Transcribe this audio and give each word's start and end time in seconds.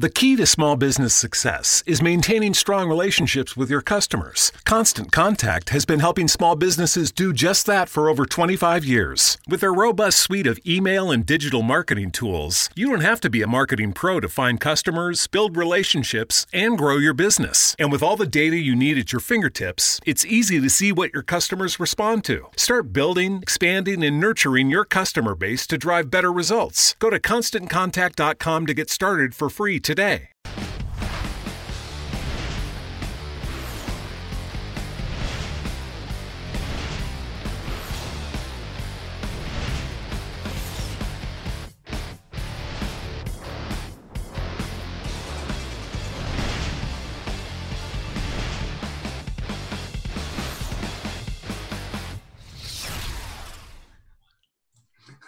The 0.00 0.08
key 0.08 0.34
to 0.36 0.46
small 0.46 0.76
business 0.76 1.14
success 1.14 1.84
is 1.84 2.00
maintaining 2.00 2.54
strong 2.54 2.88
relationships 2.88 3.54
with 3.54 3.68
your 3.68 3.82
customers. 3.82 4.50
Constant 4.64 5.12
Contact 5.12 5.68
has 5.68 5.84
been 5.84 6.00
helping 6.00 6.26
small 6.26 6.56
businesses 6.56 7.12
do 7.12 7.34
just 7.34 7.66
that 7.66 7.90
for 7.90 8.08
over 8.08 8.24
25 8.24 8.82
years. 8.82 9.36
With 9.46 9.60
their 9.60 9.74
robust 9.74 10.18
suite 10.18 10.46
of 10.46 10.58
email 10.66 11.10
and 11.10 11.26
digital 11.26 11.60
marketing 11.60 12.12
tools, 12.12 12.70
you 12.74 12.88
don't 12.88 13.02
have 13.02 13.20
to 13.20 13.28
be 13.28 13.42
a 13.42 13.46
marketing 13.46 13.92
pro 13.92 14.20
to 14.20 14.28
find 14.30 14.58
customers, 14.58 15.26
build 15.26 15.54
relationships, 15.54 16.46
and 16.50 16.78
grow 16.78 16.96
your 16.96 17.12
business. 17.12 17.76
And 17.78 17.92
with 17.92 18.02
all 18.02 18.16
the 18.16 18.24
data 18.24 18.56
you 18.56 18.74
need 18.74 18.96
at 18.96 19.12
your 19.12 19.20
fingertips, 19.20 20.00
it's 20.06 20.24
easy 20.24 20.62
to 20.62 20.70
see 20.70 20.92
what 20.92 21.12
your 21.12 21.22
customers 21.22 21.78
respond 21.78 22.24
to. 22.24 22.46
Start 22.56 22.94
building, 22.94 23.40
expanding, 23.42 24.02
and 24.02 24.18
nurturing 24.18 24.70
your 24.70 24.86
customer 24.86 25.34
base 25.34 25.66
to 25.66 25.76
drive 25.76 26.10
better 26.10 26.32
results. 26.32 26.96
Go 27.00 27.10
to 27.10 27.20
constantcontact.com 27.20 28.64
to 28.64 28.72
get 28.72 28.88
started 28.88 29.34
for 29.34 29.50
free 29.50 29.78
today. 29.90 30.28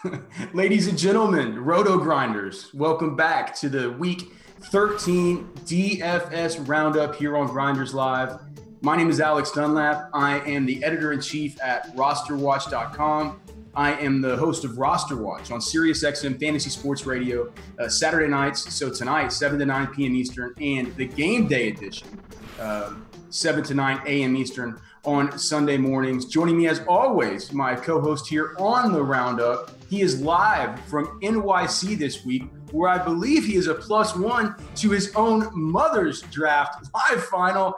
Ladies 0.55 0.87
and 0.87 0.97
gentlemen, 0.97 1.59
Roto 1.65 1.99
Grinders, 1.99 2.73
welcome 2.73 3.17
back 3.17 3.57
to 3.57 3.69
the 3.69 3.91
week 3.91 4.33
13 4.65 5.45
DFS 5.65 6.67
roundup 6.67 7.15
here 7.15 7.37
on 7.37 7.47
Grinders 7.49 7.93
Live. 7.93 8.39
My 8.81 8.97
name 8.97 9.11
is 9.11 9.21
Alex 9.21 9.53
Dunlap. 9.53 10.11
I 10.13 10.41
am 10.41 10.67
the 10.67 10.83
editor 10.83 11.13
in 11.13 11.21
chief 11.21 11.61
at 11.63 11.95
rosterwatch.com. 11.97 13.41
I 13.75 13.93
am 13.95 14.21
the 14.21 14.37
host 14.37 14.65
of 14.65 14.79
Roster 14.79 15.17
Watch 15.17 15.51
on 15.51 15.61
SiriusXM 15.61 16.39
Fantasy 16.39 16.69
Sports 16.69 17.07
Radio 17.07 17.53
uh, 17.79 17.89
Saturday 17.89 18.29
nights. 18.29 18.73
So 18.75 18.91
tonight, 18.91 19.33
7 19.33 19.59
to 19.59 19.67
9 19.67 19.87
p.m. 19.89 20.15
Eastern, 20.15 20.55
and 20.61 20.95
the 20.97 21.07
game 21.07 21.47
day 21.49 21.69
edition, 21.69 22.21
uh, 22.61 22.95
7 23.31 23.65
to 23.65 23.75
9 23.75 24.03
a.m. 24.07 24.37
Eastern 24.37 24.81
on 25.05 25.37
Sunday 25.39 25.77
mornings. 25.79 26.27
Joining 26.27 26.59
me 26.59 26.69
as 26.69 26.81
always, 26.87 27.53
my 27.53 27.75
co-host 27.75 28.29
here 28.29 28.55
on 28.59 28.93
the 28.93 29.03
roundup. 29.03 29.71
He 29.89 30.03
is 30.03 30.21
live 30.21 30.79
from 30.87 31.21
NYC 31.21 31.99
this 31.99 32.25
week, 32.25 32.45
where 32.73 32.91
I 32.91 32.99
believe 32.99 33.45
he 33.45 33.57
is 33.57 33.69
a 33.69 33.75
plus 33.75 34.17
one 34.17 34.57
to 34.77 34.91
his 34.91 35.15
own 35.15 35.49
mother's 35.53 36.23
draft 36.23 36.89
live 36.95 37.25
final. 37.25 37.75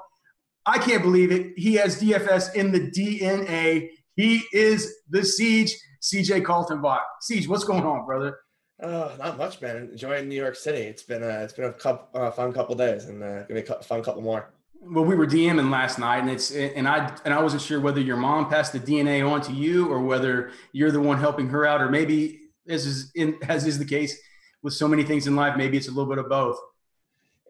I 0.67 0.79
can't 0.79 1.03
believe 1.03 1.31
it. 1.31 1.53
He 1.57 1.75
has 1.75 2.01
DFS 2.01 2.55
in 2.55 2.73
the 2.73 2.81
DNA. 2.81 3.91
He 4.17 4.43
is 4.53 4.95
the 5.11 5.25
Siege, 5.25 5.77
CJ 6.01 6.43
Kaltenbach. 6.43 7.01
Siege, 7.21 7.49
what's 7.49 7.65
going 7.65 7.85
on, 7.85 8.07
brother? 8.07 8.39
Oh, 8.83 9.13
not 9.19 9.39
much, 9.39 9.61
man. 9.61 9.89
Enjoying 9.93 10.29
New 10.29 10.37
York 10.37 10.57
City. 10.57 10.79
It's 10.79 11.03
been 11.03 11.23
a 11.23 11.43
it's 11.43 11.53
been 11.53 11.67
a 11.67 11.73
couple, 11.73 12.21
uh, 12.21 12.31
fun 12.31 12.53
couple 12.53 12.75
days, 12.75 13.05
and 13.05 13.23
uh, 13.23 13.43
gonna 13.45 13.61
be 13.63 13.67
a 13.69 13.83
fun 13.83 14.03
couple 14.03 14.23
more. 14.23 14.53
Well, 14.81 15.05
we 15.05 15.15
were 15.15 15.27
DMing 15.27 15.71
last 15.71 15.99
night, 15.99 16.19
and 16.19 16.31
it's 16.31 16.51
and 16.51 16.89
I 16.89 17.17
and 17.25 17.33
I 17.33 17.41
wasn't 17.41 17.63
sure 17.63 17.81
whether 17.81 18.01
your 18.01 18.17
mom 18.17 18.49
passed 18.49 18.73
the 18.73 18.81
DNA 18.81 19.29
on 19.29 19.41
to 19.43 19.53
you 19.53 19.91
or 19.91 20.01
whether 20.01 20.51
you're 20.73 20.91
the 20.91 21.01
one 21.01 21.19
helping 21.19 21.49
her 21.49 21.65
out, 21.65 21.81
or 21.81 21.89
maybe 21.89 22.41
as 22.69 22.85
is 22.85 23.13
in, 23.15 23.39
as 23.49 23.67
is 23.67 23.79
the 23.79 23.85
case 23.85 24.19
with 24.65 24.73
so 24.73 24.89
many 24.89 25.05
things 25.05 25.29
in 25.29 25.37
life, 25.37 25.57
maybe 25.57 25.77
it's 25.77 25.87
a 25.87 25.93
little 25.93 26.13
bit 26.13 26.19
of 26.19 26.29
both. 26.29 26.59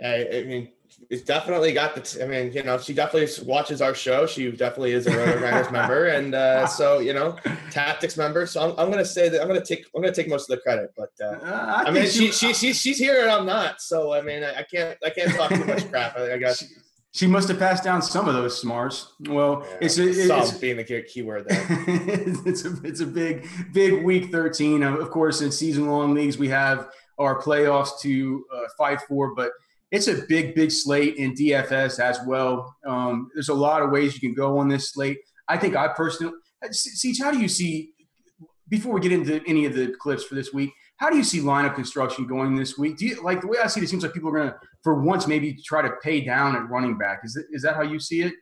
I, 0.04 0.28
I 0.34 0.44
mean, 0.44 0.72
it's 1.08 1.22
definitely 1.22 1.72
got 1.72 1.94
the. 1.94 2.00
T- 2.00 2.22
I 2.22 2.26
mean, 2.26 2.52
you 2.52 2.64
know, 2.64 2.76
she 2.78 2.92
definitely 2.92 3.32
watches 3.46 3.80
our 3.80 3.94
show. 3.94 4.26
She 4.26 4.50
definitely 4.50 4.92
is 4.92 5.06
a 5.06 5.12
Grinders 5.12 5.70
member, 5.70 6.06
and 6.06 6.34
uh, 6.34 6.66
so 6.66 6.98
you 6.98 7.14
know, 7.14 7.36
tactics 7.70 8.16
member. 8.16 8.46
So 8.46 8.60
I'm, 8.60 8.70
I'm 8.70 8.90
going 8.90 9.02
to 9.02 9.08
say 9.08 9.28
that 9.28 9.40
I'm 9.40 9.48
going 9.48 9.60
to 9.60 9.66
take 9.66 9.86
I'm 9.94 10.02
going 10.02 10.12
to 10.12 10.22
take 10.22 10.28
most 10.28 10.50
of 10.50 10.56
the 10.56 10.62
credit. 10.62 10.92
But 10.96 11.10
uh, 11.20 11.44
uh, 11.44 11.82
I, 11.86 11.88
I 11.88 11.90
mean, 11.92 12.06
she, 12.06 12.32
she, 12.32 12.52
she 12.52 12.72
she's 12.72 12.98
here 12.98 13.22
and 13.22 13.30
I'm 13.30 13.46
not. 13.46 13.80
So 13.80 14.12
I 14.12 14.20
mean, 14.20 14.42
I, 14.42 14.58
I 14.58 14.62
can't 14.64 14.98
I 15.04 15.10
can't 15.10 15.32
talk 15.34 15.50
too 15.50 15.64
much 15.64 15.88
crap. 15.90 16.16
I, 16.18 16.34
I 16.34 16.38
got. 16.38 16.60
She 17.14 17.28
must 17.28 17.46
have 17.46 17.60
passed 17.60 17.84
down 17.84 18.02
some 18.02 18.26
of 18.26 18.34
those 18.34 18.60
smarts. 18.60 19.12
Well, 19.28 19.64
yeah, 19.64 19.76
it's, 19.82 19.98
a, 19.98 20.08
it's 20.08 20.58
being 20.58 20.76
the 20.78 20.82
keyword 20.82 21.48
there. 21.48 21.64
it's 21.86 22.64
a 22.64 22.76
it's 22.82 22.98
a 22.98 23.06
big 23.06 23.46
big 23.72 24.02
week 24.02 24.32
thirteen. 24.32 24.82
Of 24.82 25.12
course, 25.12 25.40
in 25.40 25.52
season 25.52 25.86
long 25.86 26.12
leagues, 26.12 26.38
we 26.38 26.48
have 26.48 26.88
our 27.18 27.40
playoffs 27.40 28.00
to 28.00 28.44
uh, 28.54 28.62
fight 28.76 29.00
for, 29.02 29.34
but 29.34 29.52
it's 29.90 30.08
a 30.08 30.22
big 30.28 30.54
big 30.54 30.70
slate 30.70 31.16
in 31.16 31.34
DFS 31.34 32.00
as 32.00 32.18
well. 32.26 32.74
Um, 32.86 33.30
there's 33.34 33.48
a 33.48 33.54
lot 33.54 33.82
of 33.82 33.90
ways 33.90 34.14
you 34.14 34.20
can 34.20 34.34
go 34.34 34.58
on 34.58 34.68
this 34.68 34.92
slate. 34.92 35.18
I 35.48 35.56
think 35.56 35.76
I 35.76 35.88
personally, 35.88 36.34
see, 36.70 37.16
how 37.18 37.30
do 37.30 37.38
you 37.38 37.48
see? 37.48 37.90
Before 38.68 38.94
we 38.94 39.00
get 39.00 39.12
into 39.12 39.42
any 39.46 39.66
of 39.66 39.74
the 39.74 39.94
clips 40.00 40.24
for 40.24 40.34
this 40.34 40.52
week, 40.54 40.70
how 40.96 41.10
do 41.10 41.16
you 41.16 41.24
see 41.24 41.40
lineup 41.40 41.74
construction 41.74 42.26
going 42.26 42.56
this 42.56 42.78
week? 42.78 42.96
Do 42.96 43.06
you 43.06 43.22
like 43.22 43.40
the 43.40 43.46
way 43.46 43.58
I 43.62 43.66
see 43.66 43.80
it? 43.80 43.84
It 43.84 43.88
seems 43.88 44.02
like 44.02 44.14
people 44.14 44.30
are 44.30 44.38
going 44.38 44.48
to, 44.48 44.56
for 44.82 45.02
once, 45.02 45.26
maybe 45.26 45.54
try 45.54 45.82
to 45.82 45.90
pay 46.02 46.22
down 46.22 46.56
at 46.56 46.68
running 46.70 46.96
back. 46.96 47.20
Is 47.24 47.36
it, 47.36 47.46
is 47.50 47.62
that 47.62 47.74
how 47.74 47.82
you 47.82 48.00
see 48.00 48.22
it? 48.22 48.32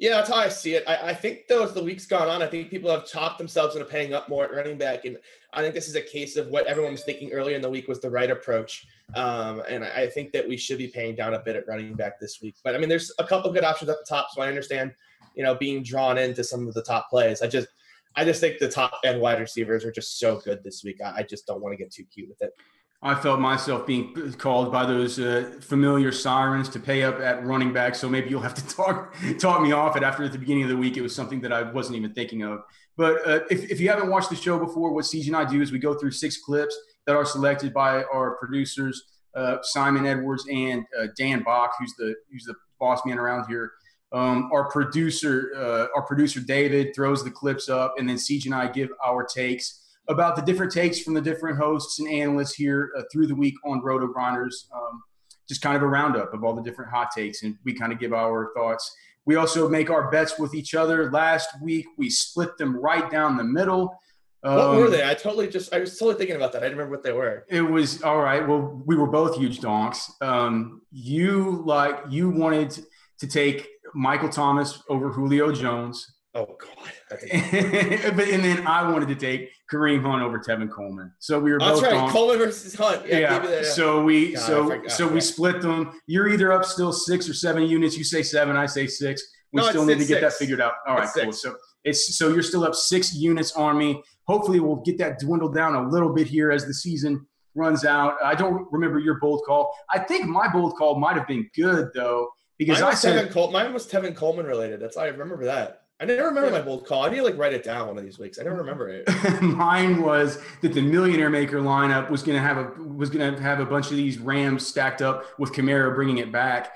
Yeah, 0.00 0.12
that's 0.12 0.30
how 0.30 0.36
I 0.36 0.48
see 0.48 0.76
it. 0.76 0.84
I, 0.88 1.10
I, 1.10 1.14
think 1.14 1.46
though, 1.46 1.62
as 1.62 1.74
the 1.74 1.84
week's 1.84 2.06
gone 2.06 2.26
on, 2.26 2.40
I 2.40 2.46
think 2.46 2.70
people 2.70 2.90
have 2.90 3.06
chopped 3.06 3.36
themselves 3.36 3.76
into 3.76 3.84
paying 3.84 4.14
up 4.14 4.30
more 4.30 4.44
at 4.44 4.50
running 4.50 4.78
back, 4.78 5.04
and 5.04 5.18
I 5.52 5.60
think 5.60 5.74
this 5.74 5.88
is 5.88 5.94
a 5.94 6.00
case 6.00 6.36
of 6.36 6.46
what 6.48 6.66
everyone 6.66 6.92
was 6.92 7.04
thinking 7.04 7.32
earlier 7.32 7.54
in 7.54 7.60
the 7.60 7.68
week 7.68 7.86
was 7.86 8.00
the 8.00 8.08
right 8.08 8.30
approach. 8.30 8.86
Um, 9.14 9.62
and 9.68 9.84
I, 9.84 9.88
I 9.88 10.06
think 10.08 10.32
that 10.32 10.48
we 10.48 10.56
should 10.56 10.78
be 10.78 10.88
paying 10.88 11.16
down 11.16 11.34
a 11.34 11.38
bit 11.38 11.54
at 11.54 11.68
running 11.68 11.92
back 11.92 12.18
this 12.18 12.40
week. 12.40 12.54
But 12.64 12.74
I 12.74 12.78
mean, 12.78 12.88
there's 12.88 13.12
a 13.18 13.26
couple 13.26 13.52
good 13.52 13.62
options 13.62 13.90
at 13.90 13.98
the 13.98 14.06
top, 14.08 14.28
so 14.32 14.40
I 14.40 14.48
understand, 14.48 14.92
you 15.34 15.44
know, 15.44 15.54
being 15.54 15.82
drawn 15.82 16.16
into 16.16 16.44
some 16.44 16.66
of 16.66 16.72
the 16.72 16.82
top 16.82 17.10
plays. 17.10 17.42
I 17.42 17.46
just 17.46 17.68
I 18.16 18.24
just 18.24 18.40
think 18.40 18.58
the 18.58 18.70
top 18.70 19.00
end 19.04 19.20
wide 19.20 19.38
receivers 19.38 19.84
are 19.84 19.92
just 19.92 20.18
so 20.18 20.38
good 20.38 20.64
this 20.64 20.82
week. 20.82 21.02
I, 21.04 21.16
I 21.18 21.22
just 21.24 21.46
don't 21.46 21.60
want 21.60 21.74
to 21.74 21.76
get 21.76 21.92
too 21.92 22.04
cute 22.04 22.30
with 22.30 22.40
it. 22.40 22.54
I 23.02 23.14
felt 23.14 23.40
myself 23.40 23.86
being 23.86 24.34
called 24.36 24.70
by 24.70 24.84
those 24.84 25.18
uh, 25.18 25.58
familiar 25.62 26.12
sirens 26.12 26.68
to 26.70 26.78
pay 26.78 27.02
up 27.02 27.18
at 27.18 27.44
running 27.46 27.72
back. 27.72 27.94
So 27.94 28.10
maybe 28.10 28.28
you'll 28.28 28.42
have 28.42 28.54
to 28.54 28.66
talk 28.76 29.14
talk 29.38 29.62
me 29.62 29.72
off 29.72 29.96
it 29.96 30.02
after 30.02 30.22
at 30.24 30.32
the 30.32 30.38
beginning 30.38 30.64
of 30.64 30.68
the 30.68 30.76
week. 30.76 30.96
It 30.96 31.02
was 31.02 31.14
something 31.14 31.40
that 31.40 31.52
I 31.52 31.62
wasn't 31.62 31.96
even 31.96 32.12
thinking 32.12 32.42
of. 32.42 32.60
But 32.96 33.26
uh, 33.26 33.40
if, 33.50 33.70
if 33.70 33.80
you 33.80 33.88
haven't 33.88 34.10
watched 34.10 34.28
the 34.28 34.36
show 34.36 34.58
before, 34.58 34.92
what 34.92 35.06
CJ 35.06 35.28
and 35.28 35.36
I 35.36 35.44
do 35.46 35.62
is 35.62 35.72
we 35.72 35.78
go 35.78 35.94
through 35.94 36.10
six 36.10 36.36
clips 36.36 36.76
that 37.06 37.16
are 37.16 37.24
selected 37.24 37.72
by 37.72 38.04
our 38.04 38.36
producers, 38.36 39.02
uh, 39.34 39.56
Simon 39.62 40.04
Edwards 40.04 40.44
and 40.50 40.84
uh, 41.00 41.06
Dan 41.16 41.42
Bach, 41.42 41.72
who's 41.78 41.94
the 41.94 42.14
who's 42.30 42.44
the 42.44 42.54
boss 42.78 43.00
man 43.06 43.18
around 43.18 43.46
here. 43.48 43.72
Um, 44.12 44.50
our 44.52 44.68
producer, 44.68 45.52
uh, 45.56 45.86
our 45.96 46.02
producer 46.02 46.40
David 46.40 46.94
throws 46.94 47.24
the 47.24 47.30
clips 47.30 47.70
up, 47.70 47.94
and 47.96 48.06
then 48.06 48.16
CJ 48.16 48.46
and 48.46 48.54
I 48.54 48.66
give 48.66 48.90
our 49.02 49.24
takes 49.24 49.79
about 50.10 50.36
the 50.36 50.42
different 50.42 50.72
takes 50.72 51.00
from 51.00 51.14
the 51.14 51.20
different 51.20 51.56
hosts 51.56 52.00
and 52.00 52.08
analysts 52.08 52.54
here 52.54 52.90
uh, 52.98 53.02
through 53.12 53.26
the 53.26 53.34
week 53.34 53.54
on 53.64 53.80
Roto 53.80 54.08
Grinders. 54.08 54.68
Um, 54.74 55.02
just 55.48 55.62
kind 55.62 55.76
of 55.76 55.82
a 55.82 55.86
roundup 55.86 56.34
of 56.34 56.44
all 56.44 56.54
the 56.54 56.62
different 56.62 56.90
hot 56.90 57.08
takes, 57.16 57.42
and 57.42 57.56
we 57.64 57.72
kind 57.72 57.92
of 57.92 57.98
give 57.98 58.12
our 58.12 58.52
thoughts. 58.54 58.94
We 59.24 59.36
also 59.36 59.68
make 59.68 59.90
our 59.90 60.10
bets 60.10 60.38
with 60.38 60.54
each 60.54 60.74
other. 60.74 61.10
Last 61.10 61.48
week, 61.60 61.86
we 61.96 62.10
split 62.10 62.56
them 62.58 62.76
right 62.76 63.10
down 63.10 63.36
the 63.36 63.44
middle. 63.44 63.94
Um, 64.42 64.56
what 64.56 64.76
were 64.76 64.84
um, 64.86 64.90
they? 64.90 65.08
I 65.08 65.14
totally 65.14 65.48
just, 65.48 65.74
I 65.74 65.80
was 65.80 65.98
totally 65.98 66.16
thinking 66.16 66.36
about 66.36 66.52
that. 66.52 66.58
I 66.62 66.66
didn't 66.66 66.78
remember 66.78 66.96
what 66.96 67.04
they 67.04 67.12
were. 67.12 67.44
It 67.48 67.62
was 67.62 68.02
all 68.02 68.20
right. 68.20 68.46
Well, 68.46 68.82
we 68.86 68.96
were 68.96 69.06
both 69.06 69.36
huge 69.36 69.60
donks. 69.60 70.10
Um, 70.20 70.82
you 70.90 71.62
like, 71.66 71.98
you 72.08 72.30
wanted 72.30 72.78
to 73.18 73.26
take 73.26 73.68
Michael 73.94 74.30
Thomas 74.30 74.82
over 74.88 75.10
Julio 75.10 75.52
Jones. 75.52 76.14
Oh 76.34 76.46
God! 76.46 76.92
but 77.10 78.28
and 78.28 78.44
then 78.44 78.66
I 78.66 78.88
wanted 78.90 79.08
to 79.08 79.16
take 79.16 79.50
Kareem 79.70 80.02
Hunt 80.02 80.22
over 80.22 80.38
Tevin 80.38 80.70
Coleman. 80.70 81.12
So 81.18 81.40
we 81.40 81.50
were 81.50 81.58
oh, 81.60 81.66
That's 81.66 81.80
both 81.80 81.90
right, 81.90 82.00
on. 82.00 82.10
Coleman 82.10 82.38
versus 82.38 82.74
Hunt. 82.74 83.06
Yeah. 83.06 83.18
yeah. 83.18 83.38
That, 83.40 83.50
yeah. 83.50 83.68
So 83.68 84.04
we 84.04 84.34
God, 84.34 84.42
so 84.42 84.82
so 84.88 85.08
we 85.08 85.20
split 85.20 85.60
them. 85.60 85.92
You're 86.06 86.28
either 86.28 86.52
up 86.52 86.64
still 86.64 86.92
six 86.92 87.28
or 87.28 87.34
seven 87.34 87.64
units. 87.64 87.98
You 87.98 88.04
say 88.04 88.22
seven, 88.22 88.56
I 88.56 88.66
say 88.66 88.86
six. 88.86 89.22
We 89.52 89.60
no, 89.60 89.68
still 89.70 89.84
need 89.84 89.98
to 89.98 90.04
get 90.04 90.20
that 90.20 90.34
figured 90.34 90.60
out. 90.60 90.74
All 90.86 90.94
right, 90.94 91.04
it's 91.04 91.12
cool. 91.14 91.32
Six. 91.32 91.42
So 91.42 91.56
it's 91.82 92.16
so 92.16 92.28
you're 92.28 92.42
still 92.42 92.64
up 92.64 92.76
six 92.76 93.12
units 93.14 93.52
on 93.52 93.76
me. 93.76 94.00
Hopefully, 94.28 94.60
we'll 94.60 94.76
get 94.76 94.98
that 94.98 95.18
dwindled 95.18 95.54
down 95.54 95.74
a 95.74 95.88
little 95.88 96.12
bit 96.12 96.28
here 96.28 96.52
as 96.52 96.64
the 96.64 96.74
season 96.74 97.26
runs 97.56 97.84
out. 97.84 98.14
I 98.22 98.36
don't 98.36 98.68
remember 98.70 99.00
your 99.00 99.18
bold 99.18 99.42
call. 99.44 99.74
I 99.90 99.98
think 99.98 100.26
my 100.26 100.46
bold 100.52 100.76
call 100.76 100.98
might 101.00 101.16
have 101.16 101.26
been 101.26 101.48
good 101.56 101.90
though 101.94 102.28
because 102.58 102.80
mine 102.80 102.90
I 102.90 102.94
said 102.94 103.28
Tevin 103.28 103.32
Col- 103.32 103.50
mine 103.50 103.72
was 103.72 103.86
Tevin 103.86 104.14
Coleman 104.14 104.46
related. 104.46 104.80
That's 104.80 104.96
I 104.96 105.08
remember 105.08 105.46
that. 105.46 105.79
I 106.00 106.06
never 106.06 106.28
remember 106.28 106.50
my 106.50 106.62
bold 106.62 106.86
call. 106.86 107.04
I 107.04 107.10
need 107.10 107.16
to 107.16 107.24
like 107.24 107.36
write 107.36 107.52
it 107.52 107.62
down 107.62 107.88
one 107.88 107.98
of 107.98 108.04
these 108.04 108.18
weeks. 108.18 108.38
I 108.38 108.42
never 108.42 108.56
remember 108.56 108.88
it. 108.88 109.06
Mine 109.42 110.00
was 110.00 110.38
that 110.62 110.72
the 110.72 110.80
Millionaire 110.80 111.28
Maker 111.28 111.60
lineup 111.60 112.10
was 112.10 112.22
going 112.22 112.36
to 112.36 112.42
have 112.42 112.56
a 112.56 112.82
was 112.82 113.10
going 113.10 113.34
to 113.34 113.42
have 113.42 113.60
a 113.60 113.66
bunch 113.66 113.90
of 113.90 113.96
these 113.96 114.18
Rams 114.18 114.66
stacked 114.66 115.02
up 115.02 115.26
with 115.38 115.52
Kamara 115.52 115.94
bringing 115.94 116.18
it 116.18 116.32
back. 116.32 116.72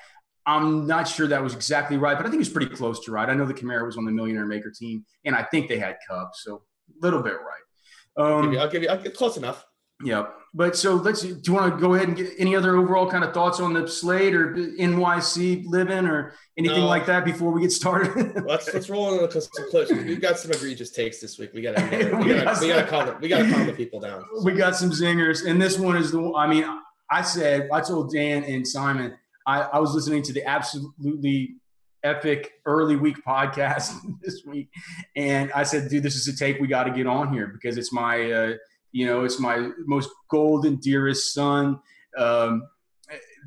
I'm 0.46 0.86
not 0.86 1.08
sure 1.08 1.26
that 1.26 1.42
was 1.42 1.54
exactly 1.54 1.96
right, 1.96 2.18
but 2.18 2.26
I 2.26 2.28
think 2.28 2.34
it 2.34 2.38
was 2.38 2.50
pretty 2.50 2.74
close 2.74 3.02
to 3.06 3.12
right. 3.12 3.30
I 3.30 3.32
know 3.32 3.46
the 3.46 3.54
Kamara 3.54 3.86
was 3.86 3.96
on 3.96 4.04
the 4.04 4.12
Millionaire 4.12 4.44
Maker 4.44 4.70
team, 4.70 5.06
and 5.24 5.34
I 5.34 5.42
think 5.42 5.68
they 5.68 5.78
had 5.78 5.96
Kupp, 6.06 6.32
so 6.34 6.62
a 6.90 7.02
little 7.02 7.22
bit 7.22 7.32
right. 7.32 8.26
Um, 8.26 8.26
I'll 8.26 8.42
give 8.42 8.52
you. 8.52 8.58
I'll 8.58 8.70
give 8.70 8.82
you. 8.82 8.88
I'll 8.90 9.02
get 9.02 9.14
close 9.14 9.38
enough. 9.38 9.64
Yeah. 10.04 10.26
But 10.56 10.76
so 10.76 10.94
let's 10.94 11.22
do 11.22 11.40
you 11.44 11.52
want 11.52 11.74
to 11.74 11.80
go 11.80 11.94
ahead 11.94 12.06
and 12.06 12.16
get 12.16 12.30
any 12.38 12.54
other 12.54 12.76
overall 12.76 13.10
kind 13.10 13.24
of 13.24 13.34
thoughts 13.34 13.58
on 13.58 13.72
the 13.72 13.88
slate 13.88 14.34
or 14.34 14.54
NYC 14.54 15.64
living 15.66 16.06
or 16.06 16.34
anything 16.56 16.78
no. 16.78 16.86
like 16.86 17.06
that 17.06 17.24
before 17.24 17.50
we 17.50 17.60
get 17.60 17.72
started? 17.72 18.44
let's 18.46 18.72
let's 18.72 18.88
roll 18.88 19.18
into 19.18 19.40
some 19.40 19.70
clips. 19.70 19.90
We've 19.90 20.20
got 20.20 20.38
some 20.38 20.52
egregious 20.52 20.92
takes 20.92 21.20
this 21.20 21.40
week. 21.40 21.50
We 21.54 21.62
got 21.62 21.76
to 21.76 22.16
we 22.16 22.34
got 22.34 22.60
to 22.60 22.86
calm 22.86 23.06
the, 23.06 23.16
we 23.20 23.28
got 23.28 23.42
to 23.42 23.50
calm 23.50 23.66
the 23.66 23.72
people 23.72 23.98
down. 23.98 24.24
We 24.44 24.52
got 24.52 24.76
some 24.76 24.90
zingers, 24.90 25.44
and 25.44 25.60
this 25.60 25.76
one 25.76 25.96
is 25.96 26.12
the. 26.12 26.32
I 26.34 26.46
mean, 26.46 26.64
I 27.10 27.22
said 27.22 27.68
I 27.72 27.80
told 27.80 28.12
Dan 28.12 28.44
and 28.44 28.66
Simon 28.66 29.16
I, 29.46 29.62
I 29.62 29.78
was 29.80 29.92
listening 29.92 30.22
to 30.22 30.32
the 30.32 30.44
absolutely 30.44 31.56
epic 32.04 32.52
early 32.64 32.94
week 32.94 33.16
podcast 33.26 33.92
this 34.22 34.42
week, 34.46 34.68
and 35.16 35.50
I 35.52 35.64
said, 35.64 35.88
dude, 35.90 36.04
this 36.04 36.14
is 36.14 36.28
a 36.28 36.36
tape 36.36 36.60
we 36.60 36.68
got 36.68 36.84
to 36.84 36.92
get 36.92 37.08
on 37.08 37.32
here 37.32 37.48
because 37.48 37.76
it's 37.76 37.92
my. 37.92 38.30
Uh, 38.30 38.52
you 38.94 39.04
know, 39.06 39.24
it's 39.24 39.40
my 39.40 39.70
most 39.86 40.08
golden, 40.30 40.76
dearest 40.76 41.34
son. 41.34 41.80
Um, 42.16 42.62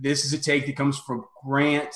this 0.01 0.25
is 0.25 0.33
a 0.33 0.37
take 0.37 0.65
that 0.65 0.75
comes 0.75 0.99
from 0.99 1.23
Grant, 1.41 1.95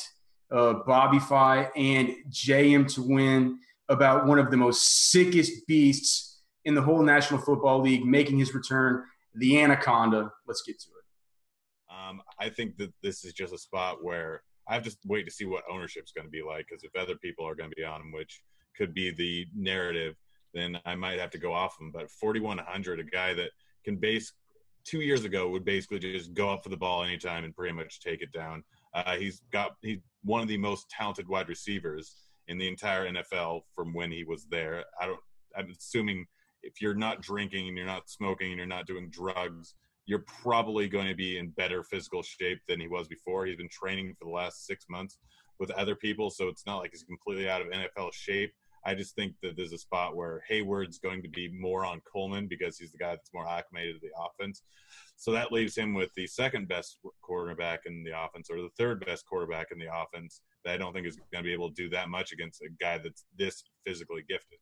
uh, 0.49 0.75
Bobby 0.87 1.19
Fi, 1.19 1.63
and 1.75 2.15
JM 2.29 2.91
to 2.95 3.03
win 3.03 3.59
about 3.89 4.25
one 4.25 4.39
of 4.39 4.51
the 4.51 4.57
most 4.57 5.09
sickest 5.09 5.67
beasts 5.67 6.39
in 6.63 6.75
the 6.75 6.81
whole 6.81 7.03
National 7.03 7.41
Football 7.41 7.81
League 7.81 8.05
making 8.05 8.39
his 8.39 8.55
return, 8.55 9.03
the 9.35 9.61
Anaconda. 9.61 10.31
Let's 10.47 10.61
get 10.61 10.79
to 10.79 10.87
it. 10.87 11.93
Um, 11.93 12.21
I 12.39 12.47
think 12.47 12.77
that 12.77 12.93
this 13.03 13.25
is 13.25 13.33
just 13.33 13.53
a 13.53 13.57
spot 13.57 14.01
where 14.01 14.43
I 14.65 14.75
have 14.75 14.83
to 14.83 14.95
wait 15.05 15.25
to 15.25 15.31
see 15.31 15.43
what 15.43 15.65
ownership 15.69 16.05
is 16.05 16.13
going 16.13 16.25
to 16.25 16.31
be 16.31 16.41
like 16.41 16.67
because 16.69 16.85
if 16.85 16.95
other 16.95 17.15
people 17.15 17.45
are 17.45 17.55
going 17.55 17.69
to 17.69 17.75
be 17.75 17.83
on 17.83 18.13
which 18.13 18.41
could 18.77 18.93
be 18.93 19.11
the 19.11 19.45
narrative– 19.53 20.15
then 20.53 20.79
I 20.85 20.95
might 20.95 21.19
have 21.19 21.31
to 21.31 21.37
go 21.37 21.53
off 21.53 21.79
him. 21.79 21.91
But 21.91 22.09
4,100, 22.11 22.99
a 22.99 23.03
guy 23.03 23.33
that 23.33 23.51
can 23.83 23.97
base 23.97 24.33
two 24.83 25.01
years 25.01 25.25
ago 25.25 25.49
would 25.49 25.65
basically 25.65 25.99
just 25.99 26.33
go 26.33 26.49
up 26.49 26.63
for 26.63 26.69
the 26.69 26.77
ball 26.77 27.03
anytime 27.03 27.43
and 27.43 27.55
pretty 27.55 27.73
much 27.73 28.01
take 28.01 28.21
it 28.21 28.31
down. 28.31 28.63
Uh, 28.93 29.15
he's 29.15 29.41
got 29.51 29.75
he's 29.81 29.99
one 30.23 30.41
of 30.41 30.47
the 30.47 30.57
most 30.57 30.89
talented 30.89 31.27
wide 31.27 31.49
receivers 31.49 32.15
in 32.47 32.57
the 32.57 32.67
entire 32.67 33.09
NFL 33.09 33.61
from 33.75 33.93
when 33.93 34.11
he 34.11 34.23
was 34.23 34.45
there. 34.49 34.83
I 34.99 35.05
don't. 35.05 35.19
I'm 35.55 35.69
assuming 35.69 36.25
if 36.63 36.81
you're 36.81 36.93
not 36.93 37.21
drinking 37.21 37.67
and 37.67 37.77
you're 37.77 37.85
not 37.85 38.09
smoking 38.09 38.49
and 38.51 38.57
you're 38.57 38.67
not 38.67 38.87
doing 38.87 39.09
drugs, 39.09 39.75
you're 40.05 40.25
probably 40.41 40.87
going 40.87 41.07
to 41.07 41.15
be 41.15 41.37
in 41.37 41.49
better 41.51 41.83
physical 41.83 42.23
shape 42.23 42.59
than 42.67 42.79
he 42.79 42.87
was 42.87 43.07
before. 43.07 43.45
He's 43.45 43.57
been 43.57 43.69
training 43.69 44.15
for 44.17 44.25
the 44.25 44.31
last 44.31 44.65
six 44.65 44.85
months 44.89 45.17
with 45.59 45.71
other 45.71 45.95
people, 45.95 46.29
so 46.29 46.47
it's 46.47 46.65
not 46.65 46.77
like 46.77 46.91
he's 46.91 47.03
completely 47.03 47.49
out 47.49 47.61
of 47.61 47.67
NFL 47.67 48.13
shape. 48.13 48.53
I 48.85 48.95
just 48.95 49.15
think 49.15 49.33
that 49.43 49.55
there's 49.55 49.73
a 49.73 49.77
spot 49.77 50.15
where 50.15 50.41
Hayward's 50.47 50.97
going 50.97 51.21
to 51.21 51.29
be 51.29 51.49
more 51.51 51.85
on 51.85 52.01
Coleman 52.11 52.47
because 52.47 52.77
he's 52.77 52.91
the 52.91 52.97
guy 52.97 53.11
that's 53.11 53.33
more 53.33 53.47
acclimated 53.47 53.95
to 53.95 54.07
the 54.07 54.13
offense. 54.19 54.63
So 55.17 55.31
that 55.31 55.51
leaves 55.51 55.77
him 55.77 55.93
with 55.93 56.09
the 56.15 56.25
second 56.25 56.67
best 56.67 56.97
quarterback 57.21 57.81
in 57.85 58.03
the 58.03 58.19
offense 58.19 58.49
or 58.49 58.57
the 58.57 58.69
third 58.77 59.05
best 59.05 59.25
quarterback 59.27 59.67
in 59.71 59.77
the 59.77 59.93
offense 59.93 60.41
that 60.65 60.73
I 60.73 60.77
don't 60.77 60.93
think 60.93 61.05
is 61.05 61.17
going 61.31 61.43
to 61.43 61.47
be 61.47 61.53
able 61.53 61.69
to 61.69 61.75
do 61.75 61.89
that 61.89 62.09
much 62.09 62.31
against 62.31 62.61
a 62.61 62.69
guy 62.79 62.97
that's 62.97 63.25
this 63.37 63.63
physically 63.85 64.23
gifted. 64.27 64.57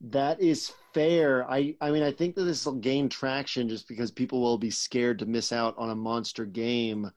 That 0.00 0.40
is 0.40 0.72
fair. 0.92 1.48
I, 1.50 1.74
I 1.80 1.90
mean, 1.90 2.02
I 2.02 2.10
think 2.10 2.34
that 2.34 2.42
this 2.42 2.66
will 2.66 2.74
gain 2.74 3.08
traction 3.08 3.68
just 3.68 3.88
because 3.88 4.10
people 4.10 4.40
will 4.40 4.58
be 4.58 4.70
scared 4.70 5.18
to 5.20 5.26
miss 5.26 5.52
out 5.52 5.74
on 5.78 5.90
a 5.90 5.94
monster 5.94 6.44
game. 6.44 7.10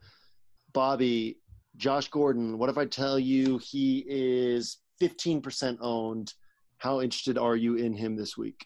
Bobby, 0.72 1.40
Josh 1.76 2.08
Gordon, 2.10 2.58
what 2.58 2.70
if 2.70 2.78
I 2.78 2.86
tell 2.86 3.20
you 3.20 3.58
he 3.58 4.06
is 4.08 4.78
15% 5.02 5.78
owned. 5.82 6.34
How 6.78 7.02
interested 7.02 7.38
are 7.38 7.56
you 7.56 7.76
in 7.76 7.94
him 7.94 8.16
this 8.16 8.38
week? 8.38 8.66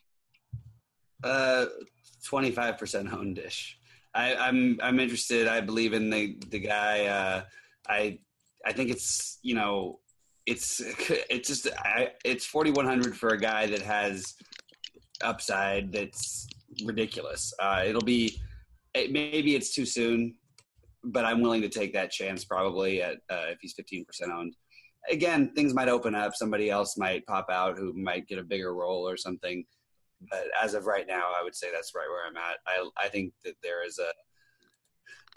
Uh, 1.24 1.66
25% 2.30 3.14
owned 3.14 3.36
dish. 3.36 3.78
I, 4.16 4.36
I'm 4.36 4.78
I'm 4.82 5.00
interested. 5.00 5.48
I 5.48 5.62
believe 5.62 5.94
in 5.94 6.10
the 6.10 6.38
the 6.50 6.60
guy. 6.60 7.06
Uh, 7.08 7.44
I 7.88 8.20
I 8.66 8.72
think 8.72 8.92
it's 8.92 9.40
you 9.42 9.56
know 9.56 10.00
it's 10.46 10.82
it's 11.30 11.48
just 11.48 11.68
I, 11.80 12.12
it's 12.24 12.46
4100 12.46 13.18
for 13.18 13.30
a 13.30 13.40
guy 13.40 13.66
that 13.68 13.82
has 13.82 14.36
upside 15.24 15.92
that's 15.92 16.48
ridiculous. 16.86 17.54
Uh, 17.60 17.84
it'll 17.86 18.02
be 18.02 18.40
it, 18.94 19.12
maybe 19.12 19.56
it's 19.56 19.74
too 19.74 19.86
soon, 19.86 20.36
but 21.04 21.26
I'm 21.26 21.42
willing 21.42 21.62
to 21.62 21.70
take 21.70 21.94
that 21.94 22.12
chance 22.12 22.46
probably 22.46 23.02
at 23.02 23.16
uh, 23.30 23.46
if 23.50 23.60
he's 23.62 23.74
15% 23.74 24.06
owned 24.32 24.56
again, 25.10 25.52
things 25.54 25.74
might 25.74 25.90
open 25.90 26.16
up. 26.16 26.36
Somebody 26.36 26.70
else 26.70 26.98
might 26.98 27.26
pop 27.26 27.50
out 27.50 27.78
who 27.78 27.94
might 27.94 28.28
get 28.28 28.40
a 28.40 28.44
bigger 28.44 28.74
role 28.74 29.08
or 29.08 29.18
something. 29.18 29.66
But 30.30 30.46
as 30.62 30.74
of 30.74 30.86
right 30.86 31.06
now, 31.08 31.32
I 31.38 31.44
would 31.44 31.56
say 31.56 31.68
that's 31.74 31.94
right 31.96 32.08
where 32.10 32.26
I'm 32.26 32.38
at. 32.38 32.60
I 32.66 33.06
I 33.06 33.10
think 33.10 33.34
that 33.44 33.56
there 33.62 33.86
is 33.86 34.00
a 34.00 34.12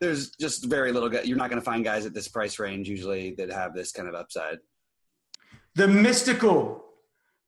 there's 0.00 0.30
just 0.30 0.64
very 0.66 0.92
little. 0.92 1.12
You're 1.24 1.38
not 1.38 1.50
going 1.50 1.60
to 1.60 1.64
find 1.64 1.84
guys 1.84 2.06
at 2.06 2.14
this 2.14 2.28
price 2.28 2.58
range 2.58 2.88
usually 2.88 3.34
that 3.36 3.50
have 3.50 3.74
this 3.74 3.92
kind 3.92 4.08
of 4.08 4.14
upside. 4.14 4.58
The 5.74 5.88
mystical, 5.88 6.84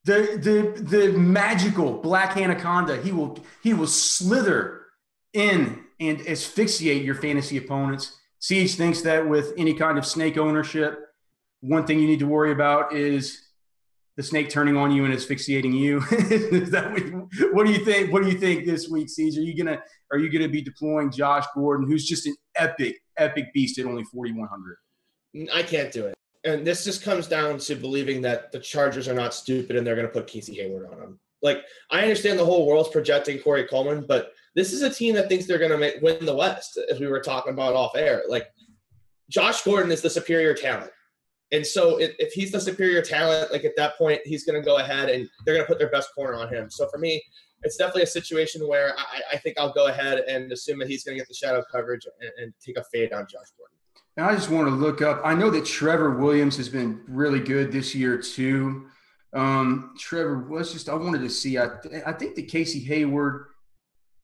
the 0.03 0.39
the 0.41 0.81
the 0.81 1.17
magical 1.17 1.93
black 1.93 2.37
anaconda. 2.37 3.01
He 3.01 3.11
will 3.11 3.37
he 3.63 3.73
will 3.73 3.87
slither 3.87 4.81
in 5.33 5.83
and 5.99 6.21
asphyxiate 6.27 7.03
your 7.03 7.15
fantasy 7.15 7.57
opponents. 7.57 8.17
Siege 8.39 8.75
thinks 8.75 9.01
that 9.01 9.27
with 9.27 9.53
any 9.57 9.73
kind 9.73 9.97
of 9.97 10.05
snake 10.05 10.37
ownership, 10.37 11.08
one 11.61 11.85
thing 11.85 11.99
you 11.99 12.07
need 12.07 12.19
to 12.19 12.27
worry 12.27 12.51
about 12.51 12.93
is 12.93 13.49
the 14.17 14.23
snake 14.23 14.49
turning 14.49 14.75
on 14.75 14.91
you 14.91 15.05
and 15.05 15.13
asphyxiating 15.13 15.73
you. 15.73 15.99
what, 16.01 17.53
what, 17.53 17.65
do 17.65 17.71
you 17.71 17.85
think? 17.85 18.11
What 18.11 18.23
do 18.23 18.29
you 18.29 18.37
think 18.37 18.65
this 18.65 18.89
week, 18.89 19.09
Caesar? 19.09 19.39
Are 19.39 19.43
you 19.43 19.55
gonna 19.55 19.81
are 20.11 20.17
you 20.17 20.29
gonna 20.29 20.49
be 20.49 20.61
deploying 20.61 21.11
Josh 21.11 21.45
Gordon, 21.55 21.87
who's 21.87 22.05
just 22.05 22.25
an 22.25 22.35
epic, 22.57 22.97
epic 23.17 23.53
beast 23.53 23.79
at 23.79 23.85
only 23.85 24.03
forty 24.03 24.33
one 24.33 24.49
hundred? 24.49 24.77
I 25.53 25.63
can't 25.63 25.91
do 25.91 26.05
it. 26.07 26.15
And 26.43 26.65
this 26.65 26.83
just 26.83 27.03
comes 27.03 27.27
down 27.27 27.59
to 27.59 27.75
believing 27.75 28.21
that 28.23 28.51
the 28.51 28.59
Chargers 28.59 29.07
are 29.07 29.13
not 29.13 29.33
stupid 29.33 29.75
and 29.75 29.85
they're 29.85 29.95
to 29.95 30.07
put 30.07 30.27
Casey 30.27 30.55
Hayward 30.55 30.89
on 30.91 30.99
them. 30.99 31.19
Like 31.41 31.63
I 31.89 32.01
understand 32.01 32.39
the 32.39 32.45
whole 32.45 32.65
world's 32.67 32.89
projecting 32.89 33.39
Corey 33.39 33.65
Coleman, 33.65 34.05
but 34.07 34.33
this 34.55 34.73
is 34.73 34.81
a 34.81 34.89
team 34.89 35.15
that 35.15 35.29
thinks 35.29 35.45
they're 35.45 35.57
to 35.57 35.77
make, 35.77 36.01
win 36.01 36.25
the 36.25 36.35
West, 36.35 36.77
as 36.91 36.99
we 36.99 37.07
were 37.07 37.21
talking 37.21 37.53
about 37.53 37.75
off 37.75 37.95
air. 37.95 38.23
Like 38.27 38.47
Josh 39.29 39.61
Gordon 39.61 39.91
is 39.91 40.01
the 40.01 40.09
superior 40.09 40.53
talent. 40.53 40.91
And 41.51 41.65
so 41.65 41.97
if, 41.99 42.15
if 42.19 42.31
he's 42.33 42.51
the 42.51 42.61
superior 42.61 43.01
talent, 43.01 43.51
like 43.51 43.65
at 43.65 43.75
that 43.75 43.97
point, 43.97 44.21
he's 44.23 44.43
going 44.43 44.61
to 44.61 44.65
go 44.65 44.77
ahead 44.77 45.09
and 45.09 45.27
they're 45.45 45.55
going 45.55 45.65
to 45.65 45.67
put 45.67 45.79
their 45.79 45.89
best 45.89 46.13
corner 46.13 46.35
on 46.35 46.53
him. 46.53 46.69
So 46.69 46.87
for 46.89 46.99
me, 46.99 47.23
it's 47.63 47.75
definitely 47.75 48.03
a 48.03 48.07
situation 48.07 48.67
where 48.67 48.93
I, 48.97 49.33
I 49.33 49.37
think 49.37 49.57
I'll 49.59 49.73
go 49.73 49.87
ahead 49.87 50.19
and 50.19 50.51
assume 50.51 50.79
that 50.79 50.87
he's 50.87 51.03
going 51.03 51.17
to 51.17 51.21
get 51.21 51.27
the 51.27 51.33
shadow 51.33 51.63
coverage 51.71 52.07
and, 52.21 52.31
and 52.37 52.53
take 52.63 52.77
a 52.77 52.83
fade 52.91 53.13
on 53.13 53.23
Josh 53.23 53.47
Gordon. 53.57 53.75
And 54.17 54.25
I 54.25 54.35
just 54.35 54.49
want 54.49 54.67
to 54.67 54.73
look 54.73 55.01
up. 55.01 55.21
I 55.23 55.33
know 55.33 55.49
that 55.49 55.65
Trevor 55.65 56.11
Williams 56.11 56.57
has 56.57 56.69
been 56.69 57.01
really 57.07 57.39
good 57.39 57.71
this 57.71 57.95
year 57.95 58.17
too. 58.17 58.87
Um, 59.33 59.95
Trevor 59.97 60.39
was 60.39 60.73
just. 60.73 60.89
I 60.89 60.95
wanted 60.95 61.21
to 61.21 61.29
see. 61.29 61.57
I, 61.57 61.67
I 62.05 62.13
think 62.13 62.35
that 62.35 62.47
Casey 62.47 62.79
Hayward. 62.79 63.45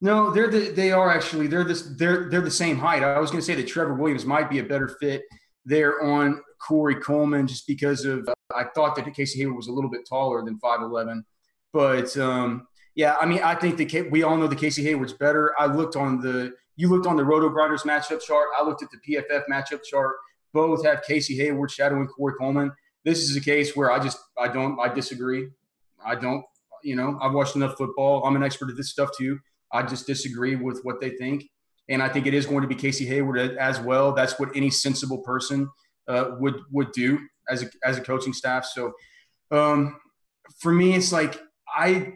No, 0.02 0.32
they're 0.32 0.50
the, 0.50 0.72
they 0.72 0.92
are 0.92 1.10
actually 1.10 1.48
they're 1.48 1.64
this 1.64 1.84
they're 1.84 2.30
they're 2.30 2.42
the 2.42 2.52
same 2.52 2.78
height. 2.78 3.04
I 3.04 3.20
was 3.20 3.32
going 3.32 3.40
to 3.40 3.46
say 3.46 3.56
that 3.56 3.68
Trevor 3.68 3.94
Williams 3.94 4.26
might 4.26 4.50
be 4.50 4.60
a 4.60 4.64
better 4.64 4.88
fit 4.88 5.24
there 5.66 6.02
on 6.04 6.42
Corey 6.60 6.96
Coleman 6.96 7.48
just 7.48 7.68
because 7.68 8.06
of 8.06 8.28
uh, 8.28 8.34
I 8.56 8.66
thought 8.76 8.96
that 8.96 9.14
Casey 9.14 9.40
Hayward 9.40 9.56
was 9.56 9.68
a 9.68 9.72
little 9.72 9.90
bit 9.90 10.08
taller 10.08 10.44
than 10.44 10.58
five 10.60 10.82
eleven, 10.82 11.26
but 11.74 12.16
um, 12.18 12.68
yeah, 12.96 13.16
I 13.20 13.26
mean 13.26 13.42
I 13.44 13.56
think 13.56 14.12
we 14.12 14.24
all 14.24 14.38
know 14.38 14.48
the 14.48 14.56
Casey 14.56 14.84
Hayward's 14.84 15.14
better. 15.14 15.54
I 15.60 15.66
looked 15.66 15.96
on 15.96 16.22
the 16.22 16.54
you 16.78 16.90
looked 16.90 17.08
on 17.08 17.18
the 17.18 17.24
Roto 17.24 17.50
Grinders 17.50 17.84
matchup 17.84 18.22
chart. 18.22 18.48
I 18.58 18.64
looked 18.64 18.84
at 18.84 18.90
the 18.92 18.98
PFF 18.98 19.44
matchup 19.52 19.84
chart. 19.84 20.16
Both 20.54 20.86
have 20.86 21.04
Casey 21.04 21.36
Hayward 21.38 21.72
shadowing 21.72 22.08
Corey 22.08 22.36
Coleman. 22.40 22.72
This 23.04 23.30
is 23.30 23.36
a 23.36 23.42
case 23.42 23.76
where 23.76 23.92
I 23.92 24.00
just 24.00 24.18
I 24.38 24.48
don't 24.48 24.80
I 24.80 24.94
disagree. 24.94 25.50
I 26.04 26.16
don't 26.16 26.44
you 26.84 26.96
know 26.96 27.20
I've 27.22 27.34
watched 27.34 27.56
enough 27.56 27.78
football. 27.78 28.26
I'm 28.26 28.36
an 28.36 28.44
expert 28.44 28.70
at 28.70 28.78
this 28.78 28.92
stuff 28.92 29.10
too. 29.18 29.40
I 29.72 29.84
just 29.84 30.08
disagree 30.08 30.56
with 30.56 30.80
what 30.84 31.02
they 31.02 31.12
think, 31.12 31.50
and 31.90 32.02
I 32.02 32.10
think 32.10 32.26
it 32.26 32.34
is 32.34 32.46
going 32.46 32.62
to 32.62 32.68
be 32.68 32.76
Casey 32.76 33.06
Hayward 33.06 33.58
as 33.58 33.80
well. 33.80 34.14
That's 34.14 34.40
what 34.40 34.50
any 34.56 34.70
sensible 34.70 35.20
person 35.20 35.70
uh, 36.08 36.32
would 36.40 36.62
would 36.72 36.92
do 36.92 37.20
as 37.50 37.64
a 37.64 37.68
as 37.84 37.98
a 37.98 38.02
coaching 38.02 38.34
staff. 38.34 38.66
So 38.66 38.94
um, 39.52 40.00
for 40.60 40.72
me, 40.72 40.96
it's 40.96 41.12
like 41.12 41.40
I 41.68 42.14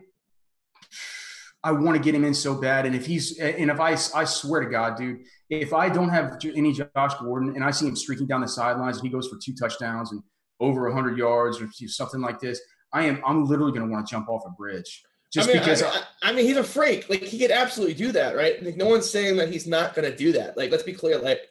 I 1.63 1.73
want 1.73 1.97
to 1.97 2.01
get 2.01 2.15
him 2.15 2.23
in 2.23 2.33
so 2.33 2.55
bad. 2.55 2.85
And 2.85 2.95
if 2.95 3.05
he's, 3.05 3.37
and 3.37 3.69
if 3.69 3.79
I, 3.79 3.91
I 4.15 4.23
swear 4.23 4.61
to 4.61 4.69
God, 4.69 4.97
dude, 4.97 5.19
if 5.49 5.73
I 5.73 5.89
don't 5.89 6.09
have 6.09 6.39
any 6.55 6.71
Josh 6.71 7.13
Gordon 7.19 7.53
and 7.55 7.63
I 7.63 7.71
see 7.71 7.87
him 7.87 7.97
streaking 7.97 8.27
down 8.27 8.41
the 8.41 8.47
sidelines 8.47 8.97
and 8.97 9.05
he 9.05 9.11
goes 9.11 9.27
for 9.27 9.37
two 9.43 9.53
touchdowns 9.53 10.11
and 10.11 10.23
over 10.61 10.83
100 10.83 11.17
yards 11.17 11.61
or 11.61 11.67
something 11.87 12.21
like 12.21 12.39
this, 12.39 12.61
I 12.93 13.05
am, 13.05 13.21
I'm 13.25 13.45
literally 13.45 13.73
going 13.73 13.85
to 13.85 13.91
want 13.91 14.07
to 14.07 14.09
jump 14.09 14.29
off 14.29 14.43
a 14.47 14.51
bridge. 14.51 15.03
Just 15.31 15.49
I 15.49 15.53
mean, 15.53 15.61
because 15.61 15.83
I, 15.83 15.89
I, 15.89 16.03
I, 16.23 16.31
mean, 16.31 16.45
he's 16.45 16.57
a 16.57 16.63
freak. 16.63 17.09
Like 17.09 17.21
he 17.21 17.37
could 17.37 17.51
absolutely 17.51 17.93
do 17.93 18.11
that, 18.13 18.35
right? 18.35 18.63
Like 18.63 18.77
no 18.77 18.87
one's 18.87 19.09
saying 19.09 19.37
that 19.37 19.51
he's 19.51 19.67
not 19.67 19.93
going 19.93 20.09
to 20.09 20.15
do 20.15 20.31
that. 20.33 20.57
Like 20.57 20.71
let's 20.71 20.83
be 20.83 20.93
clear. 20.93 21.19
Like 21.19 21.41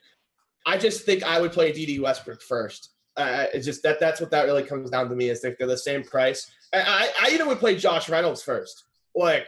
I 0.66 0.78
just 0.78 1.04
think 1.04 1.22
I 1.22 1.40
would 1.40 1.52
play 1.52 1.72
Dede 1.72 2.00
Westbrook 2.00 2.42
first. 2.42 2.90
Uh, 3.16 3.46
it's 3.52 3.64
just 3.64 3.82
that 3.82 4.00
that's 4.00 4.20
what 4.20 4.30
that 4.30 4.44
really 4.44 4.62
comes 4.62 4.90
down 4.90 5.08
to 5.08 5.16
me 5.16 5.28
is 5.28 5.40
they're 5.40 5.56
the 5.58 5.76
same 5.76 6.02
price. 6.02 6.50
I, 6.72 6.80
I, 6.80 7.26
I 7.26 7.30
even 7.34 7.46
would 7.48 7.58
play 7.58 7.76
Josh 7.76 8.08
Reynolds 8.08 8.42
first. 8.42 8.84
Like 9.14 9.46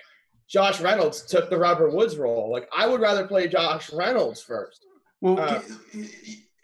Josh 0.48 0.80
Reynolds 0.80 1.22
took 1.22 1.50
the 1.50 1.58
Robert 1.58 1.92
Woods 1.92 2.16
role. 2.16 2.50
Like 2.50 2.68
I 2.76 2.86
would 2.86 3.00
rather 3.00 3.26
play 3.26 3.48
Josh 3.48 3.92
Reynolds 3.92 4.40
first. 4.42 4.86
Well, 5.20 5.38
uh, 5.38 5.60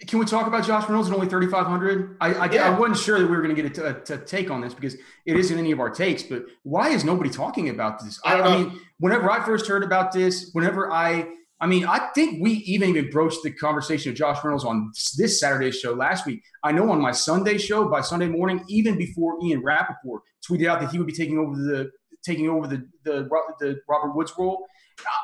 can, 0.06 0.18
we 0.18 0.26
talk 0.26 0.46
about 0.46 0.66
Josh 0.66 0.88
Reynolds 0.88 1.08
at 1.08 1.14
only 1.14 1.28
thirty 1.28 1.46
five 1.46 1.66
hundred? 1.66 2.16
I 2.20 2.34
I, 2.34 2.50
yeah. 2.50 2.66
I, 2.66 2.78
wasn't 2.78 2.98
sure 2.98 3.18
that 3.18 3.26
we 3.26 3.36
were 3.36 3.42
going 3.42 3.54
to 3.54 3.62
get 3.62 3.78
a, 3.78 3.86
a, 3.86 4.14
a, 4.14 4.18
take 4.18 4.50
on 4.50 4.60
this 4.60 4.74
because 4.74 4.94
it 5.24 5.36
isn't 5.36 5.58
any 5.58 5.72
of 5.72 5.80
our 5.80 5.90
takes. 5.90 6.22
But 6.22 6.44
why 6.62 6.90
is 6.90 7.04
nobody 7.04 7.30
talking 7.30 7.68
about 7.70 8.02
this? 8.02 8.20
I, 8.24 8.40
I 8.40 8.56
mean, 8.56 8.80
whenever 8.98 9.30
I 9.30 9.44
first 9.44 9.66
heard 9.66 9.82
about 9.82 10.12
this, 10.12 10.50
whenever 10.52 10.92
I 10.92 11.28
I 11.60 11.66
mean, 11.66 11.86
I 11.86 12.10
think 12.14 12.42
we 12.42 12.52
even 12.52 12.90
even 12.90 13.10
broached 13.10 13.42
the 13.42 13.50
conversation 13.50 14.10
of 14.10 14.16
Josh 14.16 14.44
Reynolds 14.44 14.64
on 14.64 14.92
this 15.16 15.40
Saturday 15.40 15.70
show 15.70 15.94
last 15.94 16.26
week. 16.26 16.42
I 16.62 16.72
know 16.72 16.90
on 16.90 17.00
my 17.00 17.12
Sunday 17.12 17.56
show 17.56 17.88
by 17.88 18.02
Sunday 18.02 18.28
morning, 18.28 18.62
even 18.68 18.98
before 18.98 19.38
Ian 19.42 19.62
Rapoport 19.62 20.22
tweeted 20.46 20.68
out 20.68 20.80
that 20.80 20.90
he 20.90 20.98
would 20.98 21.06
be 21.06 21.12
taking 21.14 21.38
over 21.38 21.56
the 21.56 21.90
taking 22.22 22.48
over 22.48 22.66
the, 22.66 22.86
the, 23.04 23.28
the 23.60 23.80
Robert 23.88 24.14
Woods 24.14 24.32
role. 24.36 24.66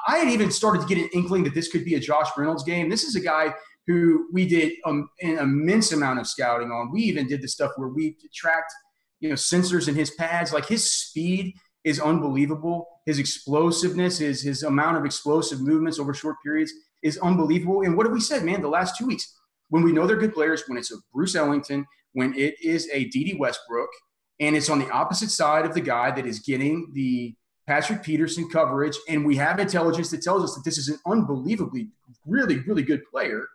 I 0.06 0.18
had 0.18 0.28
even 0.28 0.50
started 0.50 0.82
to 0.82 0.86
get 0.86 0.98
an 0.98 1.08
inkling 1.12 1.44
that 1.44 1.54
this 1.54 1.68
could 1.68 1.84
be 1.84 1.94
a 1.94 2.00
Josh 2.00 2.28
Reynolds 2.36 2.62
game. 2.62 2.88
This 2.88 3.04
is 3.04 3.16
a 3.16 3.20
guy 3.20 3.52
who 3.86 4.28
we 4.32 4.46
did 4.46 4.74
um, 4.84 5.08
an 5.22 5.38
immense 5.38 5.92
amount 5.92 6.20
of 6.20 6.26
scouting 6.26 6.70
on. 6.70 6.92
We 6.92 7.02
even 7.02 7.26
did 7.26 7.42
the 7.42 7.48
stuff 7.48 7.72
where 7.76 7.88
we 7.88 8.16
tracked, 8.32 8.72
you 9.20 9.28
know, 9.28 9.34
sensors 9.34 9.88
in 9.88 9.94
his 9.94 10.10
pads. 10.12 10.52
Like 10.52 10.66
his 10.66 10.90
speed 10.90 11.54
is 11.84 12.00
unbelievable. 12.00 12.86
His 13.06 13.18
explosiveness, 13.18 14.18
his 14.18 14.42
his 14.42 14.62
amount 14.62 14.96
of 14.96 15.04
explosive 15.04 15.60
movements 15.60 15.98
over 15.98 16.14
short 16.14 16.36
periods 16.42 16.72
is 17.02 17.18
unbelievable. 17.18 17.82
And 17.82 17.96
what 17.96 18.06
have 18.06 18.12
we 18.12 18.20
said, 18.20 18.44
man? 18.44 18.62
The 18.62 18.68
last 18.68 18.96
two 18.96 19.06
weeks, 19.06 19.36
when 19.68 19.82
we 19.82 19.92
know 19.92 20.06
they're 20.06 20.16
good 20.16 20.34
players, 20.34 20.62
when 20.66 20.78
it's 20.78 20.92
a 20.92 20.96
Bruce 21.12 21.34
Ellington, 21.34 21.86
when 22.12 22.34
it 22.34 22.54
is 22.62 22.88
a 22.92 23.04
Dede 23.06 23.38
Westbrook, 23.38 23.88
and 24.38 24.54
it's 24.54 24.68
on 24.70 24.78
the 24.78 24.90
opposite 24.90 25.30
side 25.30 25.64
of 25.64 25.74
the 25.74 25.80
guy 25.80 26.10
that 26.12 26.26
is 26.26 26.38
getting 26.38 26.90
the 26.92 27.34
Patrick 27.66 28.02
Peterson 28.02 28.48
coverage. 28.48 28.96
And 29.08 29.24
we 29.24 29.36
have 29.36 29.58
intelligence 29.58 30.10
that 30.10 30.22
tells 30.22 30.44
us 30.44 30.54
that 30.54 30.64
this 30.64 30.78
is 30.78 30.88
an 30.88 30.98
unbelievably, 31.06 31.88
really, 32.26 32.58
really 32.60 32.82
good 32.82 33.02
player. 33.10 33.46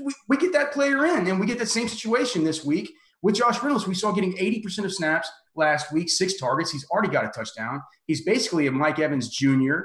We, 0.00 0.12
we 0.28 0.36
get 0.36 0.52
that 0.52 0.72
player 0.72 1.04
in, 1.04 1.26
and 1.26 1.40
we 1.40 1.46
get 1.46 1.58
that 1.58 1.68
same 1.68 1.88
situation 1.88 2.44
this 2.44 2.64
week 2.64 2.92
with 3.22 3.34
Josh 3.34 3.62
Reynolds. 3.62 3.86
We 3.86 3.94
saw 3.94 4.12
getting 4.12 4.34
80% 4.36 4.84
of 4.84 4.92
snaps 4.92 5.30
last 5.54 5.92
week, 5.92 6.08
six 6.10 6.38
targets. 6.38 6.70
He's 6.70 6.86
already 6.90 7.08
got 7.08 7.24
a 7.24 7.28
touchdown. 7.28 7.82
He's 8.06 8.24
basically 8.24 8.66
a 8.66 8.72
Mike 8.72 8.98
Evans 8.98 9.28
Jr. 9.28 9.78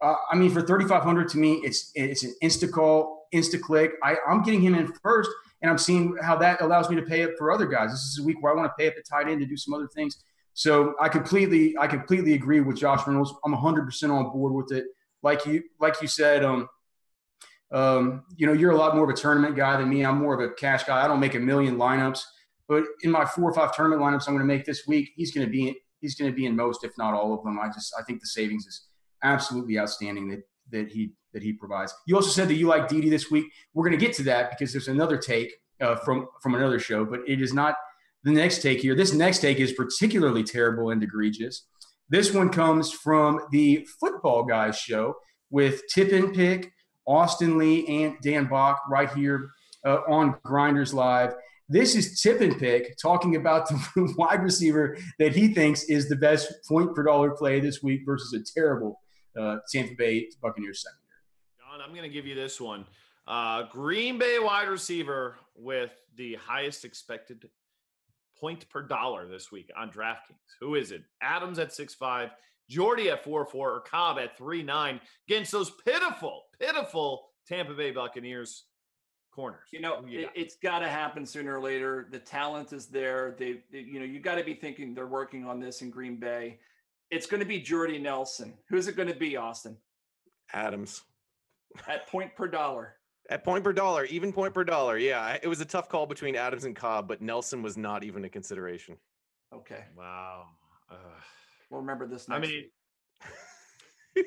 Uh, 0.00 0.14
I 0.30 0.36
mean, 0.36 0.50
for 0.50 0.60
3,500 0.60 1.28
to 1.30 1.38
me, 1.38 1.54
it's 1.64 1.90
it's 1.94 2.22
an 2.22 2.34
insta 2.42 2.70
call, 2.70 3.28
insta 3.34 3.60
click. 3.60 3.92
I, 4.02 4.16
I'm 4.28 4.42
getting 4.42 4.60
him 4.60 4.74
in 4.74 4.92
first 5.02 5.30
and 5.62 5.70
I'm 5.70 5.78
seeing 5.78 6.16
how 6.22 6.36
that 6.36 6.60
allows 6.60 6.90
me 6.90 6.96
to 6.96 7.02
pay 7.02 7.24
up 7.24 7.30
for 7.38 7.50
other 7.50 7.66
guys. 7.66 7.90
This 7.90 8.00
is 8.00 8.18
a 8.20 8.22
week 8.22 8.36
where 8.40 8.52
I 8.52 8.56
want 8.56 8.70
to 8.70 8.74
pay 8.78 8.88
up 8.88 8.94
at 8.98 9.06
tight 9.08 9.28
end 9.28 9.40
to 9.40 9.46
do 9.46 9.56
some 9.56 9.74
other 9.74 9.88
things. 9.88 10.22
So 10.54 10.94
I 11.00 11.08
completely, 11.08 11.76
I 11.78 11.86
completely 11.86 12.34
agree 12.34 12.60
with 12.60 12.76
Josh 12.76 13.06
Reynolds. 13.06 13.32
I'm 13.44 13.54
100% 13.54 14.10
on 14.10 14.30
board 14.32 14.52
with 14.52 14.72
it. 14.72 14.86
Like 15.22 15.44
you, 15.46 15.62
like 15.80 16.00
you 16.00 16.08
said, 16.08 16.44
um, 16.44 16.68
um, 17.72 18.24
you 18.36 18.46
know, 18.46 18.52
you're 18.52 18.70
a 18.70 18.76
lot 18.76 18.94
more 18.94 19.04
of 19.04 19.10
a 19.10 19.18
tournament 19.18 19.56
guy 19.56 19.76
than 19.76 19.88
me. 19.88 20.04
I'm 20.04 20.18
more 20.18 20.40
of 20.40 20.50
a 20.50 20.54
cash 20.54 20.84
guy. 20.84 21.04
I 21.04 21.08
don't 21.08 21.20
make 21.20 21.34
a 21.34 21.40
million 21.40 21.76
lineups, 21.76 22.20
but 22.68 22.84
in 23.02 23.10
my 23.10 23.24
four 23.24 23.50
or 23.50 23.54
five 23.54 23.74
tournament 23.74 24.02
lineups 24.02 24.28
I'm 24.28 24.34
going 24.34 24.46
to 24.46 24.54
make 24.54 24.64
this 24.64 24.86
week, 24.86 25.10
he's 25.16 25.32
going 25.32 25.46
to 25.46 25.50
be, 25.50 25.76
he's 26.00 26.14
going 26.14 26.30
to 26.30 26.34
be 26.34 26.46
in 26.46 26.54
most, 26.54 26.84
if 26.84 26.92
not 26.96 27.14
all 27.14 27.34
of 27.34 27.42
them. 27.44 27.58
I 27.58 27.68
just, 27.68 27.94
I 27.98 28.02
think 28.02 28.20
the 28.20 28.26
savings 28.26 28.66
is 28.66 28.88
absolutely 29.22 29.78
outstanding 29.78 30.28
that 30.28 30.42
that 30.70 30.88
he 30.88 31.12
that 31.32 31.42
he 31.42 31.52
provides. 31.52 31.94
You 32.06 32.16
also 32.16 32.30
said 32.30 32.48
that 32.48 32.54
you 32.54 32.66
like 32.66 32.88
Dede 32.88 33.12
this 33.12 33.30
week. 33.30 33.46
We're 33.74 33.86
going 33.86 33.98
to 33.98 34.04
get 34.04 34.16
to 34.16 34.22
that 34.24 34.50
because 34.50 34.72
there's 34.72 34.88
another 34.88 35.16
take 35.16 35.52
uh, 35.80 35.96
from 35.96 36.28
from 36.42 36.54
another 36.54 36.78
show, 36.78 37.04
but 37.04 37.20
it 37.26 37.40
is 37.40 37.52
not 37.52 37.76
the 38.24 38.32
next 38.32 38.62
take 38.62 38.80
here. 38.80 38.94
This 38.94 39.12
next 39.12 39.40
take 39.40 39.58
is 39.58 39.72
particularly 39.72 40.42
terrible 40.42 40.90
and 40.90 41.02
egregious. 41.02 41.66
This 42.08 42.32
one 42.32 42.50
comes 42.50 42.92
from 42.92 43.40
the 43.50 43.86
Football 44.00 44.44
Guys 44.44 44.78
show 44.78 45.14
with 45.50 45.82
Tip 45.92 46.12
and 46.12 46.34
Pick, 46.34 46.72
Austin 47.06 47.58
Lee, 47.58 47.86
and 48.04 48.16
Dan 48.22 48.46
Bach 48.46 48.80
right 48.88 49.12
here 49.12 49.50
uh, 49.84 50.00
on 50.08 50.36
Grinders 50.42 50.92
Live. 50.92 51.34
This 51.68 51.96
is 51.96 52.20
Tip 52.20 52.40
and 52.40 52.56
Pick 52.58 52.96
talking 52.96 53.36
about 53.36 53.68
the 53.68 54.14
wide 54.18 54.42
receiver 54.42 54.96
that 55.18 55.34
he 55.34 55.52
thinks 55.52 55.84
is 55.84 56.08
the 56.08 56.16
best 56.16 56.52
point 56.68 56.94
per 56.94 57.02
dollar 57.02 57.30
play 57.32 57.58
this 57.60 57.82
week 57.82 58.02
versus 58.06 58.32
a 58.32 58.58
terrible 58.58 59.00
uh, 59.38 59.56
Tampa 59.72 59.94
Bay 59.96 60.28
Buccaneers 60.40 60.82
secondary. 60.82 61.02
John, 61.58 61.80
I'm 61.80 61.90
going 61.90 62.08
to 62.08 62.14
give 62.14 62.26
you 62.26 62.34
this 62.34 62.60
one. 62.60 62.86
Uh, 63.26 63.64
Green 63.64 64.18
Bay 64.18 64.38
wide 64.38 64.68
receiver 64.68 65.36
with 65.56 65.90
the 66.16 66.36
highest 66.36 66.84
expected 66.84 67.48
point 68.38 68.68
per 68.68 68.82
dollar 68.82 69.26
this 69.26 69.50
week 69.50 69.70
on 69.76 69.90
DraftKings. 69.90 70.36
Who 70.60 70.76
is 70.76 70.92
it? 70.92 71.02
Adams 71.20 71.58
at 71.58 71.72
six 71.72 71.94
five, 71.94 72.30
Jordy 72.68 73.10
at 73.10 73.22
four 73.24 73.44
four, 73.46 73.74
or 73.74 73.80
Cobb 73.80 74.18
at 74.18 74.36
three 74.36 74.62
nine 74.62 75.00
against 75.28 75.52
those 75.52 75.70
pitiful, 75.84 76.44
pitiful 76.60 77.28
Tampa 77.46 77.74
Bay 77.74 77.90
Buccaneers 77.90 78.64
corners. 79.36 79.68
You 79.72 79.80
know, 79.80 80.04
you 80.08 80.28
it, 80.34 80.44
has 80.44 80.56
got 80.60 80.80
to 80.80 80.88
happen 80.88 81.26
sooner 81.26 81.58
or 81.58 81.62
later. 81.62 82.08
The 82.10 82.18
talent 82.18 82.72
is 82.72 82.86
there. 82.86 83.36
They, 83.38 83.60
they 83.70 83.80
you 83.80 84.00
know, 84.00 84.06
you 84.06 84.18
got 84.18 84.36
to 84.36 84.44
be 84.44 84.54
thinking 84.54 84.94
they're 84.94 85.06
working 85.06 85.44
on 85.44 85.60
this 85.60 85.82
in 85.82 85.90
Green 85.90 86.16
Bay. 86.16 86.58
It's 87.10 87.26
going 87.26 87.40
to 87.40 87.46
be 87.46 87.60
Jordy 87.60 87.98
Nelson. 87.98 88.54
Who's 88.68 88.88
it 88.88 88.96
going 88.96 89.08
to 89.08 89.14
be, 89.14 89.36
Austin? 89.36 89.76
Adams. 90.52 91.02
At 91.86 92.08
point 92.08 92.34
per 92.34 92.48
dollar. 92.48 92.94
At 93.28 93.44
point 93.44 93.62
per 93.62 93.72
dollar, 93.72 94.06
even 94.06 94.32
point 94.32 94.54
per 94.54 94.64
dollar. 94.64 94.98
Yeah, 94.98 95.36
it 95.40 95.46
was 95.46 95.60
a 95.60 95.64
tough 95.64 95.88
call 95.88 96.06
between 96.06 96.34
Adams 96.34 96.64
and 96.64 96.74
Cobb, 96.74 97.06
but 97.06 97.20
Nelson 97.20 97.62
was 97.62 97.76
not 97.76 98.02
even 98.04 98.24
a 98.24 98.28
consideration. 98.28 98.96
Okay. 99.54 99.84
Wow. 99.96 100.46
Uh, 100.90 100.94
we'll 101.70 101.80
remember 101.80 102.06
this. 102.06 102.26
I 102.30 102.38
mean, 102.38 102.64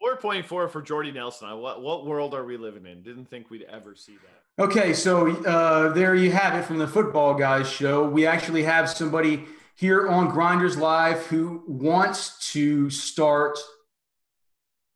four 0.00 0.16
point 0.16 0.46
four 0.46 0.68
for 0.68 0.82
Jordy 0.82 1.12
Nelson. 1.12 1.58
What 1.58 1.82
what 1.82 2.06
world 2.06 2.34
are 2.34 2.44
we 2.44 2.56
living 2.56 2.86
in? 2.86 3.02
Didn't 3.02 3.26
think 3.26 3.50
we'd 3.50 3.62
ever 3.62 3.94
see 3.94 4.14
that. 4.14 4.64
Okay, 4.64 4.92
so 4.92 5.30
uh, 5.44 5.92
there 5.92 6.14
you 6.14 6.30
have 6.30 6.54
it 6.54 6.64
from 6.64 6.78
the 6.78 6.86
Football 6.86 7.34
Guys 7.34 7.68
show. 7.68 8.06
We 8.06 8.26
actually 8.26 8.64
have 8.64 8.90
somebody 8.90 9.46
here 9.76 10.08
on 10.08 10.28
Grinders 10.28 10.76
Live 10.76 11.26
who 11.26 11.62
wants 11.66 12.52
to 12.52 12.90
start 12.90 13.58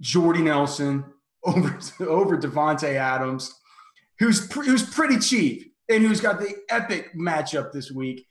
Jordy 0.00 0.42
Nelson 0.42 1.04
over 1.44 1.78
over 2.00 2.36
Davante 2.36 2.94
Adams, 2.94 3.54
who's 4.18 4.46
pre, 4.46 4.66
who's 4.66 4.82
pretty 4.82 5.18
cheap 5.18 5.74
and 5.88 6.04
who's 6.04 6.20
got 6.20 6.40
the 6.40 6.54
epic 6.68 7.14
matchup 7.16 7.72
this 7.72 7.90
week. 7.90 8.26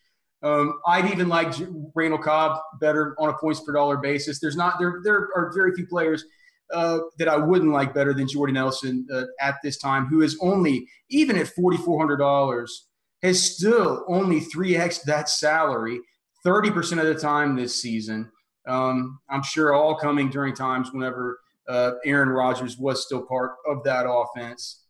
Um, 0.45 0.79
I'd 0.85 1.11
even 1.11 1.27
like 1.27 1.53
Randall 1.95 2.19
Cobb 2.19 2.59
better 2.79 3.15
on 3.17 3.29
a 3.29 3.33
points 3.33 3.61
per 3.61 3.73
dollar 3.73 3.97
basis. 3.97 4.39
There's 4.39 4.55
not 4.55 4.77
there 4.77 5.01
there 5.03 5.29
are 5.35 5.51
very 5.55 5.73
few 5.73 5.87
players 5.87 6.23
uh, 6.71 6.99
that 7.17 7.27
I 7.27 7.35
wouldn't 7.35 7.71
like 7.71 7.95
better 7.95 8.13
than 8.13 8.27
Jordy 8.27 8.53
Nelson 8.53 9.07
uh, 9.11 9.23
at 9.41 9.55
this 9.63 9.77
time, 9.77 10.05
who 10.05 10.21
is 10.21 10.37
only 10.41 10.87
even 11.09 11.35
at 11.35 11.47
forty 11.47 11.77
four 11.77 11.99
hundred 11.99 12.17
dollars 12.17 12.89
has 13.23 13.41
still 13.41 14.05
only 14.07 14.39
three 14.39 14.75
x 14.75 14.99
that 14.99 15.29
salary 15.29 15.99
thirty 16.43 16.69
percent 16.69 17.01
of 17.01 17.07
the 17.07 17.19
time 17.19 17.55
this 17.55 17.81
season. 17.81 18.31
Um, 18.67 19.19
I'm 19.29 19.41
sure 19.41 19.73
all 19.73 19.95
coming 19.95 20.29
during 20.29 20.53
times 20.53 20.93
whenever 20.93 21.39
uh, 21.67 21.93
Aaron 22.05 22.29
Rodgers 22.29 22.77
was 22.77 23.03
still 23.03 23.23
part 23.23 23.53
of 23.67 23.83
that 23.85 24.05
offense. 24.07 24.83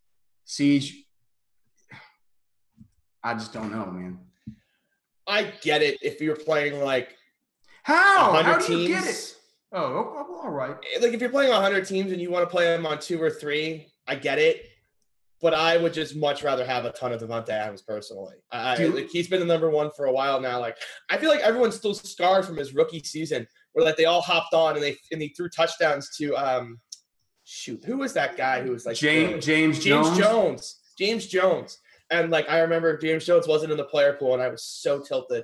Siege, 0.43 1.05
I 3.24 3.33
just 3.35 3.53
don't 3.53 3.71
know, 3.71 3.85
man. 3.85 4.19
I 5.27 5.51
get 5.62 5.82
it 5.82 5.98
if 6.01 6.22
you're 6.22 6.36
playing 6.36 6.82
like 6.82 7.15
how 7.84 8.34
100 8.34 8.51
how 8.51 8.60
do 8.60 8.67
teams. 8.67 8.82
you 8.82 8.88
get 8.96 9.05
it? 9.05 9.36
Oh, 9.72 9.82
oh, 10.29 10.41
all 10.44 10.51
right. 10.51 10.75
Like 11.01 11.13
if 11.13 11.22
you're 11.22 11.29
playing 11.29 11.51
100 11.51 11.86
teams 11.86 12.12
and 12.12 12.22
you 12.22 12.32
want 12.32 12.44
to 12.44 12.50
play 12.50 12.65
them 12.65 12.86
on 12.86 13.00
two 13.00 13.22
or 13.22 13.29
three, 13.29 13.88
I 14.08 14.15
get 14.15 14.39
it. 14.39 14.65
But 15.41 15.53
I 15.53 15.77
would 15.77 15.94
just 15.94 16.15
much 16.15 16.44
rather 16.44 16.65
have 16.65 16.86
a 16.86 16.91
ton 16.91 17.12
of 17.12 17.22
Davante 17.22 17.50
Adams 17.50 17.82
personally. 17.82 18.36
I, 18.51 18.77
Dude. 18.77 18.96
like 18.96 19.10
he's 19.10 19.27
been 19.27 19.41
the 19.41 19.46
number 19.46 19.70
one 19.70 19.91
for 19.96 20.05
a 20.05 20.12
while 20.12 20.39
now. 20.39 20.60
Like 20.60 20.77
I 21.10 21.17
feel 21.17 21.29
like 21.29 21.41
everyone's 21.41 21.75
still 21.75 21.94
scarred 21.94 22.46
from 22.46 22.58
his 22.58 22.74
rookie 22.74 23.03
season, 23.03 23.46
where 23.74 23.86
like 23.86 23.98
they 23.98 24.05
all 24.05 24.22
hopped 24.22 24.53
on 24.53 24.75
and 24.75 24.84
they 24.84 24.96
and 25.12 25.22
he 25.22 25.29
threw 25.29 25.50
touchdowns 25.50 26.15
to 26.17 26.34
um, 26.36 26.79
shoot, 27.44 27.84
who 27.84 27.98
was 27.98 28.13
that 28.13 28.38
guy 28.38 28.62
who 28.63 28.72
was 28.72 28.86
like 28.86 28.96
James 28.96 29.46
James 29.46 29.84
James 29.84 30.08
Jones. 30.08 30.17
Jones. 30.17 30.79
James 30.98 31.27
Jones. 31.27 31.79
And 32.12 32.29
like 32.31 32.50
I 32.50 32.59
remember 32.59 32.97
James 32.97 33.25
Jones 33.25 33.47
wasn't 33.47 33.71
in 33.71 33.77
the 33.77 33.85
player 33.85 34.13
pool, 34.13 34.33
and 34.33 34.41
I 34.43 34.47
was 34.50 34.63
so 34.63 35.00
tilted 35.01 35.43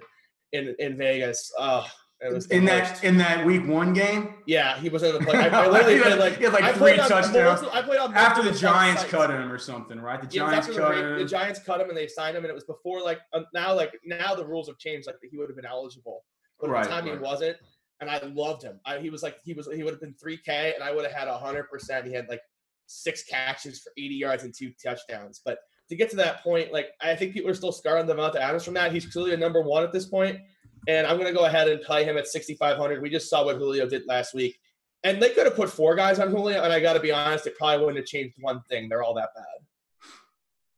in 0.51 0.75
in 0.79 0.97
Vegas. 0.97 1.51
Oh, 1.57 1.85
it 2.19 2.31
was 2.31 2.45
in 2.47 2.65
worst. 2.65 3.01
that 3.01 3.03
in 3.03 3.17
that 3.17 3.43
week 3.45 3.65
one 3.67 3.93
game. 3.93 4.35
Yeah, 4.45 4.77
he 4.77 4.89
wasn't 4.89 5.15
in 5.15 5.21
the 5.23 5.31
play. 5.31 5.39
I, 5.39 5.47
I 5.63 5.67
literally 5.67 5.95
had- 5.97 6.03
played 6.03 6.19
like, 6.19 6.37
he 6.37 6.43
had 6.43 6.53
like 6.53 6.63
I 6.63 6.73
three 6.73 6.95
touchdowns 6.97 7.63
I 7.73 7.81
played 7.81 7.99
on 7.99 8.13
after 8.13 8.43
the 8.43 8.51
Giants 8.51 9.01
sites. 9.01 9.11
cut 9.11 9.31
him 9.31 9.51
or 9.51 9.57
something, 9.57 9.99
right? 9.99 10.21
The 10.21 10.27
Yeah, 10.35 10.43
was 10.43 10.51
Giants 10.51 10.67
after 10.67 10.79
cut 10.81 10.95
the, 10.95 11.01
Ra- 11.03 11.15
the 11.15 11.21
him. 11.21 11.27
Giants 11.27 11.59
cut 11.65 11.81
him 11.81 11.89
and 11.89 11.97
they 11.97 12.07
signed 12.07 12.37
him, 12.37 12.43
and 12.43 12.51
it 12.51 12.55
was 12.55 12.65
before 12.65 13.01
like 13.01 13.19
uh, 13.33 13.41
now 13.55 13.73
like 13.73 13.93
now 14.05 14.35
the 14.35 14.45
rules 14.45 14.67
have 14.67 14.77
changed. 14.77 15.07
Like 15.07 15.15
he 15.29 15.37
would 15.37 15.49
have 15.49 15.55
been 15.55 15.65
eligible, 15.65 16.23
but 16.59 16.69
at 16.69 16.73
Right, 16.73 16.83
the 16.83 16.89
time 16.91 17.05
right. 17.05 17.13
he 17.17 17.19
wasn't. 17.19 17.57
And 18.01 18.09
I 18.09 18.19
loved 18.33 18.63
him. 18.63 18.79
I, 18.85 18.97
he 18.99 19.09
was 19.11 19.21
like 19.23 19.37
he 19.43 19.53
was 19.53 19.67
he 19.73 19.81
would 19.83 19.93
have 19.93 20.01
been 20.01 20.13
three 20.19 20.37
K, 20.37 20.73
and 20.75 20.83
I 20.83 20.91
would 20.91 21.05
have 21.05 21.13
had 21.13 21.27
hundred 21.27 21.69
percent. 21.69 22.05
He 22.05 22.13
had 22.13 22.27
like 22.29 22.41
six 22.87 23.23
catches 23.23 23.79
for 23.79 23.91
eighty 23.97 24.15
yards 24.15 24.43
and 24.43 24.53
two 24.55 24.71
touchdowns. 24.83 25.41
But 25.43 25.57
to 25.91 25.95
get 25.97 26.09
to 26.09 26.15
that 26.15 26.41
point, 26.41 26.71
like 26.71 26.93
I 27.01 27.15
think 27.15 27.33
people 27.33 27.51
are 27.51 27.53
still 27.53 27.73
scarring 27.73 28.07
Davante 28.07 28.37
Adams 28.37 28.63
from 28.63 28.75
that. 28.75 28.93
He's 28.93 29.05
clearly 29.05 29.33
a 29.33 29.37
number 29.37 29.61
one 29.61 29.83
at 29.83 29.91
this 29.91 30.05
point, 30.05 30.39
and 30.87 31.05
I'm 31.05 31.17
gonna 31.17 31.33
go 31.33 31.45
ahead 31.45 31.67
and 31.67 31.81
play 31.81 32.05
him 32.05 32.17
at 32.17 32.27
6,500. 32.27 33.01
We 33.01 33.09
just 33.09 33.29
saw 33.29 33.43
what 33.43 33.57
Julio 33.57 33.87
did 33.89 34.07
last 34.07 34.33
week, 34.33 34.57
and 35.03 35.21
they 35.21 35.31
could 35.31 35.45
have 35.45 35.55
put 35.55 35.69
four 35.69 35.95
guys 35.95 36.17
on 36.17 36.29
Julio, 36.29 36.63
and 36.63 36.71
I 36.71 36.79
got 36.79 36.93
to 36.93 37.01
be 37.01 37.11
honest, 37.11 37.45
it 37.45 37.57
probably 37.57 37.79
wouldn't 37.79 37.97
have 37.97 38.05
changed 38.05 38.35
one 38.39 38.61
thing. 38.69 38.87
They're 38.87 39.03
all 39.03 39.13
that 39.15 39.31
bad. 39.35 39.45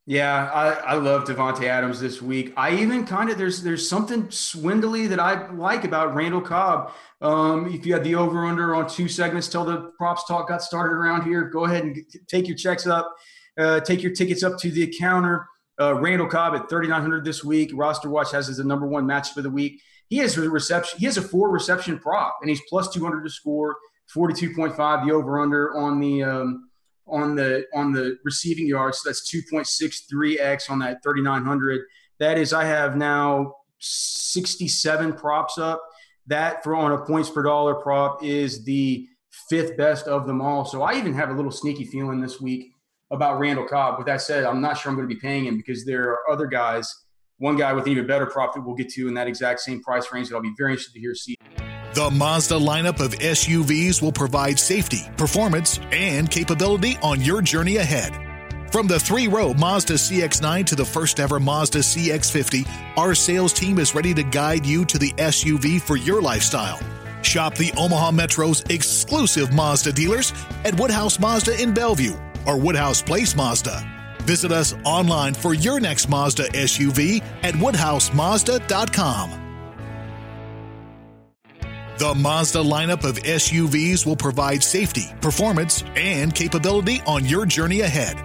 Yeah, 0.05 0.50
I, 0.51 0.72
I 0.72 0.93
love 0.96 1.25
Davante 1.25 1.65
Adams 1.65 2.01
this 2.01 2.22
week. 2.22 2.53
I 2.58 2.75
even 2.75 3.05
kind 3.05 3.29
of 3.29 3.38
there's 3.38 3.62
there's 3.62 3.88
something 3.88 4.32
swindly 4.32 5.05
that 5.08 5.20
I 5.20 5.50
like 5.51 5.84
about 5.84 6.15
Randall 6.15 6.41
Cobb. 6.41 6.91
Um, 7.22 7.72
if 7.72 7.86
you 7.86 7.93
had 7.93 8.03
the 8.03 8.15
over 8.15 8.46
under 8.46 8.74
on 8.74 8.89
two 8.89 9.08
segments 9.08 9.48
till 9.48 9.63
the 9.63 9.91
props 9.98 10.25
talk 10.27 10.50
got 10.50 10.63
started 10.63 10.96
around 10.96 11.24
here, 11.24 11.43
go 11.43 11.65
ahead 11.65 11.84
and 11.84 12.03
take 12.27 12.48
your 12.48 12.58
checks 12.58 12.88
up, 12.88 13.15
uh, 13.57 13.79
take 13.79 14.01
your 14.01 14.13
tickets 14.13 14.43
up 14.43 14.57
to 14.60 14.72
the 14.72 14.93
counter. 15.00 15.48
Uh, 15.79 15.95
Randall 15.95 16.27
Cobb 16.27 16.53
at 16.55 16.69
3,900 16.69 17.25
this 17.25 17.43
week. 17.43 17.72
Roster 17.74 18.10
Watch 18.10 18.31
has 18.31 18.50
as 18.50 18.57
the 18.57 18.63
number 18.63 18.88
one 18.88 19.05
match 19.05 19.33
for 19.33 19.41
the 19.41 19.50
week. 19.50 19.81
He 20.10 20.17
has 20.17 20.38
a 20.38 20.50
reception. 20.50 21.00
He 21.00 21.05
has 21.05 21.17
a 21.17 21.22
four 21.22 21.50
reception 21.50 21.98
prop, 21.98 22.38
and 22.41 22.50
he's 22.50 22.62
plus 22.69 22.93
200 22.93 23.24
to 23.24 23.29
score. 23.29 23.75
42.5 24.13 25.08
the 25.08 25.13
over 25.13 25.39
under 25.39 25.75
on 25.75 25.99
the 25.99 26.23
um, 26.23 26.69
on 27.08 27.36
the 27.36 27.65
on 27.73 27.91
the 27.91 28.17
receiving 28.23 28.67
yards. 28.67 28.99
So 28.99 29.10
that's 29.10 29.34
2.63x 29.34 30.69
on 30.69 30.80
that 30.80 31.01
3900. 31.04 31.82
That 32.19 32.38
is, 32.38 32.54
I 32.54 32.65
have 32.65 32.95
now 32.95 33.56
67 33.80 35.13
props 35.13 35.58
up. 35.58 35.82
That 36.27 36.65
on 36.67 36.91
a 36.91 36.99
points 36.99 37.30
per 37.30 37.43
dollar 37.43 37.75
prop 37.75 38.23
is 38.23 38.63
the 38.63 39.08
fifth 39.49 39.75
best 39.77 40.08
of 40.08 40.27
them 40.27 40.41
all. 40.41 40.63
So 40.63 40.84
I 40.84 40.97
even 40.97 41.13
have 41.13 41.30
a 41.30 41.34
little 41.34 41.51
sneaky 41.51 41.86
feeling 41.86 42.21
this 42.21 42.39
week 42.39 42.72
about 43.13 43.39
Randall 43.39 43.65
Cobb. 43.65 43.97
With 43.97 44.08
that 44.08 44.21
said, 44.21 44.43
I'm 44.43 44.60
not 44.60 44.78
sure 44.78 44.89
I'm 44.89 44.95
going 44.95 45.08
to 45.08 45.13
be 45.13 45.19
paying 45.19 45.45
him 45.45 45.56
because 45.56 45.86
there 45.86 46.10
are 46.10 46.30
other 46.30 46.47
guys. 46.47 46.93
One 47.38 47.56
guy 47.56 47.73
with 47.73 47.86
an 47.86 47.91
even 47.91 48.08
better 48.08 48.26
prop 48.26 48.54
that 48.56 48.62
we'll 48.62 48.76
get 48.76 48.89
to 48.89 49.08
in 49.08 49.13
that 49.13 49.28
exact 49.28 49.60
same 49.60 49.82
price 49.82 50.12
range 50.12 50.30
that 50.30 50.36
I'll 50.36 50.41
be 50.41 50.54
very 50.58 50.71
interested 50.71 50.93
to 50.93 50.99
hear 50.99 51.15
see. 51.15 51.36
The 51.93 52.10
Mazda 52.10 52.56
lineup 52.56 52.99
of 52.99 53.13
SUVs 53.19 54.02
will 54.02 54.12
provide 54.12 54.58
safety, 54.58 55.02
performance, 55.15 55.80
and 55.91 56.30
capability 56.30 56.97
on 57.04 57.21
your 57.21 57.41
journey 57.41 57.78
ahead. 57.78 58.19
From 58.71 58.88
the 58.88 58.99
three 58.99 59.28
row 59.28 59.54
Mazda 59.54 59.93
CX9 59.93 60.65
to 60.65 60.76
the 60.76 60.86
first 60.86 61.19
ever 61.19 61.39
Mazda 61.39 61.80
CX50, 61.80 62.97
our 62.97 63.13
sales 63.13 63.54
team 63.54 63.78
is 63.78 63.93
ready 63.93 64.15
to 64.15 64.23
guide 64.23 64.65
you 64.65 64.86
to 64.86 64.97
the 64.97 65.12
SUV 65.12 65.80
for 65.80 65.97
your 65.97 66.19
lifestyle. 66.19 66.80
Shop 67.21 67.54
the 67.56 67.71
Omaha 67.78 68.12
Metro's 68.12 68.63
exclusive 68.69 69.54
Mazda 69.54 69.91
dealers 69.91 70.34
at 70.65 70.80
Woodhouse 70.80 71.19
Mazda 71.19 71.62
in 71.62 71.76
Bellevue 71.76 72.17
or 72.45 72.58
Woodhouse 72.58 73.01
Place 73.01 73.36
Mazda. 73.36 73.93
Visit 74.23 74.51
us 74.51 74.73
online 74.86 75.34
for 75.34 75.53
your 75.53 75.79
next 75.79 76.10
Mazda 76.10 76.49
SUV 76.49 77.21
at 77.43 77.53
woodhousemazda.com. 77.56 79.39
The 81.99 82.15
Mazda 82.15 82.60
lineup 82.60 83.03
of 83.03 83.17
SUVs 83.17 84.06
will 84.06 84.15
provide 84.15 84.63
safety, 84.63 85.06
performance, 85.21 85.84
and 85.95 86.34
capability 86.34 87.01
on 87.06 87.23
your 87.25 87.45
journey 87.45 87.82
ahead. 87.82 88.17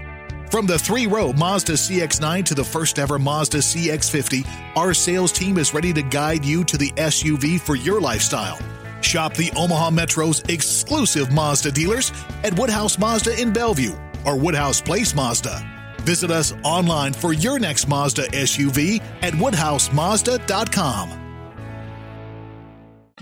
From 0.51 0.67
the 0.67 0.79
three 0.79 1.07
row 1.07 1.35
Mazda 1.35 1.75
CX9 1.75 2.45
to 2.47 2.55
the 2.55 2.65
first 2.65 2.99
ever 2.99 3.19
Mazda 3.19 3.59
CX50, 3.59 4.49
our 4.77 4.95
sales 4.95 5.33
team 5.33 5.59
is 5.59 5.75
ready 5.75 5.93
to 5.93 6.03
guide 6.03 6.45
you 6.45 6.65
to 6.65 6.79
the 6.79 6.91
SUV 6.93 7.61
for 7.61 7.77
your 7.77 8.01
lifestyle. 8.01 8.59
Shop 9.03 9.35
the 9.35 9.53
Omaha 9.55 9.91
Metro's 9.91 10.41
exclusive 10.49 11.31
Mazda 11.31 11.71
dealers 11.71 12.13
at 12.45 12.59
Woodhouse 12.59 12.99
Mazda 12.99 13.41
in 13.41 13.53
Bellevue 13.53 13.95
or 14.29 14.37
Woodhouse 14.37 14.81
Place 14.81 15.15
Mazda. 15.15 15.67
Visit 16.03 16.31
us 16.31 16.53
online 16.63 17.13
for 17.13 17.33
your 17.33 17.59
next 17.59 17.89
Mazda 17.89 18.29
SUV 18.29 19.03
at 19.23 19.33
woodhousemazda.com. 19.35 21.25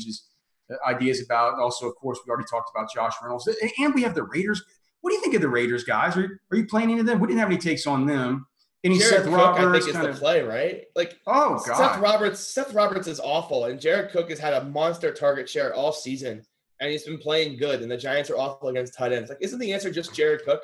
just 0.01 0.25
uh, 0.71 0.75
ideas 0.89 1.25
about. 1.25 1.55
And 1.55 1.63
also, 1.63 1.89
of 1.89 1.95
course, 1.97 2.19
we 2.27 2.31
already 2.31 2.47
talked 2.51 2.71
about 2.75 2.93
Josh 2.93 3.15
Reynolds, 3.23 3.49
and 3.79 3.95
we 3.95 4.03
have 4.03 4.15
the 4.15 4.25
Raiders. 4.25 4.63
What 5.01 5.11
do 5.11 5.17
you 5.17 5.23
think 5.23 5.35
of 5.35 5.41
the 5.41 5.49
Raiders, 5.49 5.85
guys? 5.85 6.17
Are, 6.17 6.41
are 6.51 6.57
you 6.57 6.67
playing 6.67 6.91
any 6.91 7.01
of 7.01 7.07
them? 7.07 7.21
We 7.21 7.29
didn't 7.29 7.39
have 7.41 7.49
any 7.49 7.59
takes 7.59 7.87
on 7.87 8.07
them. 8.07 8.47
Any 8.85 8.99
Jared 8.99 9.15
Seth 9.15 9.25
Cook, 9.25 9.35
Roberts 9.35 9.87
I 9.89 9.93
think, 9.93 9.97
is 9.97 10.03
the 10.03 10.11
of. 10.11 10.17
play, 10.19 10.43
right? 10.43 10.85
Like, 10.95 11.19
Oh 11.27 11.59
Seth 11.59 11.99
Roberts. 11.99 12.41
Seth 12.41 12.73
Roberts 12.75 13.09
is 13.09 13.19
awful, 13.21 13.65
and 13.65 13.81
Jared 13.81 14.11
Cook 14.11 14.31
has 14.31 14.39
had 14.39 14.53
a 14.53 14.65
monster 14.65 15.13
target 15.13 15.49
share 15.49 15.75
all 15.75 15.93
season, 15.93 16.43
and 16.81 16.91
he's 16.91 17.05
been 17.05 17.19
playing 17.19 17.57
good. 17.57 17.81
And 17.81 17.91
the 17.91 17.97
Giants 17.97 18.31
are 18.31 18.37
awful 18.37 18.69
against 18.69 18.95
tight 18.95 19.13
ends. 19.13 19.29
Like, 19.29 19.39
isn't 19.41 19.59
the 19.59 19.73
answer 19.73 19.91
just 19.91 20.15
Jared 20.15 20.45
Cook? 20.45 20.63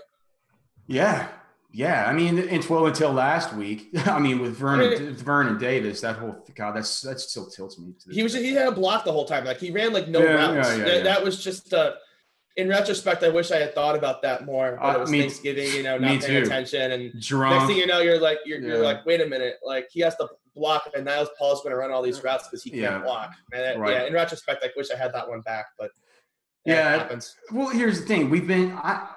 Yeah, 0.92 1.28
yeah. 1.72 2.04
I 2.06 2.12
mean, 2.12 2.38
and 2.38 2.64
well 2.66 2.86
until 2.86 3.12
last 3.12 3.54
week. 3.54 3.88
I 4.06 4.18
mean, 4.18 4.38
with 4.40 4.56
Vernon, 4.56 4.92
I 4.94 4.98
mean- 4.98 5.14
Vernon 5.14 5.58
Davis, 5.58 6.00
that 6.02 6.16
whole 6.16 6.44
God, 6.54 6.76
that's 6.76 7.00
that 7.02 7.18
still 7.20 7.46
tilts 7.46 7.78
me. 7.78 7.94
He 8.10 8.22
was 8.22 8.34
he 8.34 8.52
had 8.52 8.68
a 8.68 8.72
block 8.72 9.04
the 9.04 9.12
whole 9.12 9.24
time. 9.24 9.44
Like 9.44 9.58
he 9.58 9.70
ran 9.70 9.92
like 9.92 10.08
no 10.08 10.20
Yeah, 10.20 10.34
routes. 10.54 10.68
yeah, 10.68 10.76
yeah, 10.76 10.84
that, 10.84 10.96
yeah. 10.98 11.02
that 11.04 11.24
was 11.24 11.42
just 11.42 11.72
uh 11.72 11.92
in 12.58 12.68
retrospect, 12.68 13.22
I 13.22 13.30
wish 13.30 13.50
I 13.50 13.56
had 13.56 13.74
thought 13.74 13.96
about 13.96 14.20
that 14.20 14.44
more. 14.44 14.76
But 14.78 14.90
Uh, 14.90 14.98
it 14.98 15.00
was 15.00 15.10
me- 15.10 15.20
Thanksgiving, 15.20 15.72
you 15.72 15.82
know, 15.82 15.96
not 15.96 16.20
paying 16.20 16.20
too. 16.20 16.42
attention, 16.42 16.92
and 16.92 17.18
drunk. 17.18 17.54
next 17.54 17.66
thing 17.68 17.78
you 17.78 17.86
know, 17.86 18.00
you're 18.00 18.20
like, 18.20 18.40
you're, 18.44 18.60
you're 18.60 18.76
like, 18.84 19.06
wait 19.06 19.22
a 19.22 19.26
minute, 19.26 19.54
like 19.64 19.88
he 19.90 20.00
has 20.00 20.14
to 20.16 20.28
block, 20.54 20.82
and 20.94 21.06
Niles 21.06 21.30
Paul's 21.38 21.62
going 21.62 21.70
to 21.70 21.78
run 21.78 21.90
all 21.90 22.02
these 22.02 22.22
routes 22.22 22.46
because 22.48 22.62
he 22.62 22.68
can't 22.68 22.82
Yeah. 22.82 22.98
block. 22.98 23.30
And 23.54 23.80
Right. 23.80 23.92
yeah, 23.94 24.04
in 24.04 24.12
retrospect, 24.12 24.62
I 24.62 24.68
wish 24.76 24.90
I 24.90 24.98
had 24.98 25.14
that 25.14 25.26
one 25.26 25.40
back, 25.40 25.64
but 25.78 25.92
Yeah. 26.66 26.94
it 26.94 26.98
happens. 26.98 27.34
Well, 27.50 27.68
here's 27.70 28.00
the 28.02 28.06
thing. 28.06 28.28
We've 28.28 28.46
been 28.46 28.72
I 28.72 29.08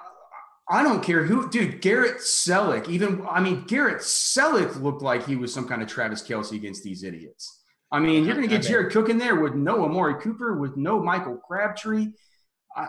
I 0.68 0.82
don't 0.82 1.02
care 1.02 1.22
who 1.22 1.48
dude, 1.48 1.80
Garrett 1.80 2.18
Celek, 2.18 2.88
even 2.88 3.24
I 3.30 3.40
mean 3.40 3.64
Garrett 3.66 3.98
Celek 3.98 4.80
looked 4.82 5.02
like 5.02 5.26
he 5.26 5.36
was 5.36 5.54
some 5.54 5.68
kind 5.68 5.82
of 5.82 5.88
Travis 5.88 6.22
Kelce 6.26 6.52
against 6.52 6.82
these 6.82 7.04
idiots. 7.04 7.62
I 7.92 8.00
mean, 8.00 8.24
you're 8.24 8.34
gonna 8.34 8.48
get 8.48 8.62
Jared 8.62 8.92
Cook 8.92 9.08
in 9.08 9.18
there 9.18 9.36
with 9.36 9.54
no 9.54 9.84
Amari 9.84 10.20
Cooper, 10.20 10.56
with 10.56 10.76
no 10.76 11.00
Michael 11.00 11.36
Crabtree. 11.36 12.08
I, 12.76 12.88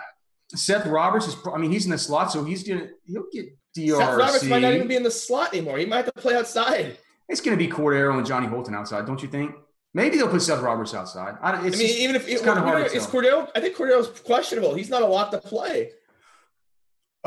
Seth 0.56 0.88
Roberts 0.88 1.28
is 1.28 1.36
I 1.54 1.58
mean, 1.58 1.72
he's 1.72 1.86
in 1.86 1.92
the 1.92 1.98
slot, 1.98 2.32
so 2.32 2.44
he's 2.44 2.68
gonna 2.68 2.88
he'll 3.06 3.28
get 3.32 3.46
DRC. 3.78 3.98
Seth 3.98 4.18
Roberts 4.18 4.44
might 4.46 4.62
not 4.64 4.74
even 4.74 4.88
be 4.88 4.96
in 4.96 5.04
the 5.04 5.12
slot 5.12 5.54
anymore. 5.54 5.78
He 5.78 5.86
might 5.86 6.06
have 6.06 6.14
to 6.14 6.22
play 6.22 6.36
outside. 6.36 6.98
it's 7.30 7.42
gonna 7.42 7.58
be 7.58 7.68
Cordarrelle 7.68 8.18
and 8.18 8.26
Johnny 8.26 8.48
Holton 8.48 8.74
outside, 8.74 9.06
don't 9.06 9.22
you 9.22 9.30
think? 9.30 9.54
Maybe 9.94 10.18
they'll 10.18 10.30
put 10.30 10.42
Seth 10.42 10.62
Roberts 10.62 10.94
outside. 10.94 11.38
I, 11.42 11.52
I 11.52 11.68
it's 11.68 11.78
mean, 11.78 11.90
even 11.90 12.16
if 12.16 12.28
it's 12.28 12.42
kind 12.42 12.58
of 12.58 12.66
hard 12.66 12.90
to 12.90 12.96
is 12.96 13.06
tell. 13.06 13.22
Cordarrelle, 13.22 13.50
I 13.56 13.60
think 13.60 13.76
Cordarrelle's 13.76 14.20
questionable. 14.22 14.74
He's 14.74 14.90
not 14.90 15.04
a 15.04 15.08
lot 15.08 15.32
to 15.32 15.38
play. 15.38 15.92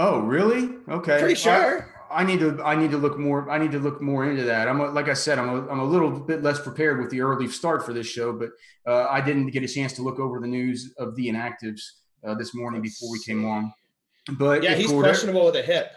Oh, 0.01 0.21
really? 0.21 0.77
Okay. 0.89 1.19
Pretty 1.19 1.35
sure. 1.35 1.93
I, 2.11 2.23
I 2.23 2.25
need 2.25 2.41
to. 2.41 2.59
I 2.65 2.75
need 2.75 2.91
to 2.91 2.97
look 2.97 3.19
more. 3.19 3.51
I 3.51 3.59
need 3.59 3.71
to 3.73 3.79
look 3.79 4.01
more 4.01 4.25
into 4.25 4.45
that. 4.45 4.67
I'm 4.67 4.81
a, 4.81 4.87
like 4.87 5.11
I 5.11 5.13
said. 5.13 5.39
I'm 5.39 5.51
a, 5.51 5.69
I'm 5.69 5.79
a 5.79 5.85
little 5.85 6.11
bit 6.11 6.43
less 6.43 6.59
prepared 6.59 7.01
with 7.01 7.11
the 7.11 7.21
early 7.21 7.49
start 7.49 7.85
for 7.85 7.93
this 7.93 8.07
show, 8.07 8.33
but 8.33 8.49
uh, 8.87 9.09
I 9.11 9.21
didn't 9.21 9.49
get 9.49 9.63
a 9.63 9.69
chance 9.69 9.93
to 9.95 10.03
look 10.03 10.19
over 10.19 10.41
the 10.41 10.47
news 10.47 10.95
of 10.97 11.15
the 11.17 11.29
inactives 11.29 11.83
uh, 12.27 12.35
this 12.35 12.55
morning 12.55 12.81
before 12.81 13.13
we 13.13 13.23
came 13.23 13.45
on. 13.45 13.75
But 14.39 14.63
yeah, 14.63 14.75
he's 14.75 14.91
questionable 14.91 15.45
with 15.45 15.57
a 15.57 15.63
hip. 15.63 15.93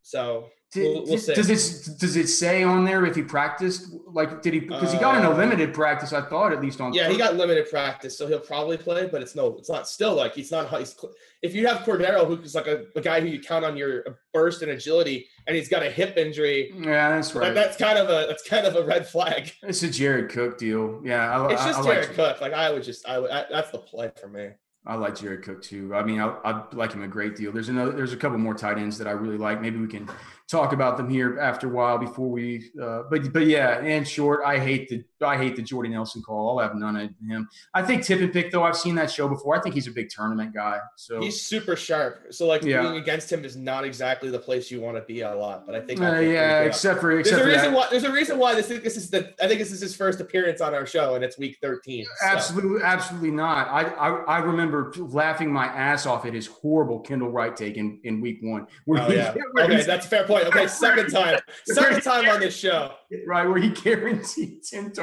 So 0.00 0.48
Did- 0.72 0.84
we'll, 0.84 1.04
we'll 1.04 1.34
does 1.34 1.50
it 1.50 1.98
does 1.98 2.16
it 2.16 2.28
say 2.28 2.62
on 2.62 2.84
there 2.86 3.04
if 3.04 3.14
he 3.14 3.22
practiced? 3.22 3.88
Like, 4.06 4.40
did 4.40 4.54
he? 4.54 4.60
Because 4.60 4.90
he 4.92 4.98
got 4.98 5.18
in 5.18 5.24
a 5.24 5.30
Uh, 5.30 5.36
limited 5.36 5.74
practice. 5.74 6.14
I 6.14 6.22
thought 6.22 6.52
at 6.52 6.62
least 6.62 6.80
on. 6.80 6.94
Yeah, 6.94 7.10
he 7.10 7.18
got 7.18 7.34
limited 7.36 7.68
practice, 7.68 8.16
so 8.16 8.26
he'll 8.26 8.40
probably 8.40 8.78
play, 8.78 9.06
but 9.06 9.20
it's 9.20 9.34
no, 9.36 9.54
it's 9.58 9.68
not 9.68 9.86
still 9.86 10.14
like 10.14 10.34
he's 10.34 10.50
not. 10.50 10.70
He's, 10.78 10.96
if 11.42 11.54
you 11.54 11.66
have 11.66 11.78
Cordarrelle, 11.78 12.26
who's 12.26 12.54
like 12.54 12.68
a, 12.68 12.84
a 12.96 13.00
guy 13.02 13.20
who 13.20 13.26
you 13.26 13.40
count 13.40 13.64
on 13.66 13.76
your 13.76 14.18
burst 14.32 14.62
and 14.62 14.70
agility, 14.70 15.26
and 15.46 15.54
he's 15.54 15.68
got 15.68 15.82
a 15.82 15.90
hip 15.90 16.16
injury, 16.16 16.72
Yeah, 16.74 17.10
that's 17.10 17.32
that- 17.32 17.38
right. 17.38 17.54
that's 17.54 17.76
kind 17.76 17.98
of 17.98 18.08
a 18.08 18.26
that's 18.26 18.48
kind 18.48 18.66
of 18.66 18.74
a 18.76 18.82
red 18.84 19.06
flag. 19.06 19.52
it's 19.62 19.82
a 19.82 19.90
Jared 19.90 20.30
Cook 20.30 20.56
deal. 20.56 21.02
Yeah, 21.04 21.38
I, 21.38 21.52
It's 21.52 21.60
I- 21.62 21.66
just 21.66 21.80
I 21.80 21.82
Jared 21.84 22.06
like, 22.08 22.16
Cook. 22.16 22.40
Like 22.40 22.52
I 22.54 22.70
would 22.70 22.82
just, 22.82 23.06
I, 23.06 23.18
would- 23.18 23.30
I 23.30 23.44
that's 23.50 23.70
the 23.72 23.78
play 23.78 24.10
for 24.18 24.28
me. 24.28 24.48
I 24.84 24.96
like 24.96 25.16
Jared 25.16 25.44
Cook 25.44 25.62
too. 25.62 25.94
I 25.94 26.02
mean, 26.02 26.18
I, 26.20 26.26
I 26.44 26.64
like 26.72 26.92
him 26.92 27.04
a 27.04 27.06
great 27.08 27.36
deal. 27.36 27.52
There's 27.52 27.68
another. 27.68 27.92
There's 27.92 28.12
a 28.12 28.16
couple 28.16 28.36
more 28.38 28.52
tight 28.54 28.78
ends 28.78 28.98
that 28.98 29.06
I 29.06 29.12
really 29.12 29.38
like. 29.38 29.60
Maybe 29.60 29.78
we 29.78 29.86
can 29.86 30.08
talk 30.52 30.72
about 30.72 30.96
them 30.96 31.08
here 31.08 31.38
after 31.40 31.66
a 31.66 31.70
while 31.70 31.98
before 31.98 32.28
we. 32.30 32.70
Uh, 32.80 33.04
but 33.10 33.32
but 33.32 33.46
yeah, 33.46 33.80
in 33.80 34.04
short, 34.04 34.42
I 34.44 34.58
hate 34.58 34.88
the 34.88 35.02
I 35.24 35.36
hate 35.36 35.56
the 35.56 35.62
Jordy 35.62 35.88
Nelson 35.88 36.22
call. 36.22 36.58
I'll 36.58 36.66
have 36.66 36.76
none 36.76 36.96
of 36.96 37.10
him. 37.28 37.48
I 37.74 37.82
think 37.82 38.04
Tip 38.04 38.20
and 38.20 38.32
Pick 38.32 38.50
though. 38.50 38.62
I've 38.62 38.76
seen 38.76 38.94
that 38.96 39.10
show 39.10 39.28
before. 39.28 39.56
I 39.56 39.60
think 39.60 39.74
he's 39.74 39.86
a 39.86 39.90
big 39.90 40.08
tournament 40.10 40.54
guy. 40.54 40.78
So 40.96 41.20
He's 41.20 41.40
super 41.40 41.76
sharp. 41.76 42.26
So 42.32 42.46
like 42.46 42.62
Yeah. 42.62 42.82
being 42.82 42.96
against 42.96 43.30
him 43.32 43.44
is 43.44 43.56
not 43.56 43.84
exactly 43.84 44.30
the 44.30 44.38
place 44.38 44.70
you 44.70 44.80
want 44.80 44.96
to 44.96 45.02
be 45.02 45.20
a 45.22 45.34
lot. 45.34 45.66
But 45.66 45.74
I 45.74 45.80
think 45.80 46.00
Uh, 46.00 46.16
yeah, 46.20 46.60
except 46.60 47.00
for- 47.00 47.14
there's 47.14 47.30
a 47.30 47.44
reason 47.44 47.72
that- 47.72 47.72
why 47.72 47.86
there's 47.90 48.04
a 48.04 48.12
reason 48.12 48.38
why 48.38 48.54
this 48.54 48.70
is 48.70 48.82
this 48.82 48.96
is 48.96 49.10
the 49.10 49.32
I 49.42 49.46
think 49.48 49.58
this 49.58 49.72
is 49.72 49.80
his 49.80 49.94
first 49.96 50.20
appearance 50.20 50.60
on 50.60 50.74
our 50.74 50.86
show 50.86 51.14
and 51.14 51.24
it's 51.24 51.38
week 51.38 51.58
13. 51.62 52.04
so. 52.04 52.26
Absolutely, 52.26 52.82
absolutely 52.82 53.30
not. 53.30 53.68
I, 53.68 53.82
I 53.84 54.08
I 54.24 54.38
remember 54.38 54.92
laughing 54.96 55.52
my 55.52 55.66
ass 55.66 56.06
off 56.06 56.26
at 56.26 56.34
his 56.34 56.46
horrible 56.46 57.00
Kendall 57.00 57.30
Wright 57.30 57.54
take 57.56 57.76
in, 57.76 57.98
in 58.04 58.20
week 58.20 58.38
one. 58.42 58.66
Where 58.84 59.02
Oh 59.02 59.04
he- 59.06 59.16
yeah. 59.16 59.34
where 59.52 59.64
Okay, 59.64 59.82
that's 59.82 60.06
a 60.06 60.08
fair 60.08 60.24
point. 60.24 60.44
Okay, 60.46 60.66
second 60.66 61.10
time. 61.10 61.38
Second 61.66 62.02
time 62.02 62.28
on 62.28 62.40
this 62.40 62.56
show. 62.56 62.92
right 63.26 63.46
where 63.46 63.58
he 63.58 63.68
guaranteed 63.70 64.62
10 64.64 64.92
targets 64.92 65.02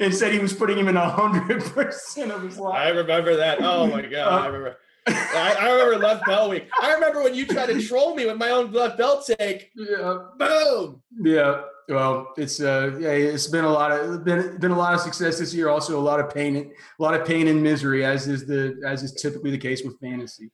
and 0.00 0.14
said 0.14 0.32
he 0.32 0.38
was 0.38 0.52
putting 0.52 0.78
him 0.78 0.88
in 0.88 0.94
100% 0.94 2.30
of 2.30 2.42
his 2.42 2.58
life. 2.58 2.74
I 2.74 2.88
remember 2.90 3.36
that. 3.36 3.58
Oh 3.60 3.86
my 3.86 4.02
god, 4.06 4.42
I 4.42 4.46
remember. 4.46 4.76
I, 5.08 5.56
I 5.60 5.70
remember 5.70 6.04
Le'Veon 6.04 6.26
Bell 6.26 6.50
week. 6.50 6.68
I 6.82 6.92
remember 6.94 7.22
when 7.22 7.34
you 7.34 7.46
tried 7.46 7.66
to 7.66 7.80
troll 7.80 8.14
me 8.14 8.26
with 8.26 8.36
my 8.36 8.50
own 8.50 8.72
Le'Veon 8.72 8.96
Bell 8.96 9.22
take. 9.22 9.70
Yeah. 9.76 10.18
Boom. 10.36 11.02
Yeah. 11.22 11.62
Well, 11.88 12.32
it's 12.36 12.60
uh 12.60 12.98
yeah, 12.98 13.10
it's 13.10 13.46
been 13.46 13.64
a 13.64 13.72
lot 13.72 13.92
of 13.92 14.24
been 14.24 14.58
been 14.58 14.72
a 14.72 14.76
lot 14.76 14.94
of 14.94 15.00
success 15.00 15.38
this 15.38 15.54
year. 15.54 15.68
Also, 15.68 15.98
a 15.98 16.02
lot 16.02 16.18
of 16.18 16.34
pain, 16.34 16.56
a 16.56 17.02
lot 17.02 17.14
of 17.14 17.24
pain 17.24 17.46
and 17.46 17.62
misery, 17.62 18.04
as 18.04 18.26
is 18.26 18.44
the 18.44 18.80
as 18.84 19.04
is 19.04 19.12
typically 19.12 19.52
the 19.52 19.58
case 19.58 19.84
with 19.84 19.98
fantasy. 20.00 20.50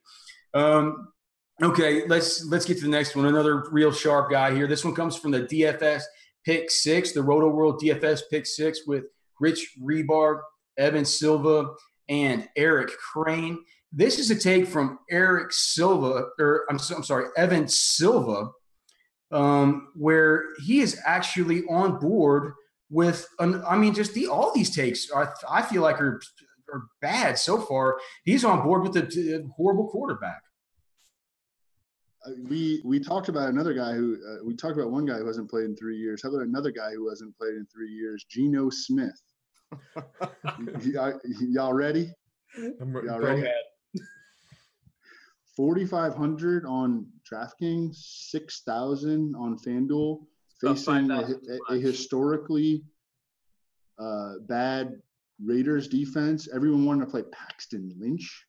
Um, 0.53 1.09
okay, 1.62 2.07
let's 2.07 2.45
let's 2.47 2.67
get 2.67 2.77
to 2.79 2.83
the 2.83 2.91
next 2.91 3.17
one. 3.17 3.25
Another 3.25 3.65
real 3.71 3.93
sharp 3.93 4.31
guy 4.31 4.55
here. 4.55 4.67
This 4.67 4.85
one 4.85 4.95
comes 4.95 5.17
from 5.17 5.31
the 5.31 5.41
DFS 5.41 6.03
pick 6.44 6.70
six, 6.70 7.12
the 7.12 7.22
Roto 7.22 7.48
World 7.48 7.81
DFS 7.83 8.22
pick 8.31 8.46
six 8.46 8.87
with 8.87 9.05
Rich 9.40 9.76
Hribar, 9.81 10.40
Evan 10.78 11.05
Silva, 11.05 11.70
and 12.09 12.48
Eric 12.57 12.90
Crane. 12.98 13.59
This 13.92 14.18
is 14.18 14.31
a 14.31 14.37
take 14.37 14.66
from 14.66 14.98
Eric 15.11 15.52
Silva, 15.52 16.26
or 16.38 16.64
I'm, 16.70 16.78
so- 16.78 16.96
I'm 16.96 17.02
sorry, 17.05 17.26
Evan 17.37 17.68
Silva, 17.68 18.50
um, 19.31 19.88
where 19.94 20.44
he 20.64 20.81
is 20.81 20.98
actually 21.05 21.62
on 21.68 21.98
board 21.98 22.52
with, 22.90 23.26
an, 23.38 23.62
I 23.66 23.76
mean, 23.76 23.94
just 23.94 24.14
the 24.14 24.26
all 24.28 24.52
these 24.55 24.74
takes 24.74 25.11
are, 25.11 25.35
I 25.48 25.62
feel 25.62 25.83
like 25.83 26.00
are, 26.00 26.20
are 26.72 26.83
bad 27.00 27.38
so 27.38 27.59
far. 27.61 27.98
He's 28.24 28.44
on 28.44 28.62
board 28.62 28.83
with 28.83 28.92
the 28.92 29.50
horrible 29.57 29.88
quarterback. 29.88 30.42
Uh, 32.24 32.30
we 32.48 32.80
we 32.85 33.00
talked 33.00 33.28
about 33.28 33.48
another 33.48 33.74
guy 33.74 33.92
who 33.92 34.16
uh, 34.28 34.44
we 34.44 34.54
talked 34.54 34.76
about 34.76 34.90
one 34.90 35.04
guy 35.04 35.18
who 35.18 35.26
hasn't 35.26 35.50
played 35.50 35.64
in 35.64 35.76
three 35.76 35.96
years. 35.96 36.22
How 36.22 36.28
about 36.28 36.42
another 36.42 36.70
guy 36.70 36.92
who 36.92 37.08
hasn't 37.08 37.37
played 37.37 37.54
in 37.54 37.66
three 37.66 37.90
years? 37.90 38.24
Geno 38.28 38.70
Smith. 38.70 39.20
Y- 40.58 40.92
y- 40.94 41.12
y'all 41.48 41.72
ready? 41.72 42.12
I'm 42.80 42.94
Y'all 42.94 43.18
ready? 43.18 43.48
4,500 45.56 46.64
on 46.66 47.06
DraftKings, 47.30 47.94
6,000 47.94 49.35
on 49.35 49.58
FanDuel, 49.58 50.26
facing 50.61 51.11
a, 51.11 51.20
a, 51.70 51.74
a 51.74 51.78
historically 51.78 52.85
uh, 53.98 54.35
bad 54.48 55.00
Raiders 55.44 55.88
defense. 55.88 56.48
Everyone 56.54 56.85
wanted 56.85 57.04
to 57.04 57.11
play 57.11 57.22
Paxton 57.32 57.94
Lynch. 57.98 58.46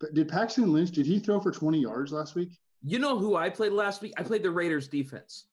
But 0.00 0.14
did 0.14 0.28
Paxton 0.28 0.72
Lynch, 0.72 0.90
did 0.92 1.06
he 1.06 1.18
throw 1.18 1.38
for 1.40 1.50
20 1.50 1.78
yards 1.78 2.12
last 2.12 2.34
week? 2.34 2.58
You 2.82 2.98
know 2.98 3.18
who 3.18 3.36
I 3.36 3.50
played 3.50 3.72
last 3.72 4.00
week? 4.00 4.14
I 4.16 4.22
played 4.22 4.42
the 4.42 4.50
Raiders 4.50 4.88
defense. 4.88 5.46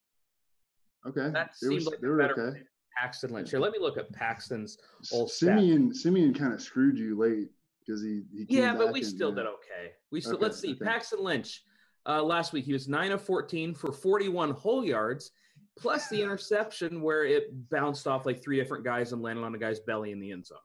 Okay. 1.06 1.30
That 1.32 1.52
They 1.62 1.68
seemed 1.70 1.86
were- 1.86 1.92
like 1.92 2.00
they 2.02 2.08
were 2.08 2.18
better 2.18 2.50
okay. 2.52 2.62
Paxton 2.98 3.32
Lynch. 3.32 3.52
Here, 3.52 3.60
let 3.60 3.74
me 3.74 3.80
look 3.80 3.98
at 3.98 4.12
Paxton's 4.12 4.78
old 5.12 5.30
stat. 5.30 5.60
Siemian, 5.60 5.94
Siemian 5.94 6.34
kind 6.34 6.54
of 6.54 6.62
screwed 6.62 6.98
you 6.98 7.16
late 7.18 7.50
because 7.86 8.02
he, 8.02 8.24
he 8.34 8.46
came 8.46 8.58
Yeah, 8.58 8.74
but 8.76 8.92
we 8.92 9.00
and, 9.02 9.08
still 9.08 9.30
yeah. 9.30 9.36
did 9.36 9.46
okay. 9.48 9.92
We 10.12 10.22
still 10.22 10.36
Okay, 10.36 10.44
let's 10.46 10.60
see. 10.60 10.72
okay. 10.72 10.86
Paxton 10.86 11.20
Lynch. 11.24 11.64
Uh, 12.08 12.24
last 12.24 12.54
week 12.54 12.64
he 12.66 12.72
was 12.74 12.88
nine 12.88 13.12
of 13.12 13.22
fourteen 13.22 13.74
for 13.76 13.92
forty-one 13.92 14.52
whole 14.52 14.84
yards, 14.84 15.32
plus 15.78 16.08
the 16.08 16.20
interception 16.22 17.02
where 17.02 17.26
it 17.26 17.70
bounced 17.70 18.08
off 18.08 18.26
like 18.26 18.42
three 18.42 18.56
different 18.56 18.84
guys 18.86 19.12
and 19.12 19.22
landed 19.22 19.44
on 19.44 19.54
a 19.54 19.58
guy's 19.58 19.82
belly 19.82 20.12
in 20.14 20.20
the 20.20 20.32
end 20.32 20.46
zone. 20.46 20.58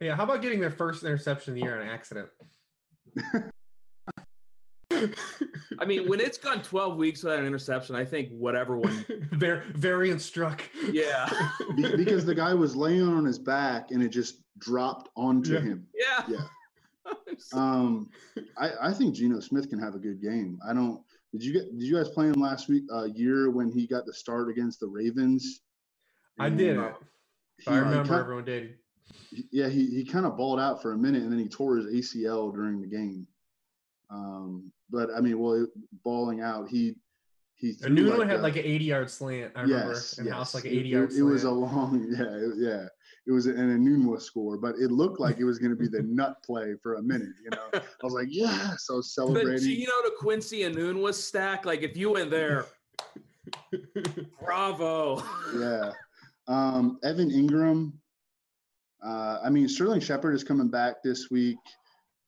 Yeah, 0.00 0.16
how 0.16 0.24
about 0.24 0.40
getting 0.42 0.60
their 0.60 0.70
first 0.70 1.04
interception 1.04 1.52
of 1.52 1.54
the 1.56 1.60
year 1.62 1.78
on 1.80 1.86
accident? 1.86 2.28
I 5.80 5.84
mean, 5.86 6.08
when 6.08 6.18
it's 6.20 6.38
gone 6.38 6.62
twelve 6.62 6.96
weeks 6.96 7.22
without 7.22 7.38
an 7.40 7.46
interception, 7.46 7.94
I 7.94 8.04
think 8.04 8.30
whatever 8.30 8.76
one. 8.78 9.04
Var- 9.32 9.62
variant 9.74 10.20
struck. 10.20 10.62
Yeah. 10.90 11.28
Be- 11.76 11.94
because 11.96 12.24
the 12.24 12.34
guy 12.34 12.52
was 12.54 12.74
laying 12.74 13.06
on 13.06 13.24
his 13.24 13.38
back 13.38 13.90
and 13.90 14.02
it 14.02 14.08
just 14.08 14.40
dropped 14.58 15.08
onto 15.16 15.54
Yeah. 15.54 15.60
him. 15.60 15.86
Yeah. 15.94 16.24
Yeah. 16.28 16.38
Um, 17.54 18.10
I, 18.58 18.70
I 18.82 18.92
think 18.92 19.14
Geno 19.14 19.40
Smith 19.40 19.70
can 19.70 19.78
have 19.78 19.94
a 19.94 19.98
good 19.98 20.20
game. 20.20 20.58
I 20.68 20.74
don't. 20.74 21.00
Did 21.32 21.42
you 21.44 21.52
get? 21.54 21.78
Did 21.78 21.86
you 21.86 21.94
guys 21.96 22.08
play 22.10 22.26
him 22.26 22.34
last 22.40 22.68
week? 22.68 22.82
Uh, 22.92 23.04
year 23.04 23.50
when 23.50 23.70
he 23.70 23.86
got 23.86 24.04
the 24.04 24.12
start 24.12 24.50
against 24.50 24.80
the 24.80 24.88
Ravens. 24.88 25.60
I 26.38 26.50
did. 26.50 26.76
uh, 26.76 26.90
I 27.66 27.76
remember 27.78 28.12
he- 28.14 28.20
everyone 28.20 28.44
did. 28.44 28.74
Yeah, 29.52 29.68
he, 29.68 29.86
he 29.86 30.04
kind 30.04 30.24
of 30.26 30.36
balled 30.36 30.58
out 30.60 30.80
for 30.82 30.92
a 30.92 30.98
minute 30.98 31.22
and 31.22 31.30
then 31.32 31.38
he 31.38 31.48
tore 31.48 31.76
his 31.76 31.86
ACL 31.86 32.52
during 32.52 32.80
the 32.80 32.86
game. 32.86 33.26
Um, 34.10 34.72
but 34.90 35.10
I 35.16 35.20
mean, 35.20 35.38
well, 35.38 35.52
it- 35.64 35.70
balling 36.04 36.40
out, 36.40 36.68
he 36.68 36.96
he 37.56 37.70
And 37.82 37.96
threw 37.96 38.06
Nuno 38.10 38.24
had 38.24 38.38
a- 38.38 38.42
like 38.42 38.56
an 38.56 38.64
80 38.64 38.84
yard 38.84 39.10
slant. 39.10 39.52
I 39.56 39.62
remember 39.62 39.88
yes, 39.92 40.18
in 40.18 40.26
yes. 40.26 40.34
house 40.34 40.54
like 40.54 40.64
an 40.64 40.70
80 40.70 40.78
it, 40.78 40.86
yard 40.86 41.12
it 41.12 41.22
was 41.22 41.44
a 41.44 41.50
long, 41.50 42.06
yeah, 42.16 42.24
it, 42.24 42.52
yeah. 42.56 42.86
It 43.26 43.32
was 43.32 43.44
an 43.46 43.56
Enunwa 43.56 44.22
score, 44.22 44.56
but 44.56 44.76
it 44.76 44.90
looked 44.90 45.20
like 45.20 45.38
it 45.38 45.44
was 45.44 45.58
going 45.58 45.70
to 45.72 45.76
be 45.76 45.88
the 45.88 46.02
nut 46.06 46.36
play 46.42 46.74
for 46.82 46.94
a 46.94 47.02
minute. 47.02 47.28
You 47.44 47.50
know, 47.50 47.68
I 47.74 47.82
was 48.02 48.14
like, 48.14 48.28
yes, 48.30 48.86
I 48.90 48.94
was 48.94 49.06
The 49.14 49.20
celebrating. 49.26 49.58
Geno 49.68 49.90
to 50.04 50.12
Quincy 50.18 50.60
Enunwa 50.60 51.02
was 51.02 51.22
stack. 51.22 51.66
Like 51.66 51.82
if 51.82 51.94
you 51.96 52.12
went 52.12 52.30
there, 52.30 52.64
bravo. 54.40 55.22
yeah. 55.58 55.92
Um, 56.46 56.98
Evan 57.04 57.30
Engram. 57.30 57.92
Uh, 59.04 59.38
I 59.44 59.50
mean, 59.50 59.68
Sterling 59.68 60.00
Shepard 60.00 60.34
is 60.34 60.44
coming 60.44 60.68
back 60.68 61.02
this 61.02 61.30
week, 61.30 61.58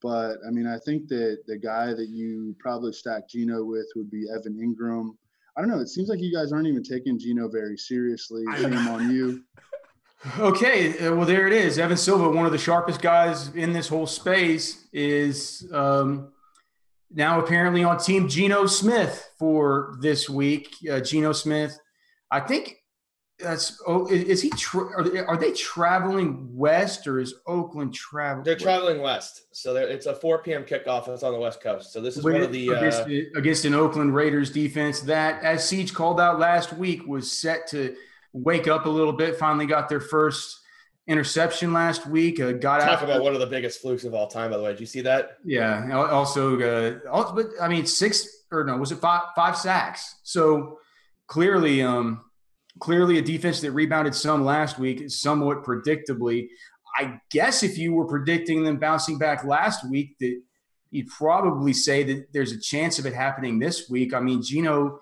but 0.02 0.36
I 0.46 0.50
mean, 0.50 0.66
I 0.66 0.78
think 0.78 1.08
that 1.08 1.38
the 1.46 1.58
guy 1.58 1.92
that 1.94 2.08
you 2.08 2.54
probably 2.58 2.92
stack 2.92 3.28
Geno 3.28 3.64
with 3.64 3.86
would 3.96 4.10
be 4.10 4.26
Evan 4.34 4.56
Engram. 4.56 5.10
I 5.56 5.60
don't 5.60 5.70
know. 5.70 5.80
It 5.80 5.88
seems 5.88 6.08
like 6.08 6.20
you 6.20 6.32
guys 6.32 6.52
aren't 6.52 6.68
even 6.68 6.82
taking 6.82 7.18
Geno 7.18 7.48
very 7.48 7.76
seriously. 7.76 8.44
Shame 8.56 8.88
on 8.88 9.10
you. 9.10 9.42
Okay, 10.38 10.98
uh, 10.98 11.14
well 11.14 11.24
there 11.24 11.46
it 11.46 11.54
is. 11.54 11.78
Evan 11.78 11.96
Silva, 11.96 12.28
one 12.28 12.44
of 12.44 12.52
the 12.52 12.58
sharpest 12.58 13.00
guys 13.00 13.48
in 13.54 13.72
this 13.72 13.88
whole 13.88 14.06
space, 14.06 14.86
is 14.92 15.66
um, 15.72 16.30
now 17.10 17.40
apparently 17.40 17.82
on 17.84 17.98
Team 17.98 18.28
Geno 18.28 18.66
Smith 18.66 19.30
for 19.38 19.96
this 20.00 20.28
week. 20.28 20.74
Uh, 20.90 21.00
Geno 21.00 21.32
Smith, 21.32 21.78
I 22.30 22.40
think 22.40 22.79
that's. 23.42 23.80
Oh, 23.86 24.06
is, 24.06 24.42
he? 24.42 24.50
Tra- 24.50 24.90
are, 24.96 25.02
they, 25.02 25.18
are 25.20 25.36
they 25.36 25.52
traveling 25.52 26.48
west 26.56 27.06
or 27.06 27.18
is 27.20 27.34
Oakland 27.46 27.94
traveling? 27.94 28.44
They're 28.44 28.56
traveling 28.56 29.00
west, 29.00 29.42
so 29.52 29.74
it's 29.76 30.06
a 30.06 30.14
4 30.14 30.42
p.m. 30.42 30.64
kickoff. 30.64 31.08
It's 31.08 31.22
on 31.22 31.32
the 31.32 31.38
west 31.38 31.62
coast. 31.62 31.92
So 31.92 32.00
this 32.00 32.16
is 32.16 32.24
one 32.24 32.36
of 32.36 32.52
the. 32.52 32.68
against, 32.68 33.00
Uh, 33.02 33.38
against 33.38 33.64
an 33.64 33.74
Oakland 33.74 34.14
Raiders 34.14 34.50
defense 34.50 35.00
that, 35.02 35.42
as 35.42 35.66
Siege 35.68 35.92
called 35.94 36.20
out 36.20 36.38
last 36.38 36.72
week, 36.72 37.06
was 37.06 37.30
set 37.30 37.66
to 37.68 37.94
wake 38.32 38.68
up 38.68 38.86
a 38.86 38.90
little 38.90 39.12
bit. 39.12 39.36
Finally 39.36 39.66
got 39.66 39.88
their 39.88 40.00
first 40.00 40.58
interception 41.06 41.72
last 41.72 42.06
week. 42.06 42.38
Uh, 42.40 42.52
got 42.52 42.80
Talk 42.80 42.88
after, 42.90 43.04
about 43.06 43.22
one 43.22 43.34
of 43.34 43.40
the 43.40 43.46
biggest 43.46 43.80
flukes 43.80 44.04
of 44.04 44.14
all 44.14 44.28
time, 44.28 44.50
by 44.50 44.56
the 44.56 44.62
way. 44.62 44.70
Did 44.70 44.80
you 44.80 44.86
see 44.86 45.00
that? 45.02 45.38
Yeah. 45.44 45.88
al- 45.90 46.06
Also, 46.06 46.60
uh, 46.60 46.98
also, 47.10 47.34
but 47.34 47.46
I 47.60 47.68
mean, 47.68 47.86
six 47.86 48.28
or 48.52 48.64
no, 48.64 48.76
was 48.76 48.92
it 48.92 48.96
five 48.98 49.22
five 49.34 49.56
sacks? 49.56 50.16
So 50.22 50.78
clearly, 51.26 51.82
um, 51.82 52.22
clearly 52.78 53.18
a 53.18 53.22
defense 53.22 53.60
that 53.60 53.72
rebounded 53.72 54.14
some 54.14 54.44
last 54.44 54.78
week, 54.78 55.10
somewhat 55.10 55.64
predictably. 55.64 56.48
I 56.96 57.20
guess 57.30 57.62
if 57.62 57.78
you 57.78 57.92
were 57.94 58.06
predicting 58.06 58.62
them 58.62 58.78
bouncing 58.78 59.18
back 59.18 59.44
last 59.44 59.88
week, 59.88 60.16
that 60.20 60.40
you'd 60.90 61.08
probably 61.08 61.72
say 61.72 62.02
that 62.04 62.32
there's 62.32 62.52
a 62.52 62.60
chance 62.60 62.98
of 62.98 63.06
it 63.06 63.14
happening 63.14 63.58
this 63.58 63.88
week. 63.88 64.14
I 64.14 64.20
mean, 64.20 64.42
Geno. 64.42 64.98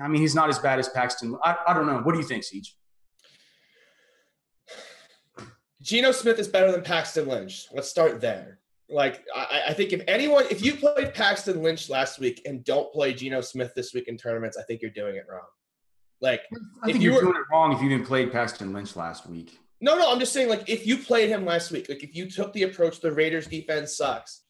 I 0.00 0.06
mean, 0.08 0.20
he's 0.20 0.34
not 0.34 0.48
as 0.48 0.58
bad 0.58 0.78
as 0.78 0.88
Paxton. 0.88 1.36
I, 1.42 1.56
I 1.66 1.74
don't 1.74 1.86
know. 1.86 1.98
What 1.98 2.12
do 2.12 2.20
you 2.20 2.26
think, 2.26 2.44
Siege? 2.44 2.76
Geno 5.82 6.12
Smith 6.12 6.38
is 6.38 6.48
better 6.48 6.70
than 6.70 6.82
Paxton 6.82 7.26
Lynch. 7.26 7.66
Let's 7.72 7.88
start 7.88 8.20
there. 8.20 8.58
Like, 8.90 9.24
I, 9.34 9.62
I 9.68 9.74
think 9.74 9.92
if 9.92 10.02
anyone, 10.06 10.44
if 10.50 10.62
you 10.62 10.74
played 10.74 11.14
Paxton 11.14 11.62
Lynch 11.62 11.90
last 11.90 12.18
week 12.18 12.42
and 12.46 12.64
don't 12.64 12.92
play 12.92 13.12
Geno 13.12 13.40
Smith 13.40 13.74
this 13.74 13.92
week 13.92 14.08
in 14.08 14.16
tournaments, 14.16 14.56
I 14.56 14.62
think 14.64 14.82
you're 14.82 14.90
doing 14.90 15.16
it 15.16 15.24
wrong. 15.28 15.46
Like, 16.20 16.42
I 16.82 16.88
if 16.88 16.92
think 16.92 17.02
you 17.02 17.12
you're 17.12 17.14
were, 17.14 17.32
doing 17.32 17.36
it 17.36 17.52
wrong 17.52 17.72
if 17.72 17.82
you 17.82 17.88
didn't 17.88 18.06
play 18.06 18.26
Paxton 18.26 18.72
Lynch 18.72 18.96
last 18.96 19.26
week. 19.26 19.58
no, 19.80 19.96
no, 19.96 20.10
I'm 20.10 20.18
just 20.18 20.32
saying, 20.32 20.48
like, 20.48 20.68
if 20.68 20.86
you 20.86 20.98
played 20.98 21.28
him 21.28 21.44
last 21.44 21.70
week, 21.70 21.88
like, 21.88 22.02
if 22.02 22.14
you 22.14 22.28
took 22.30 22.52
the 22.52 22.64
approach 22.64 23.00
the 23.00 23.12
Raiders 23.12 23.46
defense 23.46 23.96
sucks, 23.96 24.42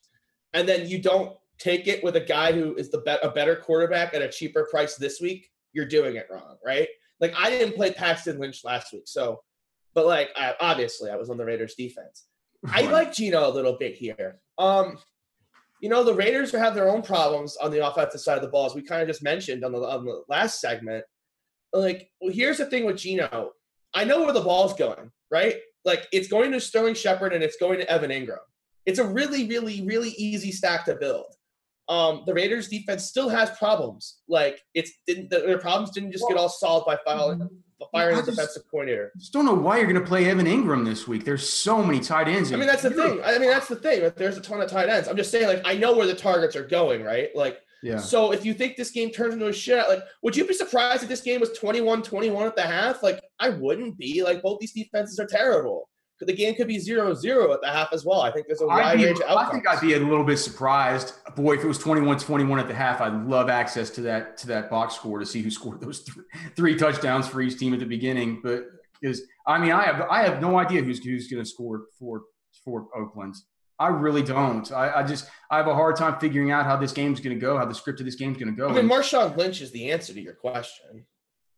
and 0.55 0.69
then 0.69 0.89
you 0.89 1.01
don't 1.01 1.37
take 1.59 1.87
it 1.87 2.03
with 2.03 2.17
a 2.17 2.21
guy 2.21 2.53
who 2.53 2.75
is 2.77 2.91
the 2.91 2.99
bet 2.99 3.21
a 3.23 3.31
better 3.31 3.57
quarterback 3.57 4.15
at 4.15 4.23
a 4.23 4.29
cheaper 4.29 4.67
price 4.71 4.97
this 4.97 5.21
week, 5.21 5.51
you're 5.73 5.87
doing 5.87 6.17
it 6.17 6.27
wrong, 6.31 6.57
right? 6.65 6.89
Like, 7.21 7.35
I 7.37 7.51
didn't 7.51 7.77
play 7.77 7.93
Paxton 7.93 8.39
Lynch 8.39 8.65
last 8.65 8.93
week, 8.93 9.03
so, 9.07 9.41
but 9.95 10.07
like, 10.07 10.31
I, 10.37 10.55
obviously, 10.61 11.11
I 11.11 11.17
was 11.17 11.29
on 11.29 11.37
the 11.37 11.45
Raiders 11.45 11.75
defense. 11.75 12.27
I 12.67 12.83
like 12.83 13.13
Geno 13.13 13.49
a 13.49 13.53
little 13.53 13.77
bit 13.79 13.95
here. 13.95 14.41
Um, 14.57 14.99
you 15.81 15.89
know, 15.89 16.03
the 16.03 16.15
Raiders 16.15 16.51
have 16.53 16.75
their 16.75 16.89
own 16.89 17.03
problems 17.03 17.57
on 17.57 17.71
the 17.71 17.87
offensive 17.87 18.21
side 18.21 18.37
of 18.37 18.43
the 18.43 18.49
ball, 18.49 18.67
as 18.67 18.75
we 18.75 18.83
kind 18.83 19.03
of 19.03 19.09
just 19.09 19.23
mentioned 19.23 19.65
on 19.65 19.73
the, 19.73 19.79
on 19.79 20.05
the 20.05 20.23
last 20.29 20.61
segment. 20.61 21.05
Like, 21.73 22.11
well, 22.21 22.33
here's 22.33 22.59
the 22.59 22.67
thing 22.67 22.85
with 22.85 22.97
Geno. 22.97 23.53
I 23.95 24.05
know 24.05 24.23
where 24.23 24.33
the 24.33 24.41
ball's 24.41 24.75
going, 24.75 25.11
right? 25.31 25.57
Like, 25.85 26.07
it's 26.13 26.29
going 26.29 26.53
to 26.53 26.61
Sterling 26.61 26.95
Shepard 26.95 27.33
and 27.33 27.43
it's 27.43 27.57
going 27.57 27.79
to 27.79 27.91
Evan 27.91 28.11
Engram. 28.11 28.39
It's 28.87 28.99
a 28.99 29.07
really, 29.07 29.47
really, 29.47 29.83
really 29.83 30.11
easy 30.11 30.53
stack 30.53 30.85
to 30.87 30.97
build. 30.97 31.35
Um, 31.89 32.25
the 32.27 32.35
Raiders 32.35 32.69
defense 32.69 33.05
still 33.05 33.29
has 33.29 33.51
problems. 33.59 34.19
Like, 34.29 34.61
it's 34.75 34.93
didn't 35.07 35.31
their 35.31 35.59
problems 35.59 35.91
didn't 35.91 36.13
just 36.13 36.25
get 36.29 36.37
all 36.37 36.51
solved 36.51 36.85
by 36.87 36.99
filing, 37.05 37.49
firing 37.93 38.17
I 38.17 38.21
the 38.21 38.33
defensive 38.33 38.63
coordinator. 38.71 39.13
just 39.19 39.33
don't 39.33 39.47
know 39.47 39.55
why 39.55 39.79
you're 39.79 39.87
going 39.87 40.01
to 40.01 40.07
play 40.07 40.29
Evan 40.29 40.47
Engram 40.47 40.85
this 40.85 41.09
week. 41.09 41.25
There's 41.25 41.49
so 41.49 41.83
many 41.83 42.01
tight 42.01 42.29
ends. 42.29 42.53
I 42.53 42.57
mean, 42.57 42.67
that's 42.67 42.83
the 42.83 42.91
thing. 42.91 43.21
I 43.25 43.39
mean, 43.39 43.49
that's 43.49 43.69
the 43.69 43.77
thing. 43.77 44.11
There's 44.17 44.37
a 44.37 44.41
ton 44.43 44.61
of 44.61 44.71
tight 44.71 44.91
ends. 44.91 45.09
I'm 45.09 45.17
just 45.17 45.31
saying, 45.31 45.47
like, 45.47 45.63
I 45.65 45.75
know 45.75 45.97
where 45.97 46.07
the 46.07 46.15
targets 46.15 46.57
are 46.57 46.67
going, 46.67 47.03
right? 47.03 47.35
Like, 47.35 47.61
Yeah. 47.83 47.99
so 47.99 48.33
if 48.33 48.45
you 48.45 48.55
think 48.55 48.77
this 48.77 48.91
game 48.91 49.11
turns 49.11 49.35
into 49.35 49.47
a 49.49 49.53
shit, 49.53 49.89
like, 49.89 50.03
would 50.23 50.37
you 50.37 50.47
be 50.47 50.55
surprised 50.55 51.03
if 51.03 51.09
this 51.09 51.21
game 51.21 51.41
was 51.41 51.57
21 51.57 52.03
21 52.03 52.47
at 52.47 52.57
the 52.57 52.63
half? 52.63 53.03
Like, 53.03 53.21
I 53.39 53.51
wouldn't 53.51 53.97
be. 53.97 54.23
Like, 54.23 54.43
both 54.43 54.59
these 54.59 54.73
defenses 54.73 55.19
are 55.21 55.27
terrible. 55.27 55.89
The 56.21 56.33
game 56.33 56.57
could 56.57 56.67
be 56.67 56.81
0 56.81 57.15
0 57.15 57.53
at 57.53 57.61
the 57.61 57.69
half 57.69 57.93
as 57.93 58.05
well. 58.05 58.23
I 58.23 58.33
think 58.33 58.49
there's 58.49 58.61
a 58.61 58.65
I'd 58.65 58.83
wide 58.83 58.99
be, 58.99 59.05
range 59.05 59.21
of 59.21 59.37
I 59.37 59.49
think 59.51 59.69
I'd 59.69 59.81
be 59.81 59.95
a 59.95 60.01
little 60.01 60.25
bit 60.25 60.39
surprised. 60.39 61.13
Boy, 61.37 61.55
if 61.55 61.63
it 61.63 61.69
was 61.69 61.79
21-21 61.79 62.59
at 62.59 62.67
the 62.67 62.75
half, 62.75 63.01
I'd 63.01 63.25
love 63.27 63.49
access 63.49 63.89
to 63.91 64.01
that 64.03 64.37
to 64.39 64.49
that 64.49 64.69
box 64.69 64.97
score 64.97 65.21
to 65.21 65.27
see 65.27 65.43
who 65.43 65.51
scored 65.53 65.81
those 65.81 66.01
three, 66.01 66.25
three 66.57 66.77
touchdowns 66.77 67.29
for 67.29 67.41
each 67.41 67.57
team 67.59 67.73
at 67.73 67.79
the 67.79 67.87
beginning. 67.87 68.41
But 68.43 68.65
because 69.01 69.23
I 69.47 69.59
mean, 69.59 69.71
I 69.71 69.85
have 69.85 70.01
I 70.11 70.23
have 70.23 70.41
no 70.41 70.59
idea 70.59 70.83
who's 70.83 71.03
who's 71.03 71.29
going 71.29 71.43
to 71.43 71.49
score 71.49 71.85
for 71.99 72.23
for 72.65 72.89
Oakland. 72.97 73.37
I 73.79 73.89
really 73.89 74.23
don't. 74.23 74.71
I, 74.73 75.01
I 75.01 75.03
just 75.03 75.29
I 75.51 75.57
have 75.57 75.69
a 75.69 75.75
hard 75.75 75.97
time 75.97 76.19
figuring 76.19 76.51
out 76.51 76.65
how 76.65 76.77
this 76.77 76.93
game's 76.93 77.21
going 77.21 77.37
to 77.37 77.41
go, 77.41 77.57
how 77.57 77.65
the 77.65 77.75
script 77.75 78.01
of 78.01 78.07
this 78.07 78.17
game's 78.17 78.37
going 78.37 78.55
to 78.55 78.57
go. 78.57 78.69
I 78.69 78.73
mean, 78.73 78.89
Marshawn 78.89 79.37
Lynch 79.37 79.61
is 79.61 79.71
the 79.71 79.91
answer 79.91 80.13
to 80.13 80.21
your 80.21 80.35
question. 80.35 81.07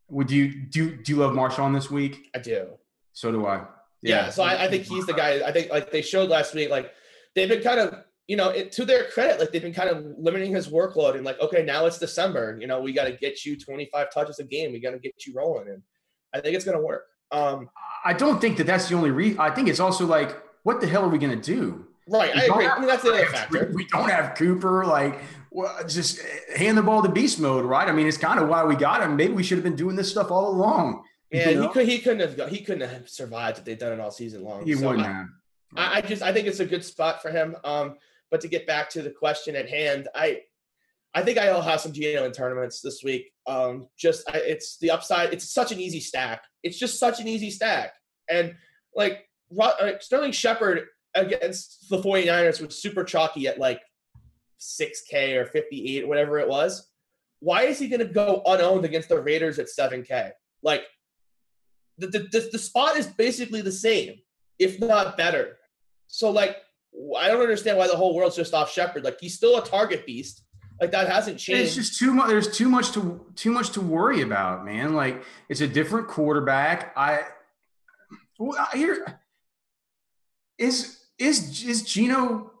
would 0.09 0.29
you 0.29 0.65
do 0.65 0.97
do 0.97 1.13
you 1.13 1.17
love 1.19 1.33
Marshawn 1.33 1.73
this 1.73 1.89
week? 1.89 2.29
I 2.35 2.39
do. 2.39 2.77
So 3.13 3.31
do 3.31 3.45
I. 3.45 3.65
Yeah, 4.03 4.29
so 4.29 4.43
I, 4.43 4.65
I 4.65 4.67
think 4.67 4.83
he's 4.83 5.05
the 5.05 5.13
guy. 5.13 5.41
I 5.45 5.51
think 5.51 5.69
like 5.69 5.91
they 5.91 6.01
showed 6.01 6.29
last 6.29 6.55
week, 6.55 6.69
like 6.69 6.91
they've 7.35 7.49
been 7.49 7.61
kind 7.61 7.79
of, 7.79 8.03
you 8.27 8.35
know, 8.35 8.49
it, 8.49 8.71
to 8.73 8.85
their 8.85 9.05
credit, 9.05 9.39
like 9.39 9.51
they've 9.51 9.61
been 9.61 9.73
kind 9.73 9.89
of 9.89 10.03
limiting 10.17 10.51
his 10.51 10.69
workload 10.69 11.15
and 11.15 11.23
like, 11.23 11.39
okay, 11.39 11.63
now 11.63 11.85
it's 11.85 11.99
December. 11.99 12.57
You 12.59 12.65
know, 12.65 12.81
we 12.81 12.93
got 12.93 13.05
to 13.05 13.11
get 13.11 13.45
you 13.45 13.59
25 13.59 14.11
touches 14.11 14.39
a 14.39 14.43
game. 14.43 14.71
We 14.71 14.79
got 14.79 14.91
to 14.91 14.99
get 14.99 15.13
you 15.27 15.33
rolling, 15.35 15.67
and 15.67 15.83
I 16.33 16.41
think 16.41 16.55
it's 16.55 16.65
gonna 16.65 16.81
work. 16.81 17.05
Um, 17.31 17.69
I 18.03 18.13
don't 18.13 18.41
think 18.41 18.57
that 18.57 18.65
that's 18.65 18.89
the 18.89 18.95
only 18.95 19.11
reason. 19.11 19.39
I 19.39 19.51
think 19.51 19.67
it's 19.67 19.79
also 19.79 20.05
like, 20.05 20.35
what 20.63 20.81
the 20.81 20.87
hell 20.87 21.03
are 21.05 21.09
we 21.09 21.17
going 21.17 21.39
to 21.39 21.55
do? 21.55 21.87
Right, 22.07 22.33
We 22.35 22.41
I 22.41 22.45
agree. 22.45 22.63
have- 22.65 22.77
I 22.77 22.79
mean, 22.79 22.87
that's 22.87 23.03
the 23.03 23.13
other 23.13 23.25
factor. 23.27 23.71
We 23.73 23.85
don't 23.85 24.09
have 24.09 24.35
Cooper. 24.35 24.85
Like, 24.85 25.19
well, 25.51 25.75
just 25.87 26.19
hand 26.55 26.77
the 26.77 26.81
ball 26.81 27.01
to 27.03 27.09
beast 27.09 27.39
mode, 27.39 27.65
right? 27.65 27.87
I 27.87 27.91
mean, 27.91 28.07
it's 28.07 28.17
kind 28.17 28.39
of 28.39 28.49
why 28.49 28.63
we 28.63 28.75
got 28.75 29.01
him. 29.03 29.15
Maybe 29.15 29.33
we 29.33 29.43
should 29.43 29.57
have 29.57 29.63
been 29.63 29.75
doing 29.75 29.95
this 29.95 30.09
stuff 30.09 30.31
all 30.31 30.49
along. 30.49 31.03
you 31.31 31.39
Yeah, 31.39 31.61
he 31.61 31.67
could. 31.69 31.87
He 31.87 31.99
couldn't 31.99 32.19
have. 32.19 32.35
got- 32.37 32.49
He 32.49 32.61
couldn't 32.61 32.87
have 32.89 33.07
survived 33.09 33.59
if 33.59 33.65
they'd 33.65 33.77
done 33.77 33.93
it 33.93 33.99
all 33.99 34.11
season 34.11 34.43
long. 34.43 34.65
He 34.65 34.73
So 34.75 34.87
wouldn't 34.89 35.05
I- 35.07 35.11
have. 35.11 35.27
I, 35.77 35.97
I 35.97 36.01
just 36.01 36.21
I 36.21 36.33
think 36.33 36.47
it's 36.47 36.59
a 36.59 36.65
good 36.65 36.83
spot 36.83 37.21
for 37.21 37.29
him. 37.31 37.55
Um, 37.63 37.95
but 38.29 38.41
to 38.41 38.49
get 38.49 38.67
back 38.67 38.89
to 38.89 39.01
the 39.01 39.09
question 39.11 39.55
at 39.55 39.69
hand, 39.69 40.09
I 40.13 40.41
I 41.13 41.21
think 41.21 41.37
I'll 41.37 41.61
have 41.61 41.79
some 41.81 41.93
Geno 41.93 42.25
in 42.25 42.31
tournaments 42.33 42.81
this 42.81 43.01
week. 43.03 43.31
Um, 43.47 43.87
just 43.97 44.29
I, 44.29 44.37
it's 44.39 44.77
the 44.79 44.91
upside. 44.91 45.31
It's 45.33 45.53
such 45.53 45.71
an 45.71 45.79
easy 45.79 45.99
stack. 46.01 46.43
It's 46.63 46.77
just 46.77 46.99
such 46.99 47.19
an 47.21 47.27
easy 47.29 47.49
stack. 47.51 47.93
And 48.29 48.55
like 48.95 49.29
uh, 49.57 49.91
Sterling 50.01 50.31
Shepard 50.33 50.87
against 51.15 51.89
the 51.89 52.01
49ers 52.01 52.65
was 52.65 52.81
super 52.81 53.03
chalky 53.03 53.47
at 53.47 53.59
like 53.59 53.81
6K 54.59 55.35
or 55.35 55.45
58, 55.45 56.07
whatever 56.07 56.39
it 56.39 56.47
was. 56.47 56.87
Why 57.39 57.63
is 57.63 57.79
he 57.79 57.87
going 57.87 58.05
to 58.05 58.13
go 58.13 58.41
unowned 58.45 58.85
against 58.85 59.09
the 59.09 59.19
Raiders 59.19 59.59
at 59.59 59.67
7K? 59.67 60.31
Like 60.61 60.83
the, 61.97 62.07
the, 62.07 62.49
the, 62.51 62.59
spot 62.59 62.97
is 62.97 63.07
basically 63.07 63.61
the 63.61 63.71
same, 63.71 64.19
if 64.59 64.79
not 64.79 65.17
better. 65.17 65.57
So 66.07 66.29
like, 66.29 66.57
I 67.17 67.27
don't 67.27 67.41
understand 67.41 67.77
why 67.77 67.87
the 67.87 67.95
whole 67.95 68.15
world's 68.15 68.35
just 68.35 68.53
off 68.53 68.71
Shepard. 68.71 69.03
Like 69.03 69.17
he's 69.19 69.35
still 69.35 69.57
a 69.57 69.65
target 69.65 70.05
beast. 70.05 70.43
Like 70.79 70.91
that 70.91 71.07
hasn't 71.07 71.37
changed. 71.37 71.61
It's 71.61 71.75
just 71.75 71.99
too 71.99 72.13
much. 72.13 72.27
There's 72.27 72.57
too 72.57 72.67
much 72.67 72.91
to 72.93 73.23
too 73.35 73.51
much 73.51 73.69
to 73.71 73.81
worry 73.81 74.21
about, 74.21 74.65
man. 74.65 74.95
Like 74.95 75.23
it's 75.47 75.61
a 75.61 75.67
different 75.67 76.07
quarterback. 76.07 76.91
I 76.97 77.21
well, 78.39 78.57
I- 78.57 78.75
here 78.75 79.19
is 80.57 81.00
is 81.21 81.63
is 81.63 81.83
Geno. 81.83 82.51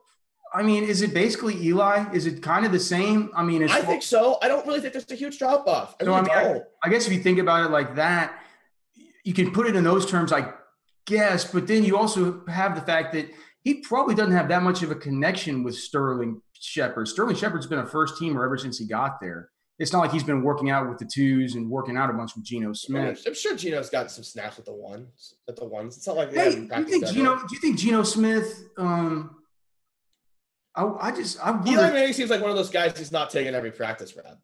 I 0.53 0.63
mean, 0.63 0.83
is 0.83 1.01
it 1.01 1.13
basically 1.13 1.55
Eli? 1.65 2.11
Is 2.13 2.25
it 2.25 2.43
kind 2.43 2.65
of 2.65 2.71
the 2.71 2.79
same? 2.79 3.31
I 3.35 3.43
mean, 3.43 3.63
I 3.69 3.81
think 3.81 4.03
so. 4.03 4.37
I 4.41 4.47
don't 4.47 4.65
really 4.67 4.81
think 4.81 4.93
there's 4.93 5.09
a 5.09 5.15
huge 5.15 5.39
drop 5.39 5.65
off. 5.67 5.95
I 5.99 6.03
So 6.03 6.13
I 6.13 6.21
mean, 6.21 6.31
I. 6.31 6.61
I 6.83 6.89
guess 6.89 7.07
if 7.07 7.13
you 7.13 7.19
think 7.19 7.39
about 7.39 7.65
it 7.65 7.71
like 7.71 7.95
that, 7.95 8.37
you 9.23 9.33
can 9.33 9.51
put 9.51 9.67
it 9.67 9.75
in 9.75 9.83
those 9.83 10.05
terms, 10.05 10.33
I 10.33 10.53
guess. 11.05 11.49
But 11.51 11.67
then 11.67 11.83
you 11.83 11.97
also 11.97 12.45
have 12.47 12.75
the 12.75 12.81
fact 12.81 13.13
that 13.13 13.29
he 13.63 13.75
probably 13.75 14.13
doesn't 14.13 14.33
have 14.33 14.49
that 14.49 14.61
much 14.61 14.83
of 14.83 14.91
a 14.91 14.95
connection 14.95 15.63
with 15.63 15.75
Sterling 15.75 16.41
Shepard. 16.59 17.07
Sterling 17.07 17.35
Shepard's 17.35 17.67
been 17.67 17.79
a 17.79 17.85
first 17.85 18.15
teamer 18.15 18.43
ever 18.43 18.57
since 18.57 18.77
he 18.77 18.85
got 18.85 19.21
there. 19.21 19.49
It's 19.81 19.91
not 19.91 19.99
like 20.01 20.11
he's 20.11 20.23
been 20.23 20.43
working 20.43 20.69
out 20.69 20.87
with 20.87 20.99
the 20.99 21.05
twos 21.05 21.55
and 21.55 21.67
working 21.67 21.97
out 21.97 22.11
a 22.11 22.13
bunch 22.13 22.35
with 22.35 22.45
Geno 22.45 22.71
Smith. 22.71 23.23
I'm 23.25 23.33
sure 23.33 23.55
Geno's 23.55 23.89
gotten 23.89 24.09
some 24.09 24.23
snaps 24.23 24.57
with 24.57 24.67
the 24.67 24.73
ones. 24.73 25.35
At 25.49 25.55
the 25.55 25.65
ones, 25.65 25.97
it's 25.97 26.05
not 26.05 26.17
like 26.17 26.31
Hey, 26.31 26.53
do 26.53 26.61
you 26.61 26.85
think. 26.85 27.07
Geno? 27.07 27.35
Do 27.35 27.47
you 27.51 27.59
think 27.59 27.79
Geno 27.79 28.03
Smith? 28.03 28.63
Um, 28.77 29.37
I, 30.75 30.85
I 30.85 31.11
just 31.11 31.43
I 31.43 31.49
wonder. 31.49 31.71
Eli 31.71 31.91
Manning 31.91 32.13
seems 32.13 32.29
like 32.29 32.41
one 32.41 32.51
of 32.51 32.55
those 32.55 32.69
guys 32.69 32.95
who's 32.95 33.11
not 33.11 33.31
taking 33.31 33.55
every 33.55 33.71
practice 33.71 34.15
rep. 34.15 34.37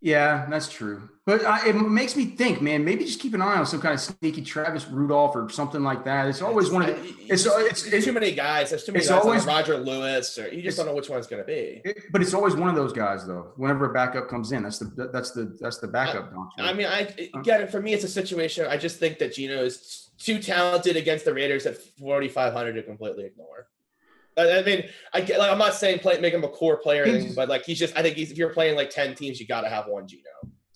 Yeah, 0.00 0.46
that's 0.50 0.68
true. 0.68 1.08
But 1.30 1.44
I, 1.44 1.68
it 1.68 1.76
makes 1.76 2.16
me 2.16 2.24
think, 2.24 2.60
man. 2.60 2.84
Maybe 2.84 3.04
just 3.04 3.20
keep 3.20 3.34
an 3.34 3.40
eye 3.40 3.54
on 3.54 3.64
some 3.64 3.80
kind 3.80 3.94
of 3.94 4.00
sneaky 4.00 4.42
Travis 4.42 4.88
Rudolph 4.88 5.36
or 5.36 5.48
something 5.48 5.80
like 5.80 6.04
that. 6.04 6.26
It's 6.26 6.42
always 6.42 6.72
one 6.72 6.82
of 6.82 6.88
the, 6.88 7.14
it's, 7.32 7.46
it's, 7.46 7.88
There's 7.88 8.04
too 8.04 8.12
many 8.12 8.32
guys. 8.32 8.70
There's 8.70 8.82
too 8.82 8.90
many 8.90 9.02
it's 9.02 9.10
guys 9.10 9.22
always- 9.22 9.46
like 9.46 9.58
Roger 9.58 9.76
Lewis, 9.76 10.36
or 10.40 10.48
you 10.48 10.60
just 10.60 10.76
don't 10.76 10.86
know 10.86 10.94
which 10.94 11.08
one's 11.08 11.28
going 11.28 11.40
to 11.40 11.46
be. 11.46 11.82
it- 11.84 12.10
but 12.10 12.20
it's 12.20 12.34
always 12.34 12.56
one 12.56 12.68
of 12.68 12.74
those 12.74 12.92
guys 12.92 13.28
though. 13.28 13.52
Whenever 13.54 13.88
a 13.88 13.92
backup 13.92 14.28
comes 14.28 14.50
in, 14.50 14.64
that's 14.64 14.80
the 14.80 15.08
that's 15.12 15.30
the 15.30 15.56
that's 15.60 15.78
the 15.78 15.86
backup. 15.86 16.32
doctrine. 16.34 16.66
I 16.66 16.72
mean, 16.72 16.88
I 16.88 17.02
uh-huh. 17.02 17.38
again 17.38 17.68
for 17.68 17.80
me, 17.80 17.92
it's 17.94 18.02
a 18.02 18.08
situation. 18.08 18.66
I 18.68 18.76
just 18.76 18.98
think 18.98 19.20
that 19.20 19.34
Geno 19.34 19.62
is 19.62 20.10
too 20.18 20.42
talented 20.42 20.96
against 20.96 21.24
the 21.24 21.32
Raiders 21.32 21.64
at 21.64 21.78
4,500 21.78 22.72
to 22.72 22.82
completely 22.82 23.26
ignore. 23.26 23.68
I 24.36 24.58
I 24.58 24.62
mean, 24.64 24.88
I 25.14 25.20
get, 25.20 25.38
like 25.38 25.52
I'm 25.52 25.58
not 25.58 25.74
saying 25.74 26.00
play 26.00 26.18
make 26.18 26.34
him 26.34 26.42
a 26.42 26.48
core 26.48 26.78
player, 26.78 27.04
anything, 27.04 27.34
but 27.36 27.48
like 27.48 27.64
he's 27.64 27.78
just. 27.78 27.96
I 27.96 28.02
think 28.02 28.16
he's 28.16 28.32
if 28.32 28.36
you're 28.36 28.52
playing 28.52 28.74
like 28.74 28.90
10 28.90 29.14
teams, 29.14 29.38
you 29.38 29.46
got 29.46 29.60
to 29.60 29.68
have 29.68 29.86
one 29.86 30.08
Geno. 30.08 30.24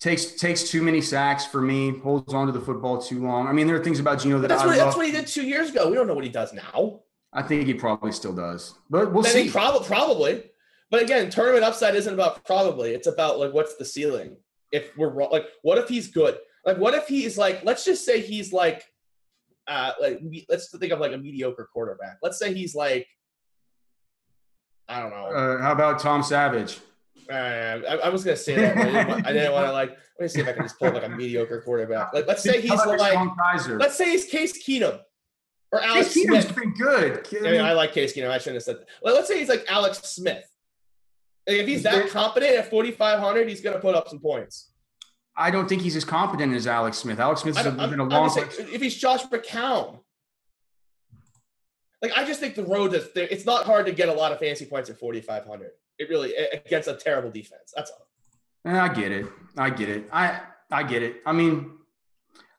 Takes 0.05 0.33
takes 0.33 0.69
too 0.69 0.83
many 0.83 1.01
sacks 1.01 1.47
for 1.47 1.63
me. 1.63 1.97
Holds 1.97 2.31
on 2.31 2.45
to 2.45 2.53
the 2.53 2.61
football 2.61 3.01
too 3.01 3.23
long. 3.23 3.47
I 3.47 3.51
mean, 3.53 3.65
there 3.65 3.75
are 3.75 3.83
things 3.83 3.99
about 3.99 4.19
Geno 4.19 4.35
But 4.35 4.41
that 4.43 4.49
that's 4.49 4.61
I 4.61 4.67
what 4.67 4.77
love. 4.77 4.85
that's 4.85 4.97
what 4.97 5.07
he 5.07 5.11
did 5.11 5.25
two 5.25 5.41
years 5.41 5.71
ago. 5.71 5.89
We 5.89 5.95
don't 5.95 6.05
know 6.05 6.13
what 6.13 6.23
he 6.23 6.29
does 6.29 6.53
now. 6.53 6.99
I 7.33 7.41
think 7.41 7.65
he 7.65 7.73
probably 7.73 8.11
still 8.11 8.31
does, 8.35 8.75
but 8.87 9.11
we'll 9.11 9.25
I 9.25 9.29
see. 9.29 9.49
probably 9.49 9.87
probably. 9.87 10.43
But 10.91 11.01
again, 11.01 11.31
tournament 11.31 11.63
upside 11.63 11.95
isn't 11.95 12.13
about 12.13 12.45
probably. 12.45 12.91
It's 12.91 13.07
about 13.07 13.39
like 13.39 13.51
what's 13.51 13.77
the 13.77 13.85
ceiling. 13.85 14.37
If 14.71 14.95
we're 14.95 15.09
wrong, 15.09 15.29
like 15.31 15.47
what 15.63 15.79
if 15.79 15.89
he's 15.89 16.09
good? 16.09 16.37
Like 16.67 16.77
what 16.77 16.93
if 16.93 17.07
he's 17.07 17.35
like 17.35 17.65
let's 17.65 17.83
just 17.83 18.05
say 18.05 18.21
he's 18.21 18.53
like 18.53 18.83
uh, 19.65 19.93
like 19.99 20.21
let's 20.47 20.69
think 20.69 20.93
of 20.93 20.99
like 20.99 21.13
a 21.13 21.17
mediocre 21.17 21.67
quarterback. 21.73 22.19
Let's 22.21 22.37
say 22.37 22.53
he's 22.53 22.75
like, 22.75 23.07
I 24.87 24.99
don't 24.99 25.09
know. 25.09 25.25
Uh, 25.35 25.61
how 25.63 25.71
about 25.71 25.97
Tom 25.97 26.21
Savage? 26.21 26.77
Uh, 27.29 27.33
I, 27.33 27.95
I 28.05 28.09
was 28.09 28.23
gonna 28.23 28.37
say 28.37 28.55
that. 28.55 28.75
But 28.75 28.83
I 28.83 28.91
didn't, 28.91 29.07
want, 29.07 29.27
I 29.27 29.33
didn't 29.33 29.53
want 29.53 29.65
to 29.67 29.71
like. 29.71 29.89
Let 29.89 30.21
me 30.21 30.27
see 30.27 30.41
if 30.41 30.47
I 30.47 30.53
can 30.53 30.63
just 30.63 30.79
pull 30.79 30.91
like 30.91 31.03
a 31.03 31.09
mediocre 31.09 31.61
quarterback. 31.61 32.13
Like, 32.13 32.27
let's 32.27 32.43
say 32.43 32.61
he's 32.61 32.71
like, 32.71 32.99
let's 33.69 33.95
say 33.97 34.11
he's 34.11 34.25
Case 34.25 34.63
Keenum 34.63 34.99
or 35.71 35.81
Alex 35.81 36.13
Case 36.13 36.25
Keenum's 36.25 36.43
Smith. 36.45 36.55
been 36.55 36.73
good. 36.73 37.27
I, 37.45 37.51
mean, 37.51 37.61
I 37.61 37.73
like 37.73 37.93
Case 37.93 38.13
Keenum. 38.13 38.29
I 38.29 38.37
shouldn't 38.37 38.55
have 38.55 38.63
said. 38.63 38.77
That. 38.77 38.87
Well, 39.01 39.15
let's 39.15 39.27
say 39.27 39.39
he's 39.39 39.49
like 39.49 39.65
Alex 39.67 39.99
Smith. 40.03 40.49
Like, 41.47 41.57
if 41.57 41.67
he's 41.67 41.83
that 41.83 42.09
competent 42.09 42.55
at 42.55 42.69
4,500, 42.69 43.49
he's 43.49 43.61
gonna 43.61 43.79
put 43.79 43.95
up 43.95 44.07
some 44.07 44.19
points. 44.19 44.71
I 45.37 45.51
don't 45.51 45.67
think 45.67 45.81
he's 45.81 45.95
as 45.95 46.05
competent 46.05 46.53
as 46.55 46.65
Alex 46.65 46.97
Smith. 46.97 47.19
Alex 47.19 47.41
Smith 47.41 47.57
has 47.57 47.89
been 47.89 47.99
a 47.99 48.05
long 48.05 48.31
if 48.37 48.81
he's 48.81 48.95
Josh 48.95 49.25
McCown. 49.25 49.99
Like 52.01 52.13
I 52.15 52.25
just 52.25 52.39
think 52.39 52.55
the 52.55 52.63
road 52.63 52.93
is 52.93 53.11
there. 53.13 53.27
It's 53.29 53.45
not 53.45 53.65
hard 53.65 53.85
to 53.87 53.91
get 53.91 54.09
a 54.09 54.13
lot 54.13 54.31
of 54.31 54.39
fantasy 54.39 54.65
points 54.65 54.89
at 54.89 54.99
4,500. 54.99 55.71
It 55.97 56.09
really 56.09 56.33
against 56.35 56.87
a 56.87 56.95
terrible 56.95 57.31
defense. 57.31 57.73
That's 57.75 57.91
all. 57.91 58.07
Eh, 58.65 58.77
I 58.79 58.87
get 58.89 59.11
it. 59.11 59.27
I 59.57 59.69
get 59.69 59.89
it. 59.89 60.09
I 60.11 60.41
I 60.71 60.83
get 60.83 61.03
it. 61.03 61.17
I 61.25 61.31
mean, 61.31 61.71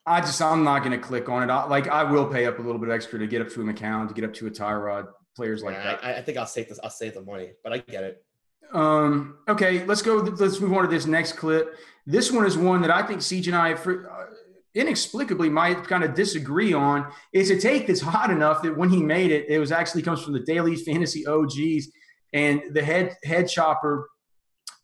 I 0.07 0.20
just 0.20 0.40
I'm 0.40 0.64
not 0.64 0.81
going 0.85 0.92
to 0.92 1.05
click 1.05 1.29
on 1.29 1.42
it. 1.42 1.53
I, 1.53 1.66
like 1.66 1.88
I 1.88 2.05
will 2.05 2.27
pay 2.27 2.46
up 2.46 2.59
a 2.59 2.62
little 2.62 2.81
bit 2.81 2.90
extra 2.90 3.18
to 3.18 3.27
get 3.27 3.42
up 3.42 3.49
to 3.51 3.61
a 3.61 3.64
McCown, 3.64 4.09
to 4.09 4.14
get 4.14 4.25
up 4.25 4.33
to 4.35 4.46
a 4.46 4.51
Tyrod, 4.51 5.09
players 5.35 5.62
like 5.62 5.75
Yeah, 5.75 5.83
that. 5.85 6.05
I, 6.05 6.14
I 6.14 6.22
think 6.22 6.38
I'll 6.38 6.46
save 6.46 6.68
this. 6.68 6.79
I'll 6.83 6.90
save 6.90 7.14
the 7.14 7.22
money, 7.22 7.51
but 7.62 7.72
I 7.72 7.79
get 7.79 8.05
it. 8.05 8.25
Um, 8.72 9.38
okay, 9.49 9.85
let's 9.85 10.03
go. 10.03 10.16
Let's 10.16 10.61
move 10.61 10.72
on 10.72 10.83
to 10.83 10.88
this 10.88 11.07
next 11.07 11.33
clip. 11.33 11.77
This 12.07 12.31
one 12.33 12.46
is 12.46 12.57
one 12.57 12.81
that 12.83 12.90
I 12.90 13.03
think 13.03 13.20
Siege 13.22 13.49
and 13.49 13.57
I 13.57 13.75
for, 13.75 14.11
uh, 14.11 14.27
inexplicably 14.75 15.49
might 15.49 15.85
kind 15.88 16.05
of 16.05 16.14
disagree 16.14 16.72
on. 16.72 17.11
It's 17.33 17.51
a 17.51 17.59
take 17.59 17.87
that's 17.87 18.01
hot 18.01 18.31
enough 18.31 18.62
that 18.62 18.77
when 18.77 18.90
he 18.90 19.03
made 19.03 19.31
it, 19.31 19.46
it 19.49 19.59
was 19.59 19.72
actually 19.72 20.03
comes 20.03 20.22
from 20.22 20.35
the 20.35 20.40
Daily 20.40 20.77
Fantasy 20.77 21.27
OGs 21.27 21.88
and 22.37 22.62
the 22.75 22.83
head 22.85 23.16
head 23.25 23.49
chopper. 23.49 24.09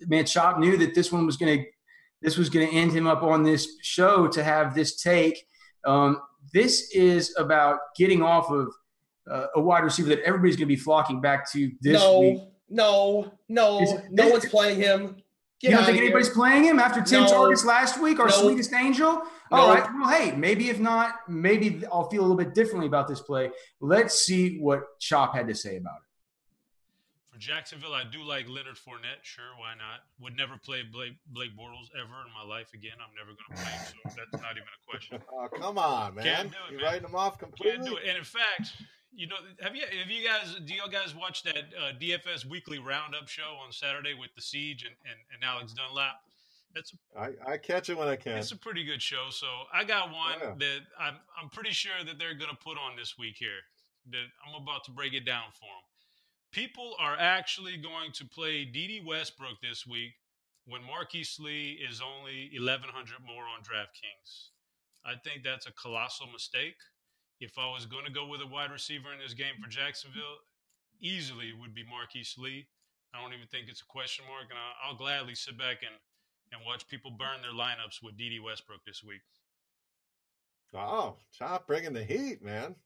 Man, 0.07 0.25
Chop 0.25 0.59
knew 0.59 0.77
that 0.79 0.95
this 0.95 1.12
one 1.12 1.27
was 1.27 1.37
going 1.37 1.59
to 1.59 1.65
this 2.23 2.37
was 2.37 2.49
going 2.51 2.69
to 2.69 2.75
end 2.75 2.93
him 2.93 3.07
up 3.07 3.23
on 3.23 3.43
this 3.43 3.77
show 3.83 4.27
to 4.29 4.43
have 4.43 4.75
this 4.75 5.01
take. 5.01 5.45
Um, 5.85 6.21
this 6.53 6.91
is 6.93 7.35
about 7.38 7.79
getting 7.97 8.23
off 8.23 8.51
of 8.51 8.69
uh, 9.31 9.47
a 9.57 9.61
wide 9.61 9.85
receiver 9.85 10.09
that 10.09 10.21
everybody's 10.25 10.57
going 10.57 10.67
to 10.69 10.75
be 10.75 10.77
flocking 10.77 11.21
back 11.21 11.51
to 11.53 11.71
this 11.81 12.01
no, 12.01 12.21
week. 12.21 12.38
no, 12.69 13.33
no, 13.49 13.81
Is- 13.83 13.95
no 14.11 14.29
one's 14.29 14.47
playing 14.49 14.81
him. 14.81 15.17
Get 15.61 15.71
you 15.71 15.77
don't 15.77 15.87
think 15.87 15.99
anybody's 15.99 16.27
here. 16.27 16.35
playing 16.35 16.65
him 16.65 16.81
after 16.81 17.01
10 17.01 17.23
No. 17.23 17.29
targets 17.29 17.65
last 17.65 18.01
week, 18.03 18.19
our 18.19 18.27
No. 18.27 18.33
sweetest 18.33 18.73
angel? 18.73 19.23
No. 19.53 19.57
All 19.57 19.69
right. 19.75 19.88
Well, 19.97 20.09
hey, 20.09 20.33
maybe 20.37 20.71
if 20.71 20.81
not, 20.81 21.15
maybe 21.29 21.85
I'll 21.93 22.09
feel 22.09 22.23
a 22.23 22.27
little 22.27 22.37
bit 22.37 22.53
differently 22.55 22.88
about 22.88 23.07
this 23.07 23.21
play. 23.21 23.51
Let's 23.81 24.25
see 24.27 24.59
what 24.59 24.83
Chop 24.99 25.37
had 25.37 25.47
to 25.47 25.55
say 25.55 25.77
about 25.77 25.95
it. 25.99 26.12
For 27.33 27.38
Jacksonville, 27.38 27.95
I 27.95 28.05
do 28.05 28.23
like 28.23 28.47
Leonard 28.47 28.77
Fournette. 28.77 29.23
Sure, 29.23 29.57
why 29.59 29.73
not? 29.73 30.05
Would 30.21 30.37
never 30.37 30.59
play 30.59 30.83
Blake, 30.83 31.14
Blake 31.29 31.57
Bortles 31.57 31.88
ever 31.97 32.12
in 32.27 32.33
my 32.37 32.45
life 32.47 32.75
again. 32.75 32.92
I'm 33.01 33.14
never 33.16 33.33
going 33.33 33.57
to 33.57 33.62
play 33.64 33.73
him, 33.73 34.12
so 34.12 34.21
that's 34.31 34.42
not 34.42 34.53
even 34.53 34.68
a 34.68 34.90
question. 34.90 35.18
Oh, 35.33 35.49
come 35.49 35.79
on, 35.79 36.14
man. 36.16 36.25
Can't 36.25 36.51
do 36.51 36.59
it, 36.68 36.73
you 36.73 36.77
man. 36.77 36.85
writing 36.87 37.03
them 37.03 37.14
off 37.14 37.38
Can't 37.40 37.57
completely? 37.57 37.88
do 37.88 37.97
it. 37.97 38.03
And 38.07 38.18
in 38.18 38.25
fact, 38.25 38.77
you 39.14 39.27
know, 39.29 39.37
have 39.61 39.75
you 39.75 39.83
have 39.99 40.11
you 40.11 40.23
guys 40.29 40.55
do 40.66 40.75
you 40.75 40.83
guys 40.92 41.14
watch 41.14 41.42
that 41.45 41.57
uh, 41.73 41.92
DFS 41.99 42.45
weekly 42.45 42.79
roundup 42.79 43.29
show 43.29 43.57
on 43.64 43.73
Saturday 43.73 44.12
with 44.12 44.35
the 44.37 44.42
Siege 44.42 44.85
and, 44.85 44.95
and, 45.05 45.18
and 45.35 45.42
Alex 45.42 45.73
Dunlap? 45.73 46.21
That's 46.75 46.92
I, 47.18 47.31
I 47.55 47.57
catch 47.59 47.88
it 47.90 47.97
when 47.97 48.09
I 48.09 48.16
can. 48.16 48.37
it's 48.38 48.53
a 48.53 48.57
pretty 48.57 48.85
good 48.85 49.01
show. 49.03 49.27
So 49.31 49.47
I 49.73 49.85
got 49.85 50.12
one 50.12 50.37
Yeah. 50.40 50.55
that 50.59 50.79
I'm 51.01 51.14
I'm 51.42 51.49
pretty 51.49 51.73
sure 51.73 51.92
that 52.05 52.18
they're 52.18 52.35
going 52.35 52.51
to 52.51 52.57
put 52.62 52.77
on 52.77 52.97
this 52.97 53.16
week 53.18 53.37
here. 53.38 53.61
That 54.11 54.27
I'm 54.47 54.61
about 54.62 54.85
to 54.85 54.90
break 54.90 55.14
it 55.14 55.25
down 55.25 55.45
for 55.53 55.64
them. 55.66 55.85
People 56.53 56.95
are 57.01 57.17
actually 57.19 57.79
going 57.79 58.12
to 58.12 58.27
play 58.27 58.67
Dede 58.67 59.05
Westbrook 59.07 59.61
this 59.62 59.87
week 59.87 60.12
when 60.67 60.85
Marquise 60.85 61.38
Lee 61.41 61.81
is 61.88 62.03
only 62.03 62.51
1,100 62.55 62.93
more 63.27 63.45
on 63.45 63.65
DraftKings. 63.65 64.51
I 65.05 65.15
think 65.25 65.43
that's 65.43 65.67
a 65.67 65.73
colossal 65.73 66.27
mistake. 66.31 66.77
If 67.41 67.59
I 67.59 67.73
was 67.73 67.87
going 67.87 68.05
to 68.05 68.12
go 68.12 68.27
with 68.27 68.43
a 68.43 68.47
wide 68.47 68.71
receiver 68.71 69.12
in 69.12 69.19
this 69.19 69.33
game 69.35 69.55
for 69.61 69.69
Jacksonville, 69.69 70.45
easily 71.01 71.53
would 71.59 71.75
be 71.75 71.85
Marquise 71.88 72.37
Lee. 72.38 72.69
I 73.15 73.21
don't 73.21 73.33
even 73.33 73.49
think 73.49 73.69
it's 73.69 73.81
a 73.81 73.87
question 73.87 74.25
mark, 74.29 74.47
and 74.51 74.59
I- 74.59 74.87
I'll 74.87 74.95
gladly 74.97 75.35
sit 75.35 75.57
back 75.57 75.79
and, 75.83 75.95
and 76.53 76.61
watch 76.67 76.87
people 76.87 77.11
burn 77.11 77.41
their 77.41 77.53
lineups 77.53 78.03
with 78.03 78.19
Dede 78.19 78.43
Westbrook 78.43 78.85
this 78.85 79.03
week. 79.03 79.23
Oh, 80.75 81.17
stop 81.31 81.67
bringing 81.67 81.93
the 81.95 82.05
heat, 82.05 82.43
man. 82.43 82.77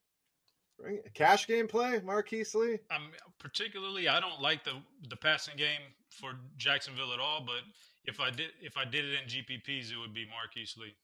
Cash 1.15 1.47
game 1.47 1.67
play, 1.67 2.01
Marquise 2.05 2.55
Lee. 2.55 2.79
I'm 2.91 3.09
particularly 3.39 4.09
I 4.09 4.21
don't 4.21 4.41
like 4.41 4.65
the 4.65 4.75
the 5.09 5.17
passing 5.17 5.57
game 5.57 5.81
for 6.11 6.33
Jacksonville 6.59 7.12
at 7.12 7.21
all, 7.21 7.43
but 7.45 7.62
if 8.05 8.21
I 8.21 8.31
did 8.31 8.51
if 8.61 8.77
I 8.77 8.85
did 8.85 9.05
it 9.05 9.19
in 9.23 9.29
GPPs, 9.29 9.91
it 9.91 9.99
would 9.99 10.15
be 10.15 10.27
Marquise 10.27 10.77
Lee. 10.79 10.95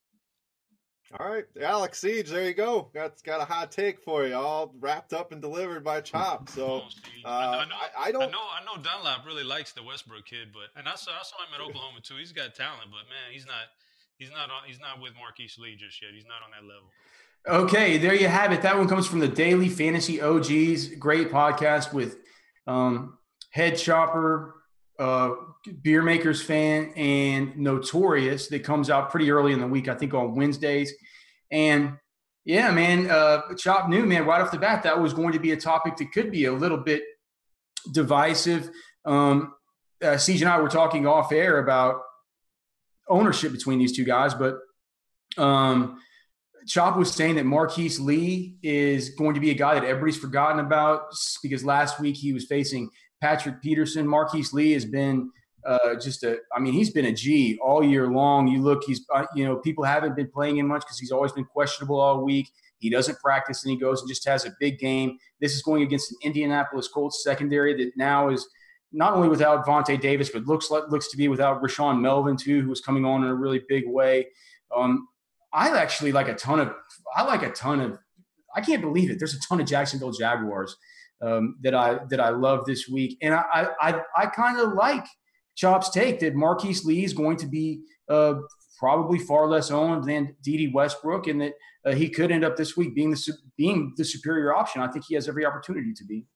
All 1.21 1.29
right, 1.29 1.45
Alex 1.61 2.01
Siege, 2.01 2.31
there 2.31 2.47
you 2.47 2.55
go. 2.55 2.89
Got 2.95 3.23
got 3.23 3.41
a 3.41 3.45
hot 3.45 3.71
take 3.71 4.01
for 4.01 4.27
you, 4.27 4.35
all 4.35 4.73
wrapped 4.81 5.13
up 5.13 5.33
and 5.33 5.43
delivered 5.43 5.85
by 5.85 6.01
Chop. 6.01 6.49
So 6.49 6.85
uh, 7.25 7.29
I, 7.29 7.65
know, 7.67 7.77
I, 7.77 8.09
I 8.09 8.13
don't. 8.13 8.23
I 8.23 8.31
know 8.31 8.41
I 8.41 8.65
know 8.65 8.83
Dunlap 8.83 9.27
really 9.27 9.45
likes 9.45 9.73
the 9.73 9.83
Westbrook 9.83 10.25
kid, 10.25 10.49
but 10.55 10.73
and 10.79 10.89
I 10.89 10.95
saw 10.95 11.13
I 11.13 11.23
saw 11.23 11.37
him 11.45 11.53
at 11.53 11.61
Oklahoma 11.61 12.01
too. 12.03 12.17
He's 12.17 12.33
got 12.33 12.55
talent, 12.55 12.89
but 12.89 13.05
man, 13.13 13.29
he's 13.31 13.45
not 13.45 13.69
he's 14.17 14.31
not 14.31 14.49
on 14.49 14.65
he's 14.67 14.81
not 14.81 15.03
with 15.03 15.13
Marquise 15.19 15.59
Lee 15.59 15.77
just 15.77 16.01
yet. 16.01 16.13
He's 16.15 16.25
not 16.25 16.41
on 16.41 16.51
that 16.57 16.65
level. 16.65 16.89
Okay, 17.49 17.99
there 17.99 18.15
you 18.15 18.29
have 18.29 18.53
it. 18.53 18.63
That 18.63 18.79
one 18.79 18.89
comes 18.89 19.09
from 19.09 19.19
the 19.19 19.27
Daily 19.27 19.69
Fantasy 19.69 20.23
OGs. 20.23 20.95
Great 20.95 21.33
podcast 21.33 21.93
with 21.93 22.19
um, 22.69 23.19
Head 23.51 23.77
Chopper, 23.77 24.55
uh, 24.97 25.31
Beer 25.83 26.03
Makers 26.03 26.41
fan, 26.41 26.93
and 26.95 27.57
Notorious 27.57 28.47
that 28.47 28.63
comes 28.63 28.91
out 28.91 29.11
pretty 29.11 29.33
early 29.33 29.53
in 29.53 29.59
the 29.59 29.67
week, 29.67 29.89
I 29.89 29.97
think 29.97 30.15
on 30.15 30.37
Wednesdays. 30.37 30.93
And 31.51 31.95
yeah, 32.45 32.71
man, 32.71 33.11
uh, 33.11 33.41
Chop 33.57 33.89
knew, 33.89 34.07
man, 34.07 34.25
right 34.25 34.41
off 34.41 34.53
the 34.53 34.59
bat, 34.59 34.85
that 34.85 35.01
was 35.01 35.13
going 35.13 35.33
to 35.33 35.41
be 35.41 35.51
a 35.51 35.57
topic 35.57 35.97
that 35.97 36.13
could 36.13 36.31
be 36.31 36.45
a 36.45 36.53
little 36.53 36.79
bit 36.79 37.03
divisive. 37.93 38.71
Um, 39.05 39.53
uh, 40.01 40.17
Siege 40.17 40.43
and 40.43 40.51
I 40.51 40.61
were 40.61 40.69
talking 40.69 41.09
off 41.09 41.33
air 41.33 41.59
about 41.59 42.03
ownership 43.09 43.51
between 43.51 43.81
these 43.81 43.97
two 43.97 44.05
guys, 44.05 44.33
but 44.33 44.59
um, 45.37 45.99
Chop 46.67 46.97
was 46.97 47.13
saying 47.13 47.37
that 47.37 47.45
Marquise 47.45 47.99
Lee 47.99 48.57
is 48.63 49.11
going 49.11 49.35
to 49.35 49.41
be 49.41 49.51
a 49.51 49.55
guy 49.55 49.75
that 49.75 49.85
everybody's 49.85 50.17
forgotten 50.17 50.61
about 50.61 51.15
because 51.43 51.65
last 51.65 52.01
week 52.01 52.17
he 52.17 52.33
was 52.33 52.45
facing 52.47 52.89
Patrick 53.21 53.61
Peterson. 53.63 54.07
Marquise 54.07 54.53
Lee 54.53 54.73
has 54.73 54.85
been 54.85 55.31
uh, 55.65 55.95
just 56.01 56.23
a, 56.25 56.39
I 56.55 56.61
mean, 56.61 56.73
he's 56.73 56.91
been 56.91 57.07
a 57.07 57.13
G 57.13 57.59
all 57.63 57.85
year 57.85 58.09
long. 58.09 58.49
You 58.49 58.63
look, 58.63 58.83
he's, 58.85 59.05
uh, 59.15 59.27
you 59.35 59.45
know, 59.45 59.57
people 59.57 59.85
haven't 59.85 60.17
been 60.17 60.29
playing 60.29 60.59
him 60.59 60.69
much 60.69 60.83
because 60.83 60.99
he's 60.99 61.13
always 61.13 61.33
been 61.33 61.45
questionable 61.45 62.01
all 62.01 62.25
week. 62.25 62.51
He 62.79 62.91
doesn't 62.91 63.19
practice 63.21 63.63
and 63.65 63.71
he 63.71 63.79
goes 63.79 64.01
and 64.01 64.09
just 64.09 64.27
has 64.27 64.45
a 64.45 64.55
big 64.59 64.79
game. 64.79 65.19
This 65.41 65.55
is 65.55 65.63
going 65.63 65.83
against 65.83 66.11
an 66.11 66.19
Indianapolis 66.23 66.89
Colts 66.89 67.23
secondary 67.23 67.75
that 67.75 67.93
now 67.97 68.29
is 68.29 68.47
not 68.93 69.15
only 69.15 69.29
without 69.29 69.65
Vontae 69.65 70.01
Davis, 70.01 70.31
but 70.31 70.47
looks 70.47 70.71
like 70.71 70.85
looks 70.91 71.09
to 71.11 71.17
be 71.17 71.29
without 71.29 71.63
Rashaan 71.63 72.01
Melvin 72.01 72.37
too, 72.37 72.61
who 72.61 72.69
was 72.69 72.81
coming 72.81 73.05
on 73.05 73.23
in 73.23 73.31
a 73.31 73.35
really 73.35 73.63
big 73.69 73.85
way. 73.87 74.27
Um, 74.77 75.09
I 75.53 75.77
actually 75.77 76.13
like 76.13 76.29
a 76.29 76.35
ton 76.35 76.61
of. 76.61 76.73
I 77.15 77.25
like 77.25 77.43
a 77.43 77.51
ton 77.51 77.81
of. 77.81 77.99
I 78.55 78.61
can't 78.61 78.83
believe 78.83 79.11
it. 79.11 79.19
There's 79.19 79.35
a 79.35 79.41
ton 79.41 79.61
of 79.61 79.67
Jacksonville 79.67 80.13
Jaguars 80.13 80.77
um, 81.23 81.57
that 81.63 81.75
I 81.75 82.01
that 82.11 82.21
I 82.21 82.31
love 82.31 82.65
this 82.65 82.89
week, 82.89 83.19
and 83.23 83.35
I 83.35 83.69
I 83.81 84.01
I, 84.17 84.27
kind 84.27 84.59
of 84.59 84.73
like 84.73 85.05
Chop's 85.55 85.91
take 85.91 86.21
that 86.21 86.35
Marquise 86.35 86.85
Lee 86.85 87.05
is 87.05 87.13
going 87.13 87.37
to 87.39 87.47
be 87.47 87.83
uh, 88.09 88.35
probably 88.79 89.19
far 89.19 89.47
less 89.47 89.71
owned 89.71 90.05
than 90.05 90.37
Dede 90.43 90.75
Westbrook, 90.75 91.27
and 91.27 91.41
that 91.41 91.53
uh, 91.85 91.93
he 91.93 92.09
could 92.09 92.31
end 92.31 92.45
up 92.45 92.57
this 92.57 92.77
week 92.77 92.95
being 92.95 93.11
the 93.11 93.33
being 93.57 93.95
the 93.97 94.05
superior 94.05 94.55
option. 94.55 94.83
I 94.83 94.89
think 94.89 95.05
he 95.07 95.15
has 95.15 95.29
every 95.29 95.47
opportunity 95.47 95.93
to 95.95 96.05
be. 96.05 96.27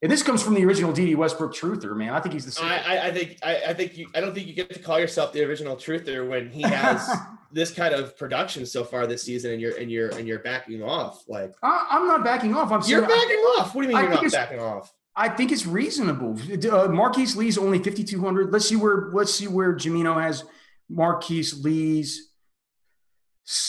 And 0.00 0.12
this 0.12 0.22
comes 0.22 0.42
from 0.42 0.54
the 0.54 0.64
original 0.64 0.92
Dede 0.92 1.16
Westbrook 1.16 1.52
truther, 1.52 1.96
man. 1.96 2.10
I 2.10 2.20
think 2.20 2.32
he's 2.32 2.44
the 2.44 2.52
same. 2.52 2.66
I, 2.66 2.98
I, 2.98 3.06
I 3.06 3.10
think 3.10 3.38
I, 3.42 3.62
I 3.68 3.74
think 3.74 3.98
you 3.98 4.08
I 4.14 4.20
don't 4.20 4.32
think 4.32 4.46
you 4.46 4.54
get 4.54 4.72
to 4.72 4.78
call 4.78 5.00
yourself 5.00 5.32
the 5.32 5.42
original 5.44 5.74
truther 5.74 6.28
when 6.28 6.50
he 6.50 6.62
has 6.62 7.10
this 7.52 7.72
kind 7.72 7.92
of 7.92 8.16
production 8.16 8.64
so 8.64 8.84
far 8.84 9.08
this 9.08 9.24
season 9.24 9.52
and 9.52 9.60
you're 9.60 9.76
and 9.76 9.90
you're 9.90 10.10
and 10.10 10.28
you're 10.28 10.38
backing 10.38 10.84
off. 10.84 11.24
Like 11.26 11.52
I, 11.64 11.88
I'm 11.90 12.06
not 12.06 12.22
backing 12.22 12.54
off. 12.54 12.70
I'm 12.70 12.80
you're 12.88 13.02
backing 13.02 13.38
off. 13.58 13.74
What 13.74 13.82
do 13.82 13.88
you 13.88 13.94
mean 13.94 13.96
I 13.96 14.02
you're 14.02 14.22
not 14.22 14.32
backing 14.32 14.60
off? 14.60 14.92
I 15.16 15.28
think 15.28 15.50
it's 15.50 15.66
reasonable. 15.66 16.38
Uh, 16.70 16.86
Marquise 16.86 17.34
Lee's 17.34 17.58
only 17.58 17.78
5,200. 17.82 18.52
Let's 18.52 18.68
see 18.68 18.76
where 18.76 19.10
let's 19.12 19.34
see 19.34 19.48
where 19.48 19.74
Jamino 19.74 20.20
has 20.22 20.44
Marquise 20.88 21.64
Lee's. 21.64 22.30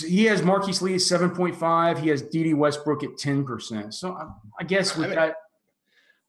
He 0.05 0.25
has 0.25 0.43
Marquise 0.43 0.81
Lee 0.81 0.93
at 0.93 0.99
7.5. 0.99 1.99
He 1.99 2.09
has 2.09 2.21
Dede 2.21 2.53
Westbrook 2.53 3.01
at 3.03 3.11
10%. 3.11 3.93
So 3.93 4.11
I, 4.11 4.27
I 4.59 4.63
guess 4.65 4.95
with 4.95 5.05
I 5.05 5.09
mean- 5.09 5.15
that, 5.15 5.35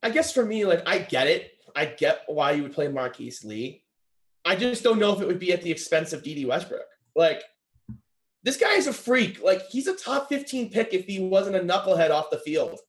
I 0.03 0.09
guess 0.09 0.33
for 0.33 0.45
me, 0.45 0.65
like 0.65 0.87
I 0.87 0.99
get 0.99 1.27
it. 1.27 1.51
I 1.75 1.85
get 1.85 2.23
why 2.27 2.51
you 2.51 2.63
would 2.63 2.73
play 2.73 2.87
Marquise 2.87 3.43
Lee. 3.45 3.83
I 4.43 4.55
just 4.55 4.83
don't 4.83 4.99
know 4.99 5.13
if 5.13 5.21
it 5.21 5.27
would 5.27 5.39
be 5.39 5.53
at 5.53 5.61
the 5.61 5.71
expense 5.71 6.13
of 6.13 6.23
Dede 6.23 6.47
Westbrook. 6.47 6.81
Like 7.15 7.43
this 8.43 8.57
guy 8.57 8.73
is 8.73 8.87
a 8.87 8.93
freak. 8.93 9.41
Like 9.43 9.67
he's 9.69 9.87
a 9.87 9.95
top 9.95 10.29
15 10.29 10.71
pick 10.71 10.93
if 10.93 11.05
he 11.05 11.19
wasn't 11.19 11.55
a 11.55 11.59
knucklehead 11.59 12.09
off 12.09 12.29
the 12.31 12.39
field. 12.39 12.79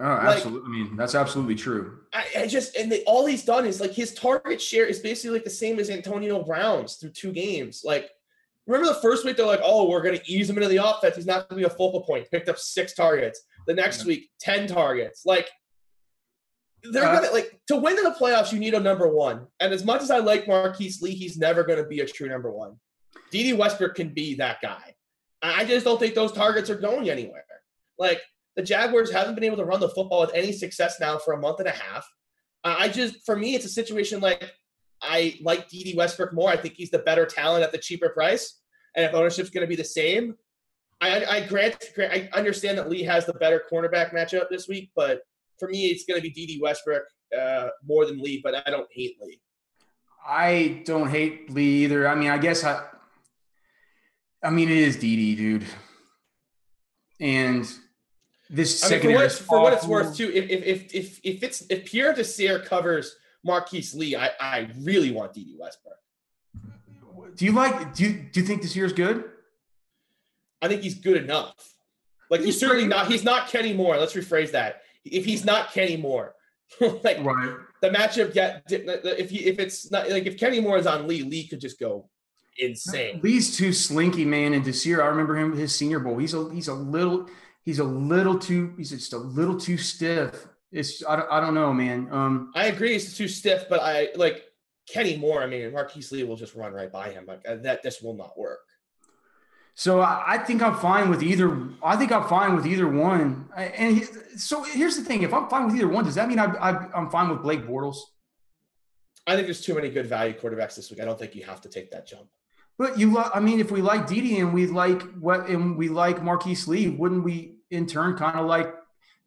Oh, 0.00 0.04
absolutely. 0.04 0.68
I 0.68 0.70
mean, 0.70 0.96
that's 0.96 1.16
absolutely 1.16 1.56
true. 1.56 1.98
I, 2.12 2.24
I 2.40 2.46
just 2.46 2.76
and 2.76 2.90
the, 2.90 3.02
all 3.04 3.26
he's 3.26 3.44
done 3.44 3.66
is 3.66 3.80
like 3.80 3.92
his 3.92 4.14
target 4.14 4.62
share 4.62 4.86
is 4.86 5.00
basically 5.00 5.36
like 5.36 5.44
the 5.44 5.50
same 5.50 5.80
as 5.80 5.90
Antonio 5.90 6.42
Brown's 6.44 6.96
through 6.96 7.10
two 7.10 7.32
games. 7.32 7.82
Like, 7.84 8.08
remember 8.68 8.86
the 8.86 9.00
first 9.00 9.24
week 9.24 9.36
they're 9.36 9.44
like, 9.44 9.60
"Oh, 9.64 9.88
we're 9.88 10.02
going 10.02 10.16
to 10.16 10.30
ease 10.30 10.48
him 10.48 10.56
into 10.56 10.68
the 10.68 10.76
offense. 10.76 11.16
He's 11.16 11.26
not 11.26 11.48
going 11.48 11.60
to 11.60 11.68
be 11.68 11.72
a 11.72 11.76
focal 11.76 12.02
point." 12.02 12.30
Picked 12.30 12.48
up 12.48 12.58
six 12.58 12.94
targets. 12.94 13.42
The 13.66 13.74
next 13.74 14.04
week, 14.04 14.30
ten 14.38 14.68
targets. 14.68 15.26
Like, 15.26 15.50
they're 16.82 17.04
Uh, 17.04 17.20
gonna 17.20 17.32
like 17.32 17.60
to 17.66 17.76
win 17.76 17.98
in 17.98 18.04
the 18.04 18.10
playoffs. 18.10 18.52
You 18.52 18.58
need 18.58 18.74
a 18.74 18.80
number 18.80 19.08
one. 19.08 19.46
And 19.60 19.72
as 19.72 19.84
much 19.84 20.02
as 20.02 20.10
I 20.10 20.18
like 20.18 20.46
Marquise 20.46 21.02
Lee, 21.02 21.14
he's 21.14 21.36
never 21.36 21.64
going 21.64 21.82
to 21.82 21.88
be 21.88 22.00
a 22.00 22.06
true 22.06 22.28
number 22.28 22.50
one. 22.50 22.76
Dede 23.30 23.58
Westbrook 23.58 23.94
can 23.94 24.14
be 24.14 24.34
that 24.36 24.60
guy. 24.62 24.94
I 25.42 25.64
just 25.64 25.84
don't 25.84 25.98
think 25.98 26.14
those 26.14 26.32
targets 26.32 26.70
are 26.70 26.76
going 26.76 27.10
anywhere. 27.10 27.44
Like 27.98 28.20
the 28.56 28.62
Jaguars 28.62 29.10
haven't 29.10 29.34
been 29.34 29.44
able 29.44 29.56
to 29.58 29.64
run 29.64 29.80
the 29.80 29.88
football 29.88 30.20
with 30.20 30.34
any 30.34 30.52
success 30.52 30.98
now 31.00 31.18
for 31.18 31.34
a 31.34 31.38
month 31.40 31.60
and 31.60 31.68
a 31.68 31.72
half. 31.72 32.06
I 32.64 32.88
just, 32.88 33.24
for 33.24 33.36
me, 33.36 33.54
it's 33.54 33.64
a 33.64 33.68
situation 33.70 34.20
like 34.20 34.50
I 35.00 35.38
like 35.42 35.68
Dede 35.68 35.96
Westbrook 35.96 36.32
more. 36.32 36.48
I 36.50 36.56
think 36.56 36.74
he's 36.74 36.90
the 36.90 36.98
better 36.98 37.24
talent 37.24 37.62
at 37.62 37.70
the 37.72 37.78
cheaper 37.78 38.08
price. 38.08 38.60
And 38.96 39.04
if 39.04 39.14
ownership's 39.14 39.50
going 39.50 39.62
to 39.62 39.68
be 39.68 39.76
the 39.76 39.84
same, 39.84 40.34
I, 41.00 41.24
I 41.24 41.46
grant, 41.46 41.76
grant, 41.94 42.12
I 42.12 42.28
understand 42.36 42.78
that 42.78 42.88
Lee 42.88 43.04
has 43.04 43.26
the 43.26 43.34
better 43.34 43.62
cornerback 43.70 44.12
matchup 44.12 44.48
this 44.50 44.66
week, 44.66 44.90
but 44.96 45.22
for 45.58 45.68
me, 45.68 45.86
it's 45.86 46.04
going 46.04 46.20
to 46.20 46.22
be 46.22 46.30
Dede 46.30 46.60
Westbrook 46.60 47.04
uh, 47.38 47.68
more 47.86 48.06
than 48.06 48.20
Lee. 48.20 48.40
But 48.42 48.66
I 48.66 48.70
don't 48.70 48.88
hate 48.92 49.16
Lee. 49.20 49.40
I 50.26 50.82
don't 50.84 51.08
hate 51.08 51.50
Lee 51.50 51.84
either. 51.84 52.08
I 52.08 52.14
mean, 52.14 52.30
I 52.30 52.38
guess 52.38 52.64
I. 52.64 52.84
I 54.42 54.50
mean, 54.50 54.68
it 54.68 54.76
is 54.76 54.96
DD, 54.96 55.36
dude. 55.36 55.66
And 57.20 57.68
this 58.48 58.84
I 58.84 58.90
mean, 58.90 59.00
for 59.00 59.04
secondary 59.04 59.28
for 59.30 59.60
what 59.60 59.72
it's 59.72 59.86
worth, 59.86 60.16
too, 60.16 60.30
if 60.32 60.48
if 60.50 60.64
if 60.64 60.94
if, 60.94 61.20
if 61.24 61.42
it's 61.42 61.62
if 61.68 61.84
Pierre 61.84 62.14
Desir 62.14 62.60
covers 62.60 63.16
Marquise 63.44 63.94
Lee, 63.94 64.16
I, 64.16 64.30
I 64.40 64.70
really 64.80 65.10
want 65.10 65.32
Dede 65.32 65.56
Westbrook. 65.58 65.94
Do 67.36 67.44
you 67.44 67.52
like? 67.52 67.94
Do 67.94 68.04
you 68.04 68.26
do 68.32 68.40
you 68.40 68.46
think 68.46 68.62
Desir's 68.62 68.92
good? 68.92 69.24
I 70.60 70.68
think 70.68 70.82
he's 70.82 70.94
good 70.94 71.16
enough. 71.16 71.54
Like 72.30 72.40
he's, 72.40 72.58
certainly 72.58 72.86
not. 72.86 73.06
He's 73.06 73.24
not 73.24 73.48
Kenny 73.48 73.72
Moore. 73.72 73.96
Let's 73.96 74.14
rephrase 74.14 74.50
that. 74.52 74.82
If 75.12 75.24
he's 75.24 75.44
not 75.44 75.72
Kenny 75.72 75.96
Moore, 75.96 76.34
like 76.80 77.22
right. 77.24 77.56
the 77.80 77.90
matchup 77.90 78.32
get 78.32 78.62
if 78.68 79.30
he 79.30 79.46
if 79.46 79.58
it's 79.58 79.90
not 79.90 80.08
like 80.10 80.26
if 80.26 80.38
Kenny 80.38 80.60
Moore 80.60 80.78
is 80.78 80.86
on 80.86 81.06
Lee, 81.06 81.22
Lee 81.22 81.46
could 81.46 81.60
just 81.60 81.78
go 81.78 82.08
insane. 82.58 83.20
Lee's 83.22 83.56
too 83.56 83.72
slinky, 83.72 84.24
man. 84.24 84.52
And 84.52 84.64
Desir, 84.64 85.02
I 85.02 85.06
remember 85.06 85.36
him 85.36 85.56
his 85.56 85.74
Senior 85.74 86.00
Bowl. 86.00 86.18
He's 86.18 86.34
a 86.34 86.52
he's 86.52 86.68
a 86.68 86.74
little 86.74 87.28
he's 87.64 87.78
a 87.78 87.84
little 87.84 88.38
too 88.38 88.74
he's 88.76 88.90
just 88.90 89.12
a 89.12 89.18
little 89.18 89.58
too 89.58 89.76
stiff. 89.76 90.46
It's 90.70 91.04
I 91.06 91.16
don't, 91.16 91.30
I 91.30 91.40
don't 91.40 91.54
know, 91.54 91.72
man. 91.72 92.08
Um, 92.10 92.52
I 92.54 92.66
agree, 92.66 92.94
it's 92.94 93.16
too 93.16 93.28
stiff, 93.28 93.66
but 93.70 93.80
I 93.80 94.08
like 94.16 94.44
Kenny 94.92 95.16
Moore. 95.16 95.42
I 95.42 95.46
mean, 95.46 95.72
Marquise 95.72 96.12
Lee 96.12 96.24
will 96.24 96.36
just 96.36 96.54
run 96.54 96.72
right 96.72 96.92
by 96.92 97.10
him. 97.10 97.24
Like 97.26 97.40
uh, 97.48 97.56
that, 97.62 97.82
this 97.82 98.02
will 98.02 98.14
not 98.14 98.38
work. 98.38 98.60
So 99.78 100.00
I, 100.00 100.24
I 100.26 100.38
think 100.38 100.60
I'm 100.60 100.74
fine 100.74 101.08
with 101.08 101.22
either. 101.22 101.56
I 101.84 101.94
think 101.94 102.10
I'm 102.10 102.26
fine 102.26 102.56
with 102.56 102.66
either 102.66 102.88
one. 102.88 103.48
And 103.56 103.98
he, 103.98 104.04
so 104.36 104.64
here's 104.64 104.96
the 104.96 105.04
thing: 105.04 105.22
if 105.22 105.32
I'm 105.32 105.48
fine 105.48 105.66
with 105.66 105.76
either 105.76 105.86
one, 105.86 106.04
does 106.04 106.16
that 106.16 106.26
mean 106.28 106.40
I, 106.40 106.46
I, 106.46 106.70
I'm 106.98 107.08
fine 107.10 107.28
with 107.28 107.42
Blake 107.42 107.62
Bortles? 107.64 107.98
I 109.24 109.36
think 109.36 109.46
there's 109.46 109.60
too 109.60 109.76
many 109.76 109.88
good 109.88 110.06
value 110.06 110.34
quarterbacks 110.36 110.74
this 110.74 110.90
week. 110.90 111.00
I 111.00 111.04
don't 111.04 111.16
think 111.16 111.36
you 111.36 111.44
have 111.44 111.60
to 111.60 111.68
take 111.68 111.92
that 111.92 112.08
jump. 112.08 112.26
But 112.76 112.98
you, 112.98 113.12
lo- 113.12 113.30
I 113.32 113.38
mean, 113.38 113.60
if 113.60 113.70
we 113.70 113.80
like 113.80 114.08
Didi 114.08 114.40
and 114.40 114.52
we 114.52 114.66
like 114.66 115.00
what 115.20 115.48
and 115.48 115.76
we 115.78 115.88
like 115.88 116.24
Marquise 116.24 116.66
Lee, 116.66 116.88
wouldn't 116.88 117.22
we 117.22 117.58
in 117.70 117.86
turn 117.86 118.16
kind 118.16 118.36
of 118.36 118.46
like 118.46 118.74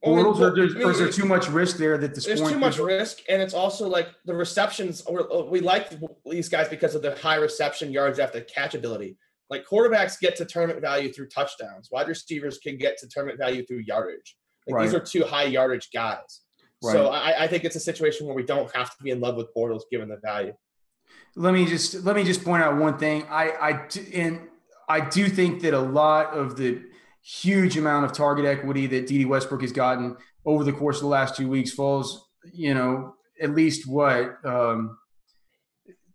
Well, 0.04 0.16
Bortles, 0.22 0.36
or, 0.36 0.40
well, 0.42 0.56
there's- 0.56 0.72
I 0.74 0.80
mean, 0.80 0.88
or 0.88 0.92
is 0.92 0.98
there 1.00 1.12
too 1.12 1.26
much 1.26 1.48
risk 1.48 1.78
there 1.78 1.98
that 1.98 2.14
the 2.14 2.20
There's 2.20 2.42
too 2.42 2.60
much 2.60 2.78
risk, 2.78 3.20
and 3.30 3.42
it's 3.42 3.54
also 3.54 3.88
like 3.88 4.10
the 4.26 4.36
receptions. 4.36 5.02
We 5.50 5.62
like 5.62 5.94
these 6.30 6.50
guys 6.50 6.68
because 6.68 6.94
of 6.94 7.02
the 7.04 7.16
high 7.16 7.36
reception 7.36 7.94
yards 7.94 8.20
after 8.20 8.42
catch 8.42 8.76
ability. 8.76 9.16
Like 9.52 9.66
quarterbacks 9.68 10.18
get 10.20 10.38
to 10.38 10.46
tournament 10.46 10.80
value 10.82 11.12
through 11.12 11.28
touchdowns. 11.28 11.90
Wide 11.92 12.08
receivers 12.08 12.58
can 12.58 12.78
get 12.78 12.98
to 13.00 13.08
tournament 13.10 13.38
value 13.38 13.66
through 13.66 13.80
yardage. 13.80 14.38
Like 14.68 14.84
these 14.84 14.96
are 14.96 15.00
two 15.00 15.24
high 15.24 15.44
yardage 15.44 15.90
guys. 15.94 16.42
So 16.82 17.10
I, 17.10 17.44
I 17.44 17.48
think 17.48 17.64
it's 17.64 17.76
a 17.76 17.80
situation 17.80 18.26
where 18.26 18.36
we 18.36 18.44
don't 18.44 18.74
have 18.76 18.96
to 18.98 19.04
be 19.04 19.12
in 19.12 19.20
love 19.20 19.36
with 19.36 19.54
Bortles 19.56 19.82
given 19.92 20.10
the 20.10 20.18
value. 20.18 20.54
let 21.36 21.54
me 21.54 21.66
just 21.66 22.04
let 22.04 22.16
me 22.16 22.24
just 22.24 22.44
point 22.44 22.64
out 22.64 22.78
one 22.78 22.98
thing. 22.98 23.26
I 23.30 23.52
I 23.52 23.88
do, 23.88 24.06
and 24.16 24.40
I 24.90 25.02
do 25.02 25.28
think 25.28 25.62
that 25.62 25.74
a 25.74 25.80
lot 25.80 26.34
of 26.34 26.58
the 26.58 26.82
huge 27.22 27.78
amount 27.78 28.06
of 28.06 28.14
target 28.14 28.46
equity 28.46 28.88
that 28.88 29.06
Dede 29.06 29.28
Westbrook 29.28 29.62
has 29.62 29.72
gotten 29.72 30.18
over 30.46 30.64
the 30.64 30.74
course 30.74 30.98
of 30.98 31.04
the 31.04 31.10
last 31.10 31.36
two 31.36 31.48
weeks 31.48 31.72
falls, 31.72 32.28
you 32.52 32.74
know, 32.74 33.14
at 33.40 33.54
least 33.54 33.88
what 33.88 34.44
um, 34.44 34.98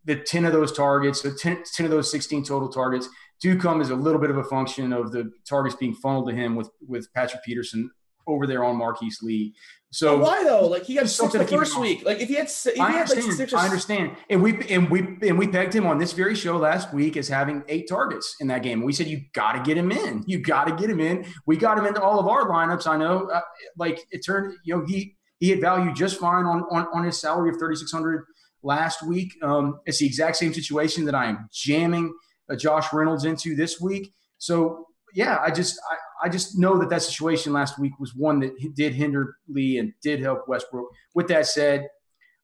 the 0.05 0.16
ten 0.16 0.45
of 0.45 0.53
those 0.53 0.72
targets, 0.72 1.22
the 1.22 1.32
10, 1.32 1.62
10 1.74 1.87
of 1.87 1.93
those 1.93 2.11
sixteen 2.11 2.43
total 2.43 2.68
targets 2.68 3.09
do 3.41 3.59
come 3.59 3.80
as 3.80 3.91
a 3.91 3.97
little 3.97 4.20
bit 4.20 4.30
of 4.30 4.39
a 4.39 4.45
function 4.45 4.93
of 4.93 5.12
the 5.12 5.30
targets 5.49 5.76
being 5.76 5.95
funneled 5.95 6.28
to 6.28 6.34
him 6.34 6.57
with 6.57 6.70
with 6.87 7.12
Patrick 7.14 7.45
Peterson 7.45 7.91
over 8.26 8.47
there 8.47 8.64
on 8.64 8.76
Marquise 8.76 9.20
Lee. 9.22 9.55
So 9.91 10.18
But 10.18 10.24
why 10.24 10.45
though? 10.45 10.66
Like 10.66 10.84
he 10.84 10.97
had 10.97 11.09
six 11.09 11.32
something 11.32 11.41
the 11.41 11.47
first 11.47 11.78
week. 11.78 12.05
Like 12.05 12.20
if 12.20 12.28
he 12.28 12.34
had, 12.34 12.47
if 12.47 12.74
he 12.74 12.80
I 12.80 12.91
had 12.91 13.09
like 13.09 13.18
understand. 13.18 13.37
six 13.37 13.53
or 13.53 13.59
I 13.59 13.64
understand. 13.64 14.16
And 14.28 14.43
we 14.43 14.59
and 14.68 14.91
we 14.91 15.16
and 15.22 15.39
we 15.39 15.47
pegged 15.49 15.74
him 15.74 15.87
on 15.87 15.99
this 15.99 16.12
very 16.12 16.34
show 16.34 16.57
last 16.57 16.93
week 16.93 17.16
as 17.16 17.28
having 17.28 17.62
eight 17.68 17.89
targets 17.89 18.37
in 18.41 18.49
that 18.49 18.62
game. 18.62 18.82
We 18.82 18.93
said 18.93 19.07
you 19.07 19.22
got 19.32 19.53
to 19.53 19.62
get 19.62 19.78
him 19.78 19.93
in. 19.93 20.24
You 20.26 20.41
got 20.41 20.66
to 20.66 20.74
get 20.74 20.91
him 20.91 21.01
in. 21.01 21.24
We 21.47 21.57
got 21.57 21.78
him 21.78 21.87
into 21.87 22.03
all 22.03 22.18
of 22.18 22.26
our 22.26 22.49
lineups. 22.49 22.87
I 22.87 22.97
know, 22.97 23.30
uh, 23.30 23.41
like 23.78 24.01
it 24.11 24.24
turned. 24.24 24.55
You 24.64 24.76
know, 24.76 24.87
he 24.87 25.16
he 25.39 25.51
had 25.51 25.61
value 25.61 25.93
just 25.95 26.18
fine 26.18 26.45
on 26.45 26.64
on, 26.70 26.89
on 26.93 27.05
his 27.05 27.18
salary 27.20 27.51
of 27.51 27.57
thirty 27.57 27.76
six 27.76 27.93
hundred 27.93 28.24
last 28.62 29.07
week. 29.07 29.32
Um, 29.43 29.80
it's 29.87 29.99
the 29.99 30.07
exact 30.07 30.37
same 30.37 30.53
situation 30.53 31.05
that 31.05 31.14
I 31.14 31.26
am 31.26 31.49
jamming 31.53 32.12
Josh 32.55 32.92
Reynolds 32.92 33.24
into 33.24 33.57
this 33.57 33.80
week. 33.80 34.12
So 34.38 34.86
yeah, 35.14 35.38
I 35.42 35.51
just 35.51 35.80
I, 35.90 36.26
I 36.26 36.28
just 36.28 36.59
know 36.59 36.78
that 36.78 36.90
that 36.90 37.03
situation 37.03 37.53
last 37.53 37.78
week 37.78 37.99
was 37.99 38.14
one 38.14 38.38
that 38.40 38.53
did 38.74 38.94
hinder 38.94 39.36
Lee 39.49 39.78
and 39.78 39.92
did 40.03 40.20
help 40.20 40.47
Westbrook. 40.47 40.88
With 41.14 41.26
that 41.28 41.47
said, 41.47 41.88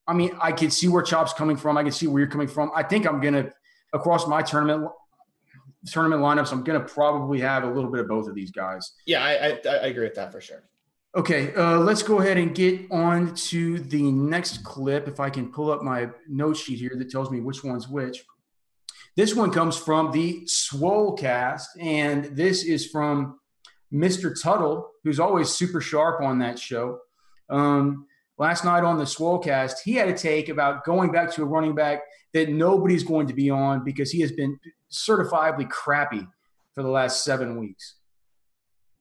I 0.08 0.14
mean, 0.14 0.36
I 0.40 0.52
can 0.52 0.70
see 0.70 0.88
where 0.88 1.02
Chop's 1.02 1.32
coming 1.32 1.56
from. 1.56 1.76
I 1.76 1.82
can 1.82 1.92
see 1.92 2.06
where 2.06 2.20
you're 2.20 2.30
coming 2.30 2.48
from. 2.48 2.70
I 2.74 2.82
think 2.82 3.06
I'm 3.06 3.20
gonna 3.20 3.50
across 3.92 4.26
my 4.26 4.42
tournament 4.42 4.90
tournament 5.86 6.22
lineups. 6.22 6.50
I'm 6.52 6.64
gonna 6.64 6.80
probably 6.80 7.40
have 7.40 7.64
a 7.64 7.70
little 7.70 7.90
bit 7.90 8.00
of 8.00 8.08
both 8.08 8.26
of 8.26 8.34
these 8.34 8.50
guys. 8.50 8.92
Yeah, 9.06 9.22
I, 9.22 9.32
I 9.32 9.60
I 9.64 9.86
agree 9.86 10.04
with 10.04 10.14
that 10.14 10.32
for 10.32 10.40
sure. 10.40 10.62
Okay, 11.14 11.54
uh, 11.54 11.78
let's 11.78 12.02
go 12.02 12.20
ahead 12.20 12.38
and 12.38 12.54
get 12.54 12.90
on 12.90 13.34
to 13.34 13.78
the 13.80 14.10
next 14.10 14.64
clip. 14.64 15.08
If 15.08 15.20
I 15.20 15.28
can 15.28 15.52
pull 15.52 15.70
up 15.70 15.82
my 15.82 16.08
note 16.26 16.56
sheet 16.56 16.78
here 16.78 16.92
that 16.96 17.10
tells 17.10 17.30
me 17.30 17.40
which 17.40 17.62
one's 17.62 17.86
which. 17.86 18.24
This 19.14 19.34
one 19.34 19.50
comes 19.50 19.76
from 19.76 20.10
the 20.10 20.42
Swolecast, 20.46 21.64
and 21.78 22.24
this 22.36 22.64
is 22.64 22.86
from 22.86 23.38
Mr. 23.92 24.32
Tuttle, 24.40 24.90
who's 25.04 25.20
always 25.20 25.50
super 25.50 25.82
sharp 25.82 26.22
on 26.22 26.38
that 26.38 26.58
show. 26.58 26.98
Um, 27.50 28.06
last 28.38 28.64
night 28.64 28.84
on 28.84 28.96
the 28.96 29.04
Swolecast, 29.04 29.80
he 29.84 29.92
had 29.92 30.08
a 30.08 30.16
take 30.16 30.48
about 30.48 30.84
going 30.84 31.12
back 31.12 31.30
to 31.32 31.42
a 31.42 31.44
running 31.44 31.74
back 31.74 32.00
that 32.32 32.48
nobody's 32.48 33.04
going 33.04 33.26
to 33.26 33.34
be 33.34 33.50
on 33.50 33.84
because 33.84 34.10
he 34.10 34.22
has 34.22 34.32
been 34.32 34.58
certifiably 34.90 35.68
crappy 35.68 36.26
for 36.74 36.82
the 36.82 36.88
last 36.88 37.22
seven 37.22 37.58
weeks. 37.58 37.96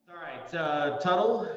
All 0.09 0.18
right, 0.18 0.53
uh, 0.53 0.97
Tuttle. 0.97 1.47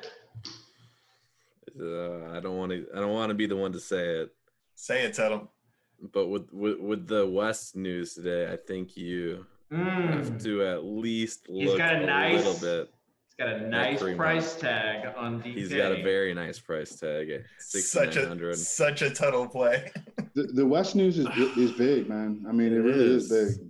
Uh, 1.81 2.37
I 2.37 2.39
don't 2.39 2.57
want 2.57 2.71
to. 2.71 2.87
I 2.95 3.01
don't 3.01 3.13
want 3.13 3.31
to 3.31 3.35
be 3.35 3.47
the 3.47 3.57
one 3.57 3.73
to 3.73 3.81
say 3.81 4.21
it. 4.21 4.31
Say 4.77 5.03
it, 5.03 5.15
Tuttle. 5.15 5.51
But 6.13 6.27
with 6.29 6.53
with, 6.53 6.79
with 6.81 7.07
the 7.07 7.27
West 7.27 7.77
news 7.77 8.15
today, 8.15 8.53
I 8.53 8.57
think 8.57 8.97
you 8.97 9.47
Mm. 9.73 10.13
have 10.15 10.43
to 10.45 10.63
at 10.65 10.85
least 10.85 11.47
He's 11.49 11.67
look 11.69 11.79
got 11.79 11.97
a 11.97 12.07
nice- 12.07 12.45
little 12.45 12.61
bit. 12.61 12.91
He's 13.27 13.35
got 13.47 13.49
a 13.57 13.67
nice 13.69 13.99
Fremont. 13.99 14.19
price 14.19 14.55
tag 14.57 15.13
on 15.17 15.41
DK. 15.43 15.55
He's 15.55 15.69
got 15.73 15.91
a 15.93 16.03
very 16.03 16.33
nice 16.35 16.61
price 16.61 16.95
tag 17.01 17.31
at 17.31 17.43
Such 17.59 18.17
a 18.17 18.29
hundred. 18.29 18.57
such 18.57 19.03
a 19.03 19.11
Tuttle 19.11 19.49
play. 19.49 19.91
The, 20.35 20.43
the 20.53 20.67
West 20.67 20.97
News 20.97 21.17
is 21.19 21.29
is 21.57 21.71
big, 21.73 22.09
man. 22.09 22.45
I 22.49 22.53
mean, 22.53 22.73
it, 22.73 22.79
It 22.79 22.81
really 22.83 23.15
is. 23.15 23.31
is. 23.31 23.59
big. 23.59 23.69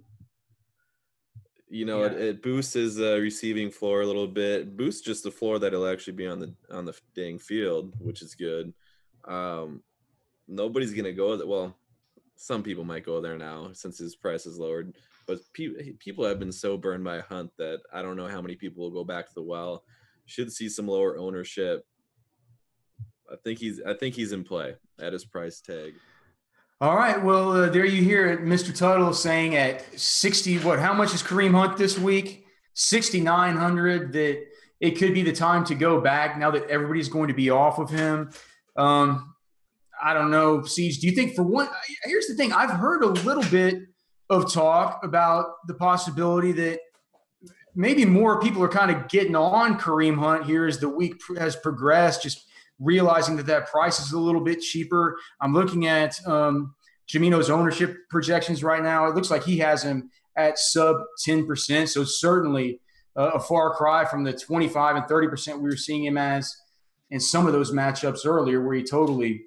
You 1.69 1.85
know, 1.85 2.05
it, 2.05 2.13
it 2.13 2.43
boosts 2.43 2.73
his 2.73 3.01
uh, 3.01 3.19
receiving 3.19 3.71
floor 3.71 4.01
a 4.03 4.07
little 4.07 4.27
bit. 4.29 4.77
Boosts 4.77 5.01
just 5.03 5.25
the 5.25 5.31
floor 5.31 5.59
that 5.59 5.73
he'll 5.73 5.87
actually 5.87 6.15
be 6.15 6.27
on 6.27 6.39
the 6.39 6.55
on 6.71 6.85
the 6.87 6.95
dang 7.15 7.39
field, 7.39 7.93
which 7.99 8.23
is 8.23 8.35
good. 8.35 8.73
Um, 9.27 9.83
nobody's 10.49 10.95
gonna 10.95 11.13
go 11.13 11.37
there. 11.37 11.47
Well, 11.47 11.77
some 12.37 12.63
people 12.63 12.85
might 12.85 13.05
go 13.05 13.21
there 13.21 13.39
now 13.39 13.71
since 13.73 13.99
his 13.99 14.17
price 14.17 14.47
is 14.47 14.59
lowered. 14.59 14.95
But 15.27 15.39
pe- 15.55 15.93
people 15.99 16.25
have 16.25 16.39
been 16.39 16.53
so 16.53 16.77
burned 16.77 17.05
by 17.05 17.21
Hunt 17.21 17.51
that 17.59 17.81
I 17.93 18.03
don't 18.03 18.17
know 18.17 18.29
how 18.29 18.43
many 18.43 18.57
people 18.57 18.83
will 18.83 18.91
go 18.91 19.05
back 19.05 19.29
to 19.29 19.35
the 19.35 19.43
well. 19.43 19.85
Should 20.27 20.53
see 20.53 20.69
some 20.69 20.89
lower 20.89 21.17
ownership. 21.17 21.85
I 23.31 23.37
think 23.43 23.59
he's 23.59 23.81
I 23.87 23.95
think 23.95 24.15
he's 24.15 24.33
in 24.33 24.45
play 24.45 24.75
at 25.01 25.13
his 25.13 25.25
price 25.25 25.61
tag. 25.61 25.95
All 26.81 26.97
right. 26.97 27.23
Well, 27.23 27.53
uh, 27.53 27.69
there 27.71 27.85
you 27.85 28.03
hear 28.03 28.31
it, 28.31 28.41
Mr. 28.41 28.77
Tuttle 28.77 29.15
saying 29.15 29.55
at 29.57 29.99
60. 29.99 30.59
What? 30.59 30.81
How 30.81 30.93
much 30.93 31.15
is 31.15 31.23
Kareem 31.23 31.53
Hunt 31.53 31.79
this 31.79 31.99
week? 31.99 32.47
6,900 32.75 34.13
that 34.13 34.45
it 34.81 34.99
could 34.99 35.15
be 35.15 35.23
the 35.23 35.33
time 35.33 35.65
to 35.67 35.75
go 35.75 36.01
back 36.01 36.37
now 36.37 36.51
that 36.51 36.69
everybody's 36.69 37.09
going 37.09 37.29
to 37.29 37.35
be 37.35 37.49
off 37.49 37.79
of 37.79 37.91
him. 37.91 38.31
Um, 38.77 39.34
I 40.03 40.15
don't 40.15 40.31
know, 40.31 40.63
Siege. 40.63 40.99
Do 40.99 41.07
you 41.07 41.15
think 41.15 41.35
for 41.35 41.43
one? 41.43 41.69
Here's 42.05 42.27
the 42.27 42.35
thing: 42.35 42.53
I've 42.53 42.71
heard 42.71 43.03
a 43.03 43.09
little 43.09 43.45
bit 43.45 43.83
of 44.31 44.53
talk 44.53 45.01
about 45.05 45.47
the 45.67 45.75
possibility 45.75 46.53
that 46.53 46.81
maybe 47.75 48.05
more 48.05 48.41
people 48.41 48.63
are 48.63 48.69
kind 48.69 48.91
of 48.91 49.09
getting 49.09 49.37
on 49.37 49.79
Kareem 49.79 50.19
Hunt 50.19 50.45
here 50.45 50.67
as 50.67 50.79
the 50.79 50.89
week 50.89 51.15
has 51.39 51.57
progressed, 51.57 52.23
just 52.23 52.47
realizing 52.79 53.37
that 53.37 53.47
that 53.47 53.69
price 53.69 54.01
is 54.01 54.13
a 54.13 54.19
little 54.19 54.41
bit 54.41 54.61
cheaper. 54.61 55.19
I'm 55.41 55.53
looking 55.53 55.87
at 55.87 56.15
um, 56.27 56.75
Jamino's 57.09 57.51
ownership 57.51 57.97
projections 58.11 58.63
right 58.65 58.83
now. 58.83 59.07
It 59.07 59.15
looks 59.15 59.31
like 59.31 59.45
he 59.45 59.59
has 59.59 59.83
him 59.83 60.11
at 60.37 60.59
sub 60.59 60.97
10%. 61.27 61.89
So 61.89 62.05
certainly 62.05 62.81
uh, 63.17 63.33
a 63.35 63.41
far 63.41 63.75
cry 63.75 64.05
from 64.05 64.25
the 64.25 64.33
25 64.33 64.97
and 64.97 65.05
30% 65.05 65.57
we 65.57 65.63
were 65.63 65.77
seeing 65.77 66.05
him 66.05 66.19
as 66.19 66.55
in 67.11 67.21
some 67.21 67.47
of 67.47 67.53
those 67.53 67.71
matchups 67.71 68.27
earlier 68.27 68.61
where 68.61 68.75
he 68.75 68.83
totally, 68.83 69.45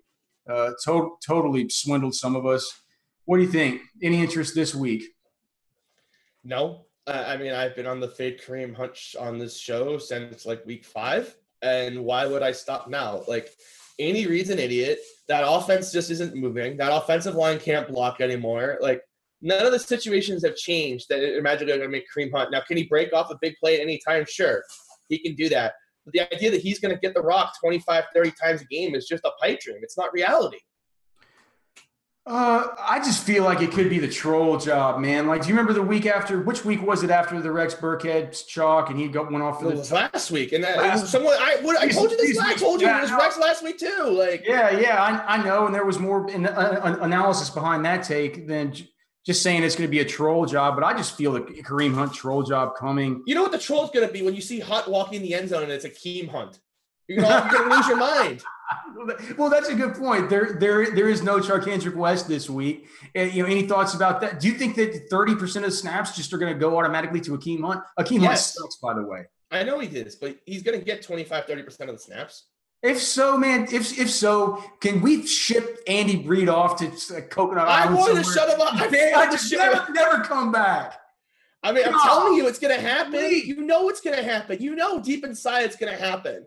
uh, 0.49 0.71
to- 0.85 1.17
totally 1.25 1.69
swindled 1.69 2.15
some 2.15 2.35
of 2.35 2.45
us. 2.45 2.81
What 3.25 3.37
do 3.37 3.43
you 3.43 3.49
think? 3.49 3.81
Any 4.01 4.21
interest 4.21 4.55
this 4.55 4.73
week? 4.73 5.03
No. 6.43 6.85
I 7.05 7.37
mean, 7.37 7.53
I've 7.53 7.75
been 7.75 7.87
on 7.87 8.01
the 8.01 8.09
fade 8.09 8.41
Kareem 8.41 8.75
Hunt 8.75 8.97
on 9.17 9.37
this 9.37 9.57
show 9.57 9.97
since 9.97 10.45
like 10.45 10.65
week 10.65 10.83
five. 10.83 11.35
And 11.61 12.03
why 12.03 12.25
would 12.25 12.43
I 12.43 12.51
stop 12.51 12.89
now? 12.89 13.23
Like, 13.27 13.49
Andy 13.99 14.27
Reid's 14.27 14.49
an 14.49 14.59
idiot. 14.59 14.99
That 15.27 15.43
offense 15.47 15.91
just 15.91 16.11
isn't 16.11 16.35
moving. 16.35 16.77
That 16.77 16.95
offensive 16.95 17.35
line 17.35 17.59
can't 17.59 17.87
block 17.87 18.21
anymore. 18.21 18.77
Like, 18.81 19.01
none 19.41 19.65
of 19.65 19.71
the 19.71 19.79
situations 19.79 20.45
have 20.45 20.55
changed 20.55 21.07
that 21.09 21.37
imagine 21.37 21.67
they're 21.67 21.77
going 21.77 21.89
to 21.89 21.97
make 21.97 22.05
Kareem 22.15 22.31
Hunt. 22.31 22.51
Now, 22.51 22.61
can 22.61 22.77
he 22.77 22.83
break 22.83 23.13
off 23.13 23.31
a 23.31 23.37
big 23.41 23.55
play 23.59 23.75
at 23.75 23.81
any 23.81 23.99
time? 24.07 24.25
Sure, 24.29 24.63
he 25.09 25.17
can 25.17 25.35
do 25.35 25.49
that. 25.49 25.73
But 26.07 26.13
the 26.13 26.33
idea 26.33 26.51
that 26.51 26.61
he's 26.61 26.79
going 26.79 26.95
to 26.95 26.99
get 27.01 27.13
the 27.13 27.21
rock 27.21 27.53
25, 27.59 28.05
30 28.15 28.31
times 28.41 28.61
a 28.61 28.65
game 28.65 28.95
is 28.95 29.07
just 29.07 29.25
a 29.25 29.31
pipe 29.41 29.59
dream. 29.59 29.79
It's 29.81 29.97
not 29.97 30.13
reality. 30.13 30.59
Uh, 32.25 32.67
I 32.79 32.99
just 32.99 33.25
feel 33.25 33.43
like 33.43 33.61
it 33.61 33.71
could 33.71 33.89
be 33.89 33.99
the 33.99 34.07
troll 34.07 34.57
job, 34.57 34.99
man. 35.01 35.27
Like, 35.27 35.41
do 35.41 35.49
you 35.49 35.53
remember 35.53 35.73
the 35.73 35.81
week 35.81 36.05
after? 36.05 36.41
Which 36.41 36.63
week 36.63 36.81
was 36.81 37.03
it 37.03 37.09
after 37.09 37.41
the 37.41 37.51
Rex 37.51 37.73
Burkhead 37.73 38.45
chalk 38.47 38.89
and 38.89 38.97
he 38.97 39.07
got 39.09 39.29
went 39.31 39.43
off 39.43 39.59
for 39.59 39.67
It 39.67 39.71
the 39.71 39.75
was 39.77 39.91
last 39.91 40.31
week, 40.31 40.51
and 40.53 40.63
that 40.63 40.77
Last- 40.77 41.07
someone 41.07 41.35
I 41.39 41.57
what, 41.61 41.77
I 41.77 41.87
told 41.89 42.11
you 42.11 42.17
this. 42.17 42.37
I 42.37 42.53
told 42.55 42.81
you 42.81 42.87
it 42.89 43.01
was. 43.01 43.11
Rex 43.11 43.37
last 43.37 43.63
week 43.63 43.77
too. 43.77 44.05
Like, 44.09 44.43
Yeah, 44.45 44.77
yeah, 44.77 45.01
I, 45.01 45.35
I 45.37 45.43
know, 45.43 45.65
and 45.67 45.75
there 45.75 45.85
was 45.85 45.99
more 45.99 46.29
in, 46.29 46.47
uh, 46.47 46.97
analysis 47.01 47.49
behind 47.49 47.83
that 47.85 48.03
take 48.03 48.45
than 48.47 48.73
just 49.27 49.43
saying 49.43 49.61
it's 49.63 49.75
going 49.75 49.87
to 49.87 49.91
be 49.91 49.99
a 49.99 50.05
troll 50.05 50.45
job. 50.45 50.73
But 50.75 50.85
I 50.85 50.95
just 50.95 51.15
feel 51.17 51.33
the 51.33 51.41
Kareem 51.41 51.93
Hunt 51.93 52.13
troll 52.13 52.41
job 52.43 52.75
coming. 52.75 53.21
you 53.27 53.35
know 53.35 53.43
what 53.43 53.51
the 53.51 53.59
troll 53.59 53.83
is 53.83 53.91
going 53.91 54.07
to 54.07 54.11
be 54.11 54.23
when 54.23 54.33
you 54.33 54.41
see 54.41 54.59
Hunt 54.61 54.87
walking 54.87 55.21
the 55.21 55.35
end 55.35 55.49
zone 55.49 55.63
and 55.63 55.71
it's 55.71 55.85
a 55.85 55.89
Keem 55.89 56.29
Hunt. 56.29 56.59
You're 57.07 57.21
going 57.21 57.49
to 57.69 57.75
lose 57.75 57.87
your 57.87 57.97
mind. 57.97 58.41
Well, 59.37 59.49
that's 59.49 59.69
a 59.69 59.75
good 59.75 59.95
point. 59.95 60.29
There, 60.29 60.57
there, 60.59 60.93
there 60.93 61.07
is 61.07 61.23
no 61.23 61.39
Charcandrick 61.39 61.95
West 61.95 62.27
this 62.27 62.49
week. 62.49 62.87
Uh, 63.15 63.21
you 63.21 63.41
know, 63.41 63.47
any 63.47 63.65
thoughts 63.65 63.93
about 63.93 64.19
that? 64.19 64.41
Do 64.41 64.47
you 64.49 64.55
think 64.55 64.75
that 64.75 65.07
thirty 65.09 65.35
percent 65.35 65.63
of 65.63 65.71
the 65.71 65.77
snaps 65.77 66.13
just 66.17 66.33
are 66.33 66.37
going 66.37 66.51
to 66.51 66.59
go 66.59 66.77
automatically 66.77 67.21
to 67.21 67.31
Akeem 67.37 67.61
Hunt? 67.61 67.81
Akeem 67.97 68.21
Yes. 68.21 68.27
Hunt 68.27 68.71
sucks, 68.73 68.75
by 68.75 68.93
the 68.93 69.03
way. 69.03 69.23
I 69.51 69.63
know 69.63 69.79
he 69.79 69.87
did, 69.87 70.13
but 70.19 70.37
he's 70.45 70.63
going 70.63 70.77
to 70.77 70.83
get 70.83 71.01
25, 71.01 71.45
30% 71.45 71.79
of 71.81 71.87
the 71.87 71.97
snaps. 71.97 72.47
If 72.83 73.01
so, 73.01 73.37
man, 73.37 73.63
if 73.71 73.97
if 73.97 74.09
so, 74.09 74.63
can 74.79 75.01
we 75.01 75.25
ship 75.25 75.79
Andy 75.87 76.23
Reid 76.25 76.47
off 76.47 76.77
to 76.77 76.87
uh, 77.17 77.21
Coconut 77.21 77.67
I 77.67 77.83
Island? 77.83 77.97
wanted 77.97 78.15
to 78.17 78.23
somewhere? 78.23 78.49
shut 78.49 78.59
him 78.59 78.61
up. 78.67 78.73
I 78.75 78.89
Man, 78.89 79.13
I 79.15 79.25
to 79.25 79.31
just 79.31 79.51
never, 79.51 79.75
up. 79.77 79.89
never 79.89 80.23
come 80.23 80.51
back. 80.51 80.93
I 81.63 81.71
mean, 81.71 81.85
I'm 81.85 81.99
telling 81.99 82.33
you, 82.35 82.47
it's 82.47 82.59
going 82.59 82.73
to 82.75 82.79
happen. 82.81 83.13
You 83.45 83.61
know 83.61 83.89
it's 83.89 83.99
going 83.99 84.15
to 84.15 84.23
happen. 84.23 84.61
You 84.61 84.75
know 84.75 85.01
deep 85.01 85.25
inside 85.25 85.63
it's 85.63 85.75
going 85.75 85.91
to 85.91 85.99
happen. 85.99 86.45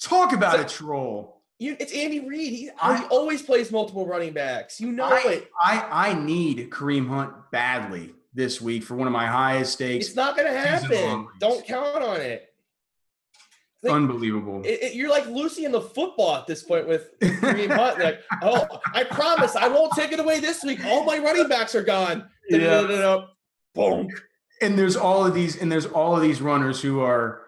Talk 0.00 0.32
about 0.32 0.60
a 0.60 0.64
troll. 0.64 1.42
You, 1.58 1.76
it's 1.78 1.92
Andy 1.92 2.20
Reid. 2.20 2.52
He, 2.52 2.70
I- 2.80 2.98
he 2.98 3.04
always 3.06 3.42
plays 3.42 3.70
multiple 3.70 4.06
running 4.06 4.32
backs. 4.32 4.80
You 4.80 4.92
know 4.92 5.04
I, 5.04 5.22
it. 5.26 5.50
I 5.60 5.86
I 6.10 6.14
need 6.14 6.70
Kareem 6.70 7.06
Hunt 7.08 7.32
badly 7.52 8.14
this 8.32 8.60
week 8.60 8.82
for 8.84 8.94
one 8.96 9.06
of 9.06 9.12
my 9.12 9.26
highest 9.26 9.74
stakes. 9.74 10.06
It's 10.06 10.16
not 10.16 10.36
going 10.36 10.50
to 10.50 10.58
happen. 10.58 11.28
Don't 11.38 11.64
count 11.66 12.02
on 12.02 12.20
it. 12.20 12.47
Like, 13.82 13.92
Unbelievable. 13.92 14.62
It, 14.64 14.82
it- 14.82 14.94
you're 14.94 15.10
like 15.10 15.26
Lucy 15.26 15.64
in 15.64 15.72
the 15.72 15.80
football 15.80 16.36
at 16.36 16.46
this 16.46 16.62
point 16.64 16.88
with 16.88 17.10
Kareem 17.20 17.70
Hunt. 17.74 18.00
Like, 18.00 18.20
oh, 18.42 18.66
I 18.92 19.04
promise 19.04 19.54
I 19.54 19.68
won't 19.68 19.92
take 19.92 20.10
it 20.12 20.18
away 20.18 20.40
this 20.40 20.64
week. 20.64 20.84
All 20.84 21.04
my 21.04 21.18
running 21.18 21.48
backs 21.48 21.74
are 21.74 21.82
gone. 21.84 22.28
Yeah. 22.50 23.20
Boom. 23.74 24.08
and 24.60 24.76
there's 24.78 24.96
all 24.96 25.24
of 25.24 25.34
these 25.34 25.60
and 25.60 25.70
there's 25.70 25.86
all 25.86 26.16
of 26.16 26.22
these 26.22 26.40
runners 26.40 26.80
who 26.80 27.00
are 27.00 27.42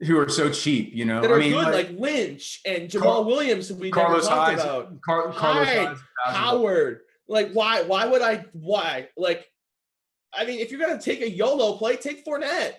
who 0.00 0.18
are 0.18 0.28
so 0.28 0.50
cheap, 0.50 0.90
you 0.92 1.04
know. 1.04 1.20
That 1.22 1.30
are 1.30 1.36
I 1.36 1.38
mean, 1.40 1.52
good, 1.52 1.72
like, 1.72 1.90
Lynch 1.98 2.60
and 2.66 2.90
Jamaal 2.90 3.24
Williams, 3.24 3.68
who 3.68 3.76
we 3.76 3.90
Carlos 3.90 4.24
never 4.24 4.34
talked 4.36 4.54
about. 4.54 5.00
Car- 5.02 5.32
Carlos 5.32 5.66
Hyde, 5.68 5.86
Hyde's 5.86 6.00
a 6.00 6.30
thousand 6.30 6.42
Howard. 6.42 7.00
Like, 7.28 7.52
why? 7.52 7.82
Why 7.82 8.06
would 8.06 8.22
I? 8.22 8.44
Why? 8.52 9.08
Like, 9.16 9.46
I 10.34 10.44
mean, 10.44 10.58
if 10.60 10.70
you're 10.70 10.80
gonna 10.80 11.00
take 11.00 11.20
a 11.22 11.30
YOLO 11.30 11.76
play, 11.78 11.96
take 11.96 12.24
Fournette, 12.26 12.72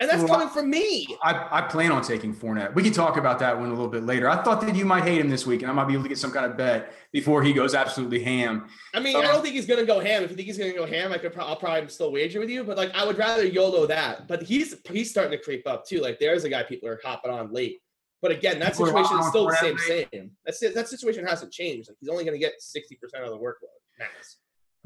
and 0.00 0.08
that's 0.08 0.22
Well, 0.22 0.28
coming 0.32 0.48
from 0.48 0.70
me. 0.70 1.06
I, 1.22 1.58
I 1.58 1.62
plan 1.62 1.92
on 1.92 2.02
taking 2.02 2.34
Fournette. 2.34 2.74
We 2.74 2.82
can 2.82 2.92
talk 2.92 3.18
about 3.18 3.38
that 3.40 3.56
one 3.56 3.66
a 3.66 3.70
little 3.70 3.86
bit 3.88 4.04
later. 4.04 4.28
I 4.28 4.42
thought 4.42 4.60
that 4.62 4.74
you 4.74 4.86
might 4.86 5.04
hate 5.04 5.20
him 5.20 5.28
this 5.28 5.46
week, 5.46 5.60
and 5.60 5.70
I 5.70 5.74
might 5.74 5.84
be 5.84 5.92
able 5.92 6.04
to 6.04 6.08
get 6.08 6.18
some 6.18 6.32
kind 6.32 6.46
of 6.46 6.56
bet 6.56 6.92
before 7.12 7.42
he 7.42 7.52
goes 7.52 7.74
absolutely 7.74 8.22
ham. 8.22 8.66
I 8.94 9.00
mean, 9.00 9.14
Um, 9.16 9.22
I 9.22 9.26
don't 9.26 9.42
think 9.42 9.54
he's 9.54 9.66
gonna 9.66 9.84
go 9.84 10.00
ham. 10.00 10.22
If 10.22 10.30
you 10.30 10.36
think 10.36 10.46
he's 10.46 10.56
gonna 10.58 10.72
go 10.72 10.86
ham, 10.86 11.12
I 11.12 11.18
could. 11.18 11.32
Pro- 11.34 11.44
I'll 11.44 11.56
probably 11.56 11.88
still 11.90 12.10
wager 12.10 12.40
with 12.40 12.48
you. 12.48 12.64
But 12.64 12.76
like, 12.78 12.94
I 12.94 13.04
would 13.04 13.18
rather 13.18 13.44
YOLO 13.44 13.86
that. 13.86 14.26
But 14.26 14.42
he's 14.42 14.74
he's 14.88 15.10
starting 15.10 15.32
to 15.36 15.44
creep 15.44 15.66
up 15.66 15.86
too. 15.86 16.00
Like, 16.00 16.18
there's 16.18 16.44
a 16.44 16.48
guy 16.48 16.62
people 16.62 16.88
are 16.88 17.00
hopping 17.04 17.30
on 17.30 17.52
late. 17.52 17.80
But 18.22 18.32
again, 18.32 18.58
that 18.60 18.76
situation 18.76 19.18
is 19.18 19.26
still 19.28 19.46
the 19.46 19.56
same. 19.56 19.78
Same. 19.78 20.30
That's 20.44 20.62
it. 20.62 20.74
That 20.74 20.88
situation 20.88 21.26
hasn't 21.26 21.52
changed. 21.52 21.88
Like, 21.88 21.96
he's 22.00 22.08
only 22.08 22.24
gonna 22.24 22.38
get 22.38 22.54
sixty 22.60 22.94
percent 22.96 23.24
of 23.24 23.30
the 23.30 23.38
workload. 23.38 23.76
Max. 23.98 24.36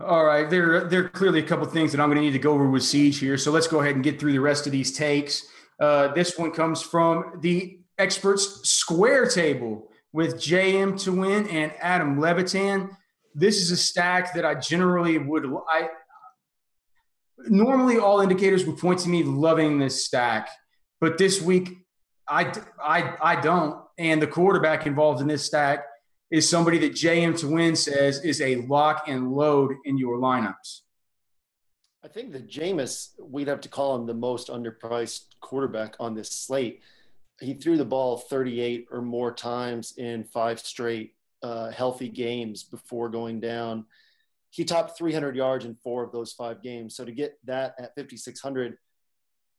All 0.02 0.24
right, 0.24 0.50
there, 0.50 0.84
there 0.84 1.04
are 1.04 1.08
clearly 1.08 1.38
a 1.38 1.44
couple 1.44 1.64
things 1.66 1.92
that 1.92 2.00
I'm 2.00 2.08
going 2.08 2.16
to 2.16 2.22
need 2.22 2.32
to 2.32 2.38
go 2.40 2.52
over 2.52 2.68
with 2.68 2.82
Siege 2.82 3.18
here. 3.18 3.38
So 3.38 3.52
let's 3.52 3.68
go 3.68 3.80
ahead 3.80 3.94
and 3.94 4.02
get 4.02 4.18
through 4.18 4.32
the 4.32 4.40
rest 4.40 4.66
of 4.66 4.72
these 4.72 4.92
takes. 4.92 5.46
Uh, 5.78 6.08
this 6.08 6.36
one 6.36 6.50
comes 6.50 6.82
from 6.82 7.38
the 7.40 7.78
experts 7.96 8.68
square 8.68 9.26
table 9.26 9.88
with 10.12 10.34
JM 10.34 11.00
to 11.04 11.12
win 11.12 11.48
and 11.48 11.72
Adam 11.78 12.18
Levitan. 12.18 12.90
This 13.36 13.60
is 13.60 13.70
a 13.70 13.76
stack 13.76 14.34
that 14.34 14.44
I 14.44 14.56
generally 14.56 15.18
would. 15.18 15.46
I 15.68 15.88
normally 17.46 17.98
all 17.98 18.20
indicators 18.20 18.64
would 18.66 18.78
point 18.78 18.98
to 19.00 19.08
me 19.08 19.22
loving 19.22 19.78
this 19.78 20.04
stack, 20.04 20.48
but 21.00 21.18
this 21.18 21.40
week 21.40 21.70
I, 22.28 22.52
I, 22.82 23.14
I 23.20 23.40
don't. 23.40 23.80
And 23.96 24.20
the 24.20 24.26
quarterback 24.26 24.88
involved 24.88 25.20
in 25.20 25.28
this 25.28 25.44
stack 25.44 25.84
is 26.30 26.48
somebody 26.48 26.78
that 26.78 26.92
JM 26.92 27.38
to 27.40 27.48
win 27.48 27.76
says 27.76 28.24
is 28.24 28.40
a 28.40 28.56
lock 28.56 29.04
and 29.08 29.32
load 29.32 29.74
in 29.84 29.98
your 29.98 30.18
lineups. 30.18 30.80
I 32.04 32.08
think 32.08 32.32
that 32.32 32.48
Jameis, 32.48 33.10
we'd 33.18 33.48
have 33.48 33.62
to 33.62 33.68
call 33.68 33.96
him 33.96 34.06
the 34.06 34.14
most 34.14 34.48
underpriced 34.48 35.26
quarterback 35.40 35.96
on 35.98 36.14
this 36.14 36.30
slate. 36.30 36.82
He 37.40 37.54
threw 37.54 37.76
the 37.76 37.84
ball 37.84 38.18
38 38.18 38.86
or 38.90 39.00
more 39.00 39.32
times 39.32 39.94
in 39.96 40.24
five 40.24 40.60
straight 40.60 41.14
uh, 41.42 41.70
healthy 41.70 42.08
games 42.08 42.62
before 42.62 43.08
going 43.08 43.40
down. 43.40 43.86
He 44.50 44.64
topped 44.64 44.96
300 44.96 45.34
yards 45.34 45.64
in 45.64 45.76
four 45.82 46.04
of 46.04 46.12
those 46.12 46.32
five 46.32 46.62
games. 46.62 46.94
So 46.94 47.04
to 47.04 47.12
get 47.12 47.38
that 47.44 47.74
at 47.78 47.94
5,600 47.96 48.76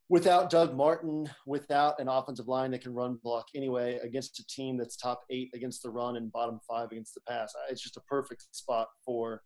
without 0.10 0.50
Doug 0.50 0.76
Martin, 0.76 1.30
without 1.46 2.00
an 2.00 2.08
offensive 2.08 2.48
line 2.48 2.72
that 2.72 2.82
can 2.82 2.94
run 2.94 3.20
block 3.24 3.48
anyway, 3.56 4.00
against 4.04 4.40
a 4.40 4.48
team 4.48 4.78
that's 4.78 4.96
top 4.96 5.22
eight 5.30 5.50
against 5.54 5.82
the 5.82 5.90
run 5.90 6.18
and 6.18 6.32
bottom 6.32 6.60
five 6.68 6.92
against 6.92 7.16
the 7.16 7.22
pass, 7.28 7.54
it's 7.70 7.82
just 7.82 7.98
a 7.98 8.02
perfect 8.02 8.46
spot 8.52 8.88
for 9.04 9.42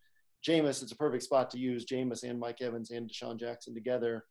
Jameis. 0.46 0.84
It's 0.84 0.92
a 0.92 0.98
perfect 0.98 1.24
spot 1.24 1.50
to 1.52 1.60
use 1.60 1.86
Jameis 1.86 2.24
and 2.24 2.40
Mike 2.40 2.62
Evans 2.62 2.92
and 2.92 3.10
DeSean 3.10 3.40
Jackson 3.40 3.74
together. 3.74 4.26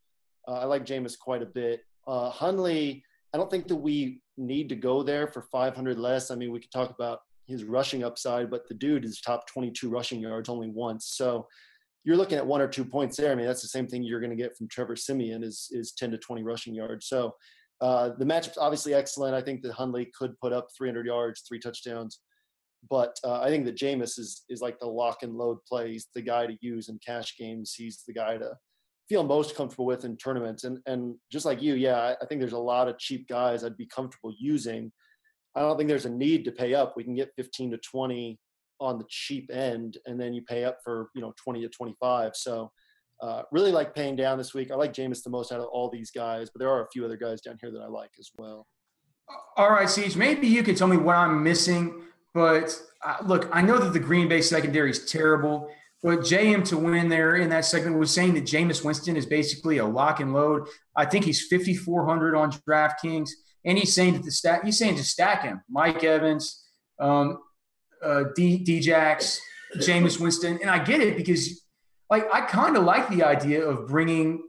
Uh, 0.47 0.61
I 0.61 0.65
like 0.65 0.87
Jameis 0.87 1.19
quite 1.19 1.43
a 1.43 1.47
bit. 1.47 1.81
Uh, 2.07 2.31
Hundley, 2.31 3.05
I 3.35 3.39
don't 3.39 3.51
think 3.51 3.69
that 3.69 3.77
we 3.77 4.23
need 4.37 4.69
to 4.71 4.77
go 4.77 5.03
there 5.03 5.27
for 5.27 5.43
500 5.43 5.99
less. 5.99 6.31
I 6.31 6.35
mean, 6.35 6.53
we 6.53 6.61
could 6.61 6.71
talk 6.71 6.91
about 6.91 7.21
his 7.47 7.65
rushing 7.65 8.05
upside, 8.05 8.51
but 8.51 8.69
the 8.69 8.75
dude 8.75 9.05
is 9.05 9.21
top 9.21 9.47
22 9.47 9.89
rushing 9.89 10.21
yards 10.21 10.49
only 10.49 10.69
once. 10.69 11.07
So 11.07 11.47
you're 12.05 12.17
looking 12.17 12.39
at 12.39 12.47
one 12.47 12.61
or 12.61 12.69
two 12.69 12.85
points 12.85 13.17
there. 13.17 13.33
I 13.33 13.35
mean, 13.35 13.47
that's 13.47 13.63
the 13.63 13.69
same 13.69 13.87
thing 13.87 14.03
you're 14.03 14.21
going 14.21 14.31
to 14.31 14.37
get 14.37 14.57
from 14.57 14.69
Trevor 14.69 14.97
Siemian 14.97 15.43
is 15.43 15.69
is 15.73 15.93
10 15.93 16.11
to 16.13 16.19
20 16.19 16.43
rushing 16.43 16.75
yards. 16.75 17.07
So 17.07 17.35
uh, 17.81 18.11
the 18.19 18.25
matchup's 18.25 18.59
obviously 18.59 18.95
excellent. 18.95 19.35
I 19.35 19.43
think 19.43 19.63
that 19.63 19.73
Hundley 19.73 20.11
could 20.19 20.39
put 20.41 20.53
up 20.53 20.69
300 20.77 21.07
yards, 21.07 21.43
three 21.47 21.61
touchdowns. 21.61 22.21
But 22.89 23.17
uh, 23.25 23.41
I 23.41 23.49
think 23.49 23.65
that 23.67 23.77
Jameis 23.77 24.19
is 24.19 24.45
is 24.49 24.61
like 24.61 24.79
the 24.79 24.87
lock 24.87 25.23
and 25.23 25.35
load 25.35 25.59
play. 25.69 25.93
He's 25.93 26.09
the 26.15 26.23
guy 26.23 26.47
to 26.47 26.57
use 26.61 26.89
in 26.89 26.99
cash 27.05 27.37
games. 27.37 27.75
He's 27.77 28.05
the 28.07 28.13
guy 28.13 28.37
to 28.37 28.57
feel 29.09 29.25
most 29.25 29.57
comfortable 29.57 29.87
with 29.87 30.05
in 30.05 30.17
tournaments. 30.17 30.65
And 30.65 30.79
and 30.87 31.17
just 31.31 31.45
like 31.45 31.61
you, 31.61 31.75
yeah, 31.75 31.99
I, 31.99 32.17
I 32.23 32.27
think 32.27 32.41
there's 32.41 32.53
a 32.53 32.59
lot 32.59 32.89
of 32.89 32.99
cheap 32.99 33.29
guys 33.29 33.65
I'd 33.65 33.77
be 33.77 33.87
comfortable 33.87 34.33
using. 34.39 34.93
I 35.57 35.61
don't 35.61 35.77
think 35.77 35.89
there's 35.89 36.07
a 36.07 36.11
need 36.11 36.45
to 36.45 36.53
pay 36.53 36.75
up. 36.75 36.95
We 36.97 37.05
can 37.05 37.15
get 37.15 37.35
15 37.37 37.73
to 37.73 37.79
20 37.79 38.39
on 38.81 38.99
the 38.99 39.05
cheap 39.09 39.51
end, 39.53 39.99
and 40.07 40.21
then 40.21 40.33
you 40.33 40.43
pay 40.43 40.65
up 40.65 40.79
for 40.85 41.11
you 41.15 41.21
know 41.21 41.33
20 41.37 41.61
to 41.63 41.69
25. 41.69 42.37
So 42.37 42.71
Uh, 43.21 43.43
really 43.51 43.73
like 43.73 43.97
paying 43.97 44.15
down 44.15 44.39
this 44.39 44.55
week. 44.55 44.71
I 44.71 44.77
like 44.77 44.93
Jameis 44.93 45.25
the 45.25 45.31
most 45.31 45.51
out 45.51 45.59
of 45.59 45.67
all 45.73 45.91
these 45.91 46.13
guys, 46.13 46.51
but 46.51 46.61
there 46.61 46.71
are 46.71 46.83
a 46.85 46.89
few 46.93 47.05
other 47.05 47.17
guys 47.17 47.41
down 47.41 47.59
here 47.61 47.73
that 47.73 47.81
I 47.81 47.89
like 47.89 48.13
as 48.17 48.31
well. 48.39 48.69
All 49.57 49.71
right, 49.73 49.91
Siege, 49.91 50.17
maybe 50.17 50.47
you 50.47 50.63
can 50.63 50.77
tell 50.77 50.87
me 50.87 50.97
what 50.97 51.17
I'm 51.17 51.43
missing. 51.43 52.05
But 52.33 52.81
uh, 53.05 53.17
look, 53.27 53.49
I 53.53 53.61
know 53.61 53.79
that 53.79 53.93
the 53.93 53.99
Green 53.99 54.29
Bay 54.29 54.41
secondary 54.41 54.91
is 54.91 55.05
terrible, 55.11 55.69
but 56.01 56.21
JM 56.21 56.65
to 56.69 56.77
win 56.79 57.09
there 57.09 57.35
in 57.35 57.49
that 57.51 57.65
segment 57.65 57.99
was 57.99 58.13
saying 58.15 58.35
that 58.35 58.45
Jameis 58.45 58.85
Winston 58.85 59.17
is 59.17 59.27
basically 59.27 59.79
a 59.79 59.85
lock 59.85 60.21
and 60.21 60.33
load. 60.33 60.69
I 60.95 61.05
think 61.05 61.25
he's 61.25 61.45
5,400 61.49 62.37
on 62.37 62.53
DraftKings, 62.53 63.31
and 63.65 63.77
he's 63.77 63.95
saying 63.97 64.13
that 64.15 64.23
the 64.23 64.31
stack 64.31 64.65
he's 64.65 64.79
saying 64.79 64.95
to 64.95 65.03
stack 65.05 65.43
him. 65.43 65.61
Mike 65.69 66.05
Evans, 66.05 66.65
um, 67.01 67.39
uh, 68.03 68.25
D 68.35 68.65
Djax, 68.65 69.39
Jameis 69.77 70.21
Winston, 70.21 70.59
and 70.61 70.71
I 70.71 70.83
get 70.83 71.01
it 71.01 71.17
because 71.17 71.65
like 72.11 72.27
I 72.33 72.43
kind 72.43 72.77
of 72.77 72.85
like 72.85 73.09
the 73.09 73.23
idea 73.23 73.65
of 73.65 73.87
bringing 73.87 74.43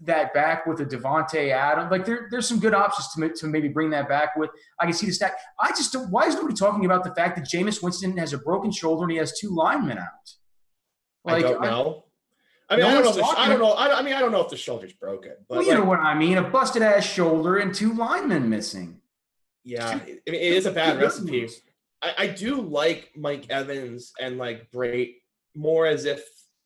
that 0.00 0.32
back 0.32 0.66
with 0.66 0.80
a 0.80 0.86
Davante 0.86 1.50
Adams. 1.50 1.90
Like 1.90 2.04
there, 2.04 2.28
there's 2.30 2.46
some 2.46 2.60
good 2.60 2.74
options 2.74 3.08
to, 3.14 3.40
to 3.40 3.46
maybe 3.46 3.68
bring 3.68 3.90
that 3.90 4.08
back 4.08 4.36
with. 4.36 4.50
I 4.78 4.84
can 4.84 4.94
see 4.94 5.06
the 5.06 5.12
stack. 5.12 5.36
I 5.58 5.70
just. 5.70 5.94
Why 6.10 6.26
is 6.26 6.34
nobody 6.34 6.54
talking 6.54 6.84
about 6.84 7.04
the 7.04 7.14
fact 7.14 7.36
that 7.36 7.46
Jameis 7.46 7.82
Winston 7.82 8.16
has 8.16 8.32
a 8.32 8.38
broken 8.38 8.70
shoulder 8.70 9.04
and 9.04 9.12
he 9.12 9.18
has 9.18 9.38
two 9.38 9.54
linemen 9.54 9.98
out? 9.98 10.06
Like, 11.24 11.44
I 11.44 11.48
don't 11.48 11.62
know. 11.62 12.04
I, 12.70 12.74
I 12.74 12.76
mean, 12.76 12.86
no 12.86 12.88
I 12.88 12.92
don't 12.92 13.04
know. 13.04 13.12
The, 13.12 13.24
I 13.24 13.48
don't 13.48 13.58
know. 13.58 13.72
I, 13.72 13.98
I, 13.98 14.02
mean, 14.02 14.14
I 14.14 14.20
don't 14.20 14.30
know 14.30 14.42
if 14.42 14.50
the 14.50 14.56
shoulder's 14.56 14.92
broken. 14.92 15.32
But 15.48 15.58
well, 15.58 15.64
you 15.64 15.70
like, 15.70 15.78
know 15.78 15.84
what 15.86 16.00
I 16.00 16.14
mean. 16.14 16.36
A 16.38 16.42
busted 16.42 16.82
ass 16.82 17.04
shoulder 17.04 17.56
and 17.56 17.74
two 17.74 17.94
linemen 17.94 18.48
missing. 18.48 19.00
Yeah, 19.64 19.88
I 19.88 19.94
mean, 20.04 20.20
it 20.26 20.34
is 20.34 20.66
a 20.66 20.70
bad 20.70 21.00
recipe. 21.00 21.48
I, 22.02 22.14
I 22.18 22.26
do 22.28 22.60
like 22.60 23.10
Mike 23.16 23.46
Evans 23.50 24.12
and 24.20 24.38
like 24.38 24.70
Brate 24.70 25.16
more 25.54 25.86
as 25.86 26.04
if 26.04 26.24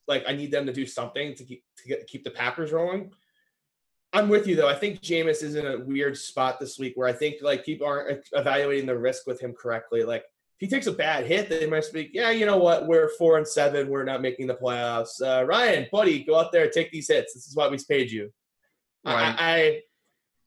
like 0.09 0.25
I 0.27 0.33
need 0.33 0.51
them 0.51 0.67
to 0.67 0.73
do 0.73 0.87
something 0.87 1.35
to 1.35 1.45
keep 1.45 1.65
to 1.79 1.89
get, 1.89 2.07
keep 2.07 2.25
the 2.25 2.31
Packers 2.31 2.73
rolling. 2.73 3.13
I'm 4.13 4.29
with 4.29 4.47
you 4.47 4.57
though. 4.57 4.69
I 4.69 4.75
think 4.75 5.01
Jameis 5.01 5.43
is 5.43 5.55
in 5.55 5.67
a 5.67 5.79
weird 5.79 6.17
spot 6.19 6.61
this 6.61 6.79
week 6.79 6.93
where 6.97 7.09
I 7.09 7.13
think 7.13 7.37
like 7.41 7.65
people 7.65 7.87
aren't 7.87 8.29
evaluating 8.33 8.87
the 8.87 8.99
risk 8.99 9.27
with 9.27 9.41
him 9.41 9.55
correctly. 9.55 10.05
Like 10.05 10.23
if 10.23 10.59
he 10.59 10.67
takes 10.69 10.87
a 10.87 10.93
bad 10.93 11.27
hit, 11.27 11.49
they 11.49 11.67
might 11.67 11.85
speak, 11.85 12.11
yeah, 12.13 12.31
you 12.31 12.45
know 12.45 12.59
what? 12.59 12.87
We're 12.87 13.09
four 13.17 13.39
and 13.39 13.49
seven. 13.49 13.89
We're 13.89 14.05
not 14.05 14.21
making 14.21 14.49
the 14.49 14.55
playoffs. 14.55 15.23
Uh, 15.23 15.45
Ryan, 15.45 15.87
buddy, 15.91 16.25
go 16.25 16.39
out 16.39 16.53
there, 16.53 16.69
take 16.69 16.91
these 16.93 17.09
hits. 17.09 17.33
This 17.33 17.47
is 17.47 17.57
why 17.57 17.69
we 17.69 17.79
paid 17.89 18.11
you. 18.11 18.31
Right. 19.05 19.35
I, 19.39 19.55
I, 19.55 19.81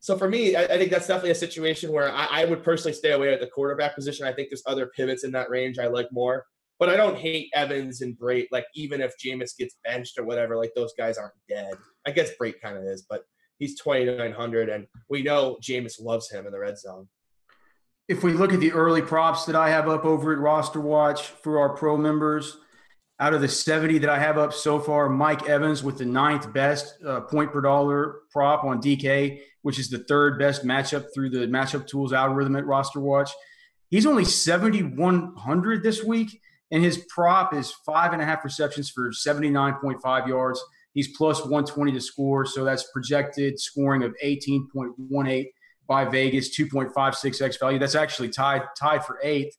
so 0.06 0.16
for 0.16 0.30
me, 0.30 0.56
I, 0.56 0.66
I, 0.66 0.78
think 0.78 0.92
that's 0.92 1.08
definitely 1.08 1.32
a 1.32 1.36
situation 1.36 1.92
where 1.92 2.12
I, 2.12 2.28
I 2.44 2.46
would 2.46 2.64
personally 2.64 2.94
stay 2.94 3.14
away 3.14 3.34
at 3.34 3.40
the 3.40 3.48
quarterback 3.48 3.96
position. 3.96 4.28
I 4.28 4.34
think 4.34 4.50
there's 4.52 4.62
other 4.68 4.92
pivots 4.96 5.24
in 5.24 5.32
that 5.32 5.50
range 5.50 5.80
I 5.80 5.88
like 5.88 6.10
more. 6.12 6.46
But 6.78 6.90
I 6.90 6.96
don't 6.96 7.18
hate 7.18 7.50
Evans 7.56 8.02
and 8.02 8.16
Brate. 8.16 8.46
Like 8.52 8.68
even 8.76 9.02
if 9.02 9.16
Jameis 9.18 9.58
gets 9.58 9.78
benched 9.84 10.20
or 10.20 10.24
whatever, 10.24 10.58
like 10.58 10.74
those 10.76 10.94
guys 10.96 11.18
aren't 11.18 11.34
dead. 11.50 11.74
I 12.06 12.12
guess 12.12 12.30
Brate 12.40 12.62
kind 12.62 12.78
of 12.78 12.84
is, 12.84 13.08
but 13.10 13.24
he's 13.58 13.82
2,900, 13.82 14.70
and 14.70 14.86
we 15.10 15.24
know 15.24 15.58
Jameis 15.60 16.00
loves 16.00 16.30
him 16.30 16.46
in 16.46 16.52
the 16.52 16.60
red 16.60 16.78
zone. 16.78 17.08
If 18.08 18.24
we 18.24 18.34
look 18.34 18.54
at 18.54 18.60
the 18.60 18.74
early 18.74 19.02
props 19.02 19.46
that 19.46 19.56
I 19.56 19.72
have 19.72 19.90
up 19.90 20.06
over 20.06 20.34
at 20.34 20.38
Roster 20.38 20.82
Watch 20.82 21.24
for 21.24 21.58
our 21.58 21.70
pro 21.70 21.98
members, 21.98 22.58
out 23.20 23.34
of 23.34 23.42
the 23.42 23.48
70 23.48 24.00
that 24.00 24.10
I 24.10 24.20
have 24.20 24.38
up 24.38 24.54
so 24.54 24.80
far, 24.80 25.08
Mike 25.08 25.48
Evans 25.48 25.84
with 25.84 25.98
the 25.98 26.06
ninth 26.06 26.52
best 26.52 26.96
uh, 27.06 27.22
point 27.22 27.52
per 27.52 27.62
dollar 27.62 28.22
prop 28.32 28.64
on 28.66 28.82
DK, 28.82 29.40
which 29.62 29.80
is 29.80 29.90
the 29.90 30.00
third 30.00 30.38
best 30.38 30.66
matchup 30.66 31.08
through 31.14 31.30
the 31.30 31.48
matchup 31.48 31.88
tools 31.88 32.12
algorithm 32.12 32.56
at 32.56 32.66
Roster 32.66 33.00
Watch. 33.00 33.32
He's 33.90 34.06
only 34.06 34.26
7,100 34.26 35.84
this 35.84 36.04
week, 36.04 36.42
and 36.72 36.84
his 36.84 37.06
prop 37.10 37.54
is 37.54 37.72
five 37.86 38.12
and 38.12 38.22
a 38.22 38.26
half 38.26 38.44
receptions 38.44 38.90
for 38.90 39.12
79.5 39.12 40.28
yards. 40.28 40.62
He's 40.94 41.16
plus 41.16 41.40
120 41.42 41.94
to 41.94 42.02
score, 42.02 42.46
so 42.46 42.64
that's 42.64 42.90
projected 42.92 43.60
scoring 43.60 44.04
of 44.04 44.14
18.18 44.24 45.46
by 45.88 46.06
Vegas, 46.06 46.58
2.56x 46.58 47.60
value. 47.60 47.80
That's 47.80 47.96
actually 47.96 48.30
tied 48.30 48.64
tied 48.78 49.06
for 49.06 49.20
eighth. 49.24 49.56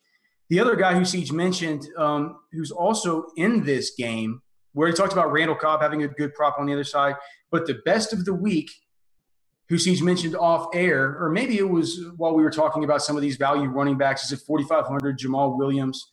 The 0.49 0.61
other 0.61 0.77
guy 0.77 0.95
who 0.95 1.05
Siege 1.05 1.33
mentioned, 1.33 1.87
um, 1.97 2.39
who's 2.53 2.71
also 2.71 3.27
in 3.37 3.65
this 3.65 3.93
game, 3.97 4.43
where 4.73 4.89
he 4.89 4.95
talked 4.95 5.13
about 5.13 5.33
Randall 5.33 5.57
Cobb 5.57 5.81
having 5.81 6.03
a 6.03 6.09
good 6.09 6.35
prop 6.35 6.59
on 6.59 6.67
the 6.67 6.73
other 6.73 6.85
side, 6.85 7.17
but 7.51 7.67
the 7.67 7.81
best 7.85 8.13
of 8.13 8.25
the 8.25 8.35
week, 8.35 8.71
who 9.69 9.79
Siege 9.79 10.03
mentioned 10.03 10.37
off 10.37 10.69
air, 10.75 11.17
or 11.19 11.31
maybe 11.31 11.59
it 11.59 11.69
was 11.69 12.01
while 12.17 12.35
we 12.35 12.43
were 12.43 12.51
talking 12.51 12.85
about 12.85 13.03
some 13.03 13.17
of 13.17 13.23
these 13.23 13.37
value 13.37 13.69
running 13.69 13.99
backs, 13.99 14.25
is 14.25 14.33
at 14.33 14.47
4,500 14.47 15.19
Jamaal 15.19 15.57
Williams 15.57 16.09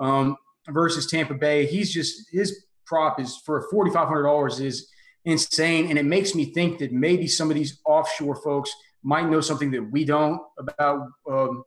um, 0.00 0.36
versus 0.68 1.06
Tampa 1.06 1.34
Bay. 1.34 1.66
He's 1.66 1.92
just 1.92 2.28
his 2.32 2.66
prop 2.86 3.20
is 3.20 3.36
for 3.44 3.68
$4,500 3.72 4.60
is 4.60 4.88
insane. 5.24 5.90
And 5.90 5.98
it 5.98 6.04
makes 6.04 6.34
me 6.34 6.46
think 6.46 6.78
that 6.78 6.92
maybe 6.92 7.26
some 7.26 7.50
of 7.50 7.56
these 7.56 7.80
offshore 7.84 8.36
folks 8.36 8.72
might 9.02 9.28
know 9.28 9.40
something 9.40 9.70
that 9.72 9.82
we 9.82 10.04
don't 10.04 10.40
about 10.58 11.08
um, 11.30 11.64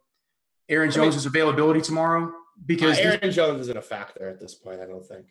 Aaron 0.70 0.91
Jones' 0.91 1.26
availability 1.26 1.82
tomorrow. 1.82 2.32
Because 2.65 2.97
uh, 2.97 3.17
Aaron 3.22 3.32
Jones 3.32 3.61
isn't 3.61 3.78
a 3.78 3.82
factor 3.82 4.28
at 4.28 4.39
this 4.39 4.53
point, 4.55 4.82
I 4.82 4.86
don't 4.86 5.05
think. 5.05 5.28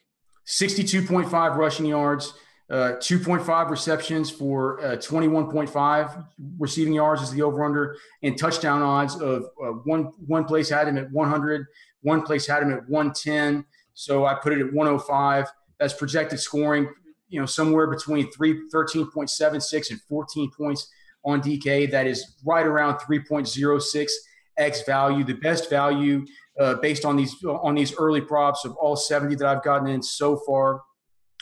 62.5 0.46 1.56
rushing 1.56 1.86
yards, 1.86 2.32
uh, 2.70 2.94
2.5 2.98 3.70
receptions 3.70 4.30
for 4.30 4.80
uh, 4.80 4.96
21.5 4.96 6.26
receiving 6.58 6.94
yards 6.94 7.22
is 7.22 7.30
the 7.30 7.42
over 7.42 7.64
under, 7.64 7.96
and 8.22 8.38
touchdown 8.38 8.82
odds 8.82 9.16
of 9.16 9.44
uh, 9.62 9.72
one 9.84 10.12
one 10.26 10.44
place 10.44 10.70
had 10.70 10.88
him 10.88 10.96
at 10.96 11.10
100, 11.12 11.66
one 12.02 12.22
place 12.22 12.46
had 12.46 12.62
him 12.62 12.72
at 12.72 12.88
110. 12.88 13.64
So 13.94 14.26
I 14.26 14.34
put 14.34 14.52
it 14.52 14.60
at 14.60 14.72
105 14.72 15.52
that's 15.78 15.94
projected 15.94 16.40
scoring, 16.40 16.88
you 17.28 17.40
know, 17.40 17.46
somewhere 17.46 17.86
between 17.86 18.30
three, 18.32 18.68
13.76 18.72 19.90
and 19.90 20.00
14 20.02 20.50
points 20.50 20.88
on 21.24 21.42
DK. 21.42 21.90
That 21.90 22.06
is 22.06 22.36
right 22.44 22.66
around 22.66 22.98
3.06 22.98 24.10
X 24.58 24.82
value. 24.82 25.24
The 25.24 25.34
best 25.34 25.70
value 25.70 26.26
uh, 26.58 26.74
based 26.74 27.04
on 27.04 27.16
these 27.16 27.34
on 27.44 27.74
these 27.74 27.94
early 27.96 28.20
props 28.20 28.64
of 28.64 28.76
all 28.76 28.96
70 28.96 29.36
that 29.36 29.46
I've 29.46 29.62
gotten 29.62 29.88
in 29.88 30.02
so 30.02 30.36
far. 30.46 30.82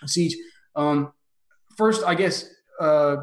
Siege. 0.05 0.37
Um, 0.75 1.13
first, 1.77 2.05
I 2.05 2.15
guess 2.15 2.49
uh, 2.81 3.17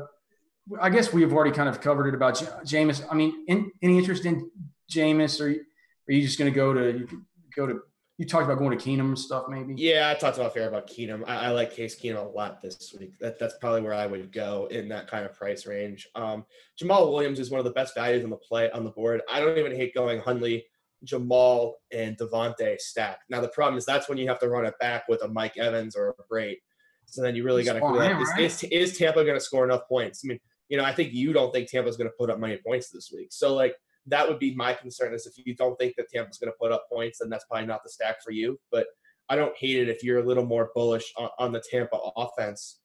I 0.82 0.90
guess 0.90 1.14
we 1.14 1.22
have 1.22 1.34
already 1.34 1.52
kind 1.52 1.70
of 1.70 1.82
covered 1.82 2.08
it 2.08 2.16
about 2.16 2.40
J- 2.40 2.46
Jameis. 2.66 3.06
I 3.10 3.16
mean, 3.16 3.46
in, 3.48 3.72
any 3.82 3.98
interest 3.98 4.26
in 4.26 4.50
Jameis, 4.92 5.40
or 5.40 5.50
are 5.50 6.12
you 6.12 6.22
just 6.22 6.40
going 6.40 6.52
to 6.52 6.56
go 6.56 6.74
to 6.74 7.08
go 7.56 7.68
to 7.68 7.82
you 8.18 8.26
talked 8.26 8.46
about 8.46 8.60
going 8.60 8.78
to 8.78 8.84
Keenum 8.84 9.08
and 9.08 9.20
stuff, 9.20 9.46
maybe. 9.50 9.74
Yeah, 9.76 10.14
I 10.16 10.20
talked 10.20 10.38
about 10.38 10.54
fair 10.54 10.68
about 10.68 10.88
Keenum. 10.88 11.24
I, 11.28 11.46
I, 11.46 11.50
like 11.50 11.74
Case 11.74 12.00
Keenum 12.00 12.24
a 12.24 12.30
lot 12.30 12.62
this 12.62 12.94
week. 13.00 13.18
That, 13.20 13.40
that's 13.40 13.56
probably 13.60 13.82
where 13.82 13.94
I 13.94 14.06
would 14.06 14.32
go 14.32 14.68
in 14.70 14.88
that 14.90 15.10
kind 15.10 15.26
of 15.26 15.34
price 15.34 15.66
range. 15.66 16.08
Um, 16.14 16.46
Jamaal 16.82 17.12
Williams 17.12 17.40
is 17.40 17.50
one 17.50 17.60
of 17.60 17.66
the 17.66 17.72
best 17.72 17.96
values 17.96 18.24
on 18.24 18.30
the 18.30 18.38
play 18.38 18.70
on 18.70 18.84
the 18.84 18.92
board. 18.92 19.22
I 19.32 19.40
don't 19.40 19.58
even 19.58 19.76
hate 19.76 19.96
going 19.96 20.20
Hundley, 20.20 20.64
Jamaal, 21.06 21.74
and 21.92 22.16
Davante 22.16 22.80
stack. 22.80 23.20
Now 23.30 23.42
the 23.42 23.48
problem 23.48 23.80
is 23.80 23.86
that's 23.86 24.08
when 24.08 24.20
you 24.20 24.28
have 24.28 24.40
to 24.40 24.50
run 24.50 24.66
it 24.66 24.76
back 24.80 25.08
with 25.10 25.24
a 25.24 25.28
Mike 25.28 25.58
Evans 25.58 25.96
or 25.96 26.10
a 26.10 26.34
Brate. 26.34 26.60
So 27.06 27.22
then 27.24 27.36
you 27.36 27.44
really 27.44 27.64
got 27.64 27.74
to 27.74 28.22
is, 28.40 28.64
is, 28.64 28.64
is 28.72 28.98
Tampa 28.98 29.24
going 29.24 29.36
to 29.36 29.44
score 29.44 29.66
enough 29.66 29.88
points? 29.90 30.22
I 30.24 30.30
mean, 30.30 30.40
you 30.70 30.78
know, 30.78 30.84
I 30.84 30.94
think 30.94 31.14
you 31.14 31.34
don't 31.34 31.52
think 31.52 31.70
Tampa's 31.70 31.98
going 31.98 32.10
to 32.10 32.16
put 32.18 32.30
up 32.30 32.40
many 32.40 32.58
points 32.58 32.90
this 32.90 33.12
week. 33.14 33.28
So 33.32 33.54
like 33.56 33.76
that 34.08 34.28
would 34.28 34.40
be 34.40 34.54
my 34.56 34.74
concern 34.74 35.14
is 35.14 35.26
if 35.26 35.34
you 35.46 35.56
don't 35.56 35.78
think 35.78 35.96
that 35.98 36.10
Tampa's 36.14 36.38
going 36.38 36.52
to 36.52 36.58
put 36.60 36.72
up 36.72 36.86
points, 36.92 37.20
then 37.20 37.30
that's 37.30 37.46
probably 37.46 37.68
not 37.68 37.84
the 37.84 37.90
stack 37.90 38.22
for 38.24 38.32
you. 38.32 38.60
But 38.72 38.88
I 39.30 39.36
don't 39.36 39.56
hate 39.58 39.78
it 39.78 39.90
if 39.90 40.04
you're 40.04 40.20
a 40.20 40.26
little 40.26 40.46
more 40.46 40.72
bullish 40.76 41.14
on, 41.18 41.30
on 41.40 41.52
the 41.52 41.64
Tampa 41.72 41.98
offense, 42.18 42.80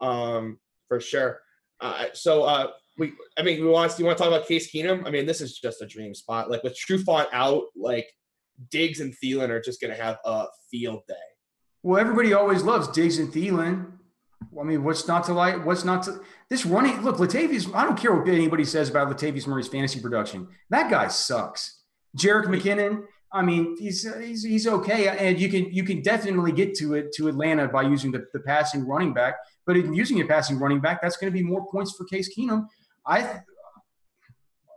um, 0.00 0.58
for 0.88 1.00
sure. 1.00 1.40
Uh, 1.80 2.06
so 2.12 2.42
uh, 2.42 2.70
we, 2.98 3.12
I 3.38 3.42
mean, 3.42 3.60
we 3.60 3.68
want 3.68 3.98
you 3.98 4.04
want 4.04 4.18
to 4.18 4.24
talk 4.24 4.32
about 4.32 4.48
Case 4.48 4.72
Keenum? 4.72 5.06
I 5.06 5.10
mean, 5.10 5.26
this 5.26 5.40
is 5.40 5.58
just 5.58 5.82
a 5.82 5.86
dream 5.86 6.14
spot. 6.14 6.50
Like 6.50 6.62
with 6.62 6.76
Trufant 6.76 7.26
out, 7.32 7.64
like 7.76 8.08
Diggs 8.70 9.00
and 9.00 9.14
Thielen 9.22 9.50
are 9.50 9.60
just 9.60 9.80
going 9.80 9.94
to 9.94 10.02
have 10.02 10.18
a 10.24 10.46
field 10.70 11.02
day. 11.08 11.14
Well, 11.82 12.00
everybody 12.00 12.32
always 12.32 12.62
loves 12.62 12.88
Diggs 12.88 13.18
and 13.18 13.32
Thielen. 13.32 13.92
I 14.58 14.64
mean, 14.64 14.84
what's 14.84 15.06
not 15.06 15.24
to 15.24 15.34
like? 15.34 15.64
What's 15.64 15.84
not 15.84 16.04
to 16.04 16.20
this 16.48 16.64
running? 16.66 17.02
Look, 17.02 17.16
Latavius. 17.16 17.72
I 17.74 17.84
don't 17.84 17.98
care 17.98 18.14
what 18.14 18.28
anybody 18.28 18.64
says 18.64 18.88
about 18.90 19.08
Latavius 19.08 19.46
Murray's 19.46 19.68
fantasy 19.68 20.00
production. 20.00 20.48
That 20.70 20.90
guy 20.90 21.08
sucks. 21.08 21.82
Jerick 22.16 22.46
McKinnon. 22.46 23.04
I 23.32 23.42
mean, 23.42 23.76
he's 23.78 24.06
he's 24.20 24.44
he's 24.44 24.66
okay, 24.66 25.08
and 25.08 25.40
you 25.40 25.48
can 25.48 25.72
you 25.72 25.82
can 25.82 26.02
definitely 26.02 26.52
get 26.52 26.74
to 26.76 26.94
it 26.94 27.12
to 27.16 27.28
Atlanta 27.28 27.66
by 27.68 27.82
using 27.82 28.12
the, 28.12 28.26
the 28.32 28.40
passing 28.40 28.86
running 28.86 29.12
back. 29.12 29.34
But 29.66 29.76
in 29.76 29.92
using 29.92 30.20
a 30.20 30.24
passing 30.24 30.58
running 30.58 30.80
back, 30.80 31.02
that's 31.02 31.16
going 31.16 31.32
to 31.32 31.36
be 31.36 31.44
more 31.44 31.66
points 31.70 31.94
for 31.96 32.04
Case 32.04 32.34
Keenum. 32.36 32.66
I 33.06 33.40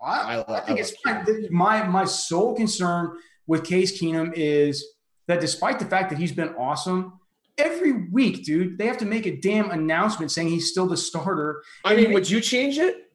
I, 0.04 0.44
I, 0.48 0.60
think 0.62 0.80
it's 0.80 0.92
fine. 1.04 1.26
My 1.52 1.84
my 1.84 2.06
sole 2.06 2.56
concern 2.56 3.18
with 3.46 3.64
Case 3.64 4.02
Keenum 4.02 4.34
is 4.36 4.86
that 5.28 5.42
despite 5.42 5.80
the 5.80 5.86
fact 5.86 6.10
that 6.10 6.18
he's 6.18 6.32
been 6.32 6.50
awesome, 6.56 7.20
every 7.58 8.08
week, 8.10 8.44
dude, 8.46 8.78
they 8.78 8.86
have 8.88 8.98
to 9.00 9.06
make 9.06 9.26
a 9.26 9.36
damn 9.38 9.72
announcement 9.72 10.32
saying 10.32 10.50
he's 10.50 10.70
still 10.72 10.88
the 10.88 10.98
starter. 10.98 11.64
I 11.84 11.96
mean, 11.96 12.14
would 12.14 12.30
you 12.30 12.42
change 12.42 12.78
it? 12.78 13.12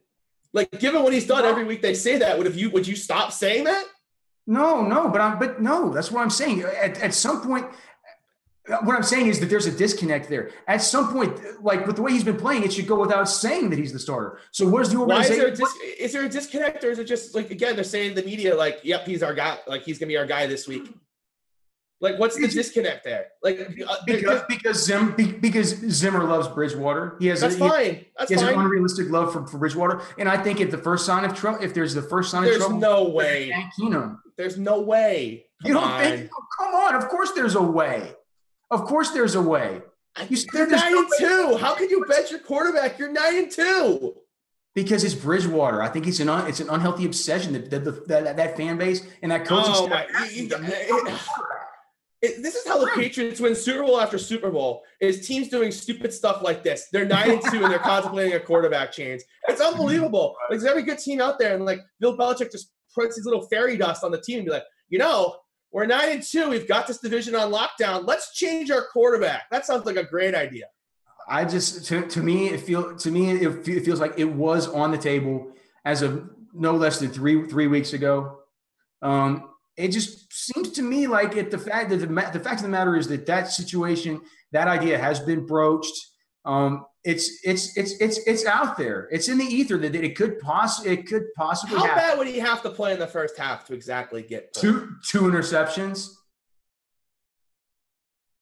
Like, 0.53 0.71
given 0.81 1.03
what 1.03 1.13
he's 1.13 1.27
done 1.27 1.45
every 1.45 1.65
week, 1.65 1.81
they 1.83 1.95
say 1.95 2.19
that. 2.19 2.37
Would 2.37 2.47
have 2.47 2.57
you? 2.57 2.71
Would 2.71 2.87
you 2.87 2.97
stop 2.97 3.33
saying 3.33 3.65
that? 3.65 3.85
No, 4.47 4.83
no, 4.85 5.09
but 5.09 5.21
I'm. 5.21 5.39
But 5.39 5.63
no, 5.63 5.91
that's 5.91 6.11
what 6.11 6.23
I'm 6.23 6.31
saying. 6.31 6.63
At, 6.63 7.01
at 7.01 7.15
some 7.15 7.41
point, 7.41 7.67
What 8.69 8.95
I'm 8.95 9.03
saying 9.03 9.27
is 9.27 9.41
that 9.41 9.47
there's 9.51 9.67
a 9.67 9.73
disconnect 9.77 10.29
there. 10.29 10.51
At 10.69 10.83
some 10.83 11.13
point, 11.13 11.33
like 11.65 11.87
with 11.87 11.97
the 11.97 12.03
way 12.03 12.13
he's 12.13 12.23
been 12.25 12.37
playing, 12.37 12.63
it 12.65 12.73
should 12.73 12.87
go 12.87 13.01
without 13.01 13.29
saying 13.29 13.71
that 13.71 13.79
he's 13.79 13.93
the 13.93 13.99
starter. 13.99 14.39
So 14.53 14.69
where's 14.69 14.91
the 14.91 15.01
Why 15.01 15.21
is 15.23 15.31
organization? 15.31 15.39
there 15.39 15.53
a 15.53 15.57
dis- 15.57 15.99
is 15.99 16.13
there 16.13 16.25
a 16.25 16.29
disconnect, 16.29 16.85
or 16.85 16.91
is 16.91 16.99
it 16.99 17.05
just 17.07 17.35
like 17.35 17.51
again 17.51 17.75
they're 17.75 17.83
saying 17.85 18.15
the 18.15 18.23
media 18.23 18.55
like, 18.55 18.81
"Yep, 18.85 19.07
he's 19.07 19.23
our 19.23 19.35
guy. 19.35 19.59
Like 19.67 19.83
he's 19.85 19.99
gonna 19.99 20.09
be 20.09 20.17
our 20.17 20.27
guy 20.27 20.47
this 20.47 20.69
week." 20.69 20.85
Like, 22.03 22.19
what's 22.19 22.37
the 22.37 22.49
disconnect 22.49 23.05
there? 23.05 23.29
Like, 23.45 23.61
uh, 23.61 23.95
because 24.05 24.43
because 24.49 24.85
Zim 24.85 25.15
because 25.41 25.69
Zimmer 25.89 26.25
loves 26.25 26.49
Bridgewater. 26.49 27.17
He 27.21 27.29
has 27.29 27.41
That's 27.41 27.55
a, 27.55 27.59
fine. 27.59 28.05
That's 28.19 28.29
he 28.29 28.35
has 28.35 28.43
fine. 28.43 28.55
an 28.55 28.61
unrealistic 28.61 29.09
love 29.09 29.33
for, 29.33 29.47
for 29.47 29.59
Bridgewater. 29.59 30.03
And 30.19 30.29
I 30.29 30.37
think 30.43 30.61
if 30.61 30.73
the 30.73 30.79
first 30.79 31.07
sign 31.07 31.25
of 31.25 31.33
trouble, 31.35 31.63
if 31.63 31.75
there's 31.75 31.95
the 31.95 32.03
first 32.03 32.33
sign 32.33 32.43
There's 32.43 32.57
of 32.57 32.63
trouble, 32.63 32.81
There's 32.81 32.93
no 32.93 33.09
way. 33.09 33.55
Keenum. 33.79 34.19
There's 34.37 34.59
no 34.59 34.81
way. 34.81 35.47
You 35.65 35.75
don't 35.75 36.01
think? 36.01 36.29
oh, 36.37 36.45
come 36.59 36.75
on. 36.75 36.97
Of 36.97 37.09
course, 37.09 37.31
there's 37.33 37.55
a 37.55 37.63
way. 37.63 38.13
Of 38.73 38.85
course, 38.85 39.11
there's 39.13 39.37
a 39.37 39.43
way. 39.43 39.81
You 40.29 40.37
said 40.37 40.71
nine 40.71 40.97
and 40.97 41.07
way. 41.09 41.17
two. 41.19 41.57
How 41.59 41.77
can 41.77 41.89
you 41.89 42.05
bench 42.07 42.33
your 42.33 42.41
quarterback? 42.41 42.99
You're 42.99 43.13
nine 43.13 43.37
and 43.45 43.51
two. 43.51 44.17
Because 44.75 45.05
it's 45.05 45.15
Bridgewater. 45.15 45.81
I 45.83 45.89
think 45.89 46.09
it's 46.09 46.19
an 46.19 46.29
un, 46.29 46.49
it's 46.49 46.59
an 46.59 46.69
unhealthy 46.69 47.05
obsession 47.05 47.53
that 47.53 47.71
that, 47.71 47.85
that, 47.85 48.09
that, 48.09 48.37
that 48.39 48.57
fan 48.57 48.77
base 48.77 49.07
and 49.23 49.31
that 49.31 49.45
coaching 49.47 49.73
Oh 49.77 49.87
staff. 49.87 50.07
my! 50.11 51.19
You- 52.23 52.29
you- 52.29 52.35
it- 52.35 52.39
it- 52.39 52.43
this 52.43 52.55
is 52.55 52.67
how 52.67 52.79
the 52.79 52.87
Patriots 52.89 53.41
win 53.41 53.55
Super 53.55 53.83
Bowl 53.85 54.01
after 54.01 54.19
Super 54.19 54.51
Bowl. 54.51 54.83
Is 55.01 55.27
teams 55.27 55.49
doing 55.49 55.71
stupid 55.73 56.13
stuff 56.13 56.43
like 56.43 56.63
this? 56.63 56.89
They're 56.93 57.05
nine 57.05 57.31
and 57.31 57.43
two 57.51 57.63
and 57.65 57.73
they're 57.73 57.79
contemplating 57.95 58.35
a 58.35 58.41
quarterback 58.41 58.93
change. 58.93 59.23
It's 59.49 59.61
unbelievable. 59.71 60.37
Like 60.51 60.59
there's 60.61 60.71
every 60.71 60.83
good 60.83 60.99
team 60.99 61.21
out 61.21 61.39
there, 61.39 61.55
and 61.55 61.65
like 61.65 61.81
Bill 62.01 62.17
Belichick 62.17 62.51
just 62.53 62.71
puts 62.95 63.17
his 63.17 63.25
little 63.25 63.43
fairy 63.49 63.77
dust 63.77 64.05
on 64.05 64.11
the 64.13 64.21
team 64.21 64.39
and 64.39 64.47
be 64.47 64.53
like, 64.53 64.65
you 64.89 64.99
know, 64.99 65.37
we're 65.71 65.87
nine 65.87 66.11
and 66.13 66.23
two. 66.23 66.51
We've 66.51 66.69
got 66.69 66.87
this 66.87 66.99
division 66.99 67.35
on 67.35 67.51
lockdown. 67.51 68.07
Let's 68.07 68.35
change 68.35 68.71
our 68.71 68.87
quarterback. 68.93 69.45
That 69.51 69.65
sounds 69.65 69.87
like 69.87 69.97
a 69.97 70.05
great 70.05 70.35
idea. 70.35 70.67
I 71.29 71.45
just 71.47 71.87
to, 71.87 72.07
to 72.09 72.21
me 72.23 72.49
it 72.49 72.61
feel 72.61 72.95
to 72.97 73.11
me 73.11 73.31
it, 73.31 73.67
it 73.69 73.85
feels 73.85 74.01
like 74.01 74.15
it 74.19 74.25
was 74.25 74.69
on 74.69 74.91
the 74.91 74.99
table 74.99 75.53
as 75.85 76.03
of 76.03 76.29
no 76.53 76.73
less 76.73 76.99
than 76.99 77.11
three 77.11 77.47
three 77.49 77.69
weeks 77.69 77.93
ago. 77.95 78.41
Um, 79.01 79.49
it 79.77 79.89
just 79.89 80.33
seems 80.33 80.71
to 80.73 80.83
me 80.83 81.07
like 81.07 81.37
it 81.37 81.51
the 81.51 81.59
fact 81.59 81.91
that 81.91 81.97
the, 81.99 82.07
the 82.07 82.41
fact 82.41 82.57
of 82.57 82.63
the 82.63 82.69
matter 82.69 82.97
is 82.97 83.09
that 83.09 83.27
that 83.27 83.51
situation 83.51 84.21
that 84.53 84.69
idea 84.69 84.99
has 84.99 85.19
been 85.21 85.47
broached. 85.47 85.95
Um, 86.45 86.85
it's 87.05 87.41
it's 87.45 87.77
it's 87.77 88.01
it's 88.01 88.19
it's 88.27 88.47
out 88.47 88.77
there. 88.77 89.09
It's 89.11 89.29
in 89.29 89.39
the 89.39 89.45
ether 89.45 89.79
that 89.79 89.95
it 89.95 90.17
could 90.17 90.39
poss 90.41 90.85
it 90.85 91.07
could 91.07 91.25
possibly 91.37 91.79
How 91.79 91.87
happen. 91.87 92.03
bad 92.03 92.19
would 92.19 92.27
he 92.27 92.39
have 92.39 92.63
to 92.63 92.71
play 92.71 92.93
in 92.93 92.99
the 92.99 93.07
first 93.07 93.37
half 93.39 93.65
to 93.67 93.75
exactly 93.75 94.23
get 94.23 94.53
Two 94.55 94.91
two 95.09 95.23
interceptions. 95.23 96.09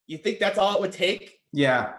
You 0.07 0.18
think 0.18 0.41
that's 0.41 0.59
all 0.59 0.74
it 0.74 0.81
would 0.81 0.93
take? 0.93 1.39
Yeah, 1.53 1.93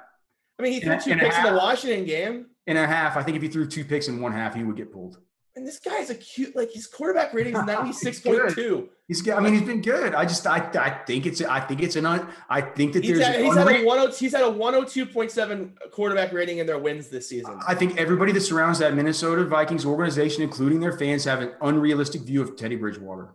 I 0.60 0.64
mean, 0.64 0.74
he 0.74 0.80
threw 0.82 1.00
two 1.00 1.14
a 1.14 1.18
picks 1.18 1.38
in 1.38 1.44
the. 1.44 1.54
Washington 1.54 2.06
game. 2.06 2.48
in 2.68 2.78
a 2.78 2.86
half. 2.86 3.16
I 3.18 3.24
think 3.24 3.38
if 3.38 3.44
he 3.44 3.50
threw 3.50 3.66
two 3.68 3.86
picks 3.86 4.08
in 4.08 4.22
one 4.22 4.34
half, 4.34 4.54
he 4.56 4.64
would 4.64 4.76
get 4.76 4.92
pulled. 4.92 5.18
And 5.56 5.68
this 5.68 5.80
guy's 5.80 6.10
a 6.10 6.16
cute, 6.16 6.56
like 6.56 6.72
his 6.72 6.88
quarterback 6.88 7.34
rating 7.34 7.56
is 7.56 7.64
ninety 7.66 7.92
six 7.92 8.20
point 8.22 8.54
two. 8.54 8.90
He's 9.08 9.22
good. 9.22 9.34
I 9.34 9.42
mean, 9.42 9.54
he's 9.54 9.64
been 9.64 9.82
good. 9.82 10.16
I 10.16 10.24
just, 10.24 10.48
I, 10.48 10.70
I 10.80 11.04
think 11.06 11.26
it's, 11.26 11.42
I 11.42 11.60
think 11.60 11.84
it's 11.84 11.98
an, 11.98 12.06
un, 12.06 12.30
I 12.50 12.62
think 12.62 12.94
that 12.94 13.04
He's 13.04 13.18
there's, 13.18 13.28
at, 13.28 13.42
he's 13.42 13.58
at 13.58 13.68
a 13.68 13.74
hundred. 13.74 13.86
Oh, 13.86 14.12
he's 14.12 14.34
at 14.34 14.44
a 14.44 14.50
one 14.50 14.74
hundred 14.74 14.88
two 14.88 15.06
point 15.06 15.32
seven 15.32 15.78
quarterback 15.92 16.32
rating 16.32 16.60
in 16.60 16.66
their 16.66 16.80
wins 16.80 17.10
this 17.10 17.28
season. 17.28 17.60
I 17.68 17.76
think 17.76 17.98
everybody 17.98 18.32
that 18.32 18.40
surrounds 18.42 18.80
that 18.80 18.94
Minnesota 18.94 19.44
Vikings 19.44 19.86
organization, 19.86 20.44
including 20.44 20.80
their 20.80 20.98
fans, 20.98 21.26
have 21.26 21.42
an 21.42 21.52
unrealistic 21.62 22.22
view 22.22 22.42
of 22.42 22.56
Teddy 22.56 22.78
Bridgewater. 22.78 23.34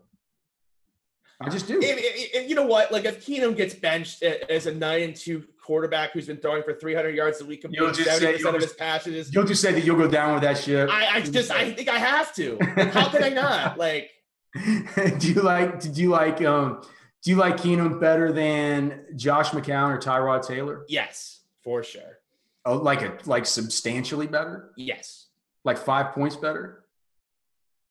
I 1.41 1.51
just 1.51 1.67
do. 1.69 1.79
If- 1.81 1.99
if- 1.99 2.35
if- 2.35 2.49
you 2.49 2.55
know 2.55 2.65
what? 2.67 2.91
Like 2.93 3.05
if 3.05 3.25
Keenum 3.27 3.57
gets 3.57 3.75
benched 3.75 4.23
as 4.23 4.67
a 4.67 4.75
nine 4.75 5.03
and 5.03 5.17
two 5.17 5.45
quarterback 5.63 6.13
who's 6.13 6.27
been 6.29 6.39
throwing 6.39 6.63
for 6.63 6.73
three 6.75 6.95
hundred 6.95 7.15
yards 7.15 7.41
a 7.41 7.45
week, 7.45 7.65
You'll 7.71 7.89
just 7.93 8.05
seventy 8.05 8.27
percent 8.35 8.41
you'll 8.41 8.55
of 8.57 8.63
his 8.63 8.73
passes. 8.73 9.35
You'll 9.35 9.45
just 9.45 9.61
say 9.61 9.73
that 9.73 9.85
you'll 9.85 9.99
go 9.99 10.09
down 10.09 10.33
with 10.35 10.43
that 10.45 10.57
ship. 10.59 10.89
I, 10.91 11.07
I 11.17 11.21
just, 11.21 11.51
I 11.51 11.73
think 11.73 11.89
I 11.89 11.99
have 11.99 12.35
to. 12.37 12.57
Like, 12.77 12.91
how 12.93 13.09
can 13.11 13.23
I 13.25 13.29
not? 13.31 13.77
Like, 13.87 14.11
do 15.19 15.33
you 15.33 15.43
like, 15.43 15.81
did 15.81 15.99
you 15.99 16.09
like, 16.09 16.41
um, 16.43 16.81
do 17.23 17.31
you 17.31 17.37
like 17.37 17.57
Keenum 17.59 18.01
better 18.01 18.33
than 18.33 19.05
Josh 19.15 19.51
McCown 19.51 19.91
or 19.95 19.99
Tyrod 19.99 20.47
Taylor? 20.47 20.85
yes, 20.89 21.41
for 21.63 21.83
sure. 21.83 22.21
Oh, 22.65 22.77
like 22.77 23.03
a, 23.03 23.19
like 23.27 23.45
substantially 23.45 24.27
better, 24.27 24.71
Yes. 24.77 25.27
like 25.65 25.77
five 25.79 26.13
points 26.13 26.37
better 26.37 26.85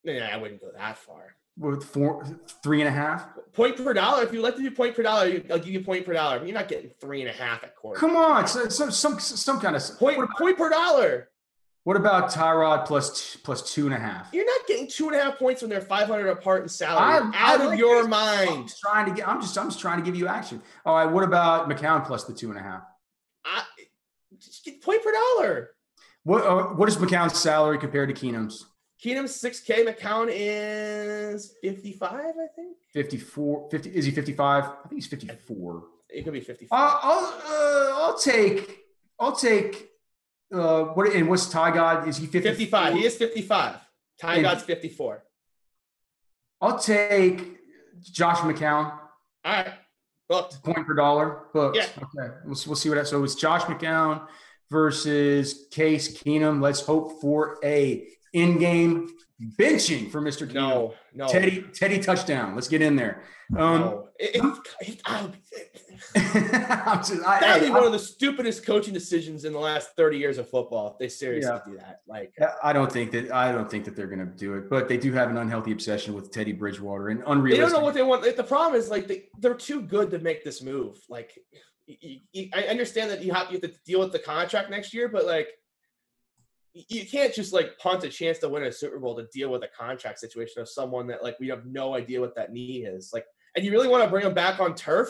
no, 0.04 0.14
I 0.14 0.38
wouldn't 0.38 0.62
go 0.62 0.68
that 0.76 0.98
far. 0.98 1.36
With 1.58 1.84
four, 1.84 2.26
three 2.64 2.82
and 2.82 2.88
a 2.88 2.92
half. 2.92 3.26
Point 3.54 3.78
per 3.78 3.94
dollar. 3.94 4.24
If 4.24 4.34
you 4.34 4.42
let 4.42 4.56
them 4.56 4.66
do 4.66 4.72
point 4.72 4.96
per 4.96 5.04
dollar, 5.04 5.42
I'll 5.50 5.58
give 5.60 5.68
you 5.70 5.82
point 5.82 6.06
per 6.06 6.14
dollar. 6.14 6.44
You're 6.46 6.54
not 6.54 6.68
getting 6.68 6.90
three 7.00 7.22
and 7.22 7.30
a 7.30 7.34
half 7.34 7.64
at 7.64 7.76
quarter. 7.76 8.00
Come 8.00 8.18
on, 8.18 8.48
so- 8.48 8.68
some 8.70 8.92
some 8.92 9.20
some 9.20 9.60
kind 9.62 9.76
of 9.76 9.82
point 9.98 10.20
point 10.38 10.58
per 10.58 10.70
dollar. 10.70 11.30
What 11.86 11.96
about 11.98 12.32
Tyrod 12.32 12.86
plus 12.88 13.36
plus 13.44 13.72
two 13.74 13.86
and 13.86 13.94
a 13.94 14.00
half? 14.00 14.30
You're 14.34 14.46
not 14.46 14.66
getting 14.68 14.88
two 14.88 15.08
and 15.08 15.16
a 15.16 15.24
half 15.24 15.38
points 15.38 15.62
when 15.62 15.70
they're 15.70 15.82
500 15.82 16.28
apart 16.30 16.64
in 16.64 16.68
salary. 16.70 17.14
I'm- 17.14 17.32
I 17.36 17.54
out 17.54 17.62
of 17.62 17.68
like 17.68 17.80
your 17.80 18.02
this. 18.02 18.08
mind. 18.10 18.50
I'm 18.50 18.68
trying 18.82 19.06
to 19.06 19.12
get. 19.14 19.28
I'm 19.28 19.40
just. 19.40 19.56
I'm 19.58 19.68
just 19.70 19.80
trying 19.80 20.00
to 20.00 20.04
give 20.04 20.16
you 20.16 20.28
action. 20.28 20.62
All 20.86 20.96
right. 20.96 21.06
What 21.06 21.24
about 21.24 21.70
McCown 21.70 22.04
plus 22.06 22.24
the 22.26 22.34
two 22.34 22.50
and 22.50 22.58
a 22.60 22.62
half? 22.64 22.82
Just 24.40 24.66
get 24.66 24.82
point 24.84 25.02
per 25.04 25.12
dollar. 25.12 25.70
What 26.24 26.44
uh, 26.46 26.64
What 26.74 26.90
is 26.90 26.98
McCown's 26.98 27.40
salary 27.40 27.78
compared 27.78 28.14
to 28.14 28.16
Keenum's? 28.26 28.66
Keenum's 29.04 29.40
6K. 29.42 29.86
McCown 29.88 30.28
is 30.32 31.54
55, 31.62 32.12
I 32.12 32.32
think. 32.56 32.78
54, 32.94 33.70
50, 33.70 33.90
is 33.90 34.06
he 34.06 34.12
55? 34.12 34.64
I 34.64 34.68
think 34.88 34.94
he's 34.94 35.08
54. 35.08 35.84
It 36.10 36.24
could 36.24 36.34
be 36.34 36.40
55. 36.40 36.70
I'll 36.72 37.00
I'll, 37.04 37.24
uh, 37.24 38.06
I'll 38.06 38.18
take 38.18 38.80
I'll 39.20 39.36
take 39.36 39.90
uh 40.54 40.84
what 40.86 41.12
and 41.14 41.28
what's 41.28 41.50
Ty 41.50 41.72
God? 41.72 42.08
Is 42.08 42.18
he 42.18 42.26
50, 42.28 42.48
55. 42.50 42.94
He 42.94 43.06
is 43.06 43.18
55. 43.18 43.76
Ty 44.20 44.34
And- 44.36 44.44
God's 44.44 44.64
54. 44.64 45.24
I'll 46.62 46.80
take 46.80 47.58
Josh 48.02 48.38
McCown. 48.40 48.92
All 49.44 49.54
right. 49.54 49.74
Booked. 50.30 50.64
Point 50.64 50.88
per 50.88 50.94
dollar. 50.94 51.44
Books. 51.54 51.78
Yeah. 51.78 51.86
Okay. 51.98 52.34
We'll, 52.46 52.56
we'll 52.66 52.76
see 52.76 52.90
what 52.90 52.96
that. 52.96 53.08
So 53.08 53.24
it's 53.24 53.36
Josh 53.36 53.62
McCown 53.64 54.26
versus 54.72 55.68
Case 55.72 56.18
Keenum. 56.18 56.62
Let's 56.62 56.82
hope 56.82 57.20
for 57.22 57.60
a 57.64 58.08
in-game 58.36 59.10
benching 59.60 60.10
for 60.12 60.22
Mr. 60.22 60.52
No, 60.54 60.94
no. 61.14 61.28
Teddy, 61.28 61.64
Teddy 61.74 62.00
touchdown. 62.00 62.54
Let's 62.56 62.68
get 62.68 62.82
in 62.82 62.96
there. 62.96 63.24
Um, 63.58 63.80
No. 63.82 64.10
It- 64.18 64.36
it- 64.36 65.02
I'm 65.06 65.34
just- 67.00 67.26
I- 67.26 67.40
That'd 67.40 67.64
be 67.64 67.68
I- 67.70 67.74
one 67.74 67.86
of 67.86 67.92
the 67.92 68.00
stupidest 68.00 68.66
coaching 68.66 68.94
decisions 68.94 69.46
in 69.46 69.54
the 69.54 69.60
last 69.60 69.90
30 69.98 70.18
years 70.18 70.38
of 70.38 70.50
football 70.50 70.92
if 70.92 70.98
they 71.00 71.08
seriously 71.10 71.52
Yeah. 71.52 71.60
do 71.72 71.78
that. 71.78 72.02
Like, 72.08 72.34
I 72.64 72.74
don't 72.74 72.92
think 72.92 73.12
that 73.12 73.32
I 73.32 73.52
don't 73.52 73.70
think 73.70 73.86
that 73.86 73.96
they're 73.96 74.08
going 74.08 74.20
to 74.20 74.26
do 74.26 74.56
it, 74.56 74.70
but 74.70 74.88
they 74.88 74.98
do 74.98 75.12
have 75.14 75.30
an 75.30 75.38
unhealthy 75.38 75.72
obsession 75.72 76.14
with 76.14 76.32
Teddy 76.32 76.54
Bridgewater 76.54 77.10
and 77.10 77.22
unrealistic. 77.28 77.66
they 77.68 77.72
don't 77.72 77.80
know 77.80 77.86
what 77.86 77.94
they 77.94 78.04
want. 78.04 78.24
The 78.36 78.44
problem 78.44 78.80
is 78.80 78.90
like 78.90 79.08
they, 79.08 79.26
they're 79.40 79.54
too 79.54 79.82
good 79.82 80.12
to 80.12 80.20
make 80.20 80.44
this 80.44 80.62
move. 80.62 80.98
Like, 81.10 81.38
I 81.90 82.64
understand 82.70 83.12
that 83.12 83.24
you 83.24 83.32
have, 83.34 83.48
you 83.52 83.60
have 83.62 83.70
to 83.72 83.78
deal 83.86 84.00
with 84.00 84.12
the 84.12 84.20
contract 84.20 84.70
next 84.70 84.94
year, 84.94 85.08
but 85.08 85.26
like, 85.26 85.50
you 86.90 87.06
can't 87.06 87.34
just 87.34 87.54
like 87.54 87.78
punt 87.78 88.04
a 88.04 88.10
chance 88.10 88.40
to 88.40 88.50
win 88.50 88.64
a 88.64 88.72
Super 88.72 89.00
Bowl 89.00 89.16
to 89.16 89.26
deal 89.34 89.50
with 89.50 89.64
a 89.64 89.70
contract 89.78 90.20
situation 90.20 90.62
of 90.62 90.68
someone 90.68 91.08
that 91.08 91.24
like 91.24 91.40
we 91.40 91.48
have 91.48 91.66
no 91.66 91.96
idea 91.96 92.20
what 92.20 92.36
that 92.36 92.52
knee 92.52 92.86
is. 92.86 93.12
Like, 93.14 93.26
and 93.56 93.64
you 93.64 93.72
really 93.72 93.88
want 93.88 94.04
to 94.04 94.10
bring 94.10 94.26
him 94.26 94.34
back 94.34 94.60
on 94.60 94.76
turf? 94.76 95.10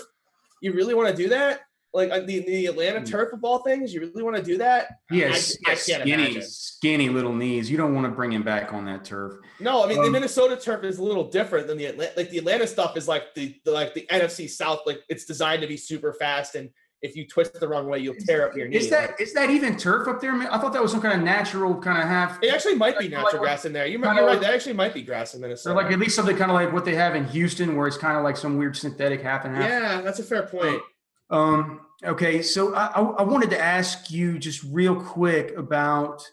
You 0.61 0.73
really 0.73 0.93
want 0.93 1.09
to 1.09 1.15
do 1.15 1.29
that? 1.29 1.61
Like 1.93 2.11
uh, 2.11 2.19
the, 2.19 2.41
the 2.41 2.65
Atlanta 2.65 3.05
turf 3.05 3.31
of 3.31 3.43
all 3.43 3.59
things, 3.59 3.93
you 3.93 4.01
really 4.01 4.21
want 4.21 4.35
to 4.35 4.43
do 4.43 4.57
that? 4.57 4.99
Yes, 5.09 5.55
I- 5.65 5.71
I, 5.71 5.75
skinny, 5.75 6.11
imagine. 6.11 6.41
skinny 6.43 7.09
little 7.09 7.33
knees. 7.33 7.71
You 7.71 7.77
don't 7.77 7.95
want 7.95 8.05
to 8.05 8.11
bring 8.11 8.31
him 8.33 8.43
back 8.43 8.73
on 8.73 8.85
that 8.85 9.05
turf. 9.05 9.35
No, 9.61 9.83
I 9.83 9.87
mean 9.87 9.97
the 9.97 10.07
Um, 10.07 10.11
Minnesota 10.11 10.57
turf 10.57 10.83
is 10.83 10.99
a 10.99 11.03
little 11.03 11.29
different 11.29 11.67
than 11.67 11.77
the 11.77 11.85
Atlanta. 11.85 12.11
Like 12.17 12.29
the 12.29 12.39
Atlanta 12.39 12.67
stuff 12.67 12.97
is 12.97 13.07
like 13.07 13.33
the, 13.33 13.55
the 13.63 13.71
like 13.71 13.93
the 13.93 14.05
NFC 14.11 14.49
South. 14.49 14.81
Like 14.85 14.99
it's 15.09 15.23
designed 15.25 15.61
to 15.61 15.67
be 15.67 15.77
super 15.77 16.13
fast, 16.13 16.55
and 16.55 16.69
if 17.01 17.15
you 17.15 17.27
twist 17.27 17.59
the 17.59 17.67
wrong 17.67 17.87
way, 17.87 17.99
you'll 17.99 18.15
tear 18.15 18.47
up 18.47 18.55
your 18.55 18.67
knee. 18.67 18.77
Is 18.77 18.89
that 18.89 19.19
is 19.21 19.33
that 19.33 19.49
even 19.49 19.77
turf 19.77 20.07
up 20.07 20.21
there? 20.21 20.33
man? 20.33 20.47
I 20.47 20.57
thought 20.57 20.73
that 20.73 20.81
was 20.81 20.91
some 20.91 21.01
kind 21.01 21.13
of 21.19 21.23
natural 21.23 21.75
kind 21.79 21.97
of 22.01 22.05
half. 22.07 22.41
It 22.41 22.53
actually 22.53 22.75
might 22.75 22.97
be 22.97 23.07
natural 23.09 23.33
like- 23.33 23.41
grass 23.41 23.65
in 23.65 23.73
there. 23.73 23.85
You 23.85 23.99
might, 23.99 24.19
right. 24.21 24.39
That 24.41 24.53
actually 24.53 24.73
might 24.73 24.93
be 24.93 25.03
grass 25.03 25.33
in 25.35 25.41
Or 25.41 25.47
Minnesota. 25.47 25.75
like 25.75 25.91
at 25.91 25.99
least 25.99 26.15
something 26.15 26.35
kind 26.35 26.49
of 26.49 26.55
like 26.55 26.73
what 26.73 26.83
they 26.85 26.95
have 26.95 27.15
in 27.15 27.25
Houston, 27.27 27.75
where 27.75 27.87
it's 27.87 27.97
kind 27.97 28.17
of 28.17 28.23
like 28.23 28.37
some 28.37 28.57
weird 28.57 28.75
synthetic 28.75 29.21
half 29.21 29.45
and 29.45 29.55
half. 29.55 29.69
yeah, 29.69 30.01
that's 30.01 30.19
a 30.19 30.23
fair 30.23 30.43
point. 30.43 30.81
Um, 31.29 31.81
okay, 32.03 32.41
so 32.41 32.73
I, 32.75 32.85
I, 32.87 33.01
I 33.01 33.23
wanted 33.23 33.49
to 33.51 33.59
ask 33.59 34.09
you 34.11 34.39
just 34.39 34.63
real 34.63 34.95
quick 34.95 35.55
about 35.57 36.23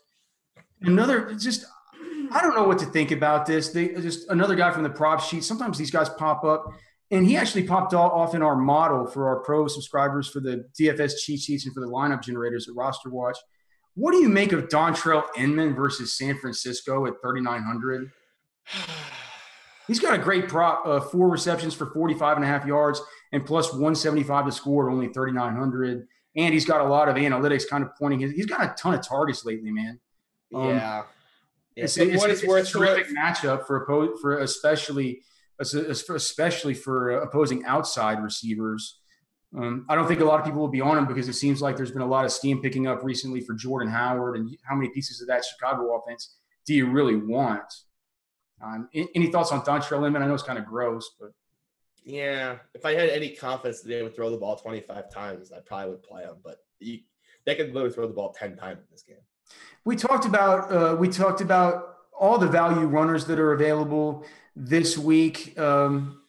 another. 0.83 1.35
Just 1.35 1.65
I 2.31 2.41
don't 2.41 2.55
know 2.55 2.65
what 2.65 2.79
to 2.79 2.87
think 2.87 3.11
about 3.11 3.47
this. 3.47 3.71
They 3.71 3.89
just 3.89 4.29
another 4.31 4.55
guy 4.55 4.71
from 4.71 4.83
the 4.85 4.91
prop 4.91 5.21
sheet. 5.21 5.45
Sometimes 5.45 5.77
these 5.79 5.91
guys 5.91 6.09
pop 6.09 6.45
up, 6.45 6.73
and 7.13 7.27
he 7.27 7.37
actually 7.37 7.63
popped 7.65 7.93
off 7.95 8.35
in 8.35 8.43
our 8.43 8.57
model 8.57 9.07
for 9.07 9.29
our 9.29 9.41
pro 9.41 9.69
subscribers 9.69 10.29
for 10.29 10.41
the 10.41 10.65
DFS 10.79 11.19
cheat 11.23 11.41
sheets 11.41 11.67
and 11.67 11.75
for 11.75 11.81
the 11.81 11.87
lineup 11.87 12.23
generators 12.23 12.69
at 12.69 12.75
Roster 12.75 13.11
Watch. 13.11 13.37
What 13.95 14.13
do 14.13 14.19
you 14.19 14.31
make 14.31 14.53
of 14.53 14.69
Dontrell 14.69 15.25
Inman 15.37 15.75
versus 15.75 16.15
San 16.15 16.39
Francisco 16.39 17.07
at 17.07 17.15
thirty 17.23 17.43
nine 17.43 17.63
hundred? 17.63 18.11
He's 19.89 20.01
got 20.01 20.15
a 20.15 20.19
great 20.19 20.49
prop, 20.49 20.87
uh, 20.87 21.01
four 21.01 21.29
receptions 21.29 21.75
for 21.75 21.87
45 21.87 22.37
and 22.37 22.45
a 22.45 22.49
half 22.49 22.65
yards 22.65 23.03
and 23.33 23.45
plus 23.45 23.73
175 23.73 24.47
to 24.47 24.53
score 24.53 24.89
at 24.89 24.93
only 24.93 25.09
3,900. 25.09 26.07
And 26.37 26.55
he's 26.55 26.65
got 26.65 26.81
a 26.81 26.85
lot 26.85 27.09
of 27.09 27.17
analytics 27.17 27.69
kind 27.69 27.83
of 27.83 27.91
pointing. 27.99 28.21
His, 28.21 28.31
he's 28.31 28.47
got 28.47 28.63
a 28.63 28.75
ton 28.79 28.95
of 28.95 29.07
targets 29.07 29.45
lately, 29.45 29.73
man. 29.73 29.99
Um, 30.55 30.69
yeah. 30.69 31.03
Yeah, 31.75 31.85
It's, 31.85 31.97
it's, 31.97 32.17
what 32.17 32.31
it's, 32.31 32.43
it's 32.43 32.49
worth 32.49 32.69
a 32.69 32.71
terrific 32.71 33.07
matchup 33.09 33.67
for 33.67 33.85
oppo- 33.85 34.19
for 34.21 34.39
especially 34.39 35.23
especially 35.63 36.75
for 36.75 37.11
opposing 37.11 37.65
outside 37.65 38.23
receivers. 38.23 39.01
Um, 39.57 39.85
I 39.89 39.95
don't 39.95 40.09
think 40.09 40.21
a 40.21 40.25
lot 40.25 40.41
of 40.41 40.47
people 40.47 40.61
will 40.61 40.69
be 40.69 40.81
on 40.81 40.97
him 40.97 41.07
because 41.07 41.29
it 41.29 41.35
seems 41.35 41.61
like 41.61 41.77
there's 41.77 41.93
been 41.93 42.03
a 42.03 42.07
lot 42.07 42.25
of 42.25 42.33
steam 42.33 42.63
picking 42.63 42.87
up 42.87 43.05
recently 43.05 43.41
for 43.41 43.55
Jordan 43.55 43.89
Howard. 43.89 44.37
And 44.37 44.57
how 44.63 44.75
many 44.75 44.89
pieces 44.89 45.21
of 45.21 45.29
that 45.29 45.45
Chicago 45.45 45.95
offense 45.97 46.37
do 46.67 46.75
you 46.75 46.91
really 46.91 47.17
want? 47.17 47.71
Um, 48.63 48.89
any 49.15 49.27
thoughts 49.27 49.53
on 49.53 49.63
Dontrell 49.63 50.07
Inman? 50.07 50.23
I 50.23 50.27
know 50.27 50.35
it's 50.35 50.43
kind 50.43 50.59
of 50.59 50.65
gross, 50.65 51.11
but 51.21 51.33
Yeah, 52.05 52.57
if 52.75 52.87
I 52.87 52.95
had 52.95 53.11
any 53.11 53.31
confidence 53.31 53.83
that 53.83 53.89
they 53.89 54.03
would 54.03 54.15
throw 54.15 54.31
the 54.31 54.37
ball 54.37 54.57
25 54.57 55.11
times, 55.11 55.53
I 55.53 55.59
probably 55.61 55.91
would 55.91 56.03
play 56.03 56.23
him. 56.23 56.37
But 56.43 56.59
you, 56.79 57.01
they 57.45 57.55
could 57.55 57.75
literally 57.75 57.93
throw 57.93 58.07
the 58.07 58.15
ball 58.15 58.33
10 58.33 58.57
times 58.57 58.79
in 58.79 58.87
this 58.91 59.03
game. 59.03 59.17
we 59.85 59.97
talked 59.97 60.25
about 60.25 60.73
uh, 60.73 60.97
we 60.97 61.09
talked 61.09 61.41
about 61.41 61.97
all 62.19 62.39
the 62.39 62.47
value 62.47 62.87
runners 62.87 63.27
that 63.27 63.39
are 63.39 63.53
available 63.53 64.25
this 64.57 64.97
week. 64.99 65.59
Um, 65.59 66.21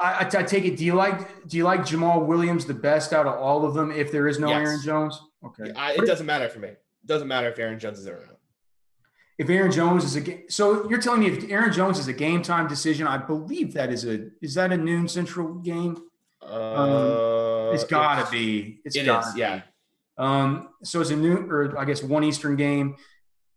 I, 0.00 0.04
I, 0.12 0.20
I 0.20 0.42
take 0.44 0.64
it. 0.64 0.76
Do 0.76 0.84
you 0.84 0.94
like 0.94 1.46
do 1.48 1.56
you 1.56 1.64
like 1.64 1.80
Jamaal 1.80 2.26
Williams 2.26 2.64
the 2.66 2.74
best 2.74 3.12
out 3.12 3.26
of 3.26 3.34
all 3.34 3.64
of 3.64 3.74
them? 3.74 3.90
If 3.90 4.12
there 4.12 4.28
is 4.28 4.38
no 4.38 4.48
Yes. 4.48 4.66
Aaron 4.68 4.80
Jones, 4.84 5.20
okay. 5.44 5.72
I, 5.74 5.92
it 5.94 6.06
doesn't 6.06 6.26
matter 6.26 6.48
for 6.48 6.60
me. 6.60 6.68
It 6.68 6.78
doesn't 7.06 7.28
matter 7.28 7.48
if 7.48 7.58
Aaron 7.58 7.78
Jones 7.78 7.98
is 7.98 8.04
there 8.04 8.16
or 8.18 8.26
not. 8.26 8.36
If 9.38 9.48
Aaron 9.48 9.70
Jones 9.70 10.04
is 10.04 10.16
a 10.16 10.20
game, 10.20 10.42
so 10.48 10.88
you're 10.90 11.00
telling 11.00 11.20
me 11.20 11.28
if 11.28 11.48
Aaron 11.50 11.72
Jones 11.72 11.98
is 11.98 12.08
a 12.08 12.12
game 12.12 12.42
time 12.42 12.66
decision, 12.68 13.06
I 13.06 13.18
believe 13.18 13.74
that 13.74 13.90
is 13.92 14.04
a 14.04 14.28
is 14.42 14.54
that 14.54 14.72
a 14.72 14.76
noon 14.76 15.06
central 15.08 15.54
game? 15.54 15.96
Uh, 16.42 17.70
it's 17.72 17.84
got 17.84 18.14
to 18.14 18.20
it's- 18.20 18.30
be. 18.30 18.80
It's 18.84 18.96
it 18.96 19.04
gotta 19.06 19.28
is, 19.28 19.34
be. 19.34 19.40
yeah. 19.40 19.62
Um, 20.16 20.70
so 20.82 21.00
it's 21.00 21.10
a 21.10 21.16
new, 21.16 21.36
or 21.48 21.78
I 21.78 21.84
guess 21.84 22.02
one 22.02 22.24
Eastern 22.24 22.56
game. 22.56 22.96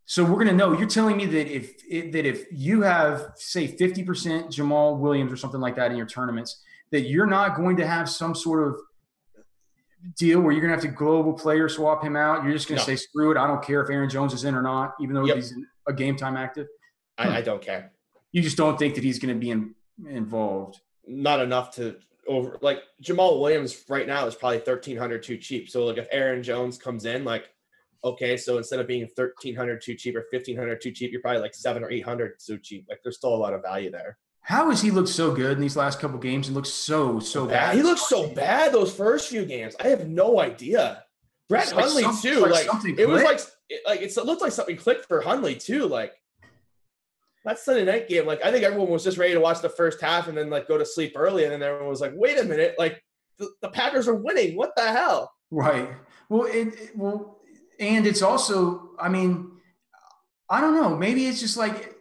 So 0.05 0.23
we're 0.25 0.39
gonna 0.39 0.51
know. 0.57 0.73
You're 0.77 0.87
telling 0.89 1.15
me 1.17 1.25
that 1.25 1.47
if 1.47 1.73
it, 1.89 2.11
that 2.11 2.25
if 2.25 2.45
you 2.51 2.81
have 2.81 3.31
say 3.35 3.67
50% 3.67 4.05
Jamaal 4.47 4.97
Williams 4.99 5.31
or 5.31 5.37
something 5.37 5.61
like 5.61 5.75
that 5.77 5.91
in 5.91 5.97
your 5.97 6.05
tournaments, 6.07 6.61
that 6.91 7.01
you're 7.01 7.27
not 7.27 7.55
going 7.55 7.77
to 7.77 7.87
have 7.87 8.09
some 8.09 8.35
sort 8.35 8.67
of 8.67 8.79
deal 10.17 10.41
where 10.41 10.51
you're 10.51 10.61
gonna 10.61 10.73
have 10.73 10.81
to 10.81 10.87
global 10.89 11.31
player 11.33 11.69
swap 11.69 12.03
him 12.03 12.15
out. 12.15 12.43
You're 12.43 12.53
just 12.53 12.67
gonna 12.67 12.81
No. 12.81 12.85
say 12.85 12.95
screw 12.95 13.31
it. 13.31 13.37
I 13.37 13.47
don't 13.47 13.63
care 13.63 13.81
if 13.83 13.89
Aaron 13.89 14.09
Jones 14.09 14.33
is 14.33 14.43
in 14.43 14.55
or 14.55 14.61
not, 14.61 14.95
even 14.99 15.15
though 15.15 15.25
Yep. 15.25 15.35
he's 15.35 15.53
a 15.87 15.93
game 15.93 16.15
time 16.15 16.35
active. 16.35 16.67
I, 17.17 17.37
I 17.37 17.41
don't 17.41 17.61
care. 17.61 17.91
You 18.31 18.41
just 18.41 18.57
don't 18.57 18.79
think 18.79 18.95
that 18.95 19.03
he's 19.03 19.19
going 19.19 19.33
to 19.33 19.39
be 19.39 19.51
in, 19.51 19.75
involved. 20.09 20.79
Not 21.05 21.39
enough 21.39 21.71
to 21.75 21.97
over 22.27 22.57
like 22.61 22.79
Jamaal 23.03 23.39
Williams 23.41 23.83
right 23.89 24.07
now 24.07 24.25
is 24.25 24.35
probably 24.35 24.57
1300 24.57 25.21
too 25.23 25.37
cheap. 25.37 25.69
So 25.69 25.85
like 25.85 25.97
if 25.97 26.07
Aaron 26.11 26.41
Jones 26.41 26.77
comes 26.77 27.05
in, 27.05 27.23
like 27.23 27.49
okay, 28.03 28.37
so 28.37 28.57
instead 28.57 28.79
of 28.79 28.87
being 28.87 29.07
1300 29.15 29.81
too 29.81 29.95
cheap 29.95 30.15
or 30.15 30.25
1500 30.31 30.81
too 30.81 30.91
cheap, 30.91 31.11
you're 31.11 31.21
probably 31.21 31.41
like 31.41 31.53
seven 31.55 31.83
or 31.83 31.91
800 31.91 32.33
too 32.45 32.57
cheap. 32.57 32.85
Like 32.89 32.99
there's 33.03 33.17
still 33.17 33.33
a 33.33 33.37
lot 33.37 33.53
of 33.53 33.61
value 33.61 33.91
there. 33.91 34.17
How 34.43 34.69
has 34.71 34.81
he 34.81 34.89
looked 34.89 35.09
so 35.09 35.33
good 35.35 35.53
in 35.57 35.61
these 35.61 35.75
last 35.77 35.99
couple 35.99 36.17
games 36.17 36.47
and 36.47 36.55
looks 36.55 36.69
so 36.69 37.19
so 37.19 37.45
bad? 37.45 37.75
He 37.75 37.83
looks 37.83 38.07
so 38.09 38.27
bad 38.27 38.71
those 38.73 38.91
first 38.93 39.29
few 39.29 39.45
games. 39.45 39.75
I 39.79 39.89
have 39.89 40.07
no 40.09 40.39
idea. 40.39 41.03
Brett 41.47 41.63
It's 41.65 41.71
Hundley 41.73 42.01
some- 42.03 42.19
too. 42.21 42.39
like 42.47 42.67
Like, 42.67 42.97
it 42.99 43.07
was 43.07 43.21
like 43.23 43.39
it, 43.69 43.81
like 43.85 44.01
it's, 44.01 44.17
it 44.17 44.25
looked 44.25 44.41
like 44.41 44.51
something 44.51 44.77
clicked 44.77 45.05
for 45.05 45.21
Hundley 45.21 45.53
too. 45.55 45.85
Like 45.85 46.13
that 47.45 47.59
Sunday 47.59 47.85
night 47.85 48.07
game. 48.07 48.25
Like 48.25 48.43
I 48.43 48.51
think 48.51 48.63
everyone 48.63 48.89
was 48.89 49.03
just 49.03 49.17
ready 49.17 49.33
to 49.33 49.39
watch 49.39 49.61
the 49.61 49.69
first 49.69 50.01
half 50.01 50.27
and 50.27 50.37
then 50.37 50.49
like 50.49 50.67
go 50.67 50.77
to 50.77 50.85
sleep 50.85 51.13
early, 51.15 51.43
and 51.43 51.51
then 51.53 51.61
everyone 51.61 51.89
was 51.89 52.01
like, 52.01 52.13
"Wait 52.15 52.39
a 52.39 52.43
minute! 52.43 52.75
Like 52.79 53.03
the, 53.37 53.49
the 53.61 53.69
Packers 53.69 54.07
are 54.07 54.15
winning. 54.15 54.55
What 54.55 54.71
the 54.75 54.87
hell?" 54.87 55.31
Right. 55.51 55.89
Well, 56.29 56.45
it, 56.45 56.67
it- 56.79 56.95
well, 56.97 57.40
and 57.81 58.05
it's 58.05 58.21
also, 58.21 58.91
I 58.99 59.09
mean, 59.09 59.51
I 60.49 60.61
don't 60.61 60.75
know. 60.75 60.95
Maybe 60.95 61.25
it's 61.25 61.39
just 61.39 61.57
like 61.57 61.95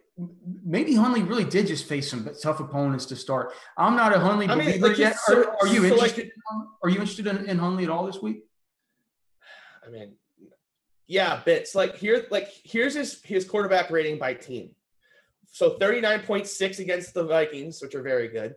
maybe 0.65 0.95
Hundley 0.95 1.23
really 1.23 1.45
did 1.45 1.67
just 1.67 1.87
face 1.87 2.11
some 2.11 2.29
tough 2.43 2.61
opponents 2.61 3.07
to 3.07 3.17
start. 3.17 3.53
I'm 3.79 3.97
not 3.97 4.15
a 4.15 4.21
Hundley 4.21 4.47
I 4.47 4.55
mean, 4.55 4.67
believer 4.67 4.89
like, 4.89 4.99
yet. 4.99 5.17
so- 5.19 5.41
are, 5.41 5.57
are 5.63 5.67
you 5.67 5.89
so, 5.89 5.95
interested? 5.95 6.25
in, 6.27 6.67
are 6.83 6.91
you 6.91 6.97
interested 6.97 7.27
in, 7.27 7.49
in 7.49 7.59
Hundley 7.59 7.85
at 7.85 7.91
all 7.91 8.05
this 8.07 8.21
week? 8.21 8.45
I 9.85 9.91
mean, 9.91 10.13
yeah, 11.07 11.41
bits. 11.45 11.75
Like 11.75 11.97
here, 11.97 12.27
like 12.31 12.53
here's 12.63 12.95
his 12.95 13.23
his 13.23 13.45
quarterback 13.45 13.91
rating 13.91 14.19
by 14.19 14.35
team. 14.35 14.71
So 15.53 15.79
39.6 15.79 16.79
against 16.79 17.15
the 17.15 17.25
Vikings, 17.25 17.83
which 17.83 17.95
are 17.95 18.03
very 18.03 18.29
good. 18.29 18.55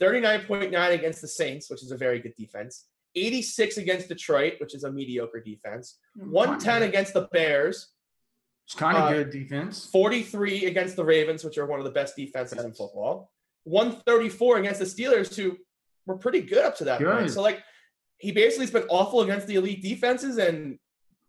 39.9 0.00 0.92
against 0.92 1.22
the 1.22 1.28
Saints, 1.28 1.70
which 1.70 1.82
is 1.82 1.90
a 1.90 1.96
very 1.96 2.20
good 2.20 2.34
defense. 2.36 2.84
86 3.16 3.78
against 3.78 4.08
Detroit, 4.08 4.54
which 4.60 4.74
is 4.74 4.84
a 4.84 4.92
mediocre 4.92 5.40
defense. 5.40 5.98
110 6.16 6.82
against 6.82 7.14
the 7.14 7.22
Bears. 7.32 7.88
It's 8.66 8.74
kind 8.74 8.96
of 8.96 9.04
Uh, 9.04 9.12
good 9.14 9.30
defense. 9.30 9.86
43 9.90 10.66
against 10.66 10.96
the 10.96 11.04
Ravens, 11.04 11.44
which 11.44 11.56
are 11.56 11.66
one 11.66 11.78
of 11.80 11.84
the 11.84 11.92
best 11.92 12.16
defenses 12.16 12.62
in 12.62 12.72
football. 12.72 13.32
134 13.64 14.58
against 14.58 14.80
the 14.80 14.86
Steelers, 14.86 15.34
who 15.34 15.56
were 16.04 16.16
pretty 16.18 16.40
good 16.40 16.64
up 16.64 16.76
to 16.76 16.84
that 16.84 17.00
point. 17.00 17.30
So 17.30 17.42
like 17.42 17.62
he 18.18 18.32
basically 18.32 18.66
has 18.66 18.72
been 18.72 18.86
awful 18.88 19.22
against 19.22 19.46
the 19.46 19.56
elite 19.56 19.82
defenses 19.82 20.38
and 20.38 20.78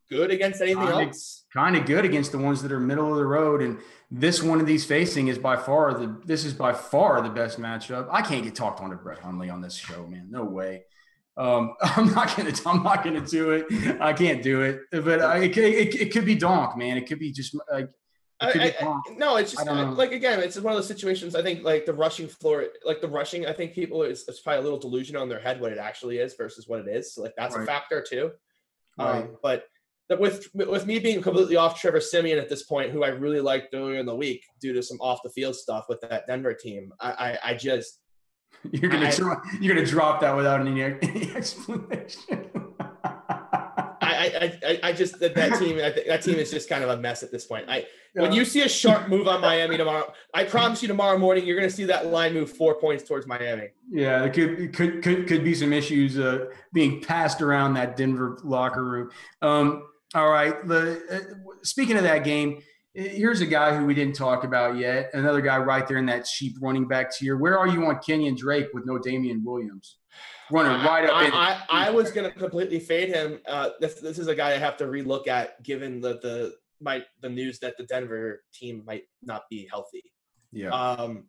good 0.10 0.32
against 0.32 0.62
anything 0.62 0.84
Kinda- 0.84 1.06
else. 1.08 1.46
Kind 1.54 1.76
of 1.76 1.86
good 1.86 2.06
against 2.06 2.32
the 2.32 2.38
ones 2.38 2.62
that 2.64 2.72
are 2.72 2.80
middle 2.80 3.12
of 3.12 3.18
the 3.18 3.26
road, 3.26 3.62
and 3.62 3.80
this 4.10 4.42
one 4.42 4.60
of 4.60 4.66
these 4.66 4.86
facing 4.86 5.28
is 5.28 5.38
by 5.38 5.58
far 5.58 5.94
the. 5.94 6.22
This 6.26 6.46
is 6.46 6.54
by 6.54 6.74
far 6.74 7.22
the 7.22 7.30
best 7.30 7.60
matchup. 7.60 8.08
I 8.12 8.22
can't 8.22 8.44
get 8.44 8.56
talked 8.56 8.80
on 8.80 8.90
to 8.92 8.96
Brett 8.96 9.20
Hundley 9.20 9.50
on 9.50 9.62
this 9.62 9.74
show, 9.76 10.08
man. 10.08 10.28
No 10.32 10.44
way. 10.46 10.86
Um, 11.38 11.76
I'm 11.82 12.14
not 12.14 12.36
gonna. 12.36 12.54
I'm 12.66 12.84
not 12.84 13.04
gonna 13.04 13.26
do 13.26 13.52
it. 13.52 14.02
I 14.02 14.14
can't 14.14 14.42
do 14.42 14.62
it. 14.62 14.82
But 14.92 15.22
I, 15.22 15.44
it, 15.44 15.58
it, 15.58 15.96
it 15.96 16.12
could 16.12 16.26
be 16.26 16.36
donk, 16.36 16.78
man. 16.78 16.98
It 16.98 17.08
could 17.08 17.20
be 17.20 17.32
just 17.32 17.56
like. 17.72 17.86
It 18.40 18.46
I, 18.46 18.52
could 18.52 18.62
I, 18.62 19.02
no, 19.18 19.38
it's 19.38 19.52
just 19.52 19.66
like 19.66 20.12
again, 20.12 20.40
it's 20.40 20.60
one 20.60 20.74
of 20.74 20.78
those 20.78 20.88
situations. 20.88 21.36
I 21.36 21.42
think 21.42 21.64
like 21.64 21.88
the 21.88 21.94
rushing 21.94 22.28
floor, 22.28 22.66
like 22.86 23.02
the 23.02 23.08
rushing. 23.08 23.48
I 23.48 23.54
think 23.54 23.74
people 23.74 24.04
is 24.04 24.28
it's 24.28 24.42
probably 24.42 24.60
a 24.60 24.64
little 24.64 24.78
delusion 24.78 25.16
on 25.16 25.28
their 25.28 25.40
head 25.40 25.60
what 25.60 25.72
it 25.72 25.80
actually 25.80 26.20
is 26.20 26.36
versus 26.36 26.68
what 26.68 26.80
it 26.82 26.88
is. 26.88 27.14
So 27.14 27.24
like 27.24 27.34
that's 27.36 27.56
a 27.56 27.66
factor 27.66 28.06
too. 28.08 28.32
Right. 28.98 29.24
Um, 29.24 29.38
but 29.42 29.64
with 30.20 30.48
with 30.54 30.86
me 30.86 31.00
being 31.00 31.22
completely 31.22 31.56
off 31.56 31.80
Trevor 31.80 32.00
Siemian 32.00 32.38
at 32.38 32.48
this 32.48 32.64
point, 32.64 32.92
who 32.92 33.04
I 33.04 33.10
really 33.10 33.42
liked 33.42 33.74
earlier 33.74 34.00
in 34.00 34.06
the 34.06 34.16
week 34.16 34.46
due 34.62 34.74
to 34.74 34.84
some 34.84 35.00
off 35.02 35.20
the 35.24 35.32
field 35.32 35.56
stuff 35.56 35.86
with 35.90 36.00
that 36.02 36.28
Denver 36.28 36.54
team, 36.54 36.94
I 37.00 37.12
I, 37.44 37.52
I 37.52 37.54
just 37.56 38.00
You're 38.72 38.92
gonna 38.92 39.08
I- 39.08 39.16
drop, 39.16 39.44
you're 39.62 39.76
gonna 39.76 39.88
drop 39.88 40.22
that 40.22 40.36
without 40.36 40.60
any, 40.62 40.82
any 40.84 41.32
explanation. 41.36 42.50
I, 44.00 44.60
I, 44.64 44.68
I, 44.68 44.80
I 44.84 44.94
just 44.94 45.20
that, 45.20 45.36
that 45.36 45.60
team 45.60 45.80
I 45.84 45.92
think 45.92 46.08
that 46.08 46.24
team 46.24 46.36
is 46.36 46.50
just 46.50 46.70
kind 46.70 46.84
of 46.84 46.90
a 46.90 46.98
mess 46.98 47.24
at 47.24 47.32
this 47.32 47.46
point. 47.46 47.66
I 47.70 47.86
when 48.14 48.34
you 48.34 48.46
see 48.46 48.64
a 48.64 48.70
sharp 48.70 49.10
move 49.10 49.28
on 49.28 49.42
Miami 49.42 49.78
tomorrow, 49.78 50.12
I 50.34 50.44
promise 50.44 50.82
you 50.82 50.88
tomorrow 50.88 51.18
morning 51.18 51.46
you're 51.46 51.58
going 51.58 51.70
to 51.70 51.76
see 51.76 51.86
that 51.86 52.08
line 52.08 52.34
move 52.34 52.52
four 52.52 52.76
points 52.80 53.04
towards 53.04 53.28
Miami. 53.28 53.70
Yeah, 53.92 54.20
there 54.20 54.30
could 54.30 54.60
it 54.60 54.74
could 54.74 55.04
could 55.04 55.28
could 55.28 55.44
be 55.44 55.54
some 55.54 55.72
issues 55.72 56.18
uh, 56.18 56.46
being 56.74 57.02
passed 57.02 57.42
around 57.42 57.76
that 57.76 57.96
Denver 57.96 58.40
locker 58.44 58.84
room. 58.84 59.12
Um, 59.42 59.84
all 60.16 60.30
right, 60.30 60.66
the 60.68 61.02
uh, 61.12 61.56
speaking 61.64 61.96
of 61.98 62.04
that 62.04 62.24
game, 62.24 62.62
here's 62.98 63.42
a 63.42 63.46
guy 63.46 63.76
who 63.78 63.86
we 63.86 63.94
didn't 63.94 64.16
talk 64.16 64.44
about 64.44 64.78
yet. 64.78 65.12
Another 65.14 65.42
guy 65.42 65.58
right 65.58 65.88
there 65.88 65.98
in 65.98 66.08
that 66.08 66.26
cheap 66.26 66.58
running 66.60 66.88
back 66.88 67.16
tier. 67.16 67.38
Where 67.38 67.58
are 67.58 67.68
you 67.68 67.86
on 67.86 67.98
Kenyan 67.98 68.36
Drake 68.36 68.68
with 68.74 68.86
no 68.86 68.98
Damien 68.98 69.44
Williams? 69.44 69.98
Running 70.50 70.84
right 70.84 71.06
up 71.06 71.16
I, 71.16 71.26
in. 71.26 71.34
I, 71.34 71.62
I 71.70 71.90
was 71.92 72.12
going 72.12 72.32
to 72.32 72.38
completely 72.38 72.80
fade 72.80 73.10
him. 73.10 73.40
Uh, 73.48 73.70
this, 73.80 73.96
this 73.96 74.18
is 74.18 74.28
a 74.28 74.36
guy 74.36 74.54
I 74.54 74.58
have 74.58 74.78
to 74.78 74.86
relook 74.86 75.28
at 75.28 75.62
given 75.62 76.02
the 76.02 76.20
the 76.22 76.56
my 76.80 77.04
the 77.22 77.30
news 77.30 77.60
that 77.60 77.78
the 77.78 77.84
Denver 77.84 78.44
team 78.54 78.84
might 78.86 79.04
not 79.22 79.44
be 79.50 79.68
healthy. 79.70 80.04
yeah. 80.52 80.70
Um, 80.70 81.26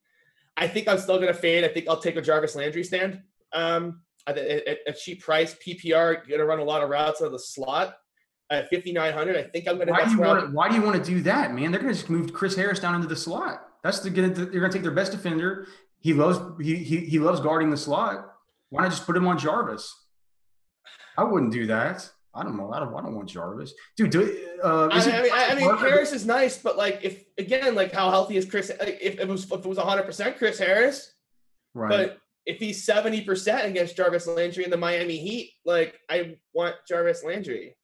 I 0.57 0.67
think 0.67 0.89
I'm 0.89 0.99
still 0.99 1.17
going 1.17 1.29
to 1.29 1.39
fade. 1.39 1.65
I 1.65 1.69
think 1.69 1.89
I'll 1.89 2.01
take 2.01 2.17
a 2.17 2.23
Jarvis 2.23 2.57
Landry 2.57 2.83
stand. 2.83 3.23
Um, 3.53 4.03
at 4.27 4.37
a, 4.37 4.69
at 4.69 4.79
a 4.89 4.93
cheap 4.93 5.23
price, 5.23 5.55
PPR, 5.55 6.27
going 6.27 6.41
to 6.41 6.45
run 6.45 6.59
a 6.59 6.65
lot 6.65 6.83
of 6.83 6.91
routes 6.91 7.23
out 7.23 7.27
of 7.27 7.33
the 7.33 7.39
slot 7.39 7.95
at 8.51 8.71
5,900. 8.71 9.37
I 9.37 9.43
think 9.45 9.69
I'm 9.69 9.77
going 9.77 9.89
to. 9.89 9.93
why 9.93 10.05
do 10.05 10.11
you 10.11 10.17
to, 10.19 10.47
Why 10.53 10.69
do 10.69 10.75
you 10.75 10.83
want 10.83 11.03
to 11.03 11.11
do 11.11 11.21
that, 11.23 11.55
man? 11.55 11.71
They're 11.71 11.81
going 11.81 11.93
to 11.93 11.99
just 11.99 12.11
move 12.11 12.33
Chris 12.33 12.57
Harris 12.57 12.81
down 12.81 12.95
into 12.95 13.07
the 13.07 13.17
slot. 13.17 13.63
That's 13.83 14.01
the 14.01 14.11
gonna. 14.11 14.29
They're 14.29 14.47
going 14.47 14.71
to 14.71 14.77
take 14.77 14.83
their 14.83 14.91
best 14.91 15.13
defender. 15.13 15.67
He 16.01 16.13
loves 16.13 16.39
he, 16.61 16.77
he 16.77 16.99
he 16.99 17.19
loves 17.19 17.41
guarding 17.41 17.71
the 17.71 17.77
slot. 17.77 18.27
Why 18.71 18.83
not 18.83 18.91
just 18.91 19.07
put 19.07 19.17
him 19.17 19.27
on 19.27 19.39
Jarvis? 19.39 19.95
I 21.17 21.25
wouldn't 21.25 21.53
do 21.53 21.67
that. 21.67 22.09
I 22.35 22.45
don't 22.45 22.57
know. 22.57 22.73
I 22.73 22.79
don't. 22.79 22.95
I 22.95 23.03
don't 23.03 23.15
want 23.15 23.29
Jarvis, 23.29 23.73
dude. 23.97 24.11
Do 24.11 24.47
uh, 24.63 24.89
I, 24.93 25.07
mean, 25.07 25.33
I, 25.33 25.49
I 25.51 25.55
mean, 25.55 25.77
Harris 25.79 26.13
is 26.13 26.25
nice, 26.25 26.59
but 26.59 26.77
like, 26.77 27.01
if 27.03 27.25
again, 27.39 27.75
like, 27.75 27.93
how 27.93 28.11
healthy 28.11 28.37
is 28.37 28.45
Chris? 28.45 28.71
Like, 28.79 28.99
if 29.01 29.19
it 29.19 29.27
was, 29.27 29.45
if 29.45 29.65
it 29.65 29.67
was 29.67 29.79
100 29.79 30.05
percent 30.05 30.37
Chris 30.37 30.59
Harris, 30.59 31.15
right? 31.75 31.89
but 31.89 32.19
if 32.47 32.59
he's 32.59 32.85
70 32.85 33.23
percent 33.23 33.67
against 33.67 33.97
Jarvis 33.97 34.27
Landry 34.27 34.65
in 34.65 34.71
the 34.71 34.77
Miami 34.77 35.17
Heat, 35.19 35.53
like, 35.65 35.99
I 36.09 36.37
want 36.53 36.77
Jarvis 36.87 37.25
Landry. 37.25 37.75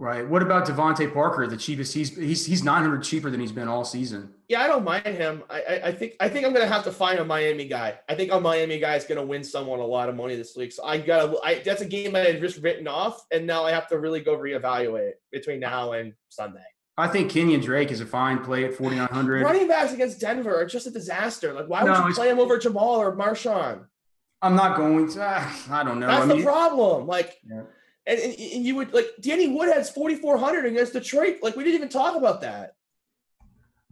Right. 0.00 0.26
What 0.26 0.42
about 0.42 0.64
DeVante 0.64 1.12
Parker, 1.12 1.48
the 1.48 1.56
cheapest? 1.56 1.92
He's 1.92 2.16
he's 2.16 2.46
he's 2.46 2.62
900 2.62 3.02
cheaper 3.02 3.30
than 3.30 3.40
he's 3.40 3.50
been 3.50 3.66
all 3.66 3.84
season. 3.84 4.32
Yeah, 4.48 4.62
I 4.62 4.68
don't 4.68 4.84
mind 4.84 5.04
him. 5.06 5.42
I, 5.50 5.60
I, 5.60 5.80
I 5.86 5.92
think 5.92 6.12
I 6.20 6.28
think 6.28 6.46
I'm 6.46 6.52
gonna 6.52 6.68
have 6.68 6.84
to 6.84 6.92
find 6.92 7.18
a 7.18 7.24
Miami 7.24 7.66
guy. 7.66 7.98
I 8.08 8.14
think 8.14 8.30
a 8.30 8.38
Miami 8.38 8.78
guy 8.78 8.94
is 8.94 9.04
gonna 9.04 9.24
win 9.24 9.42
someone 9.42 9.80
a 9.80 9.84
lot 9.84 10.08
of 10.08 10.14
money 10.14 10.36
this 10.36 10.54
week. 10.56 10.70
So 10.70 10.84
I 10.84 10.98
gotta. 10.98 11.36
I, 11.42 11.62
that's 11.64 11.82
a 11.82 11.84
game 11.84 12.14
I 12.14 12.20
had 12.20 12.40
just 12.40 12.62
written 12.62 12.86
off, 12.86 13.26
and 13.32 13.44
now 13.44 13.64
I 13.64 13.72
have 13.72 13.88
to 13.88 13.98
really 13.98 14.20
go 14.20 14.36
reevaluate 14.36 15.14
between 15.32 15.58
now 15.58 15.92
and 15.92 16.12
Sunday. 16.28 16.64
I 16.96 17.08
think 17.08 17.32
Kenyan 17.32 17.62
Drake 17.62 17.90
is 17.90 18.00
a 18.00 18.06
fine 18.06 18.38
play 18.44 18.64
at 18.64 18.74
4,900. 18.74 19.42
Running 19.42 19.68
backs 19.68 19.92
against 19.92 20.20
Denver 20.20 20.60
are 20.60 20.66
just 20.66 20.86
a 20.86 20.90
disaster. 20.90 21.52
Like, 21.52 21.68
why 21.68 21.82
would 21.84 22.08
you 22.08 22.14
play 22.14 22.28
him 22.28 22.40
over 22.40 22.58
Jamaal 22.58 22.98
or 22.98 23.16
Marshawn? 23.16 23.84
I'm 24.42 24.54
not 24.54 24.76
going 24.76 25.08
to. 25.10 25.48
I 25.70 25.82
don't 25.84 26.00
know. 26.00 26.06
That's 26.06 26.30
I 26.30 26.36
the 26.36 26.42
problem. 26.42 27.06
Like, 27.06 27.36
and, 28.08 28.18
and, 28.18 28.32
and 28.32 28.64
you 28.64 28.74
would 28.74 28.92
like 28.94 29.06
Danny 29.20 29.48
Woodhead's 29.48 29.90
4,400 29.90 30.64
against 30.64 30.94
Detroit. 30.94 31.36
Like, 31.42 31.56
we 31.56 31.62
didn't 31.62 31.76
even 31.76 31.88
talk 31.90 32.16
about 32.16 32.40
that. 32.40 32.74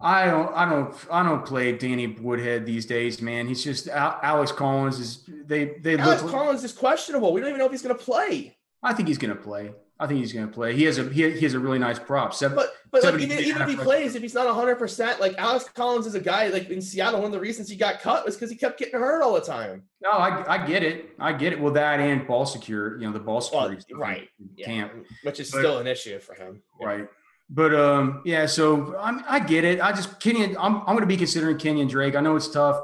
I 0.01 0.27
don't, 0.27 0.55
I 0.55 0.69
don't, 0.69 0.95
I 1.11 1.23
don't 1.23 1.45
play 1.45 1.73
Danny 1.73 2.07
Woodhead 2.07 2.67
these 2.67 2.87
days, 2.87 3.23
man. 3.23 3.47
He's 3.47 3.63
just 3.63 3.89
Alex 3.89 4.53
Collins 4.53 4.99
is 4.99 5.25
they 5.47 5.77
they 5.81 5.97
Alex 5.97 6.23
look. 6.23 6.33
Collins 6.33 6.65
is 6.65 6.73
questionable. 6.73 7.33
We 7.33 7.41
don't 7.41 7.49
even 7.49 7.59
know 7.59 7.67
if 7.67 7.73
he's 7.73 7.83
going 7.83 7.97
to 7.97 8.03
play. 8.03 8.57
I 8.83 8.93
think 8.93 9.09
he's 9.09 9.19
going 9.19 9.35
to 9.35 9.41
play. 9.43 9.73
I 9.99 10.07
think 10.07 10.21
he's 10.21 10.33
going 10.33 10.47
to 10.47 10.53
play. 10.53 10.77
He 10.77 10.85
has 10.85 10.99
a 10.99 11.05
he, 11.09 11.31
he 11.31 11.41
has 11.41 11.55
a 11.55 11.59
really 11.59 11.79
nice 11.79 11.99
prop. 11.99 12.35
Seven, 12.35 12.55
But 12.55 12.71
but 12.91 13.03
like 13.03 13.15
even, 13.15 13.39
even 13.39 13.63
if 13.63 13.69
he 13.69 13.77
plays, 13.77 14.15
if 14.15 14.21
he's 14.21 14.35
not 14.35 14.45
100, 14.47 14.77
percent 14.77 15.21
like 15.21 15.35
Alex 15.39 15.65
Collins 15.75 16.07
is 16.07 16.15
a 16.15 16.21
guy 16.21 16.49
like 16.49 16.69
in 16.69 16.83
Seattle. 16.83 17.21
One 17.21 17.27
of 17.27 17.33
the 17.33 17.41
reasons 17.41 17.71
he 17.71 17.77
got 17.77 18.01
cut 18.01 18.25
was 18.27 18.35
because 18.37 18.51
he 18.51 18.57
kept 18.57 18.79
getting 18.79 19.01
hurt 19.01 19.23
all 19.23 19.33
the 19.33 19.41
time. 19.41 19.85
No, 20.03 20.11
I, 20.11 20.55
I 20.63 20.67
get 20.67 20.83
it. 20.83 21.11
I 21.19 21.33
get 21.33 21.55
it. 21.55 21.61
Well, 21.61 21.73
that 21.73 21.99
and 21.99 22.27
ball 22.27 22.45
secure, 22.45 22.99
you 23.01 23.07
know, 23.07 23.13
the 23.13 23.21
ball 23.21 23.41
security 23.41 23.83
in 23.89 23.97
right. 23.97 24.29
camp, 24.63 24.93
which 25.23 25.41
is 25.41 25.51
But- 25.51 25.59
still 25.61 25.79
an 25.79 25.87
issue 25.87 26.19
for 26.19 26.35
him. 26.35 26.63
right? 26.81 27.09
But 27.49 27.75
um, 27.75 28.23
yeah. 28.25 28.45
So 28.47 28.97
I'm, 28.99 29.25
I 29.29 29.39
get 29.39 29.65
it. 29.65 29.81
I 29.81 29.93
just 29.93 30.19
Kenyan. 30.21 30.57
I'm, 30.59 30.79
I'm 30.81 30.87
going 30.97 31.01
to 31.01 31.07
be 31.07 31.17
considering 31.17 31.57
Kenyan 31.57 31.89
Drake. 31.89 32.17
I 32.17 32.21
know 32.21 32.35
it's 32.37 32.49
tough. 32.49 32.83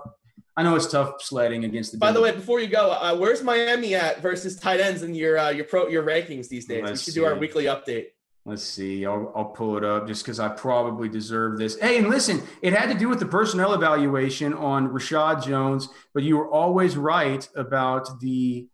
I 0.57 0.63
know 0.63 0.77
it's 0.77 0.87
tough 0.87 1.23
sledding 1.23 1.65
against 1.65 1.93
the. 1.93 1.99
By 1.99 2.13
the 2.13 2.21
way, 2.21 2.33
before 2.33 2.61
you 2.61 2.67
go, 2.67 2.91
uh, 2.91 3.17
where's 3.17 3.43
Miami 3.43 3.95
at 3.95 4.21
versus 4.21 4.57
tight 4.57 4.81
ends 4.81 5.03
in 5.03 5.15
your 5.15 5.39
uh, 5.39 5.51
your 5.51 5.65
pro 5.65 5.89
your 5.89 6.03
rankings 6.03 6.49
these 6.49 6.67
days? 6.67 6.83
Let's 6.83 7.01
we 7.01 7.05
should 7.05 7.15
do 7.15 7.25
our 7.25 7.35
weekly 7.35 7.65
update. 7.65 8.09
Let's 8.45 8.65
see. 8.65 9.07
I'll, 9.07 9.33
I'll 9.37 9.45
pull 9.47 9.77
it 9.77 9.85
up 9.85 10.07
just 10.09 10.25
because 10.25 10.41
I 10.41 10.49
probably 10.49 11.09
deserve 11.09 11.59
this. 11.59 11.79
Hey, 11.79 11.99
and 11.99 12.09
listen, 12.09 12.43
it 12.61 12.73
had 12.73 12.91
to 12.93 12.99
do 12.99 13.09
with 13.09 13.21
the 13.21 13.27
personnel 13.27 13.73
evaluation 13.73 14.53
on 14.53 14.89
Reshad 14.89 15.45
Jones, 15.45 15.89
but 16.13 16.25
you 16.25 16.37
were 16.37 16.51
always 16.51 16.97
right 16.97 17.49
about 17.57 18.21
the. 18.21 18.67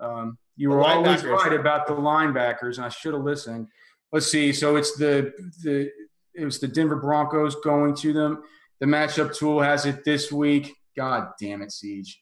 Um, 0.00 0.36
you 0.56 0.70
were 0.70 0.82
always 0.82 1.24
right 1.24 1.52
about 1.52 1.86
the 1.86 1.94
linebackers, 1.94 2.76
and 2.76 2.84
I 2.84 2.88
should 2.88 3.14
have 3.14 3.22
listened. 3.22 3.68
Let's 4.12 4.30
see. 4.30 4.52
So 4.52 4.76
it's 4.76 4.96
the 4.96 5.32
the 5.62 5.90
it 6.34 6.44
was 6.44 6.58
the 6.58 6.68
Denver 6.68 6.96
Broncos 6.96 7.54
going 7.56 7.94
to 7.96 8.12
them. 8.12 8.42
The 8.80 8.86
matchup 8.86 9.36
tool 9.36 9.62
has 9.62 9.86
it 9.86 10.04
this 10.04 10.30
week. 10.30 10.76
God 10.96 11.28
damn 11.40 11.62
it, 11.62 11.72
Siege. 11.72 12.20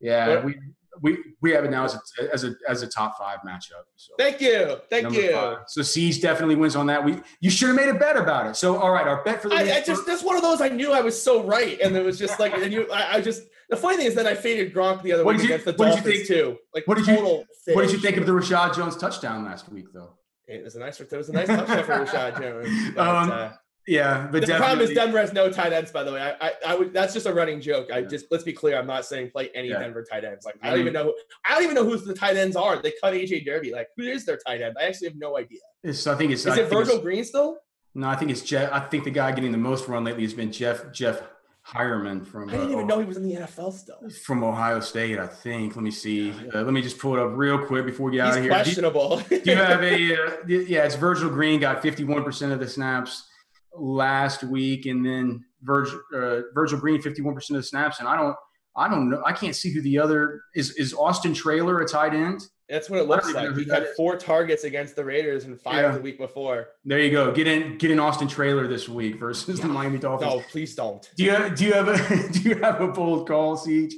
Yeah, 0.00 0.44
we 0.44 0.56
we 1.00 1.18
we 1.40 1.52
have 1.52 1.64
it 1.64 1.70
now 1.70 1.84
as 1.84 1.94
a 1.94 2.32
as 2.32 2.44
a 2.44 2.54
as 2.68 2.82
a 2.82 2.86
top 2.86 3.16
five 3.18 3.38
matchup. 3.46 3.84
So. 3.96 4.12
Thank 4.18 4.40
you, 4.40 4.76
thank 4.90 5.12
you. 5.12 5.32
five. 5.32 5.58
So 5.68 5.80
Siege 5.82 6.20
definitely 6.20 6.56
wins 6.56 6.76
on 6.76 6.86
that. 6.86 7.04
We 7.04 7.20
you 7.40 7.50
should 7.50 7.68
have 7.68 7.76
made 7.76 7.88
a 7.88 7.94
bet 7.94 8.16
about 8.16 8.46
it. 8.46 8.56
So 8.56 8.76
all 8.78 8.90
right, 8.90 9.06
our 9.06 9.22
bet 9.24 9.40
for 9.40 9.48
the 9.48 9.54
I, 9.56 9.62
week- 9.62 9.72
I 9.72 9.80
just 9.82 10.06
that's 10.06 10.22
one 10.24 10.36
of 10.36 10.42
those 10.42 10.60
I 10.60 10.68
knew 10.68 10.92
I 10.92 11.00
was 11.00 11.20
so 11.20 11.42
right, 11.44 11.80
and 11.80 11.96
it 11.96 12.04
was 12.04 12.18
just 12.18 12.38
like, 12.40 12.52
and 12.54 12.72
you, 12.72 12.90
I, 12.92 13.14
I 13.16 13.20
just 13.20 13.42
the 13.70 13.76
funny 13.76 13.96
thing 13.96 14.06
is 14.06 14.14
that 14.16 14.26
I 14.26 14.34
faded 14.34 14.74
Gronk 14.74 15.02
the 15.02 15.12
other 15.12 15.24
What 15.24 15.36
week 15.36 15.44
you- 15.48 15.54
against 15.54 15.64
the 15.64 15.72
what 15.72 15.86
did 15.86 15.96
you 15.96 16.02
Dolphins 16.02 16.28
think- 16.28 16.28
too. 16.28 16.58
Like 16.74 16.86
what 16.86 16.98
did 16.98 17.06
you 17.06 17.14
total 17.16 17.44
what 17.74 17.82
did 17.82 17.92
you 17.92 17.98
think 17.98 18.16
of 18.18 18.26
the 18.26 18.32
Reshad 18.32 18.74
Jones 18.74 18.96
touchdown 18.96 19.44
last 19.44 19.70
week 19.70 19.86
though? 19.94 20.10
It 20.48 20.64
was 20.64 20.74
a 20.74 20.80
nice, 20.80 21.00
it 21.00 21.10
was 21.12 21.28
a 21.30 21.32
nice 21.32 21.46
touchdown 21.46 21.84
for 21.84 22.04
Reshad 22.04 22.38
Jones. 22.40 22.92
but, 22.96 23.08
Um, 23.08 23.30
uh, 23.30 23.50
Yeah, 23.86 24.28
but 24.30 24.46
the 24.46 24.54
problem 24.54 24.80
is 24.80 24.94
Denver 24.94 25.18
has 25.18 25.32
no 25.32 25.50
tight 25.50 25.72
ends. 25.72 25.90
By 25.90 26.04
the 26.04 26.12
way, 26.12 26.20
I, 26.20 26.46
I, 26.48 26.52
I 26.68 26.74
would. 26.76 26.92
That's 26.92 27.12
just 27.12 27.26
a 27.26 27.32
running 27.34 27.60
joke. 27.60 27.90
I 27.92 28.02
just 28.02 28.26
let's 28.30 28.44
be 28.44 28.52
clear. 28.52 28.78
I'm 28.78 28.86
not 28.86 29.04
saying 29.04 29.30
play 29.30 29.50
any 29.54 29.70
Yeah. 29.70 29.80
Denver 29.80 30.04
tight 30.08 30.24
ends. 30.24 30.44
Like 30.44 30.54
I 30.62 30.68
I 30.68 30.70
don't 30.70 30.78
mean- 30.78 30.88
even 30.88 30.92
know. 30.94 31.04
Who, 31.06 31.14
I 31.44 31.54
don't 31.54 31.64
even 31.64 31.74
know 31.74 31.84
who 31.84 31.96
the 31.96 32.14
tight 32.14 32.36
ends 32.36 32.54
are. 32.54 32.80
They 32.80 32.92
cut 33.02 33.12
AJ 33.12 33.44
Derby. 33.44 33.72
Like 33.72 33.88
who 33.96 34.04
is 34.04 34.24
their 34.24 34.36
tight 34.46 34.60
end? 34.62 34.76
I 34.80 34.84
actually 34.84 35.08
have 35.08 35.16
no 35.16 35.36
idea. 35.36 35.58
It's, 35.82 36.06
I 36.06 36.14
think 36.14 36.30
it's 36.30 36.46
Is 36.46 36.56
I 36.58 36.60
it 36.62 36.70
Virgil 36.70 36.98
Green 37.00 37.24
still? 37.24 37.58
No, 37.94 38.08
I 38.08 38.14
think 38.16 38.30
it's 38.30 38.42
Jeff. 38.42 38.72
I 38.72 38.80
think 38.80 39.02
the 39.04 39.10
guy 39.10 39.32
getting 39.32 39.50
the 39.52 39.58
most 39.58 39.88
run 39.88 40.04
lately 40.04 40.22
has 40.22 40.32
been 40.32 40.52
Jeff 40.52 40.92
Jeff 40.92 41.20
Heuerman 41.66 42.26
from 42.26 42.48
I 42.48 42.52
didn't 42.52 42.68
uh, 42.68 42.72
even 42.72 42.86
know 42.86 42.98
he 43.00 43.04
was 43.04 43.16
in 43.16 43.22
the 43.28 43.34
NFL 43.34 43.72
still. 43.72 43.98
from 44.24 44.42
Ohio 44.42 44.80
State. 44.80 45.18
I 45.18 45.26
think. 45.26 45.74
Let 45.76 45.82
me 45.82 45.90
see. 45.90 46.30
Uh, 46.54 46.62
let 46.62 46.72
me 46.72 46.82
just 46.82 46.98
pull 46.98 47.14
it 47.14 47.20
up 47.20 47.30
real 47.34 47.58
quick 47.66 47.84
before 47.86 48.10
we 48.10 48.16
get 48.16 48.26
He's 48.26 48.34
out 48.34 48.38
of 48.38 48.44
here. 48.44 48.50
Do 48.52 48.56
you- 48.58 48.62
questionable. 48.64 49.16
Do 49.28 49.42
you 49.50 49.56
have 49.56 49.82
a 49.82 49.94
uh, 50.14 50.36
yeah? 50.46 50.84
It's 50.84 50.94
Virgil 50.94 51.28
Green 51.30 51.60
got 51.60 51.82
51% 51.82 52.52
of 52.52 52.58
the 52.60 52.68
snaps 52.68 53.28
last 53.76 54.42
week, 54.44 54.86
and 54.86 55.04
then 55.04 55.44
Virgil 55.62 56.00
uh, 56.14 56.40
Virgil 56.54 56.78
Green 56.78 57.00
51% 57.00 57.36
of 57.50 57.56
the 57.56 57.62
snaps, 57.62 58.00
and 58.00 58.08
I 58.08 58.16
don't 58.16 58.36
I 58.76 58.88
don't 58.88 59.10
know 59.10 59.22
I 59.24 59.32
can't 59.32 59.54
see 59.54 59.72
who 59.72 59.80
the 59.82 59.98
other 59.98 60.42
is. 60.54 60.72
Is 60.76 60.94
Austin 60.94 61.34
Traylor 61.34 61.80
a 61.80 61.86
tight 61.88 62.14
end? 62.14 62.40
That's 62.68 62.88
what 62.88 63.00
it 63.00 63.06
looks 63.06 63.28
know 63.28 63.42
like. 63.42 63.56
He 63.56 63.68
had 63.68 63.82
is. 63.82 63.94
four 63.96 64.16
targets 64.16 64.64
against 64.64 64.96
the 64.96 65.04
Raiders 65.04 65.44
and 65.44 65.60
five 65.60 65.82
Yeah. 65.82 65.92
the 65.92 66.00
week 66.00 66.16
before. 66.16 66.68
There 66.86 66.98
you 66.98 67.10
go. 67.10 67.30
Get 67.32 67.46
in 67.46 67.76
get 67.76 67.90
in 67.90 67.98
Austin 68.00 68.28
Traylor 68.28 68.66
this 68.66 68.88
week 68.88 69.18
versus 69.20 69.60
the 69.60 69.68
Miami 69.68 69.98
Dolphins. 69.98 70.32
No, 70.32 70.40
please 70.50 70.74
don't. 70.74 71.06
Do 71.16 71.24
you 71.24 71.32
have, 71.32 71.54
do 71.54 71.66
you 71.66 71.72
have 71.74 71.88
a 71.88 72.28
do 72.32 72.40
you 72.40 72.54
have 72.56 72.80
a 72.80 72.88
bold 72.88 73.28
call, 73.28 73.56
Siege? 73.56 73.94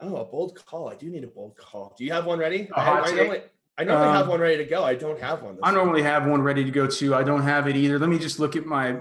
Oh, 0.00 0.16
a 0.16 0.24
bold 0.24 0.56
call. 0.66 0.88
I 0.88 0.94
do 0.96 1.08
need 1.10 1.24
a 1.24 1.28
bold 1.28 1.56
call. 1.56 1.94
Do 1.96 2.04
you 2.04 2.12
have 2.12 2.24
one 2.26 2.38
ready? 2.38 2.68
A 2.74 2.78
I, 2.80 2.84
hot 2.84 3.02
I 3.02 3.06
take? 3.06 3.16
normally, 3.16 3.42
I 3.78 3.84
normally 3.84 4.08
have 4.12 4.22
Um, 4.24 4.30
one 4.30 4.40
ready 4.40 4.56
to 4.56 4.64
go. 4.64 4.82
I 4.82 4.96
don't 4.96 5.20
have 5.20 5.42
one. 5.42 5.56
I 5.62 5.70
normally 5.70 6.02
have 6.02 6.26
one 6.26 6.42
ready 6.42 6.64
to 6.64 6.70
go 6.70 6.88
too. 6.88 7.14
I 7.14 7.22
don't 7.22 7.42
have 7.42 7.68
it 7.68 7.76
either. 7.76 7.98
Let 7.98 8.08
me 8.08 8.18
just 8.18 8.40
look 8.40 8.56
at 8.56 8.66
my 8.66 8.96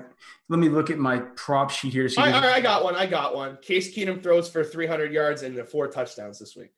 let 0.49 0.59
me 0.59 0.69
look 0.69 0.91
at 0.91 0.99
my 0.99 1.17
prop 1.35 1.71
sheet 1.71 1.93
here 1.93 2.07
see. 2.07 2.21
I, 2.21 2.53
I, 2.55 2.61
got 2.61 2.83
one. 2.83 2.95
I 2.95 3.05
got 3.07 3.35
one. 3.35 3.57
Case 3.61 3.93
Keenum 3.93 4.21
throws 4.21 4.47
for 4.47 4.63
300 4.63 5.11
yards 5.11 5.41
and 5.41 5.67
four 5.67 5.87
touchdowns 5.87 6.39
this 6.39 6.55
week. 6.55 6.69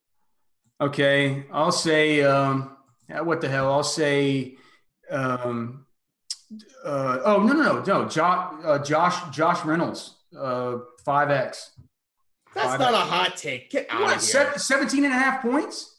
Okay, 0.82 1.44
I'll 1.52 1.74
say 1.74 2.24
um, 2.24 2.78
what 3.10 3.42
the 3.42 3.50
hell? 3.50 3.72
I'll 3.72 3.84
say 3.84 4.56
um, 5.12 5.86
uh, 6.86 7.20
oh 7.26 7.44
no 7.44 7.54
no 7.54 7.64
no 7.64 7.82
no 7.82 8.06
Josh 8.08 8.54
uh, 8.64 8.80
Josh 8.80 9.36
Josh 9.36 9.66
Reynolds 9.66 10.16
uh, 10.40 10.78
five 11.04 11.30
X. 11.32 11.72
That's 12.56 12.80
not 12.80 12.94
a 12.94 12.98
hot 12.98 13.36
take. 13.36 13.70
Get 13.70 13.88
out 13.90 14.02
What, 14.02 14.16
of 14.18 14.22
here. 14.24 14.52
se- 14.54 14.58
17 14.58 15.04
and 15.04 15.14
a 15.14 15.18
half 15.18 15.42
points 15.42 15.99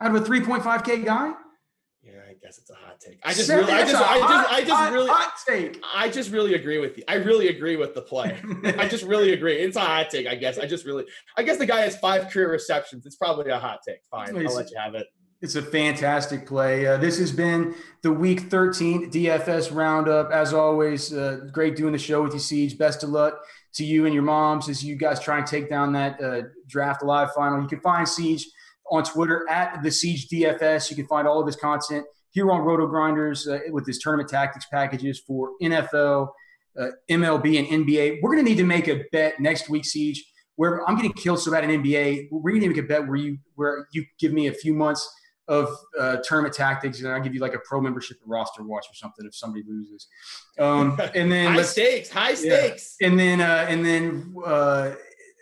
out 0.00 0.14
of 0.14 0.22
a 0.22 0.24
3.5k 0.24 1.04
guy? 1.04 1.32
Yeah, 2.02 2.12
I 2.30 2.34
guess 2.40 2.56
it's 2.58 2.70
a 2.70 2.74
hot 2.74 3.00
take. 3.00 3.18
I 3.24 3.34
just 3.34 3.50
really, 3.50 3.70
I 3.72 3.80
just, 3.82 3.94
I 3.96 4.18
just, 4.18 4.22
hot- 4.24 4.46
I 4.52 4.60
just 4.60 4.72
hot- 4.72 4.92
really, 4.92 5.08
hot 5.10 5.32
take. 5.46 5.82
I 5.94 6.08
just 6.08 6.30
really 6.30 6.54
agree 6.54 6.78
with 6.78 6.96
you. 6.96 7.02
I 7.08 7.14
really 7.14 7.48
agree 7.48 7.76
with 7.76 7.94
the 7.94 8.02
play. 8.02 8.38
I 8.64 8.88
just 8.88 9.04
really 9.06 9.32
agree. 9.32 9.58
It's 9.58 9.76
a 9.76 9.80
hot 9.80 10.08
take, 10.08 10.26
I 10.26 10.34
guess. 10.36 10.58
I 10.58 10.66
just 10.66 10.86
really, 10.86 11.04
I 11.36 11.42
guess 11.42 11.58
the 11.58 11.66
guy 11.66 11.80
has 11.80 11.96
five 11.98 12.30
career 12.30 12.50
receptions. 12.50 13.04
It's 13.04 13.16
probably 13.16 13.50
a 13.50 13.58
hot 13.58 13.80
take. 13.86 13.98
Fine, 14.10 14.36
I'll 14.46 14.54
let 14.54 14.70
you 14.70 14.78
have 14.78 14.94
it. 14.94 15.06
It's 15.40 15.54
a 15.54 15.62
fantastic 15.62 16.46
play. 16.46 16.86
Uh, 16.86 16.96
this 16.96 17.18
has 17.18 17.30
been 17.30 17.74
the 18.02 18.12
Week 18.12 18.40
13 18.50 19.10
DFS 19.10 19.72
Roundup. 19.74 20.32
As 20.32 20.52
always, 20.52 21.12
uh, 21.12 21.46
great 21.52 21.76
doing 21.76 21.92
the 21.92 21.98
show 21.98 22.22
with 22.22 22.32
you, 22.32 22.40
Siege. 22.40 22.76
Best 22.78 23.04
of 23.04 23.10
luck 23.10 23.38
to 23.74 23.84
you 23.84 24.06
and 24.06 24.14
your 24.14 24.24
moms 24.24 24.68
as 24.68 24.82
you 24.82 24.96
guys 24.96 25.20
try 25.20 25.38
and 25.38 25.46
take 25.46 25.68
down 25.68 25.92
that 25.92 26.20
uh, 26.20 26.42
draft 26.68 27.04
live 27.04 27.32
final. 27.34 27.60
You 27.62 27.68
can 27.68 27.80
find 27.80 28.08
Siege 28.08 28.46
on 28.90 29.04
Twitter 29.04 29.48
at 29.48 29.82
the 29.82 29.90
Siege 29.90 30.28
DFS. 30.28 30.90
You 30.90 30.96
can 30.96 31.06
find 31.06 31.26
all 31.26 31.40
of 31.40 31.46
his 31.46 31.56
content 31.56 32.04
here 32.30 32.50
on 32.50 32.60
RotoGrinders 32.60 33.52
uh, 33.52 33.72
with 33.72 33.86
his 33.86 33.98
tournament 33.98 34.28
tactics 34.28 34.66
packages 34.66 35.20
for 35.20 35.52
NFL, 35.62 36.28
uh, 36.78 36.88
MLB, 37.10 37.58
and 37.58 37.86
NBA. 37.86 38.18
We're 38.22 38.32
going 38.32 38.44
to 38.44 38.48
need 38.48 38.58
to 38.58 38.64
make 38.64 38.88
a 38.88 39.04
bet 39.12 39.40
next 39.40 39.68
week, 39.68 39.84
Siege. 39.84 40.24
Where 40.56 40.88
I'm 40.88 40.96
getting 40.96 41.12
killed 41.12 41.38
so 41.38 41.52
bad 41.52 41.62
in 41.62 41.82
NBA, 41.82 42.28
we're 42.32 42.50
going 42.50 42.62
to 42.62 42.68
make 42.68 42.78
a 42.78 42.82
bet 42.82 43.06
where 43.06 43.16
you 43.16 43.38
where 43.54 43.86
you 43.92 44.04
give 44.18 44.32
me 44.32 44.48
a 44.48 44.52
few 44.52 44.74
months 44.74 45.08
of 45.48 45.74
uh, 45.98 46.18
tournament 46.24 46.54
tactics, 46.54 47.00
and 47.00 47.08
I'll 47.08 47.20
give 47.20 47.34
you 47.34 47.40
like 47.40 47.54
a 47.54 47.60
pro 47.60 47.80
membership 47.80 48.18
roster 48.26 48.62
watch 48.62 48.84
or 48.90 48.94
something 48.94 49.24
if 49.24 49.34
somebody 49.34 49.64
loses. 49.66 50.06
Um, 50.58 51.00
and 51.14 51.32
then 51.32 51.52
High 51.54 51.62
stakes, 51.62 52.10
high 52.10 52.30
yeah. 52.30 52.34
stakes. 52.34 52.96
And 53.00 53.18
then 53.18 53.40
uh, 53.40 53.66
and 53.68 53.84
then 53.84 54.34
uh, 54.44 54.92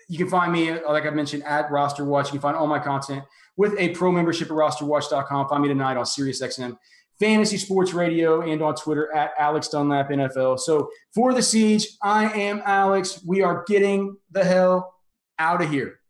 you 0.09 0.19
can 0.19 0.29
find 0.29 0.53
me, 0.53 0.71
uh, 0.71 0.93
like 0.93 1.05
I 1.05 1.11
mentioned, 1.11 1.43
at 1.45 1.71
Roster 1.71 2.05
Watch. 2.05 2.27
You 2.27 2.33
can 2.33 2.41
find 2.41 2.57
all 2.57 2.67
my 2.67 2.79
content 2.79 3.25
with 3.57 3.75
a 3.79 3.91
pro 3.91 4.13
membership 4.13 4.49
at 4.49 4.55
rosterwatch.com. 4.55 5.49
Find 5.49 5.63
me 5.63 5.69
tonight 5.69 5.97
on 5.97 6.05
SiriusXM 6.05 6.77
Fantasy 7.19 7.57
Sports 7.57 7.95
Radio 7.95 8.43
and 8.43 8.63
on 8.63 8.75
Twitter 8.75 9.13
at 9.15 9.33
Alex 9.39 9.69
Dunlap 9.69 10.11
NFL. 10.11 10.61
So 10.61 10.91
for 11.15 11.33
the 11.33 11.43
siege, 11.43 11.89
I 12.03 12.31
am 12.33 12.63
Alex. 12.65 13.23
We 13.27 13.43
are 13.43 13.65
getting 13.67 14.17
the 14.31 14.45
hell 14.45 14.95
out 15.39 15.63
of 15.63 15.71
here. 15.71 16.01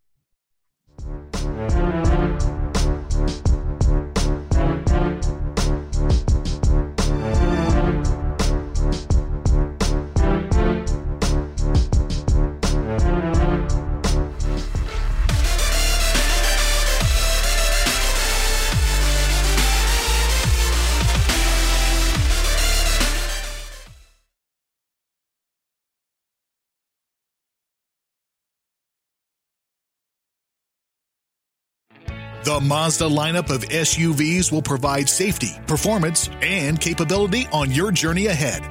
The 32.46 32.60
Mazda 32.60 33.06
lineup 33.06 33.50
of 33.50 33.62
SUVs 33.62 34.52
will 34.52 34.62
provide 34.62 35.08
safety, 35.08 35.58
performance, 35.66 36.30
and 36.42 36.80
capability 36.80 37.48
on 37.52 37.72
your 37.72 37.90
journey 37.90 38.26
ahead. 38.26 38.62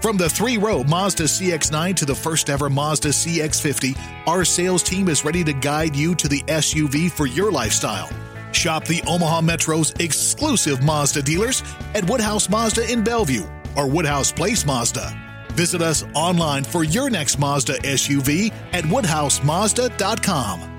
From 0.00 0.16
the 0.16 0.30
three 0.30 0.58
row 0.58 0.84
Mazda 0.84 1.24
CX9 1.24 1.96
to 1.96 2.04
the 2.04 2.14
first 2.14 2.48
ever 2.48 2.70
Mazda 2.70 3.08
CX50, 3.08 4.28
our 4.28 4.44
sales 4.44 4.84
team 4.84 5.08
is 5.08 5.24
ready 5.24 5.42
to 5.42 5.52
guide 5.52 5.96
you 5.96 6.14
to 6.14 6.28
the 6.28 6.40
SUV 6.42 7.10
for 7.10 7.26
your 7.26 7.50
lifestyle. 7.50 8.08
Shop 8.52 8.84
the 8.84 9.02
Omaha 9.08 9.40
Metro's 9.40 9.90
exclusive 9.98 10.84
Mazda 10.84 11.22
dealers 11.22 11.64
at 11.96 12.08
Woodhouse 12.08 12.48
Mazda 12.48 12.92
in 12.92 13.02
Bellevue 13.02 13.44
or 13.76 13.90
Woodhouse 13.90 14.30
Place 14.30 14.64
Mazda. 14.64 15.10
Visit 15.54 15.82
us 15.82 16.04
online 16.14 16.62
for 16.62 16.84
your 16.84 17.10
next 17.10 17.40
Mazda 17.40 17.78
SUV 17.78 18.52
at 18.72 18.84
woodhousemazda.com. 18.84 20.75